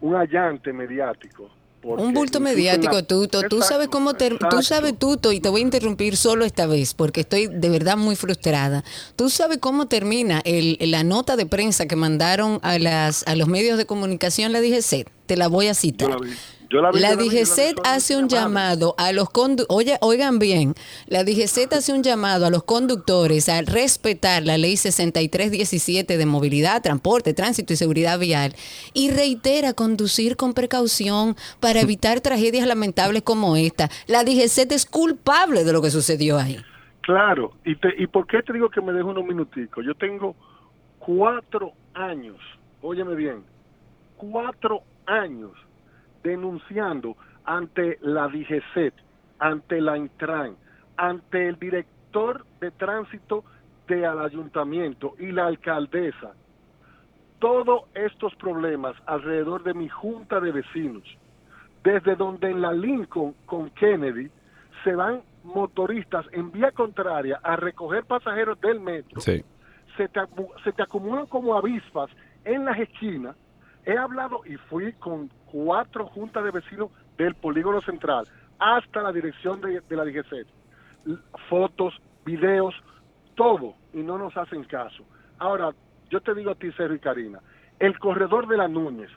un 0.00 0.14
allante 0.14 0.72
mediático. 0.72 1.50
Un 1.82 2.12
bulto 2.12 2.40
mediático, 2.40 2.92
la- 2.96 3.02
Tuto. 3.06 3.40
Tú 3.48 3.62
sabes 3.62 3.88
cómo 3.88 4.12
ter- 4.12 4.36
tú 4.50 4.60
sabes, 4.62 4.98
Tuto, 4.98 5.32
y 5.32 5.40
te 5.40 5.48
voy 5.48 5.62
a 5.62 5.64
interrumpir 5.64 6.14
solo 6.18 6.44
esta 6.44 6.66
vez 6.66 6.92
porque 6.92 7.22
estoy 7.22 7.46
de 7.46 7.70
verdad 7.70 7.96
muy 7.96 8.16
frustrada. 8.16 8.84
Tú 9.16 9.30
sabes 9.30 9.56
cómo 9.58 9.86
termina 9.88 10.42
el, 10.44 10.76
la 10.78 11.04
nota 11.04 11.36
de 11.36 11.46
prensa 11.46 11.86
que 11.86 11.96
mandaron 11.96 12.58
a 12.62 12.78
las 12.78 13.26
a 13.26 13.34
los 13.34 13.48
medios 13.48 13.78
de 13.78 13.86
comunicación 13.86 14.52
la 14.52 14.60
DGC. 14.60 15.08
Te 15.24 15.38
la 15.38 15.48
voy 15.48 15.68
a 15.68 15.74
citar. 15.74 16.10
Yo 16.10 16.18
la 16.18 16.26
vi, 16.26 16.32
yo 16.70 16.80
la 16.80 16.92
La 16.92 17.16
DGCET 17.16 17.78
hace 17.84 18.16
un 18.16 18.28
llamado 18.28 18.94
a 18.96 19.10
los 19.12 19.28
Oye, 19.68 19.96
oigan 20.00 20.38
bien, 20.38 20.74
la 21.08 21.24
DGCET 21.24 21.72
hace 21.72 21.92
un 21.92 22.04
llamado 22.04 22.46
a 22.46 22.50
los 22.50 22.62
conductores 22.62 23.48
a 23.48 23.60
respetar 23.62 24.44
la 24.44 24.56
ley 24.56 24.76
6317 24.76 26.16
de 26.16 26.26
movilidad, 26.26 26.80
transporte, 26.80 27.34
tránsito 27.34 27.72
y 27.72 27.76
seguridad 27.76 28.20
vial 28.20 28.54
y 28.94 29.10
reitera 29.10 29.72
conducir 29.72 30.36
con 30.36 30.54
precaución 30.54 31.34
para 31.58 31.80
evitar 31.80 32.20
tragedias 32.20 32.68
lamentables 32.68 33.22
como 33.22 33.56
esta. 33.56 33.88
La 34.06 34.22
DGCET 34.22 34.70
es 34.70 34.86
culpable 34.86 35.64
de 35.64 35.72
lo 35.72 35.82
que 35.82 35.90
sucedió 35.90 36.38
ahí. 36.38 36.56
Claro, 37.00 37.52
y, 37.64 37.74
te, 37.74 37.92
¿y 37.98 38.06
por 38.06 38.28
qué 38.28 38.44
te 38.44 38.52
digo 38.52 38.70
que 38.70 38.80
me 38.80 38.92
dejo 38.92 39.08
unos 39.08 39.24
minuticos? 39.24 39.84
Yo 39.84 39.94
tengo 39.96 40.36
cuatro 41.00 41.72
años, 41.94 42.36
óyeme 42.80 43.16
bien, 43.16 43.42
cuatro 44.16 44.84
años 45.06 45.50
denunciando 46.22 47.16
ante 47.44 47.98
la 48.02 48.28
DGCET, 48.28 48.94
ante 49.38 49.80
la 49.80 49.96
Intran, 49.96 50.56
ante 50.96 51.48
el 51.48 51.58
director 51.58 52.44
de 52.60 52.70
tránsito 52.72 53.44
del 53.88 54.18
ayuntamiento 54.18 55.14
y 55.18 55.32
la 55.32 55.46
alcaldesa, 55.46 56.32
todos 57.38 57.84
estos 57.94 58.34
problemas 58.36 58.94
alrededor 59.06 59.62
de 59.62 59.74
mi 59.74 59.88
junta 59.88 60.40
de 60.40 60.52
vecinos, 60.52 61.02
desde 61.82 62.14
donde 62.14 62.50
en 62.50 62.60
la 62.60 62.72
Lincoln 62.72 63.34
con 63.46 63.70
Kennedy 63.70 64.30
se 64.84 64.94
van 64.94 65.22
motoristas 65.42 66.26
en 66.32 66.52
vía 66.52 66.70
contraria 66.72 67.40
a 67.42 67.56
recoger 67.56 68.04
pasajeros 68.04 68.60
del 68.60 68.78
metro, 68.80 69.20
Sí. 69.20 69.42
se 69.96 70.08
te, 70.08 70.20
se 70.64 70.72
te 70.72 70.82
acumulan 70.82 71.26
como 71.26 71.56
avispas 71.56 72.10
en 72.44 72.66
las 72.66 72.78
esquinas. 72.78 73.36
He 73.86 73.96
hablado 73.96 74.42
y 74.44 74.56
fui 74.68 74.92
con 74.94 75.30
cuatro 75.50 76.06
juntas 76.06 76.44
de 76.44 76.50
vecinos 76.50 76.90
del 77.16 77.34
polígono 77.34 77.80
central 77.80 78.26
hasta 78.58 79.02
la 79.02 79.12
dirección 79.12 79.60
de, 79.60 79.80
de 79.80 79.96
la 79.96 80.04
DGC. 80.04 80.46
Fotos, 81.48 81.94
videos, 82.24 82.74
todo, 83.34 83.74
y 83.92 83.98
no 83.98 84.18
nos 84.18 84.36
hacen 84.36 84.64
caso. 84.64 85.04
Ahora, 85.38 85.72
yo 86.10 86.20
te 86.20 86.34
digo 86.34 86.50
a 86.50 86.54
ti, 86.54 86.70
Sergio 86.72 86.96
y 86.96 86.98
Karina, 86.98 87.40
el 87.78 87.98
corredor 87.98 88.46
de 88.46 88.56
la 88.58 88.68
Núñez, 88.68 89.10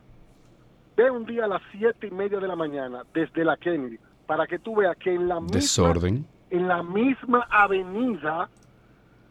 ve 0.96 1.10
un 1.12 1.26
día 1.26 1.46
a 1.46 1.48
las 1.48 1.62
siete 1.72 2.08
y 2.08 2.12
media 2.12 2.40
de 2.40 2.48
la 2.48 2.56
mañana 2.56 3.04
desde 3.14 3.44
la 3.44 3.58
Kennedy 3.58 3.98
para 4.26 4.48
que 4.48 4.60
tú 4.60 4.76
veas 4.76 4.96
que 4.98 5.14
en 5.14 5.28
la 5.28 5.40
misma 5.40 5.56
Desorden. 5.60 6.26
en 6.50 6.68
la 6.68 6.82
misma 6.84 7.48
avenida, 7.50 8.50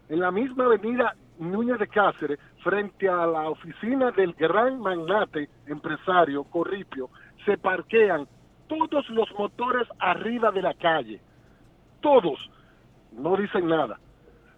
en 0.08 0.20
la 0.20 0.30
misma 0.30 0.64
avenida 0.66 1.14
Núñez 1.38 1.78
de 1.78 1.88
Cáceres, 1.88 2.38
frente 2.62 3.08
a 3.08 3.26
la 3.26 3.48
oficina 3.48 4.10
del 4.12 4.32
gran 4.34 4.80
magnate 4.80 5.48
empresario 5.66 6.44
Corripio, 6.44 7.10
se 7.44 7.56
parquean 7.58 8.26
todos 8.68 9.08
los 9.10 9.30
motores 9.38 9.86
arriba 9.98 10.50
de 10.50 10.62
la 10.62 10.74
calle. 10.74 11.20
Todos. 12.00 12.38
No 13.12 13.36
dicen 13.36 13.66
nada. 13.68 13.98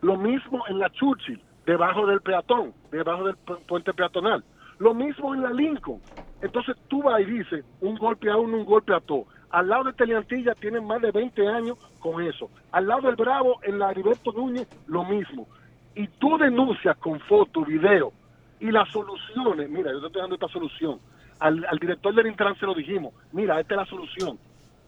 Lo 0.01 0.17
mismo 0.17 0.65
en 0.69 0.79
la 0.79 0.91
Churchill, 0.91 1.41
debajo 1.67 2.07
del 2.07 2.21
peatón, 2.21 2.73
debajo 2.91 3.25
del 3.25 3.37
pu- 3.37 3.59
puente 3.67 3.93
peatonal. 3.93 4.45
Lo 4.79 4.95
mismo 4.95 5.35
en 5.35 5.43
la 5.43 5.51
Lincoln. 5.51 6.01
Entonces 6.43 6.77
tú 6.89 7.03
vas 7.03 7.21
y 7.23 7.25
dices, 7.25 7.65
un 7.81 7.97
golpe 7.97 8.31
a 8.31 8.37
uno, 8.37 8.59
un 8.59 8.65
golpe 8.65 8.95
a 8.95 9.01
todo. 9.01 9.25
Al 9.51 9.69
lado 9.69 9.85
de 9.85 9.93
Teleantilla 9.95 10.55
tienen 10.55 10.85
más 10.87 11.01
de 11.01 11.11
20 11.11 11.49
años 11.49 11.79
con 12.01 12.23
eso. 12.23 12.51
Al 12.73 12.87
lado 12.87 13.03
del 13.03 13.17
Bravo, 13.17 13.61
en 13.63 13.79
la 13.79 13.91
Heriberto 13.93 14.33
Núñez, 14.33 14.69
lo 14.87 15.05
mismo. 15.05 15.47
Y 15.97 16.09
tú 16.19 16.37
denuncias 16.39 16.97
con 16.97 17.21
foto, 17.21 17.65
video, 17.65 18.12
y 18.61 18.71
las 18.71 18.89
soluciones, 18.91 19.69
mira, 19.69 19.93
yo 19.93 20.01
te 20.01 20.07
estoy 20.07 20.23
dando 20.23 20.35
esta 20.35 20.49
solución. 20.49 20.99
Al, 21.39 21.65
al 21.69 21.79
director 21.79 22.15
del 22.15 22.27
Intran 22.27 22.59
se 22.59 22.66
lo 22.66 22.75
dijimos, 22.75 23.12
mira, 23.33 23.61
esta 23.61 23.75
es 23.75 23.79
la 23.79 23.87
solución. 23.87 24.39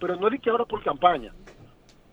Pero 0.00 0.16
no 0.16 0.28
es 0.28 0.40
que 0.40 0.50
ahora 0.50 0.64
por 0.64 0.82
campaña. 0.82 1.32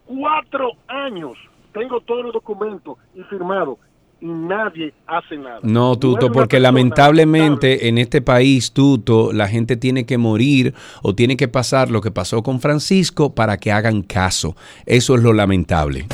Cuatro 0.06 0.72
años, 0.88 1.38
tengo 1.74 2.02
todos 2.02 2.24
los 2.24 2.34
documentos 2.34 2.98
y 3.16 3.22
firmados, 3.24 3.78
y 4.24 4.28
nadie 4.28 4.94
hace 5.06 5.38
nada. 5.38 5.60
No, 5.64 5.98
Tuto, 5.98 6.32
porque 6.32 6.60
lamentablemente 6.60 7.90
en 7.90 7.98
este 7.98 8.22
país, 8.22 8.72
Tuto, 8.72 9.34
la 9.34 9.50
gente 9.50 9.76
tiene 9.76 10.06
que 10.06 10.18
morir 10.18 10.74
o 11.02 11.14
tiene 11.14 11.36
que 11.36 11.50
pasar 11.50 11.92
lo 11.92 12.00
que 12.00 12.10
pasó 12.10 12.42
con 12.42 12.62
Francisco 12.62 13.36
para 13.36 13.58
que 13.58 13.74
hagan 13.74 14.02
caso. 14.02 14.56
Eso 14.86 15.16
es 15.16 15.24
lo 15.24 15.34
lamentable. 15.34 16.06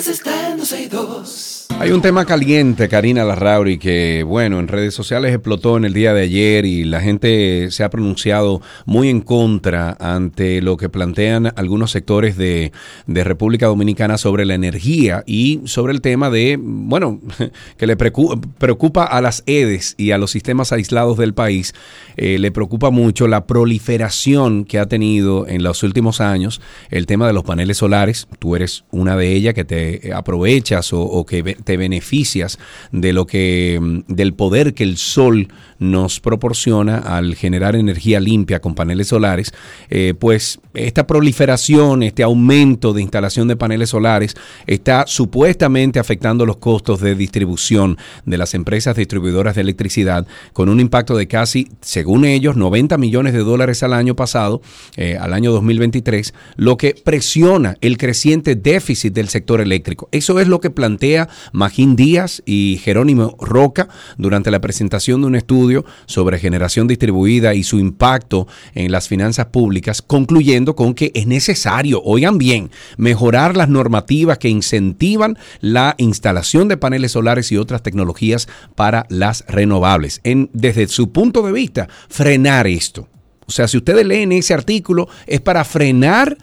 Quieres 0.00 0.18
está 0.18 0.48
en 0.50 0.56
262. 0.56 1.49
Hay 1.80 1.92
un 1.92 2.02
tema 2.02 2.26
caliente, 2.26 2.90
Karina 2.90 3.24
Larrauri, 3.24 3.78
que 3.78 4.22
bueno, 4.22 4.60
en 4.60 4.68
redes 4.68 4.92
sociales 4.92 5.32
explotó 5.32 5.78
en 5.78 5.86
el 5.86 5.94
día 5.94 6.12
de 6.12 6.24
ayer 6.24 6.66
y 6.66 6.84
la 6.84 7.00
gente 7.00 7.70
se 7.70 7.82
ha 7.82 7.88
pronunciado 7.88 8.60
muy 8.84 9.08
en 9.08 9.22
contra 9.22 9.96
ante 9.98 10.60
lo 10.60 10.76
que 10.76 10.90
plantean 10.90 11.54
algunos 11.56 11.90
sectores 11.90 12.36
de, 12.36 12.70
República 13.06 13.64
Dominicana 13.64 14.18
sobre 14.18 14.44
la 14.44 14.54
energía 14.54 15.24
y 15.26 15.62
sobre 15.64 15.94
el 15.94 16.02
tema 16.02 16.28
de, 16.28 16.58
bueno, 16.60 17.18
que 17.78 17.86
le 17.86 17.96
preocupa, 17.96 19.04
a 19.04 19.22
las 19.22 19.42
EDES 19.46 19.94
y 19.96 20.10
a 20.10 20.18
los 20.18 20.32
sistemas 20.32 20.72
aislados 20.72 21.16
del 21.16 21.32
país, 21.32 21.72
eh, 22.18 22.38
le 22.38 22.52
preocupa 22.52 22.90
mucho 22.90 23.26
la 23.26 23.46
proliferación 23.46 24.66
que 24.66 24.78
ha 24.78 24.86
tenido 24.86 25.48
en 25.48 25.62
los 25.62 25.82
últimos 25.82 26.20
años 26.20 26.60
el 26.90 27.06
tema 27.06 27.26
de 27.26 27.32
los 27.32 27.44
paneles 27.44 27.78
solares. 27.78 28.28
Tú 28.38 28.54
eres 28.54 28.84
una 28.90 29.16
de 29.16 29.32
ellas 29.32 29.54
que 29.54 29.64
te 29.64 30.12
aprovechas 30.12 30.92
o, 30.92 31.00
o 31.00 31.24
que 31.24 31.40
ve- 31.40 31.56
te 31.70 31.76
beneficias 31.76 32.58
de 32.90 33.12
lo 33.12 33.28
que 33.28 33.78
mm, 33.80 34.00
del 34.08 34.34
poder 34.34 34.74
que 34.74 34.82
el 34.82 34.96
sol 34.96 35.46
nos 35.80 36.20
proporciona 36.20 36.98
al 36.98 37.34
generar 37.34 37.74
energía 37.74 38.20
limpia 38.20 38.60
con 38.60 38.74
paneles 38.74 39.08
solares, 39.08 39.52
eh, 39.88 40.14
pues 40.16 40.60
esta 40.74 41.06
proliferación, 41.06 42.02
este 42.02 42.22
aumento 42.22 42.92
de 42.92 43.02
instalación 43.02 43.48
de 43.48 43.56
paneles 43.56 43.88
solares 43.88 44.36
está 44.66 45.04
supuestamente 45.06 45.98
afectando 45.98 46.46
los 46.46 46.58
costos 46.58 47.00
de 47.00 47.14
distribución 47.14 47.96
de 48.26 48.38
las 48.38 48.54
empresas 48.54 48.94
distribuidoras 48.94 49.54
de 49.54 49.62
electricidad 49.62 50.26
con 50.52 50.68
un 50.68 50.80
impacto 50.80 51.16
de 51.16 51.26
casi, 51.26 51.68
según 51.80 52.26
ellos, 52.26 52.56
90 52.56 52.98
millones 52.98 53.32
de 53.32 53.40
dólares 53.40 53.82
al 53.82 53.94
año 53.94 54.14
pasado, 54.14 54.60
eh, 54.96 55.16
al 55.18 55.32
año 55.32 55.50
2023, 55.50 56.34
lo 56.56 56.76
que 56.76 56.94
presiona 56.94 57.76
el 57.80 57.96
creciente 57.96 58.54
déficit 58.54 59.14
del 59.14 59.30
sector 59.30 59.62
eléctrico. 59.62 60.08
Eso 60.12 60.40
es 60.40 60.46
lo 60.46 60.60
que 60.60 60.70
plantea 60.70 61.28
Magín 61.52 61.96
Díaz 61.96 62.42
y 62.44 62.80
Jerónimo 62.84 63.34
Roca 63.40 63.88
durante 64.18 64.50
la 64.50 64.60
presentación 64.60 65.22
de 65.22 65.26
un 65.26 65.36
estudio 65.36 65.69
sobre 66.06 66.38
generación 66.38 66.86
distribuida 66.86 67.54
y 67.54 67.62
su 67.62 67.78
impacto 67.78 68.46
en 68.74 68.92
las 68.92 69.08
finanzas 69.08 69.46
públicas, 69.46 70.02
concluyendo 70.02 70.74
con 70.76 70.94
que 70.94 71.12
es 71.14 71.26
necesario, 71.26 72.02
oigan 72.04 72.38
bien, 72.38 72.70
mejorar 72.96 73.56
las 73.56 73.68
normativas 73.68 74.38
que 74.38 74.48
incentivan 74.48 75.38
la 75.60 75.94
instalación 75.98 76.68
de 76.68 76.76
paneles 76.76 77.12
solares 77.12 77.52
y 77.52 77.56
otras 77.56 77.82
tecnologías 77.82 78.48
para 78.74 79.06
las 79.08 79.44
renovables. 79.48 80.20
En, 80.24 80.50
desde 80.52 80.88
su 80.88 81.12
punto 81.12 81.42
de 81.42 81.52
vista, 81.52 81.88
frenar 82.08 82.66
esto. 82.66 83.08
O 83.46 83.52
sea, 83.52 83.66
si 83.66 83.78
ustedes 83.78 84.06
leen 84.06 84.32
ese 84.32 84.54
artículo, 84.54 85.08
es 85.26 85.40
para 85.40 85.64
frenar 85.64 86.36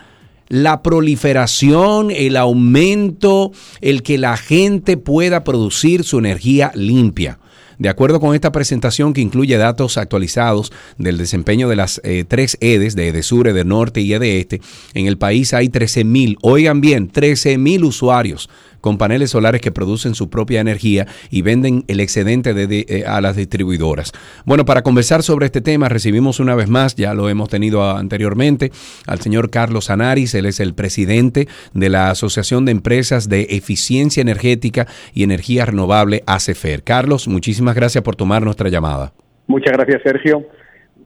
la 0.49 0.81
proliferación, 0.81 2.11
el 2.11 2.37
aumento, 2.37 3.51
el 3.81 4.03
que 4.03 4.17
la 4.17 4.37
gente 4.37 4.97
pueda 4.97 5.43
producir 5.43 6.03
su 6.03 6.19
energía 6.19 6.71
limpia. 6.75 7.39
De 7.79 7.89
acuerdo 7.89 8.19
con 8.19 8.33
esta 8.33 8.51
presentación 8.51 9.13
que 9.13 9.21
incluye 9.21 9.55
datos 9.57 9.97
actualizados 9.97 10.71
del 10.97 11.17
desempeño 11.17 11.69
de 11.69 11.75
las 11.75 12.01
eh, 12.03 12.25
tres 12.27 12.57
EDES, 12.59 12.95
de 12.95 13.09
EDESUR, 13.09 13.49
EDENORTE 13.49 14.01
y 14.01 14.13
EDEESTE, 14.13 14.61
en 14.95 15.05
el 15.05 15.17
país 15.17 15.53
hay 15.53 15.69
13.000, 15.69 16.37
oigan 16.41 16.81
bien, 16.81 17.11
13.000 17.11 17.83
usuarios 17.83 18.49
con 18.87 18.97
paneles 18.97 19.31
solares 19.31 19.59
que 19.59 19.73
producen 19.73 20.15
su 20.15 20.29
propia 20.29 20.61
energía 20.61 21.07
y 21.29 21.41
venden 21.41 21.83
el 21.89 21.99
excedente 21.99 22.53
de- 22.53 22.85
eh, 22.87 23.03
a 23.05 23.19
las 23.19 23.35
distribuidoras. 23.35 24.13
Bueno, 24.45 24.63
para 24.63 24.81
conversar 24.81 25.23
sobre 25.23 25.45
este 25.47 25.59
tema 25.59 25.89
recibimos 25.89 26.39
una 26.39 26.55
vez 26.55 26.69
más, 26.69 26.95
ya 26.95 27.13
lo 27.13 27.27
hemos 27.27 27.49
tenido 27.49 27.83
anteriormente, 27.97 28.71
al 29.05 29.19
señor 29.19 29.49
Carlos 29.49 29.89
Anaris, 29.89 30.33
él 30.35 30.45
es 30.45 30.61
el 30.61 30.73
presidente 30.73 31.49
de 31.73 31.89
la 31.89 32.11
Asociación 32.11 32.63
de 32.63 32.71
Empresas 32.71 33.27
de 33.27 33.47
Eficiencia 33.49 34.21
Energética 34.21 34.87
y 35.13 35.23
Energía 35.23 35.65
Renovable, 35.65 36.23
ACEFER. 36.25 36.83
Carlos, 36.83 37.27
muchísimas 37.27 37.75
gracias 37.75 38.05
por 38.05 38.15
tomar 38.15 38.41
nuestra 38.41 38.69
llamada. 38.69 39.11
Muchas 39.47 39.73
gracias, 39.73 40.01
Sergio. 40.01 40.45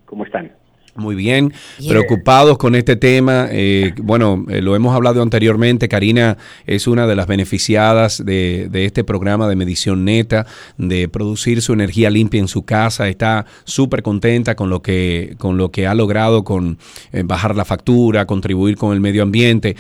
¿Cómo 0.06 0.24
están? 0.24 0.52
Muy 0.96 1.16
bien, 1.16 1.54
preocupados 1.88 2.58
con 2.58 2.76
este 2.76 2.98
tema. 2.98 3.48
eh, 3.50 3.94
bueno, 4.02 4.46
eh, 4.50 4.62
lo 4.62 4.76
hemos 4.76 4.94
hablado 4.94 5.22
anteriormente. 5.22 5.88
Karina 5.88 6.38
es 6.66 6.86
una 6.86 7.08
de 7.08 7.16
las 7.16 7.28
beneficiadas 7.28 8.24
de, 8.26 8.68
de 8.70 8.86
este 8.86 9.06
programa 9.06 9.48
de 9.48 9.56
medición 9.56 10.04
neta, 10.04 10.46
de 10.78 11.08
producir 11.08 11.62
su 11.62 11.72
energía 11.72 12.10
limpia 12.10 12.42
en 12.42 12.50
su 12.50 12.64
casa. 12.64 13.08
Está 13.08 13.46
súper 13.64 14.04
contenta 14.04 14.56
con 14.56 14.70
lo 14.70 14.82
que 14.82 15.36
con 15.38 15.58
lo 15.58 15.72
que 15.72 15.88
ha 15.88 15.96
logrado 15.96 16.44
con 16.44 16.78
eh, 17.14 17.24
bajar 17.26 17.56
la 17.56 17.64
factura, 17.64 18.26
contribuir 18.26 18.76
con 18.76 18.94
el 18.94 19.00
medio 19.00 19.24
ambiente. 19.24 19.78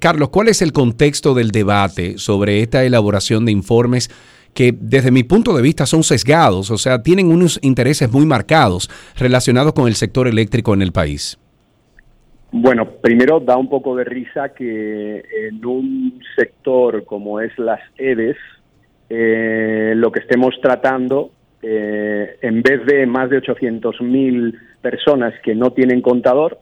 Carlos, 0.00 0.30
¿cuál 0.30 0.48
es 0.48 0.62
el 0.62 0.72
contexto 0.72 1.34
del 1.34 1.50
debate 1.50 2.16
sobre 2.16 2.62
esta 2.62 2.84
elaboración 2.84 3.44
de 3.44 3.52
informes? 3.52 4.10
Que 4.54 4.74
desde 4.78 5.10
mi 5.10 5.24
punto 5.24 5.54
de 5.54 5.62
vista 5.62 5.86
son 5.86 6.02
sesgados, 6.02 6.70
o 6.70 6.78
sea, 6.78 7.02
tienen 7.02 7.30
unos 7.30 7.58
intereses 7.62 8.10
muy 8.10 8.24
marcados 8.24 8.88
relacionados 9.16 9.72
con 9.72 9.88
el 9.88 9.94
sector 9.94 10.28
eléctrico 10.28 10.74
en 10.74 10.82
el 10.82 10.92
país. 10.92 11.38
Bueno, 12.56 12.88
primero 12.88 13.40
da 13.40 13.56
un 13.56 13.68
poco 13.68 13.96
de 13.96 14.04
risa 14.04 14.50
que 14.50 15.24
en 15.48 15.66
un 15.66 16.20
sector 16.36 17.04
como 17.04 17.40
es 17.40 17.50
las 17.58 17.80
EDES, 17.98 18.36
eh, 19.10 19.92
lo 19.96 20.12
que 20.12 20.20
estemos 20.20 20.54
tratando, 20.62 21.32
eh, 21.62 22.36
en 22.42 22.62
vez 22.62 22.86
de 22.86 23.06
más 23.06 23.28
de 23.28 23.42
800.000 23.42 24.56
personas 24.80 25.34
que 25.42 25.56
no 25.56 25.72
tienen 25.72 26.00
contador, 26.00 26.58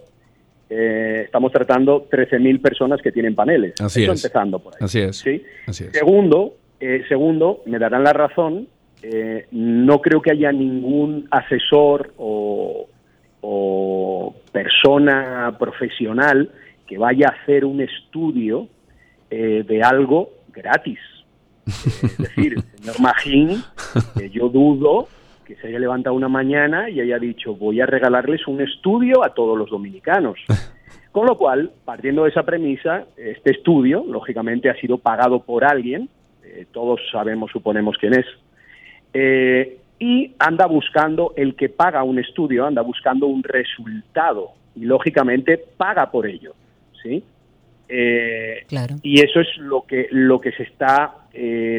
eh, 0.70 1.24
estamos 1.26 1.52
tratando 1.52 2.08
13.000 2.10 2.62
personas 2.62 3.02
que 3.02 3.12
tienen 3.12 3.34
paneles. 3.34 3.74
Así 3.78 4.04
es. 4.04 4.08
empezando 4.08 4.60
por 4.60 4.72
ahí. 4.72 4.78
Así 4.80 5.00
es. 5.00 5.16
¿sí? 5.16 5.44
Así 5.66 5.84
es. 5.84 5.92
Segundo, 5.92 6.54
eh, 6.82 7.04
segundo, 7.08 7.60
me 7.66 7.78
darán 7.78 8.02
la 8.02 8.12
razón, 8.12 8.66
eh, 9.04 9.46
no 9.52 10.00
creo 10.00 10.20
que 10.20 10.32
haya 10.32 10.50
ningún 10.50 11.28
asesor 11.30 12.12
o, 12.18 12.88
o 13.40 14.34
persona 14.50 15.54
profesional 15.60 16.50
que 16.88 16.98
vaya 16.98 17.28
a 17.28 17.40
hacer 17.40 17.64
un 17.64 17.82
estudio 17.82 18.66
eh, 19.30 19.64
de 19.64 19.80
algo 19.80 20.30
gratis. 20.52 20.98
Eh, 21.68 21.70
es 22.02 22.18
decir, 22.18 22.54
el 22.54 22.62
señor 22.80 23.00
Magín, 23.00 23.62
yo 24.32 24.48
dudo 24.48 25.06
que 25.44 25.54
se 25.54 25.68
haya 25.68 25.78
levantado 25.78 26.16
una 26.16 26.28
mañana 26.28 26.90
y 26.90 27.00
haya 27.00 27.20
dicho 27.20 27.54
voy 27.54 27.80
a 27.80 27.86
regalarles 27.86 28.48
un 28.48 28.60
estudio 28.60 29.24
a 29.24 29.34
todos 29.34 29.56
los 29.56 29.70
dominicanos. 29.70 30.40
Con 31.12 31.26
lo 31.26 31.38
cual, 31.38 31.70
partiendo 31.84 32.24
de 32.24 32.30
esa 32.30 32.42
premisa, 32.42 33.04
este 33.16 33.52
estudio, 33.52 34.04
lógicamente, 34.04 34.68
ha 34.68 34.74
sido 34.80 34.98
pagado 34.98 35.44
por 35.44 35.64
alguien, 35.64 36.08
eh, 36.52 36.66
todos 36.70 37.00
sabemos, 37.10 37.50
suponemos 37.50 37.96
quién 37.98 38.14
es, 38.14 38.26
eh, 39.14 39.78
y 39.98 40.32
anda 40.38 40.66
buscando, 40.66 41.32
el 41.36 41.54
que 41.54 41.68
paga 41.68 42.02
un 42.02 42.18
estudio, 42.18 42.66
anda 42.66 42.82
buscando 42.82 43.26
un 43.26 43.42
resultado, 43.42 44.50
y 44.74 44.84
lógicamente 44.84 45.58
paga 45.76 46.10
por 46.10 46.26
ello, 46.26 46.54
¿sí? 47.02 47.22
Eh, 47.88 48.64
Claro. 48.68 48.96
Y 49.02 49.20
eso 49.20 49.40
es 49.40 49.48
lo 49.58 49.82
que, 49.82 50.08
lo 50.10 50.40
que 50.40 50.52
se 50.52 50.64
está 50.64 51.18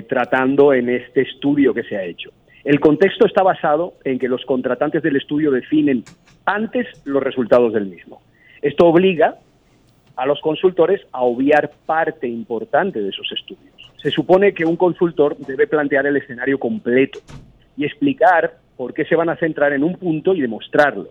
tratando 0.07 0.73
en 0.73 0.89
este 0.89 1.21
estudio 1.21 1.75
que 1.75 1.83
se 1.83 1.95
ha 1.95 2.03
hecho. 2.03 2.31
El 2.63 2.79
contexto 2.79 3.27
está 3.27 3.43
basado 3.43 3.93
en 4.03 4.17
que 4.17 4.27
los 4.27 4.43
contratantes 4.45 5.03
del 5.03 5.17
estudio 5.17 5.51
definen 5.51 6.03
antes 6.45 6.87
los 7.05 7.21
resultados 7.21 7.73
del 7.73 7.85
mismo. 7.85 8.21
Esto 8.61 8.87
obliga 8.87 9.37
a 10.15 10.25
los 10.25 10.39
consultores 10.41 11.01
a 11.11 11.23
obviar 11.23 11.71
parte 11.85 12.27
importante 12.27 13.01
de 13.01 13.09
esos 13.09 13.29
estudios. 13.31 13.72
Se 14.03 14.11
supone 14.11 14.53
que 14.53 14.65
un 14.65 14.75
consultor 14.75 15.37
debe 15.37 15.65
plantear 15.65 16.05
el 16.05 16.17
escenario 16.17 16.59
completo 16.59 17.19
y 17.77 17.85
explicar 17.85 18.57
por 18.75 18.93
qué 18.93 19.05
se 19.05 19.15
van 19.15 19.29
a 19.29 19.37
centrar 19.37 19.71
en 19.71 19.81
un 19.81 19.95
punto 19.95 20.35
y 20.35 20.41
demostrarlo. 20.41 21.07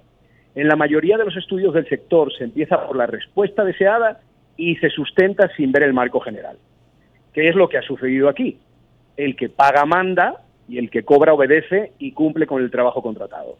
En 0.54 0.68
la 0.68 0.76
mayoría 0.76 1.16
de 1.16 1.24
los 1.24 1.34
estudios 1.34 1.72
del 1.72 1.88
sector 1.88 2.30
se 2.36 2.44
empieza 2.44 2.86
por 2.86 2.94
la 2.96 3.06
respuesta 3.06 3.64
deseada 3.64 4.20
y 4.58 4.76
se 4.76 4.90
sustenta 4.90 5.48
sin 5.56 5.72
ver 5.72 5.84
el 5.84 5.94
marco 5.94 6.20
general. 6.20 6.58
¿Qué 7.32 7.48
es 7.48 7.54
lo 7.54 7.66
que 7.66 7.78
ha 7.78 7.82
sucedido 7.82 8.28
aquí? 8.28 8.58
El 9.16 9.36
que 9.36 9.48
paga 9.48 9.86
manda 9.86 10.42
y 10.68 10.76
el 10.76 10.90
que 10.90 11.02
cobra 11.02 11.32
obedece 11.32 11.92
y 11.98 12.12
cumple 12.12 12.46
con 12.46 12.62
el 12.62 12.70
trabajo 12.70 13.00
contratado. 13.02 13.56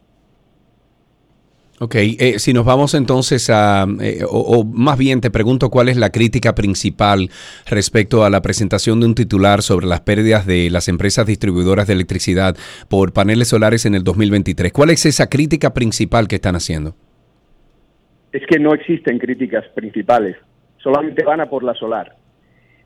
Ok, 1.84 1.96
eh, 1.96 2.38
si 2.38 2.52
nos 2.52 2.64
vamos 2.64 2.94
entonces 2.94 3.50
a, 3.50 3.86
eh, 4.00 4.20
o, 4.30 4.38
o 4.38 4.64
más 4.64 4.96
bien 4.96 5.20
te 5.20 5.32
pregunto 5.32 5.68
cuál 5.68 5.88
es 5.88 5.96
la 5.96 6.10
crítica 6.10 6.54
principal 6.54 7.28
respecto 7.68 8.24
a 8.24 8.30
la 8.30 8.40
presentación 8.40 9.00
de 9.00 9.06
un 9.06 9.16
titular 9.16 9.62
sobre 9.62 9.86
las 9.86 10.00
pérdidas 10.00 10.46
de 10.46 10.70
las 10.70 10.86
empresas 10.86 11.26
distribuidoras 11.26 11.88
de 11.88 11.94
electricidad 11.94 12.54
por 12.88 13.12
paneles 13.12 13.48
solares 13.48 13.84
en 13.84 13.96
el 13.96 14.04
2023. 14.04 14.72
¿Cuál 14.72 14.90
es 14.90 15.06
esa 15.06 15.28
crítica 15.28 15.74
principal 15.74 16.28
que 16.28 16.36
están 16.36 16.54
haciendo? 16.54 16.94
Es 18.30 18.42
que 18.48 18.60
no 18.60 18.74
existen 18.74 19.18
críticas 19.18 19.64
principales, 19.74 20.36
solamente 20.78 21.24
van 21.24 21.40
a 21.40 21.50
por 21.50 21.64
la 21.64 21.74
solar. 21.74 22.14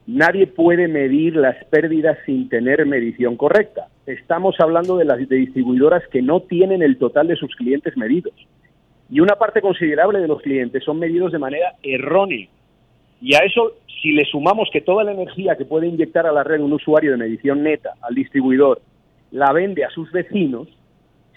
Nadie 0.06 0.47
puede 0.47 0.89
medir 0.89 1.36
las 1.36 1.62
pérdidas 1.66 2.16
sin 2.24 2.48
tener 2.48 2.86
medición 2.86 3.36
correcta. 3.36 3.89
Estamos 4.06 4.56
hablando 4.59 4.97
de 4.97 5.05
las 5.05 5.18
de 5.28 5.36
distribuidoras 5.36 6.02
que 6.10 6.23
no 6.23 6.40
tienen 6.40 6.81
el 6.81 6.97
total 6.97 7.28
de 7.28 7.36
sus 7.36 7.55
clientes 7.56 7.94
medidos. 7.94 8.32
Y 9.10 9.20
una 9.20 9.36
parte 9.36 9.60
considerable 9.60 10.20
de 10.20 10.28
los 10.28 10.42
clientes 10.42 10.82
son 10.84 10.98
medidos 10.98 11.32
de 11.32 11.38
manera 11.38 11.74
errónea. 11.82 12.48
Y 13.20 13.34
a 13.34 13.38
eso, 13.38 13.72
si 14.02 14.12
le 14.12 14.24
sumamos 14.24 14.68
que 14.72 14.80
toda 14.80 15.04
la 15.04 15.12
energía 15.12 15.56
que 15.56 15.64
puede 15.64 15.86
inyectar 15.86 16.26
a 16.26 16.32
la 16.32 16.44
red 16.44 16.60
un 16.60 16.72
usuario 16.72 17.12
de 17.12 17.16
medición 17.16 17.62
neta 17.62 17.94
al 18.02 18.14
distribuidor 18.14 18.80
la 19.30 19.52
vende 19.52 19.84
a 19.84 19.90
sus 19.90 20.10
vecinos, 20.12 20.68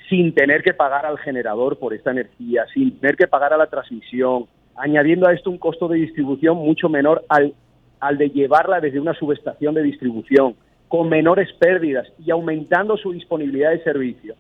sin 0.10 0.34
tener 0.34 0.64
que 0.64 0.74
pagar 0.74 1.06
al 1.06 1.20
generador 1.20 1.78
por 1.78 1.94
esta 1.94 2.12
energía, 2.12 2.66
sin 2.74 3.00
tener 3.00 3.16
que 3.16 3.28
pagar 3.28 3.54
a 3.54 3.58
la 3.58 3.68
transmisión, 3.68 4.46
añadiendo 4.76 5.28
a 5.28 5.34
esto 5.34 5.50
un 5.50 5.58
costo 5.58 5.88
de 5.88 5.98
distribución 5.98 6.58
mucho 6.58 6.90
menor 6.90 7.24
al, 7.30 7.54
al 8.00 8.18
de 8.18 8.30
llevarla 8.30 8.80
desde 8.80 9.00
una 9.00 9.14
subestación 9.14 9.76
de 9.76 9.84
distribución, 9.84 10.56
con 10.88 11.10
menores 11.10 11.52
pérdidas 11.54 12.08
y 12.26 12.32
aumentando 12.32 12.98
su 12.98 13.12
disponibilidad 13.12 13.72
de 13.72 13.84
servicio. 13.84 14.36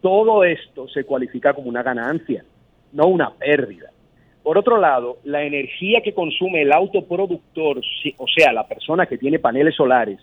Todo 0.00 0.44
esto 0.44 0.88
se 0.88 1.04
cualifica 1.04 1.52
como 1.52 1.68
una 1.68 1.82
ganancia, 1.82 2.44
no 2.92 3.06
una 3.06 3.30
pérdida. 3.30 3.90
Por 4.42 4.56
otro 4.58 4.78
lado, 4.78 5.18
la 5.24 5.42
energía 5.42 6.00
que 6.02 6.14
consume 6.14 6.62
el 6.62 6.72
autoproductor, 6.72 7.80
si- 8.02 8.14
o 8.18 8.26
sea, 8.26 8.52
la 8.52 8.66
persona 8.66 9.06
que 9.06 9.18
tiene 9.18 9.38
paneles 9.38 9.74
solares, 9.74 10.18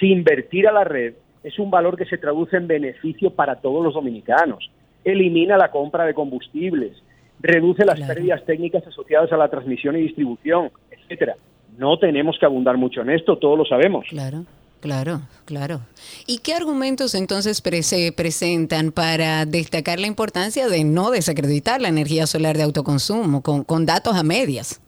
sin 0.00 0.12
invertir 0.18 0.66
a 0.68 0.72
la 0.72 0.84
red, 0.84 1.14
es 1.42 1.58
un 1.58 1.70
valor 1.70 1.96
que 1.96 2.06
se 2.06 2.18
traduce 2.18 2.56
en 2.56 2.66
beneficio 2.66 3.30
para 3.30 3.56
todos 3.56 3.84
los 3.84 3.94
dominicanos. 3.94 4.70
Elimina 5.04 5.56
la 5.56 5.70
compra 5.70 6.04
de 6.04 6.14
combustibles, 6.14 6.92
reduce 7.40 7.84
las 7.84 8.00
pérdidas 8.14 8.44
técnicas 8.44 8.86
asociadas 8.86 9.30
a 9.32 9.36
la 9.36 9.48
transmisión 9.48 9.96
y 9.96 10.00
distribución, 10.00 10.70
etcétera. 10.90 11.36
No 11.78 11.98
tenemos 11.98 12.38
que 12.38 12.46
abundar 12.46 12.76
mucho 12.78 13.02
en 13.02 13.10
esto, 13.10 13.36
todos 13.36 13.58
lo 13.58 13.64
sabemos. 13.64 14.06
Claro, 14.08 14.44
claro, 14.86 15.22
claro. 15.44 15.80
¿Y 16.28 16.38
qué 16.38 16.54
argumentos 16.54 17.16
entonces 17.16 17.60
pre- 17.60 17.82
se 17.82 18.12
presentan 18.12 18.92
para 18.92 19.44
destacar 19.44 19.98
la 19.98 20.06
importancia 20.06 20.68
de 20.68 20.84
no 20.84 21.10
desacreditar 21.10 21.80
la 21.80 21.88
energía 21.88 22.26
solar 22.26 22.56
de 22.56 22.62
autoconsumo 22.62 23.42
con, 23.42 23.64
con 23.64 23.84
datos 23.84 24.14
a 24.14 24.22
medias? 24.22 24.80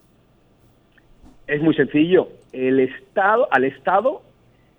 Es 1.49 1.61
muy 1.61 1.75
sencillo. 1.75 2.29
El 2.53 2.79
Estado, 2.79 3.49
al 3.51 3.65
Estado 3.65 4.23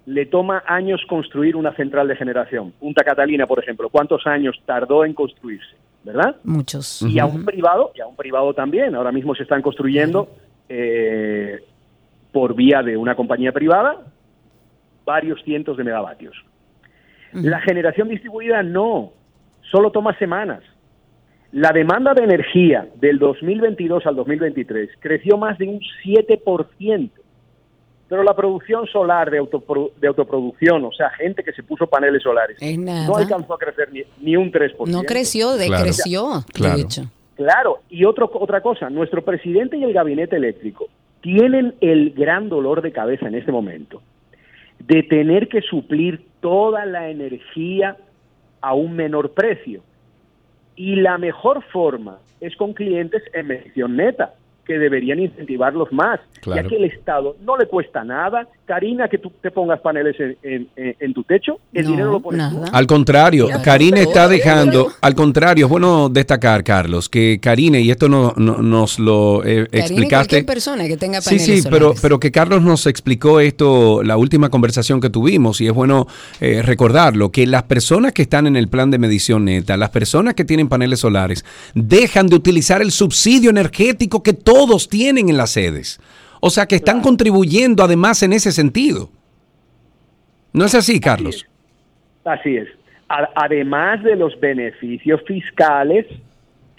le 0.05 0.25
toma 0.25 0.63
años 0.65 1.01
construir 1.09 1.57
una 1.57 1.75
central 1.75 2.07
de 2.07 2.15
generación. 2.15 2.71
Punta 2.79 3.03
Catalina, 3.03 3.45
por 3.45 3.59
ejemplo, 3.61 3.89
¿cuántos 3.89 4.25
años 4.25 4.55
tardó 4.65 5.03
en 5.03 5.13
construirse? 5.13 5.75
¿Verdad? 6.01 6.37
Muchos. 6.45 7.01
Y 7.01 7.19
a 7.19 7.25
un 7.25 7.43
privado, 7.43 7.91
y 7.93 7.99
a 7.99 8.07
un 8.07 8.15
privado 8.15 8.53
también. 8.53 8.95
Ahora 8.95 9.11
mismo 9.11 9.35
se 9.35 9.43
están 9.43 9.61
construyendo 9.61 10.29
eh, 10.69 11.59
por 12.31 12.55
vía 12.55 12.81
de 12.81 12.95
una 12.95 13.15
compañía 13.15 13.51
privada 13.51 13.97
varios 15.09 15.41
cientos 15.43 15.75
de 15.77 15.83
megavatios. 15.83 16.35
La 17.33 17.59
generación 17.61 18.07
distribuida 18.09 18.61
no, 18.63 19.11
solo 19.71 19.91
toma 19.91 20.17
semanas. 20.19 20.61
La 21.51 21.71
demanda 21.71 22.13
de 22.13 22.23
energía 22.23 22.87
del 22.95 23.17
2022 23.17 24.05
al 24.05 24.15
2023 24.15 24.89
creció 24.99 25.35
más 25.37 25.57
de 25.57 25.67
un 25.67 25.79
7%, 26.03 27.09
pero 28.07 28.23
la 28.23 28.35
producción 28.35 28.85
solar 28.87 29.31
de, 29.31 29.39
autopro- 29.41 29.91
de 29.99 30.07
autoproducción, 30.07 30.85
o 30.85 30.91
sea, 30.91 31.09
gente 31.11 31.43
que 31.43 31.51
se 31.53 31.63
puso 31.63 31.87
paneles 31.87 32.21
solares, 32.21 32.57
no 32.77 33.15
alcanzó 33.15 33.53
a 33.55 33.57
crecer 33.57 33.89
ni, 33.91 34.01
ni 34.21 34.35
un 34.35 34.51
3%. 34.51 34.87
No 34.87 35.01
creció, 35.03 35.55
decreció, 35.57 36.43
Claro. 36.53 36.75
de 36.77 36.81
hecho. 36.83 37.01
Claro, 37.35 37.79
y 37.89 38.03
otro, 38.05 38.29
otra 38.33 38.61
cosa, 38.61 38.89
nuestro 38.89 39.23
presidente 39.23 39.77
y 39.77 39.83
el 39.83 39.93
gabinete 39.93 40.35
eléctrico 40.35 40.87
tienen 41.21 41.73
el 41.81 42.11
gran 42.11 42.49
dolor 42.49 42.81
de 42.81 42.91
cabeza 42.91 43.27
en 43.27 43.35
este 43.35 43.51
momento 43.51 44.01
de 44.79 45.03
tener 45.03 45.47
que 45.47 45.61
suplir 45.61 46.25
toda 46.39 46.85
la 46.85 47.09
energía 47.09 47.97
a 48.61 48.73
un 48.73 48.95
menor 48.95 49.31
precio. 49.31 49.81
Y 50.75 50.95
la 50.95 51.17
mejor 51.17 51.63
forma 51.71 52.19
es 52.39 52.55
con 52.55 52.73
clientes 52.73 53.21
en 53.33 53.47
medición 53.47 53.97
neta, 53.97 54.33
que 54.69 54.77
deberían 54.77 55.19
incentivarlos 55.19 55.91
más, 55.91 56.19
Claro. 56.41 56.61
ya 56.61 56.67
que 56.69 56.75
el 56.75 56.83
Estado 56.85 57.35
no 57.43 57.57
le 57.57 57.65
cuesta 57.65 58.03
nada. 58.03 58.47
Karina, 58.65 59.07
que 59.07 59.17
tú 59.17 59.31
te 59.41 59.49
pongas 59.49 59.79
paneles 59.81 60.15
en, 60.19 60.37
en- 60.43 60.67
en- 60.75 60.95
en 60.99 61.13
tu 61.15 61.23
techo, 61.23 61.57
el 61.73 61.87
dinero 61.87 62.11
lo 62.11 62.19
pones 62.19 62.47
tú. 62.51 62.61
Al 62.71 62.85
contrario, 62.85 63.47
pero- 63.47 63.97
está 63.97 64.27
dejando, 64.27 64.91
al 65.01 65.15
contrario, 65.15 65.65
es 65.65 65.69
bueno 65.71 66.07
destacar, 66.09 66.63
Carlos, 66.63 67.09
que 67.09 67.39
Karine, 67.41 67.81
y 67.81 67.89
esto 67.89 68.07
no, 68.07 68.33
no- 68.37 68.57
nos 68.59 68.99
lo 68.99 69.43
eh, 69.43 69.65
Karine, 69.65 69.79
explicaste. 69.79 70.15
cualquier 70.35 70.45
persona 70.45 70.87
que 70.87 70.97
tenga 70.97 71.19
Sí, 71.21 71.37
paneles 71.37 71.63
sí, 71.63 71.67
pero, 71.67 71.79
solares. 71.85 72.01
pero 72.01 72.19
que 72.19 72.31
Carlos 72.31 72.61
nos 72.61 72.85
explicó 72.85 73.39
esto, 73.39 74.03
la 74.03 74.17
última 74.17 74.49
conversación 74.49 75.01
que 75.01 75.09
tuvimos, 75.09 75.59
y 75.61 75.65
es 75.67 75.73
bueno 75.73 76.05
eh, 76.39 76.61
recordarlo, 76.61 77.31
que 77.31 77.47
las 77.47 77.63
personas 77.63 78.13
que 78.13 78.21
están 78.21 78.45
en 78.45 78.55
el 78.55 78.67
plan 78.67 78.91
de 78.91 78.99
medición 78.99 79.45
neta, 79.45 79.77
las 79.77 79.89
personas 79.89 80.35
que 80.35 80.45
tienen 80.45 80.69
paneles 80.69 80.99
solares, 80.99 81.43
dejan 81.73 82.27
de 82.27 82.35
utilizar 82.35 82.83
el 82.83 82.91
subsidio 82.91 83.49
energético 83.49 84.21
que 84.21 84.33
todos 84.59 84.89
tienen 84.89 85.29
en 85.29 85.37
las 85.37 85.51
sedes. 85.51 86.01
O 86.41 86.49
sea 86.49 86.65
que 86.65 86.75
están 86.75 86.99
contribuyendo 86.99 87.81
además 87.81 88.21
en 88.23 88.33
ese 88.33 88.51
sentido. 88.51 89.09
¿No 90.51 90.65
es 90.65 90.75
así, 90.75 90.99
Carlos? 90.99 91.47
Así 92.25 92.57
es. 92.57 92.67
Además 93.07 94.03
de 94.03 94.17
los 94.17 94.37
beneficios 94.37 95.21
fiscales 95.25 96.05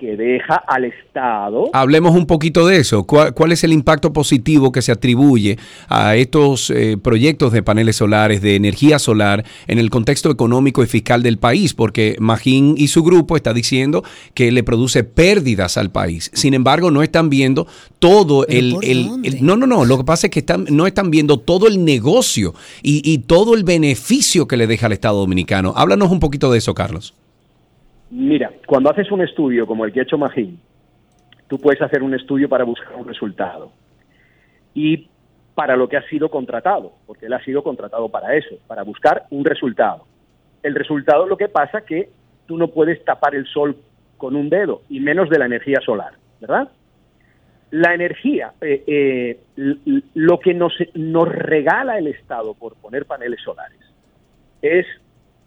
que 0.00 0.16
deja 0.16 0.54
al 0.66 0.86
Estado. 0.86 1.68
Hablemos 1.74 2.16
un 2.16 2.24
poquito 2.26 2.66
de 2.66 2.78
eso. 2.78 3.04
¿Cuál, 3.04 3.34
cuál 3.34 3.52
es 3.52 3.62
el 3.64 3.72
impacto 3.74 4.14
positivo 4.14 4.72
que 4.72 4.80
se 4.80 4.92
atribuye 4.92 5.58
a 5.88 6.16
estos 6.16 6.70
eh, 6.70 6.96
proyectos 6.96 7.52
de 7.52 7.62
paneles 7.62 7.96
solares, 7.96 8.40
de 8.40 8.56
energía 8.56 8.98
solar, 8.98 9.44
en 9.66 9.78
el 9.78 9.90
contexto 9.90 10.30
económico 10.30 10.82
y 10.82 10.86
fiscal 10.86 11.22
del 11.22 11.36
país? 11.38 11.74
Porque 11.74 12.16
Magín 12.18 12.76
y 12.78 12.88
su 12.88 13.02
grupo 13.02 13.36
está 13.36 13.52
diciendo 13.52 14.02
que 14.32 14.50
le 14.50 14.62
produce 14.64 15.04
pérdidas 15.04 15.76
al 15.76 15.90
país. 15.90 16.30
Sin 16.32 16.54
embargo, 16.54 16.90
no 16.90 17.02
están 17.02 17.28
viendo 17.28 17.66
todo 17.98 18.46
el, 18.46 18.76
el- 18.82 19.10
el- 19.22 19.44
No, 19.44 19.56
no, 19.56 19.66
no. 19.66 19.84
Lo 19.84 19.98
que 19.98 20.04
pasa 20.04 20.28
es 20.28 20.30
que 20.30 20.40
están, 20.40 20.64
no 20.70 20.86
están 20.86 21.10
viendo 21.10 21.38
todo 21.38 21.68
el 21.68 21.84
negocio 21.84 22.54
y, 22.82 23.02
y 23.04 23.18
todo 23.18 23.54
el 23.54 23.64
beneficio 23.64 24.48
que 24.48 24.56
le 24.56 24.66
deja 24.66 24.86
al 24.86 24.92
Estado 24.92 25.18
Dominicano. 25.18 25.74
Háblanos 25.76 26.10
un 26.10 26.20
poquito 26.20 26.50
de 26.50 26.56
eso, 26.58 26.72
Carlos. 26.72 27.12
Mira, 28.10 28.50
cuando 28.66 28.90
haces 28.90 29.10
un 29.12 29.22
estudio 29.22 29.66
como 29.66 29.84
el 29.84 29.92
que 29.92 30.00
ha 30.00 30.02
hecho 30.02 30.18
Magín, 30.18 30.60
tú 31.46 31.58
puedes 31.58 31.80
hacer 31.80 32.02
un 32.02 32.14
estudio 32.14 32.48
para 32.48 32.64
buscar 32.64 32.96
un 32.96 33.06
resultado. 33.06 33.72
Y 34.74 35.08
para 35.54 35.76
lo 35.76 35.88
que 35.88 35.96
ha 35.96 36.08
sido 36.08 36.28
contratado, 36.28 36.92
porque 37.06 37.26
él 37.26 37.32
ha 37.32 37.44
sido 37.44 37.62
contratado 37.62 38.08
para 38.08 38.34
eso, 38.34 38.56
para 38.66 38.82
buscar 38.82 39.24
un 39.30 39.44
resultado. 39.44 40.04
El 40.62 40.74
resultado 40.74 41.26
lo 41.26 41.36
que 41.36 41.48
pasa 41.48 41.82
que 41.82 42.08
tú 42.46 42.56
no 42.56 42.68
puedes 42.68 43.04
tapar 43.04 43.34
el 43.34 43.46
sol 43.46 43.76
con 44.16 44.36
un 44.36 44.50
dedo, 44.50 44.82
y 44.88 45.00
menos 45.00 45.30
de 45.30 45.38
la 45.38 45.46
energía 45.46 45.80
solar, 45.80 46.12
¿verdad? 46.40 46.68
La 47.70 47.94
energía, 47.94 48.52
eh, 48.60 48.82
eh, 48.86 49.38
lo 50.14 50.40
que 50.40 50.52
nos, 50.52 50.74
nos 50.94 51.28
regala 51.28 51.98
el 51.98 52.08
Estado 52.08 52.54
por 52.54 52.74
poner 52.76 53.06
paneles 53.06 53.40
solares 53.42 53.78
es 54.62 54.86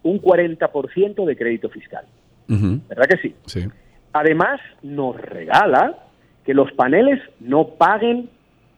un 0.01 0.21
40% 0.21 1.25
de 1.25 1.35
crédito 1.35 1.69
fiscal. 1.69 2.05
¿Verdad 2.47 3.05
que 3.09 3.17
sí? 3.17 3.35
Sí. 3.45 3.67
Además, 4.13 4.59
nos 4.81 5.19
regala 5.19 5.97
que 6.45 6.53
los 6.53 6.71
paneles 6.73 7.19
no 7.39 7.69
paguen 7.69 8.29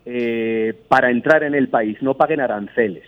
eh, 0.05 0.73
para 0.87 1.09
entrar 1.09 1.43
en 1.43 1.55
el 1.55 1.67
país, 1.67 1.97
no 2.01 2.15
paguen 2.15 2.39
aranceles. 2.39 3.03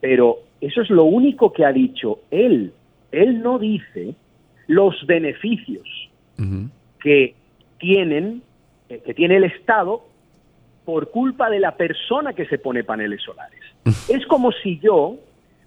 Pero 0.00 0.38
eso 0.60 0.82
es 0.82 0.90
lo 0.90 1.04
único 1.04 1.52
que 1.52 1.64
ha 1.64 1.72
dicho 1.72 2.20
él. 2.30 2.72
Él 3.12 3.42
no 3.42 3.58
dice 3.58 4.14
los 4.66 4.94
beneficios 5.06 5.86
que 7.00 7.34
tienen, 7.78 8.42
eh, 8.88 9.00
que 9.04 9.14
tiene 9.14 9.36
el 9.36 9.44
Estado 9.44 10.04
por 10.84 11.10
culpa 11.10 11.50
de 11.50 11.60
la 11.60 11.76
persona 11.76 12.32
que 12.32 12.46
se 12.46 12.58
pone 12.58 12.84
paneles 12.84 13.22
solares. 13.22 13.60
es 14.08 14.26
como 14.26 14.52
si 14.52 14.78
yo 14.80 15.16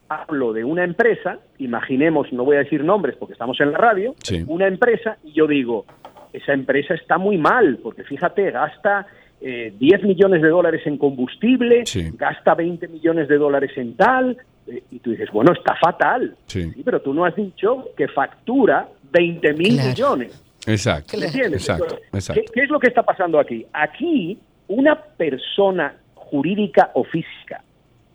hablo 0.10 0.54
de 0.54 0.64
una 0.64 0.84
empresa, 0.84 1.38
imaginemos, 1.60 2.34
no 2.34 2.44
voy 2.44 2.56
a 2.56 2.60
decir 2.60 2.84
nombres 2.84 3.16
porque 3.18 3.34
estamos 3.34 3.60
en 3.62 3.72
la 3.72 3.78
radio, 3.78 4.16
una 4.48 4.68
empresa 4.68 5.18
y 5.24 5.34
yo 5.34 5.46
digo, 5.48 5.86
esa 6.34 6.54
empresa 6.54 6.96
está 6.96 7.18
muy 7.18 7.38
mal 7.38 7.78
porque 7.82 8.04
fíjate, 8.04 8.50
gasta 8.52 9.06
eh, 9.42 9.72
10 9.80 10.04
millones 10.04 10.42
de 10.42 10.50
dólares 10.50 10.82
en 10.86 10.98
combustible, 10.98 11.86
Sí. 11.86 12.12
gasta 12.18 12.56
20 12.56 12.88
millones 12.90 13.28
de 13.30 13.38
dólares 13.38 13.72
en 13.78 13.96
tal, 13.96 14.36
eh, 14.68 14.84
y 14.92 15.00
tú 15.00 15.12
dices, 15.12 15.30
bueno, 15.32 15.54
está 15.54 15.76
fatal. 15.76 16.36
Sí. 16.48 16.72
Sí, 16.72 16.82
pero 16.84 17.02
tú 17.02 17.14
no 17.14 17.24
has 17.24 17.36
dicho 17.36 17.86
que 17.96 18.08
factura 18.10 18.88
20 19.12 19.54
mil 19.54 19.76
Claro. 19.76 19.90
millones. 19.90 20.44
Exacto. 20.68 21.18
¿Me 21.18 21.26
entiendes? 21.28 21.62
Exacto. 21.62 21.86
Entonces, 21.86 22.30
Exacto. 22.30 22.42
¿qué, 22.48 22.52
qué 22.54 22.64
es 22.66 22.70
lo 22.70 22.80
que 22.80 22.88
está 22.88 23.04
pasando 23.04 23.40
aquí? 23.40 23.66
Aquí, 23.72 24.38
una 24.68 24.96
persona 25.02 25.94
jurídica 26.16 26.92
o 26.94 27.04
física 27.06 27.64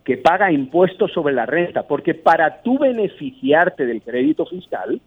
que 0.04 0.18
paga 0.18 0.52
impuestos 0.52 1.10
sobre 1.12 1.34
la 1.34 1.46
renta, 1.46 1.84
porque 1.84 2.14
para 2.14 2.62
tú 2.62 2.78
beneficiarte 2.78 3.86
del 3.86 4.02
crédito 4.02 4.44
fiscal, 4.44 5.00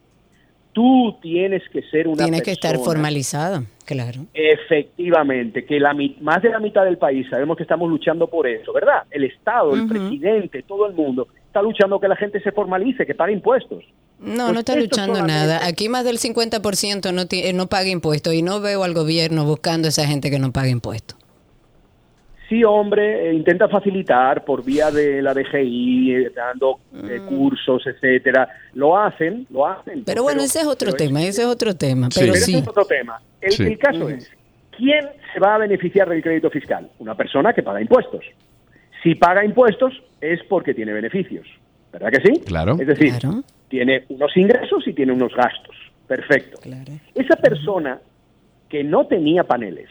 tú 0.73 1.17
tienes 1.21 1.63
que 1.71 1.83
ser 1.83 2.07
una 2.07 2.23
Tiene 2.23 2.41
que 2.41 2.51
estar 2.51 2.77
formalizado, 2.77 3.63
claro. 3.85 4.25
Efectivamente, 4.33 5.65
que 5.65 5.79
la 5.79 5.95
más 6.21 6.41
de 6.41 6.49
la 6.49 6.59
mitad 6.59 6.83
del 6.83 6.97
país 6.97 7.27
sabemos 7.29 7.57
que 7.57 7.63
estamos 7.63 7.89
luchando 7.89 8.27
por 8.27 8.47
eso, 8.47 8.73
¿verdad? 8.73 9.03
El 9.11 9.23
Estado, 9.23 9.73
el 9.75 9.87
presidente, 9.87 10.63
todo 10.63 10.87
el 10.87 10.93
mundo 10.93 11.27
está 11.45 11.61
luchando 11.61 11.99
que 11.99 12.07
la 12.07 12.15
gente 12.15 12.39
se 12.41 12.51
formalice, 12.51 13.05
que 13.05 13.15
pague 13.15 13.33
impuestos. 13.33 13.83
No, 14.19 14.45
Pues 14.45 14.53
no 14.53 14.59
está 14.59 14.75
luchando 14.75 15.25
nada. 15.25 15.65
Aquí 15.65 15.89
más 15.89 16.05
del 16.05 16.17
50% 16.17 17.13
no, 17.13 17.23
eh, 17.29 17.53
no 17.53 17.67
paga 17.67 17.89
impuestos 17.89 18.33
y 18.33 18.41
no 18.41 18.61
veo 18.61 18.83
al 18.83 18.93
gobierno 18.93 19.45
buscando 19.45 19.87
a 19.87 19.89
esa 19.89 20.07
gente 20.07 20.29
que 20.29 20.39
no 20.39 20.51
paga 20.51 20.69
impuestos. 20.69 21.17
Sí, 22.49 22.63
hombre, 22.63 23.29
eh, 23.29 23.33
intenta 23.33 23.67
facilitar 23.67 24.45
por 24.45 24.63
vía 24.63 24.89
de 24.89 25.21
la 25.21 25.33
DGI, 25.33 26.15
eh, 26.15 26.31
dando 26.33 26.79
eh, 26.93 27.19
cursos, 27.27 27.85
etcétera. 27.85 28.47
Lo 28.73 28.97
hacen, 28.97 29.45
lo 29.49 29.67
hacen. 29.67 30.03
Pero 30.05 30.23
bueno, 30.23 30.41
ese 30.41 30.61
es 30.61 30.65
otro 30.65 30.93
tema, 30.93 31.21
ese 31.23 31.41
es 31.41 31.47
otro 31.47 31.75
tema. 31.75 32.07
Sí. 32.09 32.19
Pero 32.21 32.33
Pero 32.33 32.45
sí. 32.45 32.51
ese 32.53 32.61
es 32.61 32.67
otro 32.67 32.85
tema. 32.85 33.19
El, 33.41 33.51
Sí. 33.51 33.63
el 33.63 33.77
caso 33.77 34.07
es, 34.09 34.31
¿quién 34.77 35.05
se 35.33 35.39
va 35.41 35.55
a 35.55 35.57
beneficiar 35.57 36.07
del 36.07 36.21
crédito 36.21 36.49
fiscal? 36.49 36.89
Una 36.99 37.15
persona 37.15 37.51
que 37.53 37.63
paga 37.63 37.81
impuestos. 37.81 38.23
Si 39.03 39.15
paga 39.15 39.43
impuestos 39.43 39.93
es 40.21 40.41
porque 40.49 40.73
tiene 40.73 40.93
beneficios, 40.93 41.45
¿verdad 41.91 42.11
que 42.11 42.21
sí? 42.21 42.39
Claro. 42.45 42.77
Es 42.79 42.87
decir, 42.87 43.13
tiene 43.67 44.05
unos 44.09 44.35
ingresos 44.37 44.87
y 44.87 44.93
tiene 44.93 45.11
unos 45.11 45.33
gastos. 45.35 45.75
Perfecto. 46.07 46.59
Esa 47.13 47.35
persona 47.35 47.99
que 48.69 48.83
no 48.83 49.05
tenía 49.07 49.43
paneles, 49.43 49.89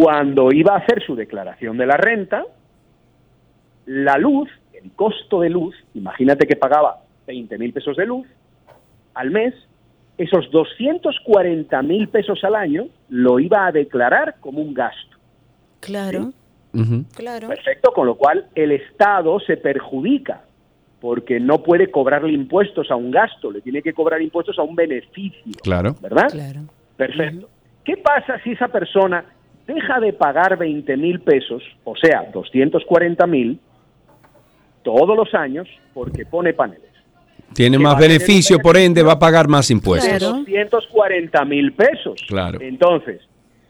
cuando 0.00 0.52
iba 0.52 0.74
a 0.74 0.78
hacer 0.78 1.02
su 1.04 1.14
declaración 1.14 1.76
de 1.76 1.86
la 1.86 1.96
renta, 1.96 2.44
la 3.86 4.16
luz, 4.18 4.48
el 4.72 4.90
costo 4.92 5.40
de 5.40 5.50
luz, 5.50 5.74
imagínate 5.94 6.46
que 6.46 6.56
pagaba 6.56 7.02
20 7.26 7.58
mil 7.58 7.72
pesos 7.72 7.96
de 7.96 8.06
luz 8.06 8.26
al 9.14 9.30
mes, 9.30 9.54
esos 10.18 10.50
240 10.50 11.82
mil 11.82 12.08
pesos 12.08 12.42
al 12.44 12.54
año 12.54 12.86
lo 13.08 13.38
iba 13.38 13.66
a 13.66 13.72
declarar 13.72 14.36
como 14.40 14.60
un 14.60 14.74
gasto. 14.74 15.16
Claro, 15.80 16.32
claro. 17.14 17.48
Perfecto, 17.48 17.92
con 17.92 18.06
lo 18.06 18.16
cual 18.16 18.46
el 18.54 18.72
Estado 18.72 19.38
se 19.40 19.56
perjudica 19.56 20.42
porque 21.00 21.38
no 21.38 21.62
puede 21.62 21.90
cobrarle 21.90 22.32
impuestos 22.32 22.90
a 22.90 22.96
un 22.96 23.10
gasto, 23.10 23.50
le 23.50 23.60
tiene 23.60 23.82
que 23.82 23.92
cobrar 23.92 24.22
impuestos 24.22 24.58
a 24.58 24.62
un 24.62 24.74
beneficio, 24.74 25.52
Claro. 25.62 25.94
¿verdad? 26.00 26.28
Claro. 26.30 26.60
Perfecto. 26.96 27.48
¿Qué 27.84 27.98
pasa 27.98 28.40
si 28.42 28.52
esa 28.52 28.68
persona 28.68 29.24
deja 29.66 30.00
de 30.00 30.12
pagar 30.12 30.58
20 30.58 30.96
mil 30.96 31.20
pesos, 31.20 31.62
o 31.84 31.96
sea, 31.96 32.28
240 32.32 33.26
mil, 33.26 33.58
todos 34.82 35.16
los 35.16 35.32
años 35.34 35.68
porque 35.92 36.26
pone 36.26 36.52
paneles? 36.52 36.82
Tiene 37.54 37.76
Que 37.76 37.82
más 37.82 37.98
beneficio, 37.98 38.58
por 38.58 38.76
ende 38.76 39.02
va 39.02 39.12
a 39.12 39.18
pagar 39.18 39.48
más 39.48 39.70
impuestos. 39.70 40.12
De 40.12 40.18
240 40.18 41.44
mil 41.44 41.72
pesos. 41.72 42.20
Claro. 42.26 42.60
Entonces, 42.60 43.20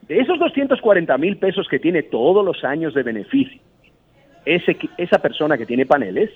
de 0.08 0.18
esos 0.18 0.38
240 0.38 1.16
mil 1.18 1.36
pesos 1.36 1.66
que 1.68 1.78
tiene 1.78 2.02
todos 2.02 2.44
los 2.44 2.64
años 2.64 2.94
de 2.94 3.02
beneficio, 3.02 3.60
ese, 4.44 4.76
esa 4.96 5.18
persona 5.18 5.56
que 5.56 5.66
tiene 5.66 5.86
paneles, 5.86 6.30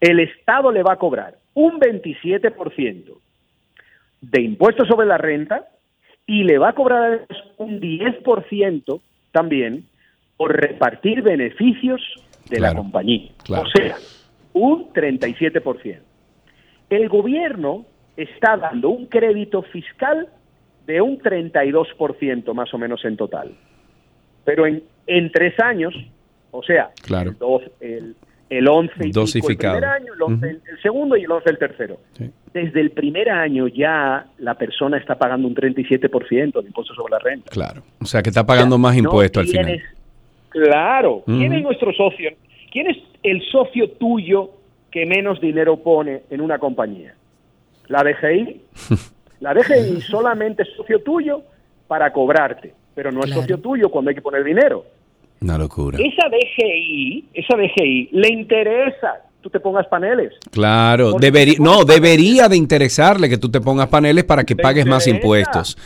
el 0.00 0.20
Estado 0.20 0.72
le 0.72 0.82
va 0.82 0.94
a 0.94 0.98
cobrar 0.98 1.36
un 1.54 1.78
27% 1.78 3.18
de 4.20 4.40
impuestos 4.40 4.88
sobre 4.88 5.06
la 5.06 5.18
renta 5.18 5.68
y 6.26 6.44
le 6.44 6.58
va 6.58 6.70
a 6.70 6.72
cobrar 6.74 7.26
un 7.58 7.80
10% 7.80 9.00
también 9.32 9.84
por 10.36 10.54
repartir 10.56 11.22
beneficios 11.22 12.00
de 12.48 12.60
la 12.60 12.74
compañía. 12.74 13.30
claro. 13.44 13.64
O 13.64 13.66
sea, 13.70 13.96
un 14.54 14.92
37%. 14.92 15.98
El 16.90 17.08
gobierno 17.08 17.86
está 18.16 18.56
dando 18.56 18.90
un 18.90 19.06
crédito 19.06 19.62
fiscal 19.62 20.28
de 20.86 21.00
un 21.00 21.18
32% 21.18 22.52
más 22.54 22.72
o 22.74 22.78
menos 22.78 23.04
en 23.04 23.16
total. 23.16 23.52
Pero 24.44 24.66
en, 24.66 24.82
en 25.06 25.30
tres 25.32 25.58
años, 25.60 25.94
o 26.50 26.62
sea, 26.62 26.90
Claro. 27.02 27.30
el, 27.30 27.38
dos- 27.38 27.62
el, 27.80 28.16
el 28.58 28.68
11 28.68 28.94
y 29.06 29.12
pico 29.12 29.20
el 29.50 29.56
primer 29.56 29.84
año, 29.84 30.12
el, 30.14 30.22
11 30.22 30.50
el- 30.50 30.60
el 30.70 30.82
segundo 30.82 31.16
y 31.16 31.22
el 31.24 31.30
11 31.30 31.50
el 31.50 31.58
tercero. 31.58 31.98
Desde 32.52 32.80
el 32.80 32.90
primer 32.90 33.30
año 33.30 33.66
ya 33.68 34.26
la 34.38 34.54
persona 34.54 34.98
está 34.98 35.16
pagando 35.16 35.48
un 35.48 35.54
37% 35.54 36.60
de 36.60 36.66
impuestos 36.66 36.94
sobre 36.96 37.12
la 37.12 37.18
renta. 37.18 37.50
Claro. 37.50 37.82
O 38.00 38.04
sea 38.04 38.22
que 38.22 38.28
está 38.28 38.44
pagando 38.44 38.76
más 38.78 38.94
No 38.94 39.04
impuestos 39.04 39.42
al 39.42 39.48
final. 39.48 39.82
Claro. 40.50 41.22
¿Quién 41.26 41.52
es 41.52 41.62
nuestro 41.62 41.92
socio? 41.92 42.30
¿Quién 42.70 42.88
es 42.88 42.96
el 43.22 43.42
socio 43.50 43.90
tuyo 43.92 44.50
que 44.90 45.06
menos 45.06 45.40
dinero 45.40 45.76
pone 45.78 46.22
en 46.30 46.40
una 46.40 46.58
compañía? 46.58 47.14
¿La 47.88 48.02
DGI? 48.02 48.60
La 49.40 49.54
DGI 49.54 50.00
solamente 50.02 50.62
es 50.62 50.68
socio 50.76 51.00
tuyo 51.02 51.42
para 51.88 52.12
cobrarte, 52.12 52.74
pero 52.94 53.10
no 53.10 53.20
es 53.20 53.26
Claro. 53.26 53.40
socio 53.40 53.58
tuyo 53.58 53.88
cuando 53.88 54.10
hay 54.10 54.14
que 54.14 54.22
poner 54.22 54.44
dinero. 54.44 54.84
Una 55.42 55.58
locura. 55.58 55.98
Esa 55.98 56.28
DGI, 56.28 57.24
esa 57.34 57.56
DGI 57.56 58.08
le 58.12 58.28
interesa 58.28 59.22
tú 59.42 59.50
te 59.50 59.58
pongas 59.58 59.88
paneles. 59.88 60.32
Claro, 60.52 61.14
debería, 61.14 61.56
no, 61.58 61.84
debería 61.84 62.48
de 62.48 62.56
interesarle 62.56 63.28
que 63.28 63.38
tú 63.38 63.50
te 63.50 63.60
pongas 63.60 63.88
paneles 63.88 64.22
para 64.22 64.44
que 64.44 64.54
pagues 64.54 64.86
más 64.86 65.08
impuestos. 65.08 65.76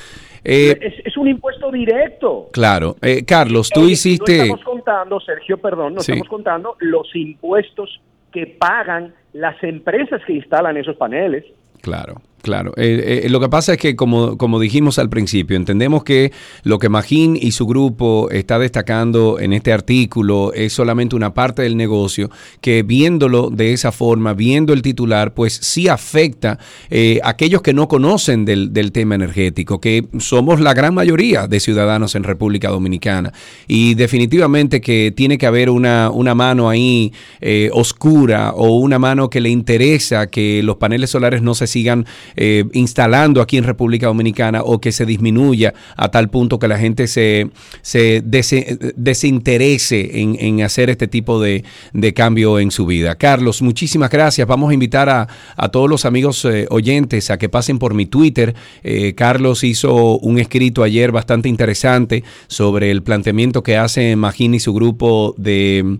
Eh, 0.45 0.79
es, 0.81 0.95
es 1.07 1.17
un 1.17 1.27
impuesto 1.27 1.73
directo. 1.73 2.51
claro, 2.53 2.97
Eh, 3.01 3.25
Carlos, 3.25 3.71
tú 3.71 3.85
hiciste... 3.89 4.37
No 4.37 4.43
estamos 4.45 4.63
contando, 4.65 5.21
Sergio, 5.21 5.57
perdón, 5.59 5.95
no 5.95 6.01
Sí. 6.03 6.13
estamos 6.13 6.29
contando 6.29 6.77
los 6.81 7.09
impuestos 7.17 7.99
que 8.31 8.47
pagan 8.47 9.15
las 9.33 9.57
empresas 9.65 10.21
que 10.27 10.35
instalan 10.35 10.77
esos 10.77 10.97
paneles. 10.97 11.45
Claro, 11.81 12.21
claro. 12.47 12.73
Eh, 12.77 13.25
eh, 13.25 13.29
lo 13.29 13.41
que 13.41 13.49
pasa 13.49 13.73
es 13.73 13.79
que, 13.79 13.97
como, 13.97 14.39
como 14.39 14.61
dijimos 14.61 15.01
al 15.01 15.11
principio, 15.11 15.57
entendemos 15.57 16.05
que 16.05 16.31
lo 16.63 16.79
que 16.79 16.89
Magín 16.89 17.37
y 17.37 17.51
su 17.51 17.67
grupo 17.67 18.31
está 18.31 18.61
destacando 18.61 19.41
en 19.41 19.53
este 19.53 19.73
artículo 19.73 20.53
es 20.55 20.73
solamente 20.73 21.17
una 21.17 21.35
parte 21.35 21.63
del 21.63 21.77
negocio, 21.77 22.31
que 22.61 22.85
viéndolo 22.85 23.51
de 23.51 23.73
esa 23.73 23.91
forma, 23.91 24.33
viendo 24.33 24.73
el 24.73 24.81
titular, 24.81 25.35
pues 25.35 25.55
sí 25.55 25.89
afecta 25.89 26.61
eh, 26.89 27.19
a 27.25 27.31
aquellos 27.31 27.63
que 27.63 27.75
no 27.75 27.89
conocen 27.89 28.45
del, 28.45 28.73
del 28.73 28.93
tema 28.93 29.17
energético, 29.17 29.81
que 29.81 30.07
somos 30.21 30.61
la 30.61 30.73
gran 30.73 30.95
mayoría 30.95 31.49
de 31.49 31.59
ciudadanos 31.59 32.15
en 32.15 32.23
República 32.23 32.69
Dominicana. 32.69 33.33
Y 33.67 33.95
definitivamente 33.95 34.81
que 34.81 35.13
tiene 35.17 35.37
que 35.37 35.47
haber 35.47 35.69
una, 35.69 36.11
una 36.11 36.37
mano 36.37 36.71
ahí 36.71 37.13
eh, 37.41 37.71
oscura 37.73 38.53
o 38.55 38.79
una 38.79 39.01
mano 39.01 39.31
que 39.31 39.41
le 39.41 39.49
interesa 39.49 40.29
que 40.29 40.63
los 40.63 40.77
paneles 40.77 41.11
solares 41.11 41.43
no 41.43 41.57
se 41.57 41.67
sigan 41.67 42.07
eh, 42.37 42.65
instalando 42.73 43.41
aquí 43.41 43.57
en 43.57 43.65
República 43.65 44.07
Dominicana 44.07 44.63
o 44.63 44.81
que 44.81 44.93
se 44.93 45.07
disminuya 45.07 45.75
a 45.97 46.11
tal 46.11 46.29
punto 46.29 46.59
que 46.59 46.69
la 46.69 46.79
gente 46.79 47.07
se, 47.07 47.51
se 47.83 48.23
dese- 48.25 48.95
desinterese 48.97 50.21
en, 50.21 50.37
en 50.39 50.63
hacer 50.63 50.91
este 50.91 51.09
tipo 51.09 51.41
de, 51.41 51.65
de 51.93 52.15
cambio 52.15 52.59
en 52.59 52.71
su 52.71 52.87
vida. 52.87 53.15
Carlos, 53.17 53.63
muchísimas 53.63 54.11
gracias. 54.11 54.47
Vamos 54.47 54.71
a 54.71 54.75
invitar 54.75 55.09
a, 55.09 55.29
a 55.57 55.69
todos 55.69 55.89
los 55.91 56.05
amigos 56.05 56.45
eh, 56.45 56.67
oyentes 56.71 57.31
a 57.31 57.39
que 57.39 57.49
pasen 57.49 57.79
por 57.79 57.95
mi 57.95 58.07
Twitter. 58.07 58.55
Eh, 58.83 59.15
Carlos 59.15 59.65
hizo 59.65 60.19
un 60.19 60.39
escrito 60.39 60.83
ayer 60.83 61.13
bastante 61.13 61.49
interesante 61.49 62.25
sobre 62.47 62.91
el 62.91 63.03
planteamiento 63.03 63.63
que 63.63 63.77
hace 63.77 64.15
Magini 64.17 64.57
y 64.57 64.61
su 64.61 64.73
grupo 64.73 65.35
de 65.37 65.99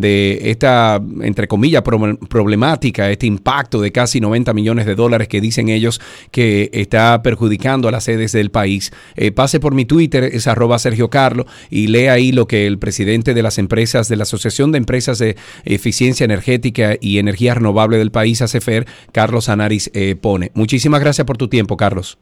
de 0.00 0.50
esta, 0.50 1.00
entre 1.22 1.48
comillas, 1.48 1.82
pro- 1.82 2.18
problemática, 2.28 3.10
este 3.10 3.26
impacto 3.26 3.80
de 3.80 3.92
casi 3.92 4.20
90 4.20 4.52
millones 4.54 4.86
de 4.86 4.94
dólares 4.94 5.28
que 5.28 5.40
dicen 5.40 5.68
ellos 5.68 6.00
que 6.30 6.70
está 6.72 7.22
perjudicando 7.22 7.88
a 7.88 7.90
las 7.90 8.04
sedes 8.04 8.32
del 8.32 8.50
país. 8.50 8.92
Eh, 9.16 9.32
pase 9.32 9.60
por 9.60 9.74
mi 9.74 9.84
Twitter, 9.84 10.24
es 10.24 10.46
arroba 10.46 10.78
Sergio 10.78 11.10
Carlo, 11.10 11.46
y 11.70 11.88
lea 11.88 12.12
ahí 12.12 12.32
lo 12.32 12.46
que 12.46 12.66
el 12.66 12.78
presidente 12.78 13.34
de 13.34 13.42
las 13.42 13.58
empresas, 13.58 14.08
de 14.08 14.16
la 14.16 14.22
Asociación 14.24 14.72
de 14.72 14.78
Empresas 14.78 15.18
de 15.18 15.36
Eficiencia 15.64 16.24
Energética 16.24 16.96
y 17.00 17.18
Energía 17.18 17.54
Renovable 17.54 17.98
del 17.98 18.10
país, 18.10 18.42
ACEFER, 18.42 18.86
Carlos 19.12 19.48
Anaris, 19.48 19.90
eh, 19.94 20.14
pone. 20.20 20.50
Muchísimas 20.54 21.00
gracias 21.00 21.26
por 21.26 21.36
tu 21.36 21.48
tiempo, 21.48 21.76
Carlos. 21.76 22.18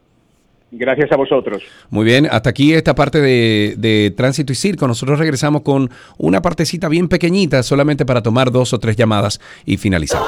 Gracias 0.71 1.11
a 1.11 1.15
vosotros. 1.15 1.63
Muy 1.89 2.05
bien, 2.05 2.27
hasta 2.29 2.49
aquí 2.49 2.73
esta 2.73 2.95
parte 2.95 3.21
de, 3.21 3.75
de 3.77 4.13
tránsito 4.15 4.51
y 4.51 4.55
circo. 4.55 4.87
Nosotros 4.87 5.19
regresamos 5.19 5.61
con 5.61 5.89
una 6.17 6.41
partecita 6.41 6.89
bien 6.89 7.07
pequeñita, 7.07 7.63
solamente 7.63 8.05
para 8.05 8.21
tomar 8.21 8.51
dos 8.51 8.73
o 8.73 8.79
tres 8.79 8.95
llamadas 8.95 9.39
y 9.65 9.77
finalizar. 9.77 10.21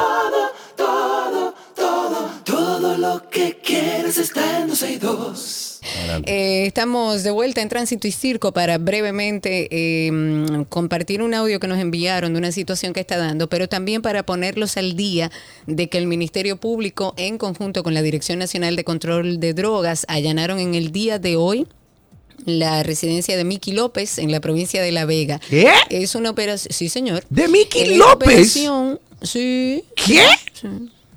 Todo 2.46 2.98
lo 2.98 3.30
que 3.30 3.58
quieres 3.64 4.18
está 4.18 4.62
en 4.62 4.68
262. 4.68 5.57
Eh, 6.26 6.66
estamos 6.66 7.24
de 7.24 7.32
vuelta 7.32 7.62
en 7.62 7.70
Tránsito 7.70 8.08
y 8.08 8.12
Circo 8.12 8.52
para 8.52 8.78
brevemente 8.78 9.68
eh, 9.72 10.66
compartir 10.70 11.22
un 11.22 11.34
audio 11.34 11.60
que 11.60 11.68
nos 11.68 11.80
enviaron 11.80 12.34
de 12.34 12.40
una 12.40 12.52
situación 12.52 12.94
que 12.94 13.00
está 13.00 13.18
dando, 13.18 13.48
pero 13.50 13.68
también 13.70 14.02
para 14.02 14.24
ponerlos 14.24 14.78
al 14.78 14.96
día 14.96 15.32
de 15.66 15.90
que 15.90 15.98
el 15.98 16.08
Ministerio 16.08 16.58
Público, 16.58 17.14
en 17.18 17.38
conjunto 17.38 17.84
con 17.84 17.94
la 17.94 18.02
Dirección 18.02 18.40
Nacional 18.40 18.76
de 18.76 18.84
Control 18.84 19.40
de 19.40 19.54
Drogas, 19.54 20.06
allanaron 20.08 20.60
en 20.60 20.76
el 20.76 20.92
día 20.92 21.20
de 21.20 21.36
hoy 21.36 21.68
la 22.46 22.84
residencia 22.84 23.36
de 23.36 23.44
Miki 23.44 23.72
López 23.74 24.20
en 24.20 24.32
la 24.32 24.40
provincia 24.40 24.82
de 24.82 24.92
La 24.92 25.06
Vega. 25.06 25.40
¿Qué? 25.50 25.70
Es 25.90 26.16
una 26.16 26.30
operación, 26.30 26.72
sí 26.74 26.88
señor. 26.90 27.24
¿De 27.30 27.48
Miki 27.48 27.96
López? 27.96 28.54
sí. 29.22 29.84
¿Qué? 29.96 30.24
Sí. 30.54 30.68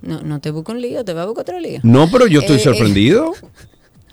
No, 0.03 0.23
no 0.23 0.41
te 0.41 0.51
busco 0.51 0.73
un 0.73 0.81
lío, 0.81 1.05
te 1.05 1.13
va 1.13 1.23
a 1.23 1.27
buscar 1.27 1.43
otro 1.43 1.61
lío. 1.61 1.81
No, 1.83 2.11
pero 2.11 2.27
yo 2.27 2.41
estoy 2.41 2.57
Eh, 2.57 2.61
sorprendido. 2.61 3.35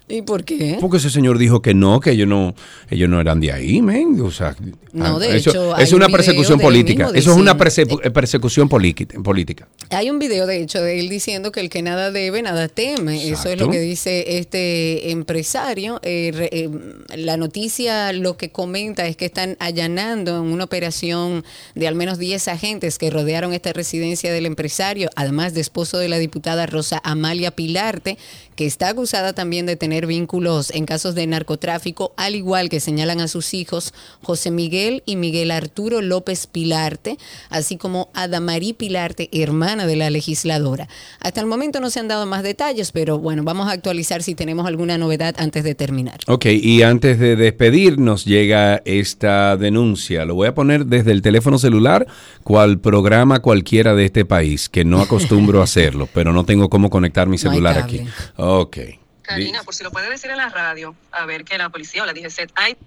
¿Y 0.10 0.22
por 0.22 0.46
qué? 0.46 0.78
Porque 0.80 0.98
ese 0.98 1.10
señor 1.10 1.38
dijo 1.38 1.62
que 1.62 1.74
no, 1.74 2.00
que 2.00 2.12
ellos 2.12 2.30
no, 2.30 2.56
ellos 2.90 3.10
no 3.10 3.20
eran 3.20 3.42
de 3.42 3.52
ahí, 3.52 3.82
men. 3.82 4.22
O 4.22 4.32
sea, 4.32 4.56
No, 4.94 5.18
ah, 5.18 5.20
de 5.20 5.36
eso, 5.36 5.50
hecho, 5.50 5.78
es 5.78 5.92
un 5.92 5.98
una 5.98 6.08
persecución 6.08 6.60
política. 6.60 7.10
Eso 7.14 7.32
es 7.32 7.38
una 7.38 7.58
perse- 7.58 8.12
persecución 8.14 8.70
política-. 8.70 9.68
Hay 9.90 10.10
un 10.10 10.18
video, 10.18 10.48
de 10.48 10.62
hecho, 10.62 10.82
de 10.82 11.00
él 11.02 11.10
diciendo 11.10 11.52
que 11.52 11.60
el 11.60 11.70
que 11.70 11.82
nada 11.82 12.12
debe, 12.12 12.42
nada 12.42 12.70
teme. 12.70 13.28
Eso 13.30 13.50
es 13.50 13.60
lo 13.60 13.70
que 13.70 13.80
dice 13.82 14.38
este 14.38 15.12
empresario. 15.12 16.00
Eh, 16.04 16.32
re- 16.34 16.50
eh, 16.54 16.70
la 17.18 17.36
noticia 17.36 18.14
lo 18.14 18.38
que 18.38 18.50
comenta 18.50 19.08
es 19.08 19.18
que 19.18 19.26
están 19.26 19.58
allanando 19.60 20.38
en 20.38 20.44
una 20.54 20.64
operación 20.64 21.44
de 21.76 21.86
al 21.88 21.96
menos 21.96 22.18
10 22.18 22.48
agentes 22.48 22.98
que 22.98 23.10
rodearon 23.10 23.54
esta 23.54 23.74
residencia 23.74 24.32
del 24.32 24.46
empresario, 24.46 25.10
además 25.18 25.54
de 25.54 25.60
esposo 25.62 25.98
de 25.98 26.08
la 26.08 26.18
diputada 26.18 26.66
Rosa 26.66 27.02
Amalia 27.04 27.52
Pilarte, 27.52 28.18
que 28.58 28.66
está 28.66 28.90
acusada 28.90 29.34
también 29.34 29.68
de 29.68 29.76
tener 29.76 30.08
vínculos 30.08 30.72
en 30.72 30.86
casos 30.86 31.14
de 31.14 31.28
narcotráfico, 31.28 32.14
al 32.18 32.36
igual 32.36 32.70
que 32.70 32.80
señalan 32.80 33.22
a 33.22 33.28
sus 33.28 33.54
hijos 33.54 33.94
José 34.24 34.50
Miguel 34.50 35.04
y 35.06 35.16
Miguel 35.16 35.52
Arturo 35.52 36.02
López 36.02 36.48
Pilarte, 36.48 37.18
así 37.52 37.78
como 37.78 38.10
Adamarí 38.16 38.74
Pilarte, 38.74 39.30
hermana 39.32 39.86
de 39.86 39.96
la 39.96 40.10
legisladora. 40.10 40.90
Hasta 41.20 41.40
el 41.40 41.46
momento 41.46 41.80
no 41.80 41.92
se 41.92 42.00
han 42.00 42.08
dado 42.08 42.26
más 42.26 42.42
detalles, 42.42 42.92
pero 42.92 43.20
bueno, 43.20 43.44
vamos 43.44 43.68
a 43.68 43.74
actualizar 43.74 44.24
si 44.24 44.34
tenemos 44.34 44.66
alguna 44.66 44.98
novedad 44.98 45.36
antes 45.38 45.64
de 45.64 45.76
terminar. 45.76 46.18
Ok, 46.26 46.48
y 46.48 46.82
antes 46.82 47.20
de 47.20 47.36
despedirnos 47.36 48.26
llega 48.26 48.82
esta 48.86 49.56
denuncia. 49.56 50.26
Lo 50.26 50.34
voy 50.34 50.48
a 50.48 50.56
poner 50.56 50.88
desde 50.88 51.12
el 51.12 51.22
teléfono 51.22 51.60
celular, 51.60 52.08
cual 52.42 52.80
programa 52.80 53.40
cualquiera 53.40 53.94
de 53.94 54.06
este 54.06 54.26
país, 54.26 54.68
que 54.68 54.84
no 54.84 55.00
acostumbro 55.00 55.62
a 55.62 55.64
hacerlo, 55.66 56.10
pero 56.12 56.34
no 56.34 56.44
tengo 56.44 56.70
cómo 56.70 56.90
conectar 56.90 57.28
mi 57.28 57.38
No 57.38 57.52
celular 57.52 57.78
aquí. 57.78 58.02
Ok. 58.48 58.78
Karina, 59.24 59.64
por 59.64 59.76
si 59.76 59.84
lo 59.84 59.92
puede 59.92 60.10
decir 60.10 60.30
en 60.30 60.38
la 60.38 60.48
radio, 60.48 60.96
a 61.12 61.26
ver 61.26 61.44
que 61.44 61.58
la 61.58 61.70
policía 61.70 62.04
o 62.04 62.06
la 62.06 62.14
DGCET, 62.14 62.52
hay, 62.56 62.78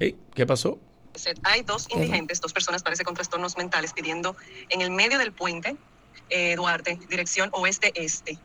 Ey, 0.00 0.16
¿Qué 0.34 0.44
pasó? 0.44 0.78
Hay 1.44 1.62
dos 1.62 1.86
indigentes, 1.90 2.40
dos 2.40 2.52
personas 2.52 2.82
parece 2.82 3.04
con 3.04 3.14
trastornos 3.14 3.56
mentales 3.56 3.92
pidiendo 3.92 4.36
en 4.68 4.80
el 4.80 4.90
medio 4.90 5.18
del 5.18 5.32
puente 5.32 5.76
eh, 6.30 6.56
Duarte, 6.56 6.98
dirección 7.08 7.50
oeste-este, 7.52 8.36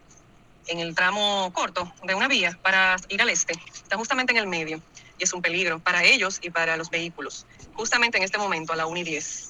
en 0.67 0.79
el 0.79 0.93
tramo 0.93 1.51
corto 1.53 1.91
de 2.03 2.13
una 2.13 2.27
vía 2.27 2.59
para 2.61 2.97
ir 3.09 3.21
al 3.23 3.29
este. 3.29 3.53
Está 3.73 3.97
justamente 3.97 4.31
en 4.31 4.37
el 4.37 4.45
medio 4.45 4.79
y 5.17 5.23
es 5.23 5.33
un 5.33 5.41
peligro 5.41 5.79
para 5.79 6.03
ellos 6.03 6.39
y 6.43 6.51
para 6.51 6.77
los 6.77 6.91
vehículos. 6.91 7.47
Justamente 7.73 8.17
en 8.17 8.23
este 8.23 8.37
momento 8.37 8.73
a 8.73 8.75
la 8.75 8.85
1 8.85 8.99
y 8.99 9.03
10. 9.03 9.48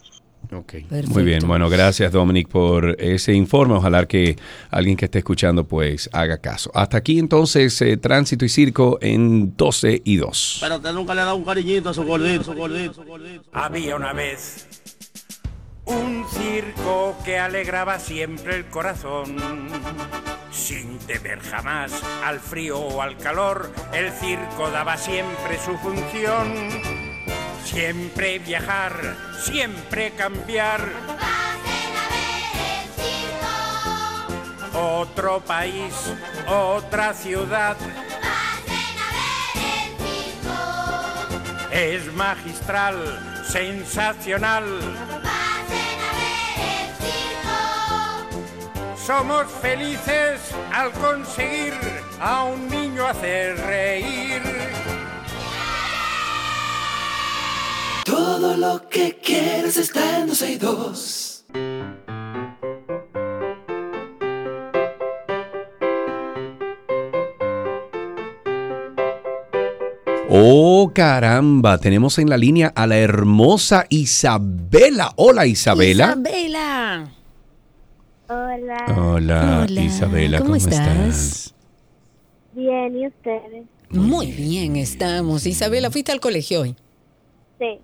Ok. 0.52 0.74
Muy 1.10 1.24
bien, 1.24 1.48
bueno, 1.48 1.70
gracias 1.70 2.12
Dominic 2.12 2.48
por 2.48 2.96
ese 3.00 3.34
informe. 3.34 3.76
Ojalá 3.76 4.08
que 4.08 4.36
alguien 4.72 4.98
que 4.98 5.06
esté 5.06 5.20
escuchando 5.20 5.64
pues 5.64 6.10
haga 6.12 6.40
caso. 6.40 6.72
Hasta 6.74 6.98
aquí 6.98 7.20
entonces 7.20 7.80
eh, 7.82 7.98
Tránsito 7.98 8.46
y 8.46 8.50
Circo 8.50 8.98
en 9.02 9.56
12 9.56 10.02
y 10.04 10.18
2. 10.18 10.58
Pero 10.62 10.78
usted 10.78 10.94
nunca 10.94 11.14
le 11.14 11.22
ha 11.22 11.26
dado 11.26 11.38
un 11.38 11.46
cariñito 11.46 11.90
a 11.90 11.94
su 11.94 12.04
gordito, 12.04 12.44
su 12.44 12.54
gordito, 12.54 12.94
su 12.96 13.04
gordito. 13.04 13.44
Había 13.54 13.96
una 13.96 14.14
vez 14.14 14.68
un 15.86 16.26
circo 16.30 17.16
que 17.24 17.38
alegraba 17.38 18.00
siempre 18.00 18.56
el 18.56 18.66
corazón. 18.66 19.38
Sin 20.52 20.98
temer 21.00 21.40
jamás 21.40 22.04
al 22.24 22.40
frío 22.40 22.80
o 22.80 23.02
al 23.02 23.18
calor, 23.18 23.72
el 23.94 24.12
circo 24.12 24.72
daba 24.72 24.98
siempre 24.98 25.58
su 25.64 25.78
función. 25.78 26.99
Siempre 27.80 28.40
viajar, 28.40 29.16
siempre 29.42 30.12
cambiar. 30.12 30.82
Otro 34.74 35.40
país, 35.40 35.94
otra 36.46 37.14
ciudad. 37.14 37.78
Es 41.72 42.14
magistral, 42.16 42.98
sensacional. 43.48 44.66
Somos 48.98 49.48
felices 49.62 50.42
al 50.74 50.92
conseguir 50.92 51.76
a 52.20 52.44
un 52.44 52.68
niño 52.68 53.08
hacer 53.08 53.56
reír. 53.56 54.49
Todo 58.10 58.58
lo 58.58 58.90
que 58.90 59.18
quieres 59.24 59.78
está 59.78 60.20
en 60.20 60.28
12 60.28 60.52
y 60.52 60.58
2. 60.58 61.46
Oh, 70.28 70.92
caramba, 70.94 71.78
tenemos 71.78 72.18
en 72.18 72.30
la 72.32 72.38
línea 72.38 72.72
a 72.76 72.88
la 72.88 72.98
hermosa 72.98 73.86
Isabela. 73.90 75.12
Hola, 75.16 75.46
Isabela. 75.46 76.16
Isabela. 76.18 77.12
Hola. 78.28 78.86
Hola, 78.98 79.66
Hola, 79.68 79.82
Isabela, 79.82 80.38
¿cómo 80.40 80.48
¿cómo, 80.50 80.56
estás? 80.56 80.80
estás? 80.80 81.56
Bien, 82.54 82.98
¿y 82.98 83.06
ustedes? 83.08 83.66
Muy 83.92 84.32
bien, 84.32 84.78
estamos. 84.78 85.46
Isabela, 85.46 85.92
¿fuiste 85.92 86.12
al 86.12 86.20
colegio 86.20 86.62
hoy? 86.62 86.76
Sí. 87.60 87.80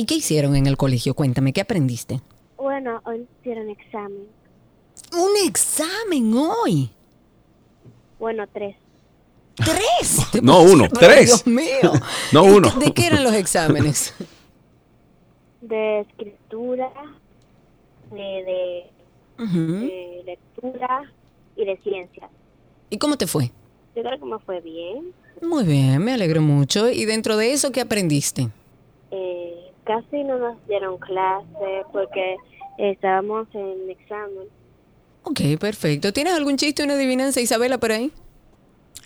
¿Y 0.00 0.06
qué 0.06 0.14
hicieron 0.14 0.56
en 0.56 0.66
el 0.66 0.78
colegio? 0.78 1.12
Cuéntame, 1.12 1.52
¿qué 1.52 1.60
aprendiste? 1.60 2.22
Bueno, 2.56 3.02
hoy 3.04 3.26
hicieron 3.38 3.68
examen. 3.68 4.28
Un 5.12 5.46
examen 5.46 6.32
hoy. 6.32 6.88
Bueno, 8.18 8.46
tres. 8.50 8.76
¿Tres? 9.56 10.26
No, 10.42 10.62
uno, 10.62 10.84
Pero, 10.88 11.06
tres. 11.06 11.26
Dios 11.26 11.46
mío. 11.46 11.92
No, 12.32 12.44
uno. 12.44 12.70
¿De 12.78 12.94
qué 12.94 13.08
eran 13.08 13.24
los 13.24 13.34
exámenes? 13.34 14.14
De 15.60 16.00
escritura, 16.00 16.90
de, 18.10 18.16
de, 19.36 19.46
de 19.46 20.22
lectura 20.24 21.12
y 21.56 21.66
de 21.66 21.76
ciencia. 21.82 22.30
¿Y 22.88 22.96
cómo 22.96 23.18
te 23.18 23.26
fue? 23.26 23.52
Yo 23.94 24.02
creo 24.02 24.18
que 24.18 24.24
me 24.24 24.38
fue 24.38 24.62
bien. 24.62 25.12
Muy 25.42 25.64
bien, 25.64 26.02
me 26.02 26.14
alegro 26.14 26.40
mucho. 26.40 26.88
¿Y 26.88 27.04
dentro 27.04 27.36
de 27.36 27.52
eso 27.52 27.70
qué 27.70 27.82
aprendiste? 27.82 28.48
Eh, 29.10 29.69
casi 29.84 30.22
no 30.24 30.38
nos 30.38 30.56
dieron 30.68 30.98
clase 30.98 31.82
porque 31.92 32.36
estábamos 32.78 33.48
en 33.54 33.90
examen. 33.90 34.44
Ok, 35.22 35.40
perfecto. 35.58 36.12
¿Tienes 36.12 36.32
algún 36.34 36.56
chiste, 36.56 36.82
una 36.82 36.94
adivinanza, 36.94 37.40
Isabela, 37.40 37.78
por 37.78 37.92
ahí? 37.92 38.10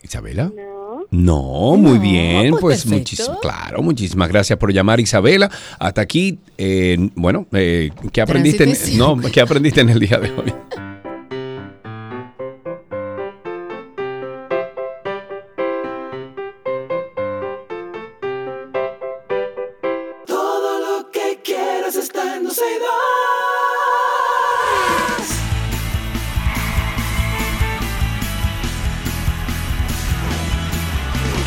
¿Isabela? 0.03 0.53
No. 0.55 0.85
No, 1.11 1.77
muy 1.77 1.99
bien, 1.99 2.51
pues 2.53 2.61
pues, 2.61 2.83
perfecto. 2.83 2.99
muchísimas, 2.99 3.39
claro, 3.41 3.83
muchísimas 3.83 4.29
gracias 4.29 4.59
por 4.59 4.73
llamar 4.73 5.01
Isabela. 5.01 5.51
Hasta 5.79 6.01
aquí, 6.03 6.39
eh, 6.59 6.97
bueno, 7.15 7.47
eh, 7.53 7.91
¿qué 8.13 8.21
aprendiste? 8.21 8.65
en- 8.65 8.99
no, 8.99 9.17
¿qué 9.33 9.41
aprendiste 9.41 9.81
en 9.81 9.91
el 9.91 9.99
día 10.01 10.19
de 10.19 10.31
hoy? 10.31 10.53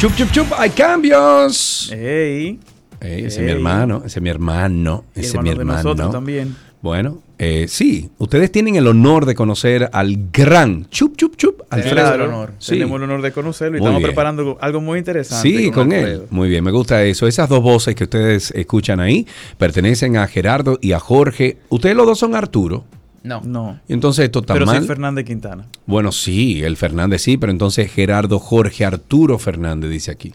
Chup, 0.08 0.16
chup, 0.16 0.32
chup, 0.32 0.48
hay 0.58 0.70
cambios. 0.70 1.92
Ey. 1.92 2.58
ese 3.02 3.26
es 3.28 3.40
mi 3.40 3.52
hermano, 3.52 4.04
ese 4.06 4.20
es 4.20 4.24
mi 4.24 4.30
hermano, 4.30 5.04
ese 5.14 5.36
es 5.36 5.44
mi 5.44 5.50
hermano 5.50 5.76
de 5.80 5.84
nosotros 5.84 6.12
también. 6.14 6.56
Bueno, 6.82 7.22
eh, 7.38 7.66
sí, 7.68 8.10
ustedes 8.18 8.50
tienen 8.50 8.78
el 8.78 8.88
honor 8.88 9.26
de 9.26 9.36
conocer 9.36 9.90
al 9.92 10.30
gran 10.32 10.86
Chup, 10.90 11.18
chup, 11.18 11.36
chup, 11.36 11.58
Tenemos 11.70 11.92
Alfredo. 11.92 12.14
el 12.16 12.22
honor. 12.22 12.54
Sí. 12.58 12.76
Tenemos 12.76 12.96
el 12.96 13.04
honor 13.04 13.22
de 13.22 13.32
conocerlo 13.34 13.78
y 13.80 13.82
Muy 13.82 13.88
estamos 13.88 14.00
bien. 14.00 14.08
preparando 14.12 14.58
algo 14.62 14.80
muy 14.80 14.98
interesante. 15.00 15.50
Sí, 15.50 15.72
con 15.72 15.92
él. 15.92 16.22
Muy 16.30 16.48
bien, 16.48 16.64
me 16.64 16.72
gusta 16.72 17.04
eso. 17.04 17.28
Esas 17.28 17.50
dos 17.50 17.62
voces 17.62 17.94
que 17.94 18.06
ustedes 18.06 18.52
escuchan 18.52 19.02
ahí 19.02 19.28
pertenecen 19.58 20.16
a 20.16 20.26
Gerardo 20.28 20.80
y 20.82 20.94
a 20.94 21.02
Jorge. 21.02 21.58
Ustedes 21.68 21.98
los 21.98 22.06
dos 22.06 22.18
son 22.18 22.34
Arturo. 22.34 22.86
No. 23.24 23.42
No. 23.42 23.80
Entonces 23.88 24.26
esto 24.26 24.40
está 24.40 24.54
Pero 24.54 24.66
mal. 24.66 24.82
sí 24.82 24.88
Fernández 24.88 25.26
Quintana. 25.26 25.66
Bueno, 25.86 26.12
sí, 26.12 26.64
el 26.64 26.78
Fernández 26.78 27.22
sí, 27.22 27.38
pero 27.38 27.52
entonces 27.52 27.92
Gerardo 27.92 28.40
Jorge 28.40 28.86
Arturo 28.86 29.38
Fernández 29.38 29.90
dice 29.90 30.12
aquí. 30.12 30.34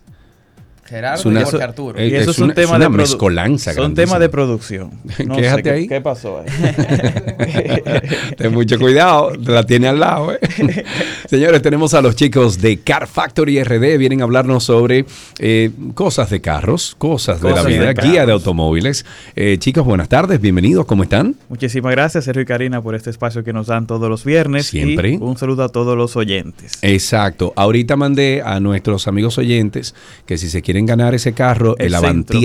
Gerardo 0.85 1.21
Es 1.21 1.25
una- 1.27 1.41
y 1.41 1.45
Jorge 1.45 1.63
Arturo. 1.63 1.99
Eh, 1.99 2.09
Y 2.09 2.15
eso 2.15 2.31
es 2.31 2.37
es, 2.37 2.39
un 2.39 2.45
una- 2.47 2.55
tema 2.55 2.71
es 2.73 2.77
una 2.77 2.85
de 2.89 2.91
mezcolanza 2.91 3.73
Son 3.73 3.95
temas 3.95 4.19
de 4.21 4.29
producción. 4.29 4.91
No 5.27 5.37
sé 5.37 5.71
ahí. 5.71 5.87
¿Qué 5.87 6.01
pasó 6.01 6.41
ahí? 6.41 6.47
Ten 8.37 8.53
mucho 8.53 8.79
cuidado, 8.79 9.33
te 9.33 9.53
la 9.53 9.65
tiene 9.65 9.89
al 9.89 10.01
lado. 10.01 10.33
¿eh? 10.35 10.41
Señores, 11.29 11.63
tenemos 11.63 11.95
a 11.95 12.03
los 12.03 12.17
chicos 12.17 12.61
de 12.61 12.79
Car 12.79 13.07
Factory 13.07 13.63
RD. 13.63 13.97
Vienen 13.99 14.21
a 14.21 14.25
hablarnos 14.25 14.65
sobre 14.65 15.05
eh, 15.39 15.71
cosas 15.95 16.31
de 16.31 16.41
carros, 16.41 16.95
cosas, 16.99 17.41
de 17.41 17.51
la 17.53 17.63
vida, 17.63 17.93
de 17.93 17.95
guía 18.03 18.27
de 18.27 18.33
automóviles. 18.33 19.05
Eh, 19.37 19.57
chicos, 19.59 19.85
buenas 19.85 20.09
tardes, 20.09 20.41
bienvenidos, 20.41 20.85
¿cómo 20.87 21.05
están? 21.05 21.37
Muchísimas 21.49 21.93
gracias, 21.93 22.25
Sergio 22.25 22.43
y 22.43 22.47
Karina, 22.47 22.83
por 22.83 22.95
este 22.95 23.11
espacio 23.11 23.45
que 23.45 23.53
nos 23.53 23.67
dan 23.69 23.87
todos 23.87 24.09
los 24.09 24.25
viernes. 24.25 24.67
Siempre. 24.67 25.13
Y 25.13 25.17
un 25.17 25.37
saludo 25.37 25.65
a 25.65 25.69
todos 25.69 25.97
los 25.97 26.17
oyentes. 26.17 26.73
Exacto. 26.83 27.53
Ahorita 27.57 27.97
mandé 27.97 28.43
a 28.45 28.61
nuestros 28.61 29.07
amigos 29.09 29.39
oyentes 29.39 29.95
que 30.27 30.37
si 30.39 30.49
se 30.49 30.63
quieren 30.63 30.82
ganar 30.87 31.15
ese 31.15 31.33
carro, 31.33 31.77
el, 31.79 31.95
El 31.95 32.01
Centro, 32.01 32.41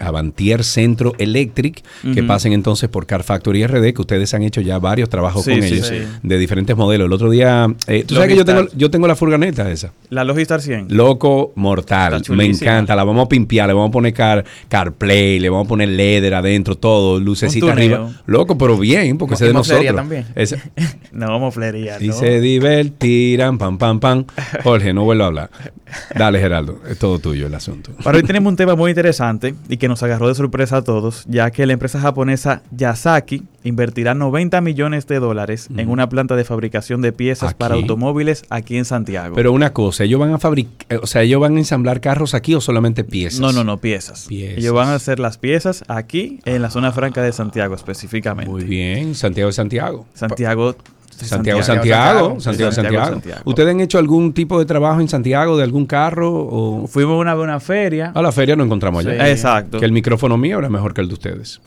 Avantier, 0.00 0.64
Centro 0.64 1.12
Electric, 1.18 1.82
que 2.14 2.22
pasen 2.22 2.52
entonces 2.52 2.88
por 2.88 3.06
Car 3.06 3.22
Factory 3.22 3.66
RD, 3.66 3.92
que 3.94 4.00
ustedes 4.00 4.32
han 4.34 4.42
hecho 4.42 4.60
ya 4.60 4.78
varios 4.78 5.08
trabajos 5.08 5.44
Sí, 5.44 5.52
con 5.52 5.62
sí, 5.62 5.74
ellos 5.74 5.86
sí. 5.88 5.96
de 6.22 6.38
diferentes 6.38 6.76
modelos. 6.76 7.06
El 7.06 7.12
otro 7.12 7.30
día, 7.30 7.66
eh, 7.86 8.04
tú 8.06 8.14
sabes 8.14 8.30
que 8.30 8.36
yo 8.36 8.44
tengo, 8.44 8.66
yo 8.76 8.90
tengo 8.90 9.06
la 9.06 9.16
furgoneta 9.16 9.70
esa. 9.70 9.92
La 10.10 10.24
Logistar 10.24 10.60
100. 10.60 10.86
Loco 10.90 11.52
mortal, 11.56 12.22
me 12.30 12.44
encanta, 12.46 12.94
la 12.96 13.04
vamos 13.04 13.26
a 13.26 13.28
pimpear, 13.28 13.66
le 13.68 13.72
vamos 13.74 13.88
a 13.88 13.92
poner 13.92 14.12
car, 14.12 14.44
CarPlay, 14.68 15.38
le 15.40 15.48
vamos 15.48 15.66
a 15.66 15.68
poner 15.68 15.88
leather 15.88 16.34
adentro, 16.34 16.76
todo, 16.76 17.18
lucecita 17.20 17.72
arriba. 17.72 18.10
Loco, 18.26 18.56
pero 18.58 18.76
bien, 18.76 19.18
porque 19.18 19.34
ese 19.34 19.44
de 19.46 19.50
y 19.50 19.54
nosotros. 19.54 19.94
también. 19.96 20.26
Ese- 20.34 20.60
No, 21.12 21.38
moflería, 21.38 21.98
y 22.00 22.08
no. 22.08 22.14
se 22.14 22.40
divertirán, 22.40 23.58
pam, 23.58 23.76
pam, 23.78 24.00
pam. 24.00 24.24
Jorge, 24.62 24.92
no 24.94 25.04
vuelvo 25.04 25.24
a 25.24 25.26
hablar. 25.26 25.50
Dale, 26.16 26.40
Geraldo, 26.40 26.80
es 26.88 26.98
todo 26.98 27.18
tuyo 27.18 27.46
el 27.46 27.54
asunto. 27.54 27.92
Para 28.02 28.18
hoy 28.18 28.24
tenemos 28.24 28.50
un 28.50 28.56
tema 28.56 28.74
muy 28.74 28.90
interesante 28.90 29.54
y 29.68 29.76
que 29.76 29.88
nos 29.88 30.02
agarró 30.02 30.28
de 30.28 30.34
sorpresa 30.34 30.78
a 30.78 30.82
todos, 30.82 31.24
ya 31.28 31.50
que 31.50 31.66
la 31.66 31.72
empresa 31.72 32.00
japonesa 32.00 32.62
Yasaki 32.70 33.44
invertirá 33.64 34.14
90 34.14 34.60
millones 34.60 35.06
de 35.06 35.20
dólares 35.20 35.68
en 35.76 35.88
una 35.88 36.08
planta 36.08 36.36
de 36.36 36.44
fabricación 36.44 37.00
de 37.02 37.12
piezas 37.12 37.54
para 37.54 37.74
automóviles 37.74 38.44
aquí 38.50 38.76
en 38.76 38.84
Santiago. 38.84 39.34
Pero 39.34 39.52
una 39.52 39.72
cosa, 39.72 40.04
ellos 40.04 40.20
van 40.20 40.32
a 40.32 40.38
fabricar, 40.38 41.00
o 41.02 41.06
sea, 41.06 41.22
ellos 41.22 41.40
van 41.40 41.56
a 41.56 41.58
ensamblar 41.58 42.00
carros 42.00 42.34
aquí 42.34 42.54
o 42.54 42.60
solamente 42.60 43.04
piezas. 43.04 43.40
no, 43.40 43.52
no, 43.52 43.64
no, 43.64 43.78
piezas. 43.78 44.26
Piezas. 44.28 44.58
Ellos 44.58 44.74
van 44.74 44.88
a 44.88 44.94
hacer 44.94 45.18
las 45.18 45.38
piezas 45.38 45.84
aquí 45.88 46.40
en 46.44 46.62
la 46.62 46.70
zona 46.70 46.92
franca 46.92 47.22
de 47.22 47.32
Santiago 47.32 47.74
específicamente. 47.74 48.50
Muy 48.50 48.64
bien, 48.64 49.14
Santiago 49.14 49.48
de 49.48 49.52
Santiago. 49.52 50.06
Santiago. 50.14 50.72
Santiago, 50.72 50.76
Santiago, 51.16 51.62
Santiago, 51.62 52.40
Santiago. 52.40 52.72
Santiago. 52.72 53.40
¿Ustedes 53.44 53.70
han 53.70 53.80
hecho 53.80 53.98
algún 53.98 54.32
tipo 54.32 54.58
de 54.58 54.64
trabajo 54.64 55.00
en 55.00 55.08
Santiago 55.08 55.56
de 55.56 55.64
algún 55.64 55.86
carro? 55.86 56.32
O... 56.32 56.86
Fuimos 56.86 57.20
una 57.20 57.34
una 57.34 57.60
feria. 57.60 58.12
A 58.14 58.22
la 58.22 58.32
feria 58.32 58.56
nos 58.56 58.66
encontramos 58.66 59.04
allá. 59.04 59.28
Exacto. 59.28 59.78
Que 59.78 59.84
el 59.84 59.92
micrófono 59.92 60.36
mío 60.36 60.58
era 60.58 60.68
mejor 60.68 60.94
que 60.94 61.00
el 61.00 61.08
de 61.08 61.14
ustedes. 61.14 61.60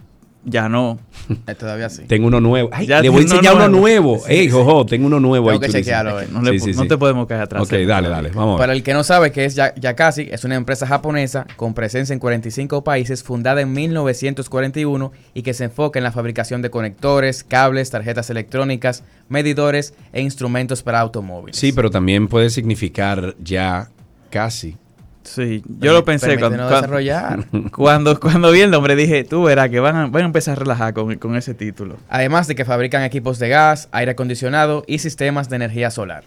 Ya 0.48 0.70
no. 0.70 1.00
Eh, 1.48 1.56
Todavía 1.56 1.90
sí. 1.90 2.04
Tengo 2.08 2.28
uno 2.28 2.40
nuevo. 2.40 2.70
Ay, 2.72 2.86
Ya 2.86 3.02
le 3.02 3.10
voy 3.10 3.22
a 3.22 3.22
enseñar 3.24 3.56
uno 3.56 3.68
nuevo. 3.68 4.12
nuevo. 4.12 4.28
Ey, 4.28 4.48
jojo, 4.48 4.86
tengo 4.86 5.08
uno 5.08 5.20
nuevo 5.20 5.50
Tengo 5.50 5.64
ahí. 5.64 5.68
que 5.72 5.78
chequearlo, 5.80 6.22
eh. 6.22 6.28
No, 6.32 6.42
le- 6.44 6.52
Sí, 6.60 6.72
sí, 6.72 6.78
no 6.78 6.84
sí. 6.84 6.88
te 6.88 6.98
podemos 7.00 7.26
caer 7.26 7.42
atrás. 7.42 7.64
Ok, 7.64 7.72
dale, 7.88 8.10
dale. 8.10 8.30
Vamos. 8.30 8.60
Para 8.60 8.74
el 8.74 8.84
que 8.84 8.94
no 8.94 9.04
sabe 9.04 9.32
que 9.32 9.46
es 9.46 9.56
Ya- 9.56 9.74
Yakasi, 9.76 10.28
es 10.32 10.44
una 10.44 10.54
empresa 10.54 10.86
japonesa 10.86 11.48
con 11.56 11.74
presencia 11.74 12.14
en 12.14 12.20
45 12.20 12.84
países, 12.84 13.24
fundada 13.24 13.62
en 13.62 13.74
1941 13.74 15.12
y 15.34 15.42
que 15.42 15.54
se 15.56 15.64
enfoca 15.64 16.00
en 16.00 16.04
la 16.04 16.12
fabricación 16.12 16.62
de 16.62 16.70
conectores, 16.70 17.44
cables, 17.44 17.90
tarjetas 17.90 18.30
electrónicas, 18.30 19.04
medidores 19.30 19.94
e 20.14 20.22
instrumentos 20.22 20.84
para 20.84 21.00
automóviles. 21.00 21.58
Sí, 21.58 21.72
pero 21.72 21.90
también 21.90 22.28
puede 22.28 22.50
significar 22.52 23.36
ya 23.44 23.90
casi. 24.30 24.78
Sí, 25.26 25.64
yo 25.80 25.92
lo 25.92 26.06
pensé 26.06 26.38
cuando, 26.38 26.70
desarrollar. 26.70 27.46
cuando, 27.72 28.20
cuando 28.20 28.52
vi 28.52 28.62
el 28.62 28.72
nombre 28.72 28.96
dije, 28.96 29.24
tú 29.24 29.44
verás 29.44 29.70
que 29.70 29.80
van 29.80 29.96
a, 29.96 30.08
van 30.08 30.24
a 30.24 30.26
empezar 30.26 30.54
a 30.54 30.56
relajar 30.62 30.94
con, 30.94 31.16
con 31.16 31.36
ese 31.36 31.54
título. 31.54 31.98
Además 32.10 32.48
de 32.48 32.56
que 32.56 32.64
fabrican 32.64 33.04
equipos 33.04 33.40
de 33.40 33.50
gas, 33.50 33.90
aire 33.92 34.12
acondicionado 34.12 34.84
y 34.88 35.00
sistemas 35.00 35.50
de 35.50 35.58
energía 35.58 35.92
solar. 35.92 36.24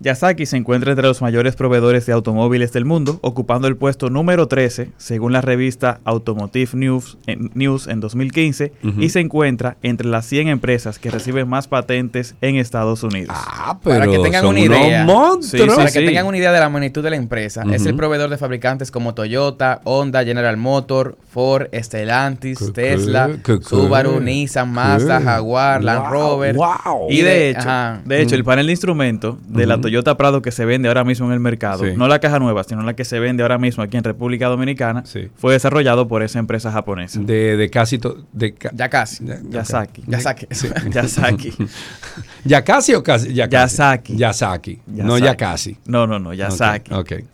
Yasaki 0.00 0.46
se 0.46 0.56
encuentra 0.56 0.92
entre 0.92 1.06
los 1.06 1.20
mayores 1.22 1.56
proveedores 1.56 2.06
de 2.06 2.12
automóviles 2.12 2.72
del 2.72 2.84
mundo, 2.84 3.18
ocupando 3.22 3.66
el 3.68 3.76
puesto 3.76 4.10
número 4.10 4.46
13 4.46 4.92
según 4.96 5.32
la 5.32 5.40
revista 5.40 6.00
Automotive 6.04 6.70
News 6.74 7.18
en, 7.26 7.50
News 7.54 7.88
en 7.88 8.00
2015 8.00 8.72
Ujú. 8.84 9.00
y 9.02 9.08
se 9.08 9.20
encuentra 9.20 9.76
entre 9.82 10.06
las 10.08 10.26
100 10.26 10.48
empresas 10.48 10.98
que 10.98 11.10
reciben 11.10 11.48
más 11.48 11.66
patentes 11.68 12.36
en 12.40 12.56
Estados 12.56 13.02
Unidos. 13.02 13.34
Ah, 13.36 13.78
para 13.82 14.06
que 14.06 14.18
tengan 14.18 14.42
son 14.42 14.56
una 14.56 14.64
unos 14.66 14.78
idea, 14.78 15.06
para 15.06 15.88
Sí, 15.88 15.98
que 15.98 16.06
tengan 16.06 16.26
una 16.26 16.36
idea 16.38 16.52
de 16.52 16.60
la 16.60 16.68
magnitud 16.68 17.02
de 17.02 17.10
la 17.10 17.16
empresa, 17.16 17.64
es 17.72 17.84
el 17.86 17.96
proveedor 17.96 18.30
de 18.30 18.38
fabricantes 18.38 18.90
como 18.90 19.14
Toyota, 19.14 19.80
Honda, 19.84 20.24
General 20.24 20.56
Motor, 20.56 21.16
Ford, 21.30 21.66
Stellantis, 21.74 22.58
¿Qué, 22.58 22.70
Tesla, 22.72 23.30
qué, 23.44 23.58
qué, 23.58 23.64
Subaru, 23.64 24.18
qué? 24.18 24.24
Nissan, 24.24 24.72
Mazda. 24.72 25.20
Jaguar, 25.20 25.82
Land 25.82 26.10
Rover. 26.10 26.54
wow. 26.56 27.08
Y 27.10 27.20
de 27.22 27.50
hecho, 27.50 27.60
ajá. 27.60 28.00
de 28.04 28.22
hecho, 28.22 28.34
el 28.34 28.42
Mm. 28.42 28.46
panel 28.46 28.66
de 28.66 28.72
instrumentos 28.72 29.36
de 29.48 29.66
la 29.66 29.74
Ujú. 29.74 29.82
Toyota 29.88 30.16
Prado 30.18 30.42
que 30.42 30.50
se 30.52 30.66
vende 30.66 30.88
ahora 30.88 31.02
mismo 31.02 31.26
en 31.28 31.32
el 31.32 31.40
mercado, 31.40 31.84
Sí. 31.84 31.92
no 31.96 32.08
la 32.08 32.18
caja 32.18 32.38
nueva, 32.38 32.62
sino 32.64 32.82
la 32.82 32.94
que 32.94 33.06
se 33.06 33.18
vende 33.18 33.42
ahora 33.42 33.56
mismo 33.56 33.82
aquí 33.82 33.96
en 33.96 34.04
República 34.04 34.46
Dominicana, 34.48 35.02
Sí. 35.06 35.28
fue 35.36 35.54
desarrollado 35.54 36.06
por 36.08 36.22
esa 36.22 36.38
empresa 36.38 36.70
japonesa. 36.70 37.20
De, 37.20 37.56
de 37.56 37.70
casi. 37.70 37.98
to- 37.98 38.18
de 38.32 38.52
ca- 38.54 38.70
Ya 38.74 38.88
casi. 38.90 39.24
Ya- 39.24 39.38
Yasaki. 39.48 40.02
Yasaki. 40.06 40.46
Yasaki. 40.92 41.52
¿Ya 42.44 42.62
casi 42.64 42.94
o 42.94 43.02
casi? 43.02 43.32
Ya 43.32 43.48
Yasaki. 43.48 44.16
Yasaki. 44.16 44.78
No, 44.86 45.16
ya 45.18 45.34
casi. 45.36 45.78
No, 45.86 46.06
no, 46.06 46.18
no, 46.18 46.34
Yasaki. 46.34 46.92
Ok. 46.92 47.00
ok. 47.00 47.24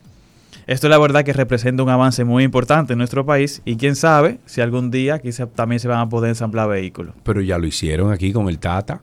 Esto 0.66 0.88
la 0.88 0.96
verdad 0.98 1.24
que 1.24 1.32
representa 1.34 1.82
un 1.82 1.90
avance 1.90 2.24
muy 2.24 2.42
importante 2.44 2.92
en 2.94 2.98
nuestro 2.98 3.26
país 3.26 3.60
y 3.66 3.76
quién 3.76 3.96
sabe 3.96 4.38
si 4.46 4.60
algún 4.62 4.90
día 4.90 5.18
quizá 5.18 5.46
también 5.46 5.78
se 5.80 5.88
van 5.88 5.98
a 5.98 6.08
poder 6.08 6.30
ensamblar 6.30 6.68
vehículos 6.70 7.14
Pero 7.22 7.42
ya 7.42 7.58
lo 7.58 7.66
hicieron 7.66 8.10
aquí 8.12 8.32
con 8.32 8.48
el 8.48 8.58
Tata. 8.58 9.00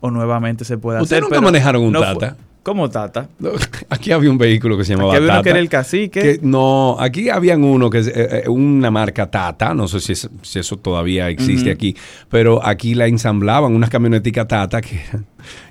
O 0.00 0.10
nuevamente 0.10 0.64
se 0.64 0.78
puede 0.78 1.00
¿Ustedes 1.02 1.18
hacer. 1.18 1.22
nunca 1.22 1.36
pero 1.40 1.42
manejaron 1.52 1.82
un 1.82 1.92
no 1.92 2.00
Tata? 2.00 2.36
¿Cómo 2.62 2.90
Tata? 2.90 3.28
Aquí 3.88 4.12
había 4.12 4.30
un 4.30 4.36
vehículo 4.36 4.76
que 4.76 4.84
se 4.84 4.92
llamaba 4.92 5.12
Aquí 5.14 5.22
había 5.22 5.32
uno 5.34 5.42
que 5.42 5.50
era 5.50 5.58
el 5.58 5.68
cacique. 5.70 6.20
que- 6.20 6.40
no, 6.42 6.96
aquí 7.00 7.30
habían 7.30 7.64
uno 7.64 7.88
que 7.88 7.98
es 8.00 8.08
eh, 8.08 8.42
eh, 8.44 8.48
una 8.48 8.90
marca 8.90 9.30
Tata, 9.30 9.72
no 9.72 9.88
sé 9.88 10.00
si, 10.00 10.12
es- 10.12 10.28
si 10.42 10.58
eso 10.58 10.76
todavía 10.76 11.28
existe 11.30 11.70
aquí, 11.70 11.96
pero 12.28 12.64
aquí 12.66 12.94
la 12.94 13.06
ensamblaban 13.06 13.74
unas 13.74 13.88
camioneticas 13.88 14.46
Tata 14.48 14.82
que, 14.82 15.00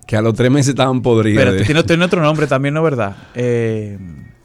que 0.07 0.15
a 0.17 0.21
los 0.21 0.33
tres 0.33 0.49
meses 0.49 0.69
estaban 0.69 1.01
podridas. 1.01 1.45
Pero 1.45 1.63
tiene, 1.63 1.83
tiene 1.83 2.05
otro 2.05 2.21
nombre 2.21 2.47
también, 2.47 2.73
¿no 2.73 2.81
verdad? 2.81 3.15
Eh, 3.35 3.99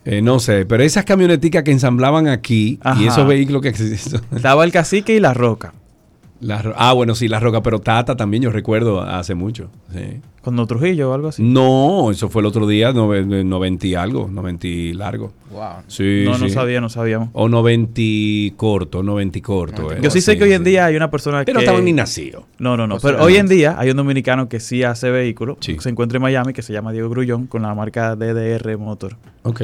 eh, 0.05 0.21
no 0.21 0.39
sé, 0.39 0.67
pero 0.67 0.83
esas 0.83 1.05
camioneticas 1.05 1.63
que 1.63 1.71
ensamblaban 1.71 2.27
aquí 2.29 2.79
Ajá. 2.83 3.01
y 3.01 3.07
esos 3.07 3.27
vehículos 3.27 3.63
que 3.63 3.69
existen. 3.69 4.21
estaba 4.37 4.65
el 4.65 4.73
cacique 4.73 5.15
y 5.15 5.21
la 5.21 5.33
roca. 5.33 5.73
La 6.43 6.75
ah, 6.77 6.93
bueno, 6.93 7.15
sí, 7.15 7.29
la 7.29 7.39
roca, 7.41 7.63
pero 7.63 7.79
Tata 7.79 8.17
también 8.17 8.43
yo 8.43 8.51
recuerdo 8.51 9.01
hace 9.01 9.35
mucho. 9.35 9.71
Sí. 9.93 10.21
Con 10.43 10.57
Trujillo 10.67 11.11
o 11.11 11.15
algo 11.15 11.29
así. 11.29 11.41
No, 11.41 12.11
eso 12.11 12.29
fue 12.29 12.43
el 12.43 12.47
otro 12.47 12.67
día, 12.67 12.93
nove- 12.93 13.45
90 13.45 13.87
y 13.87 13.95
algo, 13.95 14.29
90 14.29 14.67
y 14.67 14.93
largo. 14.93 15.33
Wow. 15.53 15.85
Sí, 15.87 16.23
no, 16.25 16.37
no 16.37 16.49
sabía, 16.49 16.81
no 16.81 16.89
sabíamos. 16.89 17.29
O 17.33 17.49
90 17.49 17.93
y 17.97 18.51
corto, 18.57 19.05
90 19.05 19.39
y 19.39 19.41
corto. 19.41 19.93
eh. 19.93 19.99
Yo 20.03 20.11
sí 20.11 20.21
sé 20.21 20.33
Sí, 20.33 20.39
que 20.39 20.45
hoy 20.45 20.53
en 20.53 20.65
día 20.65 20.87
hay 20.87 20.97
una 20.97 21.13
persona 21.13 21.39
Pero 21.45 21.47
que... 21.47 21.53
no 21.55 21.61
estaban 21.61 21.85
ni 21.85 21.93
nacidos. 21.93 22.43
No, 22.59 22.77
no, 22.77 22.89
no. 22.89 22.97
O 22.97 22.99
sea, 22.99 23.13
pero 23.13 23.23
hoy 23.23 23.37
en 23.37 23.47
día 23.47 23.77
hay 23.79 23.91
un 23.91 23.97
dominicano 23.97 24.49
que 24.49 24.59
sí 24.59 24.83
hace 24.83 25.13
vehículos. 25.13 25.59
Sí. 25.61 25.77
Se 25.79 25.91
encuentra 25.91 26.17
en 26.17 26.23
Miami, 26.23 26.53
que 26.53 26.63
se 26.63 26.73
llama 26.73 26.91
Diego 26.91 27.09
Grullón, 27.09 27.47
con 27.47 27.63
la 27.63 27.73
marca 27.77 28.17
DDR 28.17 28.77
Motor. 28.79 29.17
Ok. 29.45 29.63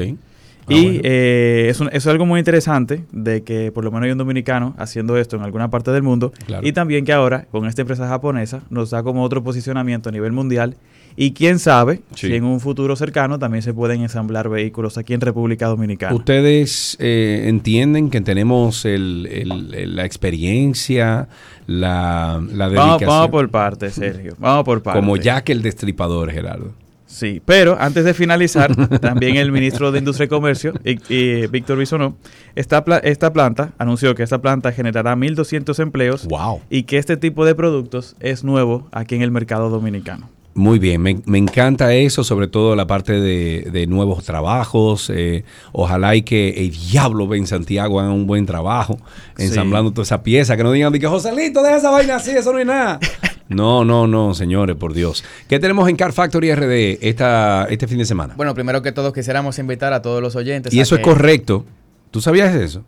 Ah, 0.69 0.75
y 0.75 0.85
bueno. 0.85 1.01
eh, 1.05 1.67
es, 1.71 1.81
un- 1.81 1.91
es 1.93 2.07
algo 2.07 2.27
muy 2.27 2.39
interesante 2.39 3.05
de 3.13 3.43
que 3.43 3.73
por 3.73 3.85
lo 3.85 3.91
menos 3.91 4.07
hay 4.07 4.13
un 4.13 4.19
dominicano 4.19 4.75
haciendo 4.79 5.17
esto 5.17 5.37
en 5.37 5.43
alguna 5.43 5.71
parte 5.71 5.91
del 5.91 6.03
mundo. 6.03 6.33
Claro. 6.47 6.67
Y 6.67 6.73
también 6.73 7.05
que 7.05 7.13
ahora, 7.13 7.47
con 7.51 7.67
esta 7.67 7.83
empresa 7.83 8.07
japonesa, 8.09 8.63
nos 8.71 8.91
da 8.91 9.03
como 9.03 9.23
otro 9.23 9.43
posicionamiento 9.43 10.09
a 10.09 10.13
nivel 10.13 10.33
mundial. 10.33 10.77
Y 11.21 11.33
quién 11.33 11.59
sabe 11.59 12.03
Sí. 12.15 12.29
si 12.29 12.35
en 12.37 12.45
un 12.45 12.61
futuro 12.61 12.95
cercano 12.95 13.41
también 13.41 13.63
se 13.63 13.75
pueden 13.75 14.03
ensamblar 14.03 14.49
vehículos 14.49 14.99
aquí 14.99 15.15
en 15.15 15.21
República 15.21 15.67
Dominicana. 15.67 16.15
¿Ustedes 16.15 16.97
eh, 17.01 17.45
entienden 17.47 18.09
que 18.09 18.21
tenemos 18.21 18.85
el- 18.85 19.27
el- 19.29 19.75
el- 19.75 19.97
la 19.97 20.05
experiencia, 20.05 21.27
la, 21.67 22.41
la 22.53 22.69
Vamos, 22.69 22.71
dedicación? 22.71 23.09
vamos 23.11 23.31
por 23.31 23.51
partes, 23.51 23.95
Sergio. 23.95 24.35
Vamos 24.39 24.65
por 24.65 24.81
partes. 24.83 25.01
Como 25.01 25.17
Jack 25.17 25.49
el 25.51 25.61
Destripador, 25.63 26.31
Gerardo. 26.31 26.73
Sí, 27.11 27.41
pero 27.43 27.77
antes 27.81 28.05
de 28.05 28.13
finalizar, 28.13 28.77
también 29.01 29.37
el 29.37 29.51
ministro 29.51 29.91
de 29.91 29.99
Industria 30.01 30.27
y 30.27 30.29
Comercio, 30.29 30.75
y, 30.85 30.99
y 31.13 31.47
Víctor 31.47 31.79
Bisonó, 31.79 32.17
esta, 32.55 32.85
pla- 32.85 32.99
esta 32.99 33.33
planta 33.33 33.73
anunció 33.79 34.15
que 34.15 34.23
esta 34.23 34.43
planta 34.43 34.73
generará 34.73 35.17
1.200 35.17 35.79
empleos 35.81 36.27
Wow. 36.27 36.61
y 36.69 36.83
que 36.83 36.99
este 36.99 37.17
tipo 37.17 37.47
de 37.47 37.55
productos 37.55 38.15
es 38.21 38.45
nuevo 38.45 38.89
aquí 38.93 39.15
en 39.15 39.23
el 39.23 39.31
mercado 39.31 39.71
dominicano. 39.71 40.29
Muy 40.55 40.79
bien, 40.81 41.01
me, 41.01 41.19
me 41.25 41.39
encanta 41.39 41.95
eso, 41.95 42.25
sobre 42.25 42.49
todo 42.49 42.75
la 42.77 42.87
parte 42.87 43.13
de, 43.21 43.69
de 43.73 43.87
nuevos 43.87 44.25
trabajos. 44.25 45.09
eh, 45.15 45.45
ojalá 45.73 46.15
y 46.17 46.23
que 46.23 46.51
el 46.51 46.73
diablo 46.73 47.33
en 47.35 47.47
Santiago 47.47 48.01
haga 48.01 48.11
un 48.11 48.27
buen 48.27 48.45
trabajo 48.45 48.99
Sí. 49.37 49.45
ensamblando 49.45 49.93
toda 49.93 50.03
esa 50.03 50.23
pieza. 50.23 50.57
Que 50.57 50.65
no 50.65 50.73
digan 50.73 50.93
que 50.93 51.07
Joselito, 51.07 51.63
deja 51.63 51.77
esa 51.77 51.91
vaina 51.91 52.17
así, 52.17 52.33
eso 52.33 52.53
no 52.53 52.59
es 52.59 52.67
nada. 52.67 52.99
No, 53.49 53.85
no, 53.85 54.07
no, 54.07 54.35
señores, 54.35 54.77
por 54.77 54.93
Dios. 54.93 55.25
¿Qué 55.49 55.59
tenemos 55.59 55.89
en 55.89 55.97
Car 55.97 56.13
Factory 56.13 56.55
RD 56.55 56.99
esta, 57.01 57.67
este 57.71 57.87
fin 57.87 57.99
de 57.99 58.05
semana? 58.05 58.35
Bueno, 58.37 58.55
primero 58.55 58.83
que 58.83 58.93
todo 58.93 59.13
quisiéramos 59.13 59.59
invitar 59.59 59.93
a 59.93 60.03
todos 60.03 60.23
los 60.23 60.37
oyentes. 60.37 60.73
y 60.73 60.81
a 60.81 60.83
eso 60.83 60.97
es 60.97 61.03
correcto. 61.03 61.65
¿Tú 62.11 62.21
sabías 62.21 62.55
eso? 62.55 62.85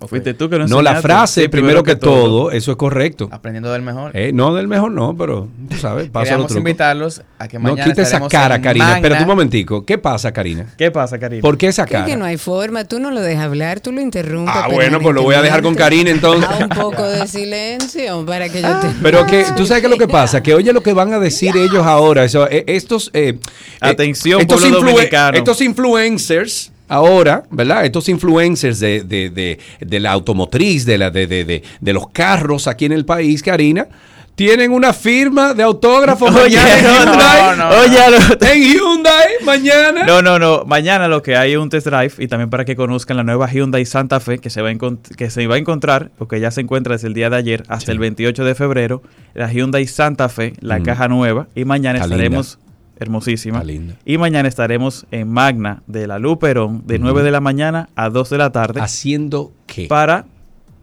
¿O 0.00 0.06
fuiste 0.06 0.32
tú 0.34 0.48
que 0.48 0.58
no 0.58 0.66
No, 0.68 0.76
la 0.80 0.90
enseñaste? 0.90 1.02
frase, 1.08 1.42
Sí, 1.42 1.48
primero, 1.48 1.82
que, 1.82 1.96
todo, 1.96 2.52
eso 2.52 2.70
es 2.70 2.76
correcto. 2.76 3.28
Aprendiendo 3.32 3.72
del 3.72 3.82
mejor. 3.82 4.16
Eh, 4.16 4.30
no 4.32 4.54
del 4.54 4.68
mejor, 4.68 4.92
no, 4.92 5.16
pero 5.16 5.48
tú 5.68 5.76
sabes, 5.76 6.08
pasa 6.08 6.24
Queríamos 6.30 6.54
invitarlos 6.54 7.22
a 7.38 7.48
que 7.48 7.58
No, 7.58 7.64
mañana 7.64 7.84
quita 7.84 8.02
esa 8.02 8.20
cara, 8.28 8.60
Karina. 8.62 8.84
Magna. 8.84 8.96
Espérate 8.98 9.22
un 9.22 9.28
momentico. 9.28 9.84
¿Qué 9.84 9.98
pasa, 9.98 10.30
Karina? 10.32 10.66
¿Qué 10.78 10.92
pasa, 10.92 11.18
Karina? 11.18 11.42
¿Por 11.42 11.58
qué 11.58 11.66
esa 11.66 11.84
Que, 11.84 11.94
que 11.96 12.00
cara? 12.02 12.16
no 12.16 12.24
hay 12.26 12.36
forma, 12.36 12.84
tú 12.84 13.00
no 13.00 13.10
lo 13.10 13.20
dejas 13.20 13.46
hablar, 13.46 13.80
tú 13.80 13.90
lo 13.90 14.00
interrumpes. 14.00 14.54
Ah, 14.56 14.68
bueno, 14.72 15.00
pues 15.00 15.14
lo 15.16 15.22
voy 15.24 15.34
a 15.34 15.42
dejar 15.42 15.62
con 15.62 15.74
Karina 15.74 16.10
entonces. 16.10 16.48
Un 16.60 16.68
poco 16.68 17.02
de 17.02 17.26
silencio 17.26 18.24
para 18.24 18.48
que 18.48 18.62
yo 18.62 18.68
te... 18.80 18.88
Pero 19.02 19.26
que 19.26 19.44
tú 19.56 19.66
sabes 19.66 19.80
qué 19.80 19.86
es 19.88 19.90
lo 19.90 19.98
que 19.98 20.06
pasa, 20.08 20.42
que 20.42 20.54
oye 20.54 20.72
lo 20.72 20.82
que 20.82 20.92
van 20.92 21.12
a 21.12 21.18
decir 21.18 21.56
ellos 21.56 21.84
ahora, 21.84 22.22
eso, 22.24 22.48
eh, 22.48 22.62
estos 22.68 23.10
eh, 23.14 23.34
eh, 23.36 23.38
Atención, 23.80 24.40
estos, 24.42 24.70
dominicano. 24.70 25.36
estos 25.36 25.60
influencers 25.60 26.70
ahora, 26.88 27.44
¿verdad? 27.50 27.84
Estos 27.84 28.08
influencers 28.08 28.80
de, 28.80 29.02
de, 29.02 29.30
de, 29.30 29.58
de 29.80 30.00
la 30.00 30.12
automotriz, 30.12 30.84
de 30.84 30.98
la 30.98 31.10
de, 31.10 31.26
de, 31.26 31.44
de, 31.44 31.62
de 31.80 31.92
los 31.92 32.08
carros 32.10 32.66
aquí 32.66 32.84
en 32.86 32.92
el 32.92 33.04
país, 33.04 33.42
Karina. 33.42 33.86
Tienen 34.34 34.70
una 34.70 34.92
firma 34.92 35.52
de 35.52 35.64
autógrafo 35.64 36.26
Oye, 36.26 36.56
mañana 36.56 36.78
en 36.78 36.84
no, 36.84 36.90
Hyundai. 37.12 37.56
no, 37.56 37.56
no. 37.56 37.76
Oye, 37.80 37.98
lo- 38.08 38.46
En 38.52 38.62
Hyundai 38.62 39.28
mañana. 39.44 40.04
No, 40.06 40.22
no, 40.22 40.38
no. 40.38 40.62
Mañana 40.64 41.08
lo 41.08 41.24
que 41.24 41.34
hay 41.36 41.54
es 41.54 41.58
un 41.58 41.68
test 41.70 41.88
drive 41.88 42.12
y 42.18 42.28
también 42.28 42.48
para 42.48 42.64
que 42.64 42.76
conozcan 42.76 43.16
la 43.16 43.24
nueva 43.24 43.50
Hyundai 43.50 43.84
Santa 43.84 44.20
Fe 44.20 44.38
que 44.38 44.48
se 44.48 44.62
va 44.62 44.68
a, 44.68 44.72
encont- 44.72 45.12
que 45.16 45.28
se 45.30 45.44
va 45.48 45.56
a 45.56 45.58
encontrar, 45.58 46.12
porque 46.18 46.38
ya 46.38 46.52
se 46.52 46.60
encuentra 46.60 46.92
desde 46.94 47.08
el 47.08 47.14
día 47.14 47.30
de 47.30 47.36
ayer 47.36 47.64
hasta 47.66 47.90
el 47.90 47.98
28 47.98 48.44
de 48.44 48.54
febrero, 48.54 49.02
la 49.34 49.52
Hyundai 49.52 49.88
Santa 49.88 50.28
Fe, 50.28 50.52
la 50.60 50.78
Mm. 50.78 50.82
caja 50.84 51.08
nueva. 51.08 51.48
Y 51.56 51.64
mañana 51.64 51.98
Está 51.98 52.06
estaremos, 52.14 52.60
hermosísima. 52.98 53.58
Está 53.58 53.66
linda. 53.66 53.94
Y 54.04 54.18
mañana 54.18 54.48
estaremos 54.48 55.06
en 55.10 55.28
Magna 55.28 55.82
de 55.86 56.06
la 56.06 56.18
Luperón 56.18 56.82
de 56.86 56.98
9 56.98 57.22
de 57.22 57.30
la 57.30 57.40
mañana 57.40 57.88
a 57.96 58.10
2 58.10 58.30
de 58.30 58.38
la 58.38 58.50
tarde. 58.52 58.80
¿Haciendo 58.80 59.52
qué? 59.66 59.86
Para 59.86 60.24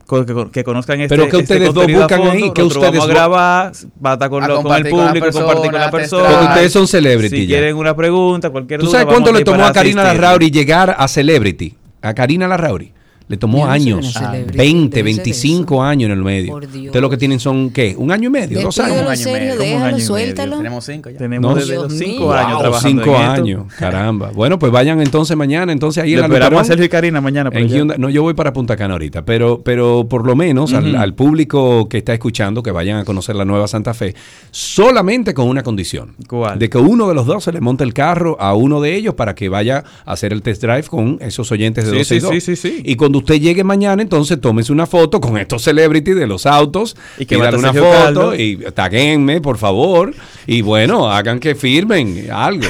que, 0.07 0.47
que 0.51 0.63
conozcan 0.63 1.01
este 1.01 1.15
Pero 1.15 1.27
que 1.29 1.37
este 1.39 1.53
ustedes 1.55 1.73
dos 1.73 1.73
contenido 1.73 2.01
a 2.01 2.03
buscan 2.05 2.19
fondo. 2.19 2.33
ahí, 2.33 2.51
que 2.53 2.61
ustedes 2.63 2.83
vamos 2.91 2.97
a 3.03 3.05
dos- 3.07 3.09
grabar, 3.09 3.71
va 4.05 4.09
a 4.11 4.13
estar 4.13 4.29
con, 4.29 4.43
A 4.43 4.47
lo- 4.47 4.61
con 4.61 4.65
el 4.75 4.83
compartir 4.83 4.91
con 4.91 4.99
la 4.99 5.07
público, 5.07 5.31
compartir 5.31 5.71
con 5.71 5.79
la 5.79 5.91
persona. 5.91 6.29
Porque 6.29 6.45
ustedes 6.45 6.71
son 6.73 6.87
celebrity 6.87 7.35
Si 7.37 7.47
ya. 7.47 7.57
quieren 7.57 7.75
una 7.75 7.95
pregunta, 7.95 8.49
cualquier 8.51 8.79
¿Tú 8.81 8.85
duda, 8.85 8.99
sabes 8.99 9.13
cuánto 9.13 9.31
le 9.33 9.43
tomó 9.43 9.65
a 9.65 9.73
Karina. 9.73 10.03
Larrauri 10.03 10.51
llegar 10.51 10.95
a 10.97 11.07
Celebrity? 11.07 11.75
A 12.03 12.13
Karina 12.13 12.47
Larrauri. 12.47 12.93
Le 13.27 13.37
tomó 13.37 13.65
años, 13.65 14.13
celebrity, 14.13 14.55
20, 14.57 14.95
debe 14.97 15.13
ser 15.13 15.23
25 15.23 15.81
años 15.83 16.05
en 16.11 16.11
el 16.17 16.23
medio. 16.23 16.51
Por 16.51 16.71
Dios. 16.71 16.85
Ustedes 16.85 17.01
lo 17.01 17.09
que 17.09 17.17
tienen 17.17 17.39
son, 17.39 17.71
¿qué? 17.71 17.95
¿Un 17.97 18.11
año 18.11 18.27
y 18.27 18.31
medio? 18.31 18.61
¿Dos 18.61 18.77
años? 18.79 18.99
año 19.01 19.13
y 19.13 19.17
serio, 19.17 19.33
medio, 19.39 19.49
como 19.57 19.63
un 19.63 19.69
déjalo, 19.71 19.85
año 19.85 19.89
y 19.89 19.93
medio. 19.93 20.05
suéltalo. 20.07 20.57
Tenemos 20.57 20.85
cinco 20.85 21.09
ya. 21.09 21.17
Tenemos 21.17 21.49
No, 21.51 21.55
desde 21.57 21.71
Dios 21.71 21.83
los 21.85 21.93
mío. 21.93 22.05
5 22.07 22.23
Wow, 22.23 22.33
años 22.33 22.59
trabajando 22.59 23.03
cinco 23.03 23.15
en 23.15 23.21
esto. 23.23 23.31
años, 23.41 23.73
caramba. 23.79 24.31
Bueno, 24.31 24.59
pues 24.59 24.71
vayan 24.71 25.01
entonces 25.01 25.35
mañana, 25.35 25.71
entonces 25.71 26.03
ahí 26.03 26.15
la 26.15 26.25
esperamos 26.27 26.61
a 26.61 26.63
Sergio 26.65 26.85
y 26.85 26.89
Karina 26.89 27.19
mañana. 27.19 27.49
por 27.49 27.59
en 27.59 27.65
allá. 27.65 27.75
Hyundai. 27.77 27.97
No, 27.97 28.09
yo 28.11 28.21
voy 28.21 28.35
para 28.35 28.53
Punta 28.53 28.77
Cana 28.77 28.93
ahorita, 28.93 29.25
pero, 29.25 29.61
pero 29.63 30.07
por 30.07 30.25
lo 30.27 30.35
menos 30.35 30.73
al, 30.73 31.15
público 31.15 31.89
que 31.89 31.97
está 31.97 32.13
escuchando, 32.13 32.61
que 32.61 32.69
vayan 32.71 32.99
a 32.99 33.05
conocer 33.05 33.35
la 33.35 33.45
nueva 33.45 33.67
Santa 33.67 33.95
Fe, 33.95 34.13
solamente 34.51 35.33
con 35.33 35.47
una 35.47 35.63
condición. 35.63 36.15
¿Cuál? 36.27 36.59
De 36.59 36.69
que 36.69 36.77
uno 36.77 37.07
de 37.07 37.15
los 37.15 37.25
dos 37.25 37.43
se 37.43 37.51
le 37.51 37.59
monte 37.61 37.83
el 37.83 37.93
carro 37.93 38.37
a 38.39 38.53
uno 38.53 38.81
de 38.81 38.95
ellos 38.95 39.15
para 39.15 39.35
que 39.35 39.49
vaya 39.49 39.83
a 40.05 40.11
hacer 40.13 40.31
el 40.31 40.41
test 40.41 40.61
drive 40.61 40.83
con 40.83 41.17
esos 41.21 41.51
oyentes 41.51 41.85
de 41.85 41.91
Sí, 41.91 41.97
12 41.97 42.15
y 42.15 42.19
sí, 42.19 42.25
2. 42.25 42.31
sí, 42.31 42.41
sí, 42.41 42.55
sí. 42.55 42.81
Y 42.85 42.95
cuando 43.15 43.33
usted 43.33 43.41
llegue 43.41 43.63
mañana, 43.63 44.01
entonces 44.01 44.39
tómese 44.41 44.71
una 44.73 44.85
foto 44.85 45.21
con 45.21 45.37
estos 45.37 45.61
celebrities 45.63 46.15
de 46.17 46.27
los 46.27 46.45
autos 46.45 46.97
Y 47.17 47.25
que 47.25 47.37
una 47.37 47.73
foto 47.73 48.35
y 48.35 48.57
taguenme, 48.73 49.39
por 49.41 49.57
favor. 49.57 50.13
Y 50.45 50.61
bueno, 50.61 51.09
hagan 51.09 51.39
que 51.39 51.55
firmen 51.55 52.27
algo. 52.31 52.67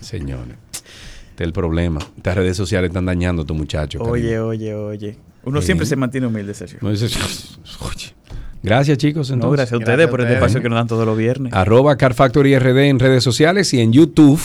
Señores, 0.00 0.56
este 0.72 1.42
es 1.44 1.46
el 1.46 1.52
problema. 1.52 2.00
Estas 2.16 2.36
redes 2.36 2.56
sociales 2.56 2.88
están 2.88 3.04
dañando 3.04 3.42
a 3.42 3.44
tu 3.44 3.54
muchacho. 3.54 4.00
Oye, 4.02 4.38
oye, 4.38 4.74
oye. 4.74 5.16
Uno 5.44 5.58
Eh. 5.58 5.62
siempre 5.62 5.86
se 5.86 5.96
mantiene 5.96 6.26
humilde, 6.26 6.54
Sergio. 6.54 6.78
No, 6.80 6.88
Oye. 6.90 8.14
Gracias, 8.62 8.98
chicos. 8.98 9.28
No, 9.28 9.34
Entonces. 9.34 9.56
gracias 9.58 9.72
a 9.74 9.76
ustedes 9.76 9.96
Gracias 9.98 10.10
por 10.10 10.20
este 10.22 10.34
espacio 10.34 10.62
que 10.62 10.68
nos 10.70 10.76
dan 10.78 10.86
todos 10.88 11.06
los 11.06 11.16
viernes. 11.18 11.52
Arroba 11.52 11.96
Car 11.96 12.14
Factory 12.14 12.58
RD 12.58 12.88
en 12.88 12.98
redes 12.98 13.22
sociales 13.22 13.72
y 13.74 13.80
en 13.80 13.92
YouTube. 13.92 14.40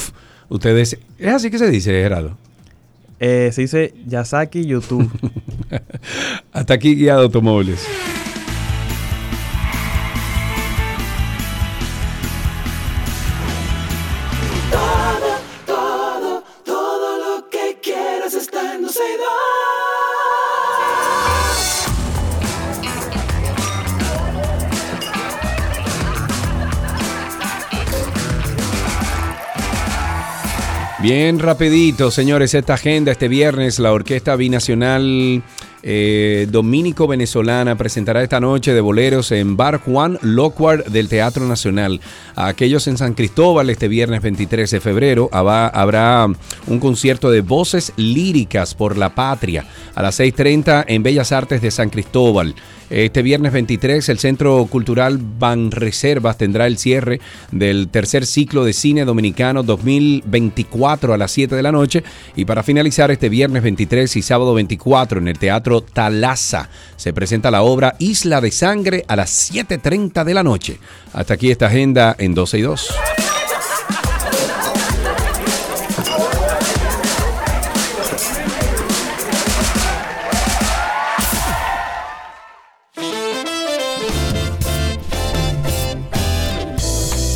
Ustedes. 0.50 0.98
Es 1.18 1.34
así 1.34 1.50
que 1.50 1.58
se 1.58 1.70
dice, 1.70 1.92
Gerardo. 1.92 2.38
Eh, 3.24 3.52
se 3.54 3.62
dice 3.62 3.94
Yasaki 4.08 4.66
YouTube. 4.66 5.08
Hasta 6.52 6.74
aquí 6.74 6.96
guiado 6.96 7.22
automóviles. 7.22 7.88
Bien 31.02 31.40
rapidito, 31.40 32.12
señores, 32.12 32.54
esta 32.54 32.76
agenda 32.76 33.12
este 33.12 33.28
viernes, 33.28 33.80
la 33.80 33.92
Orquesta 33.92 34.36
Binacional 34.36 35.42
eh, 35.82 36.48
Dominico-Venezolana 36.52 37.76
presentará 37.76 38.22
esta 38.22 38.40
noche 38.40 38.76
de 38.76 38.82
boleros 38.82 39.32
en 39.32 39.58
Bar 39.58 39.78
Juan 39.78 40.20
Locuard 40.22 40.86
del 40.92 41.10
Teatro 41.10 41.48
Nacional. 41.48 42.02
A 42.36 42.46
aquellos 42.46 42.86
en 42.86 43.00
San 43.00 43.16
Cristóbal 43.16 43.72
este 43.72 43.88
viernes 43.88 44.22
23 44.22 44.70
de 44.70 44.80
febrero 44.80 45.28
habrá 45.32 46.28
un 46.68 46.80
concierto 46.80 47.32
de 47.32 47.42
voces 47.42 47.94
líricas 47.96 48.76
por 48.76 48.96
la 48.96 49.16
patria 49.16 49.66
a 49.96 50.04
las 50.04 50.20
6.30 50.20 50.86
en 50.88 51.02
Bellas 51.02 51.32
Artes 51.32 51.64
de 51.64 51.72
San 51.72 51.90
Cristóbal. 51.90 52.54
Este 52.92 53.22
viernes 53.22 53.54
23 53.54 54.10
el 54.10 54.20
Centro 54.20 54.66
Cultural 54.66 55.18
Banreservas 55.18 56.38
tendrá 56.38 56.68
el 56.68 56.78
cierre 56.78 57.22
del 57.50 57.88
tercer 57.88 58.26
ciclo 58.26 58.66
de 58.66 58.74
cine 58.74 59.06
dominicano 59.06 59.64
2024 59.64 61.14
a 61.14 61.18
las 61.18 61.32
7 61.32 61.56
de 61.56 61.64
la 61.64 61.72
noche 61.72 62.04
y 62.36 62.44
para 62.44 62.64
finalizar 62.64 63.10
este 63.10 63.30
viernes 63.30 63.64
23 63.64 64.14
y 64.18 64.22
sábado 64.22 64.54
24 64.54 65.20
en 65.20 65.30
el 65.30 65.40
Teatro 65.40 65.80
Talaza 65.80 66.68
se 66.98 67.14
presenta 67.14 67.50
la 67.50 67.62
obra 67.62 67.96
Isla 67.98 68.42
de 68.42 68.52
Sangre 68.52 69.06
a 69.08 69.16
las 69.16 69.54
7.30 69.54 70.26
de 70.26 70.34
la 70.34 70.44
noche. 70.44 70.78
Hasta 71.14 71.36
aquí 71.36 71.50
esta 71.50 71.68
agenda 71.68 72.14
en 72.20 72.34
12 72.34 72.58
y 72.58 72.62
2. 72.62 72.94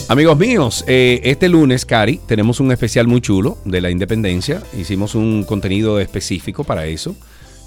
Amigos 0.07 0.37
míos, 0.37 0.85
eh, 0.87 1.19
este 1.23 1.49
lunes, 1.49 1.83
Cari, 1.83 2.19
tenemos 2.27 2.59
un 2.59 2.71
especial 2.71 3.07
muy 3.07 3.21
chulo 3.21 3.57
de 3.65 3.81
la 3.81 3.89
independencia. 3.89 4.61
Hicimos 4.77 5.15
un 5.15 5.43
contenido 5.43 5.99
específico 5.99 6.63
para 6.63 6.85
eso. 6.85 7.15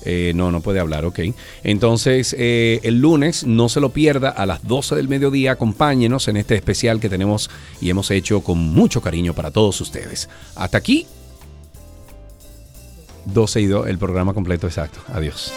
Eh, 0.04 0.30
no, 0.36 0.52
no 0.52 0.60
puede 0.60 0.78
hablar, 0.78 1.04
ok. 1.04 1.18
Entonces, 1.64 2.36
eh, 2.38 2.78
el 2.84 3.00
lunes, 3.00 3.44
no 3.44 3.68
se 3.68 3.80
lo 3.80 3.90
pierda, 3.90 4.30
a 4.30 4.46
las 4.46 4.64
12 4.64 4.94
del 4.94 5.08
mediodía, 5.08 5.52
acompáñenos 5.52 6.28
en 6.28 6.36
este 6.36 6.54
especial 6.54 7.00
que 7.00 7.08
tenemos 7.08 7.50
y 7.80 7.90
hemos 7.90 8.08
hecho 8.12 8.40
con 8.40 8.58
mucho 8.58 9.00
cariño 9.00 9.34
para 9.34 9.50
todos 9.50 9.80
ustedes. 9.80 10.28
Hasta 10.54 10.78
aquí, 10.78 11.06
12 13.24 13.60
y 13.60 13.66
2, 13.66 13.88
el 13.88 13.98
programa 13.98 14.32
completo 14.32 14.68
exacto. 14.68 15.00
Adiós. 15.12 15.52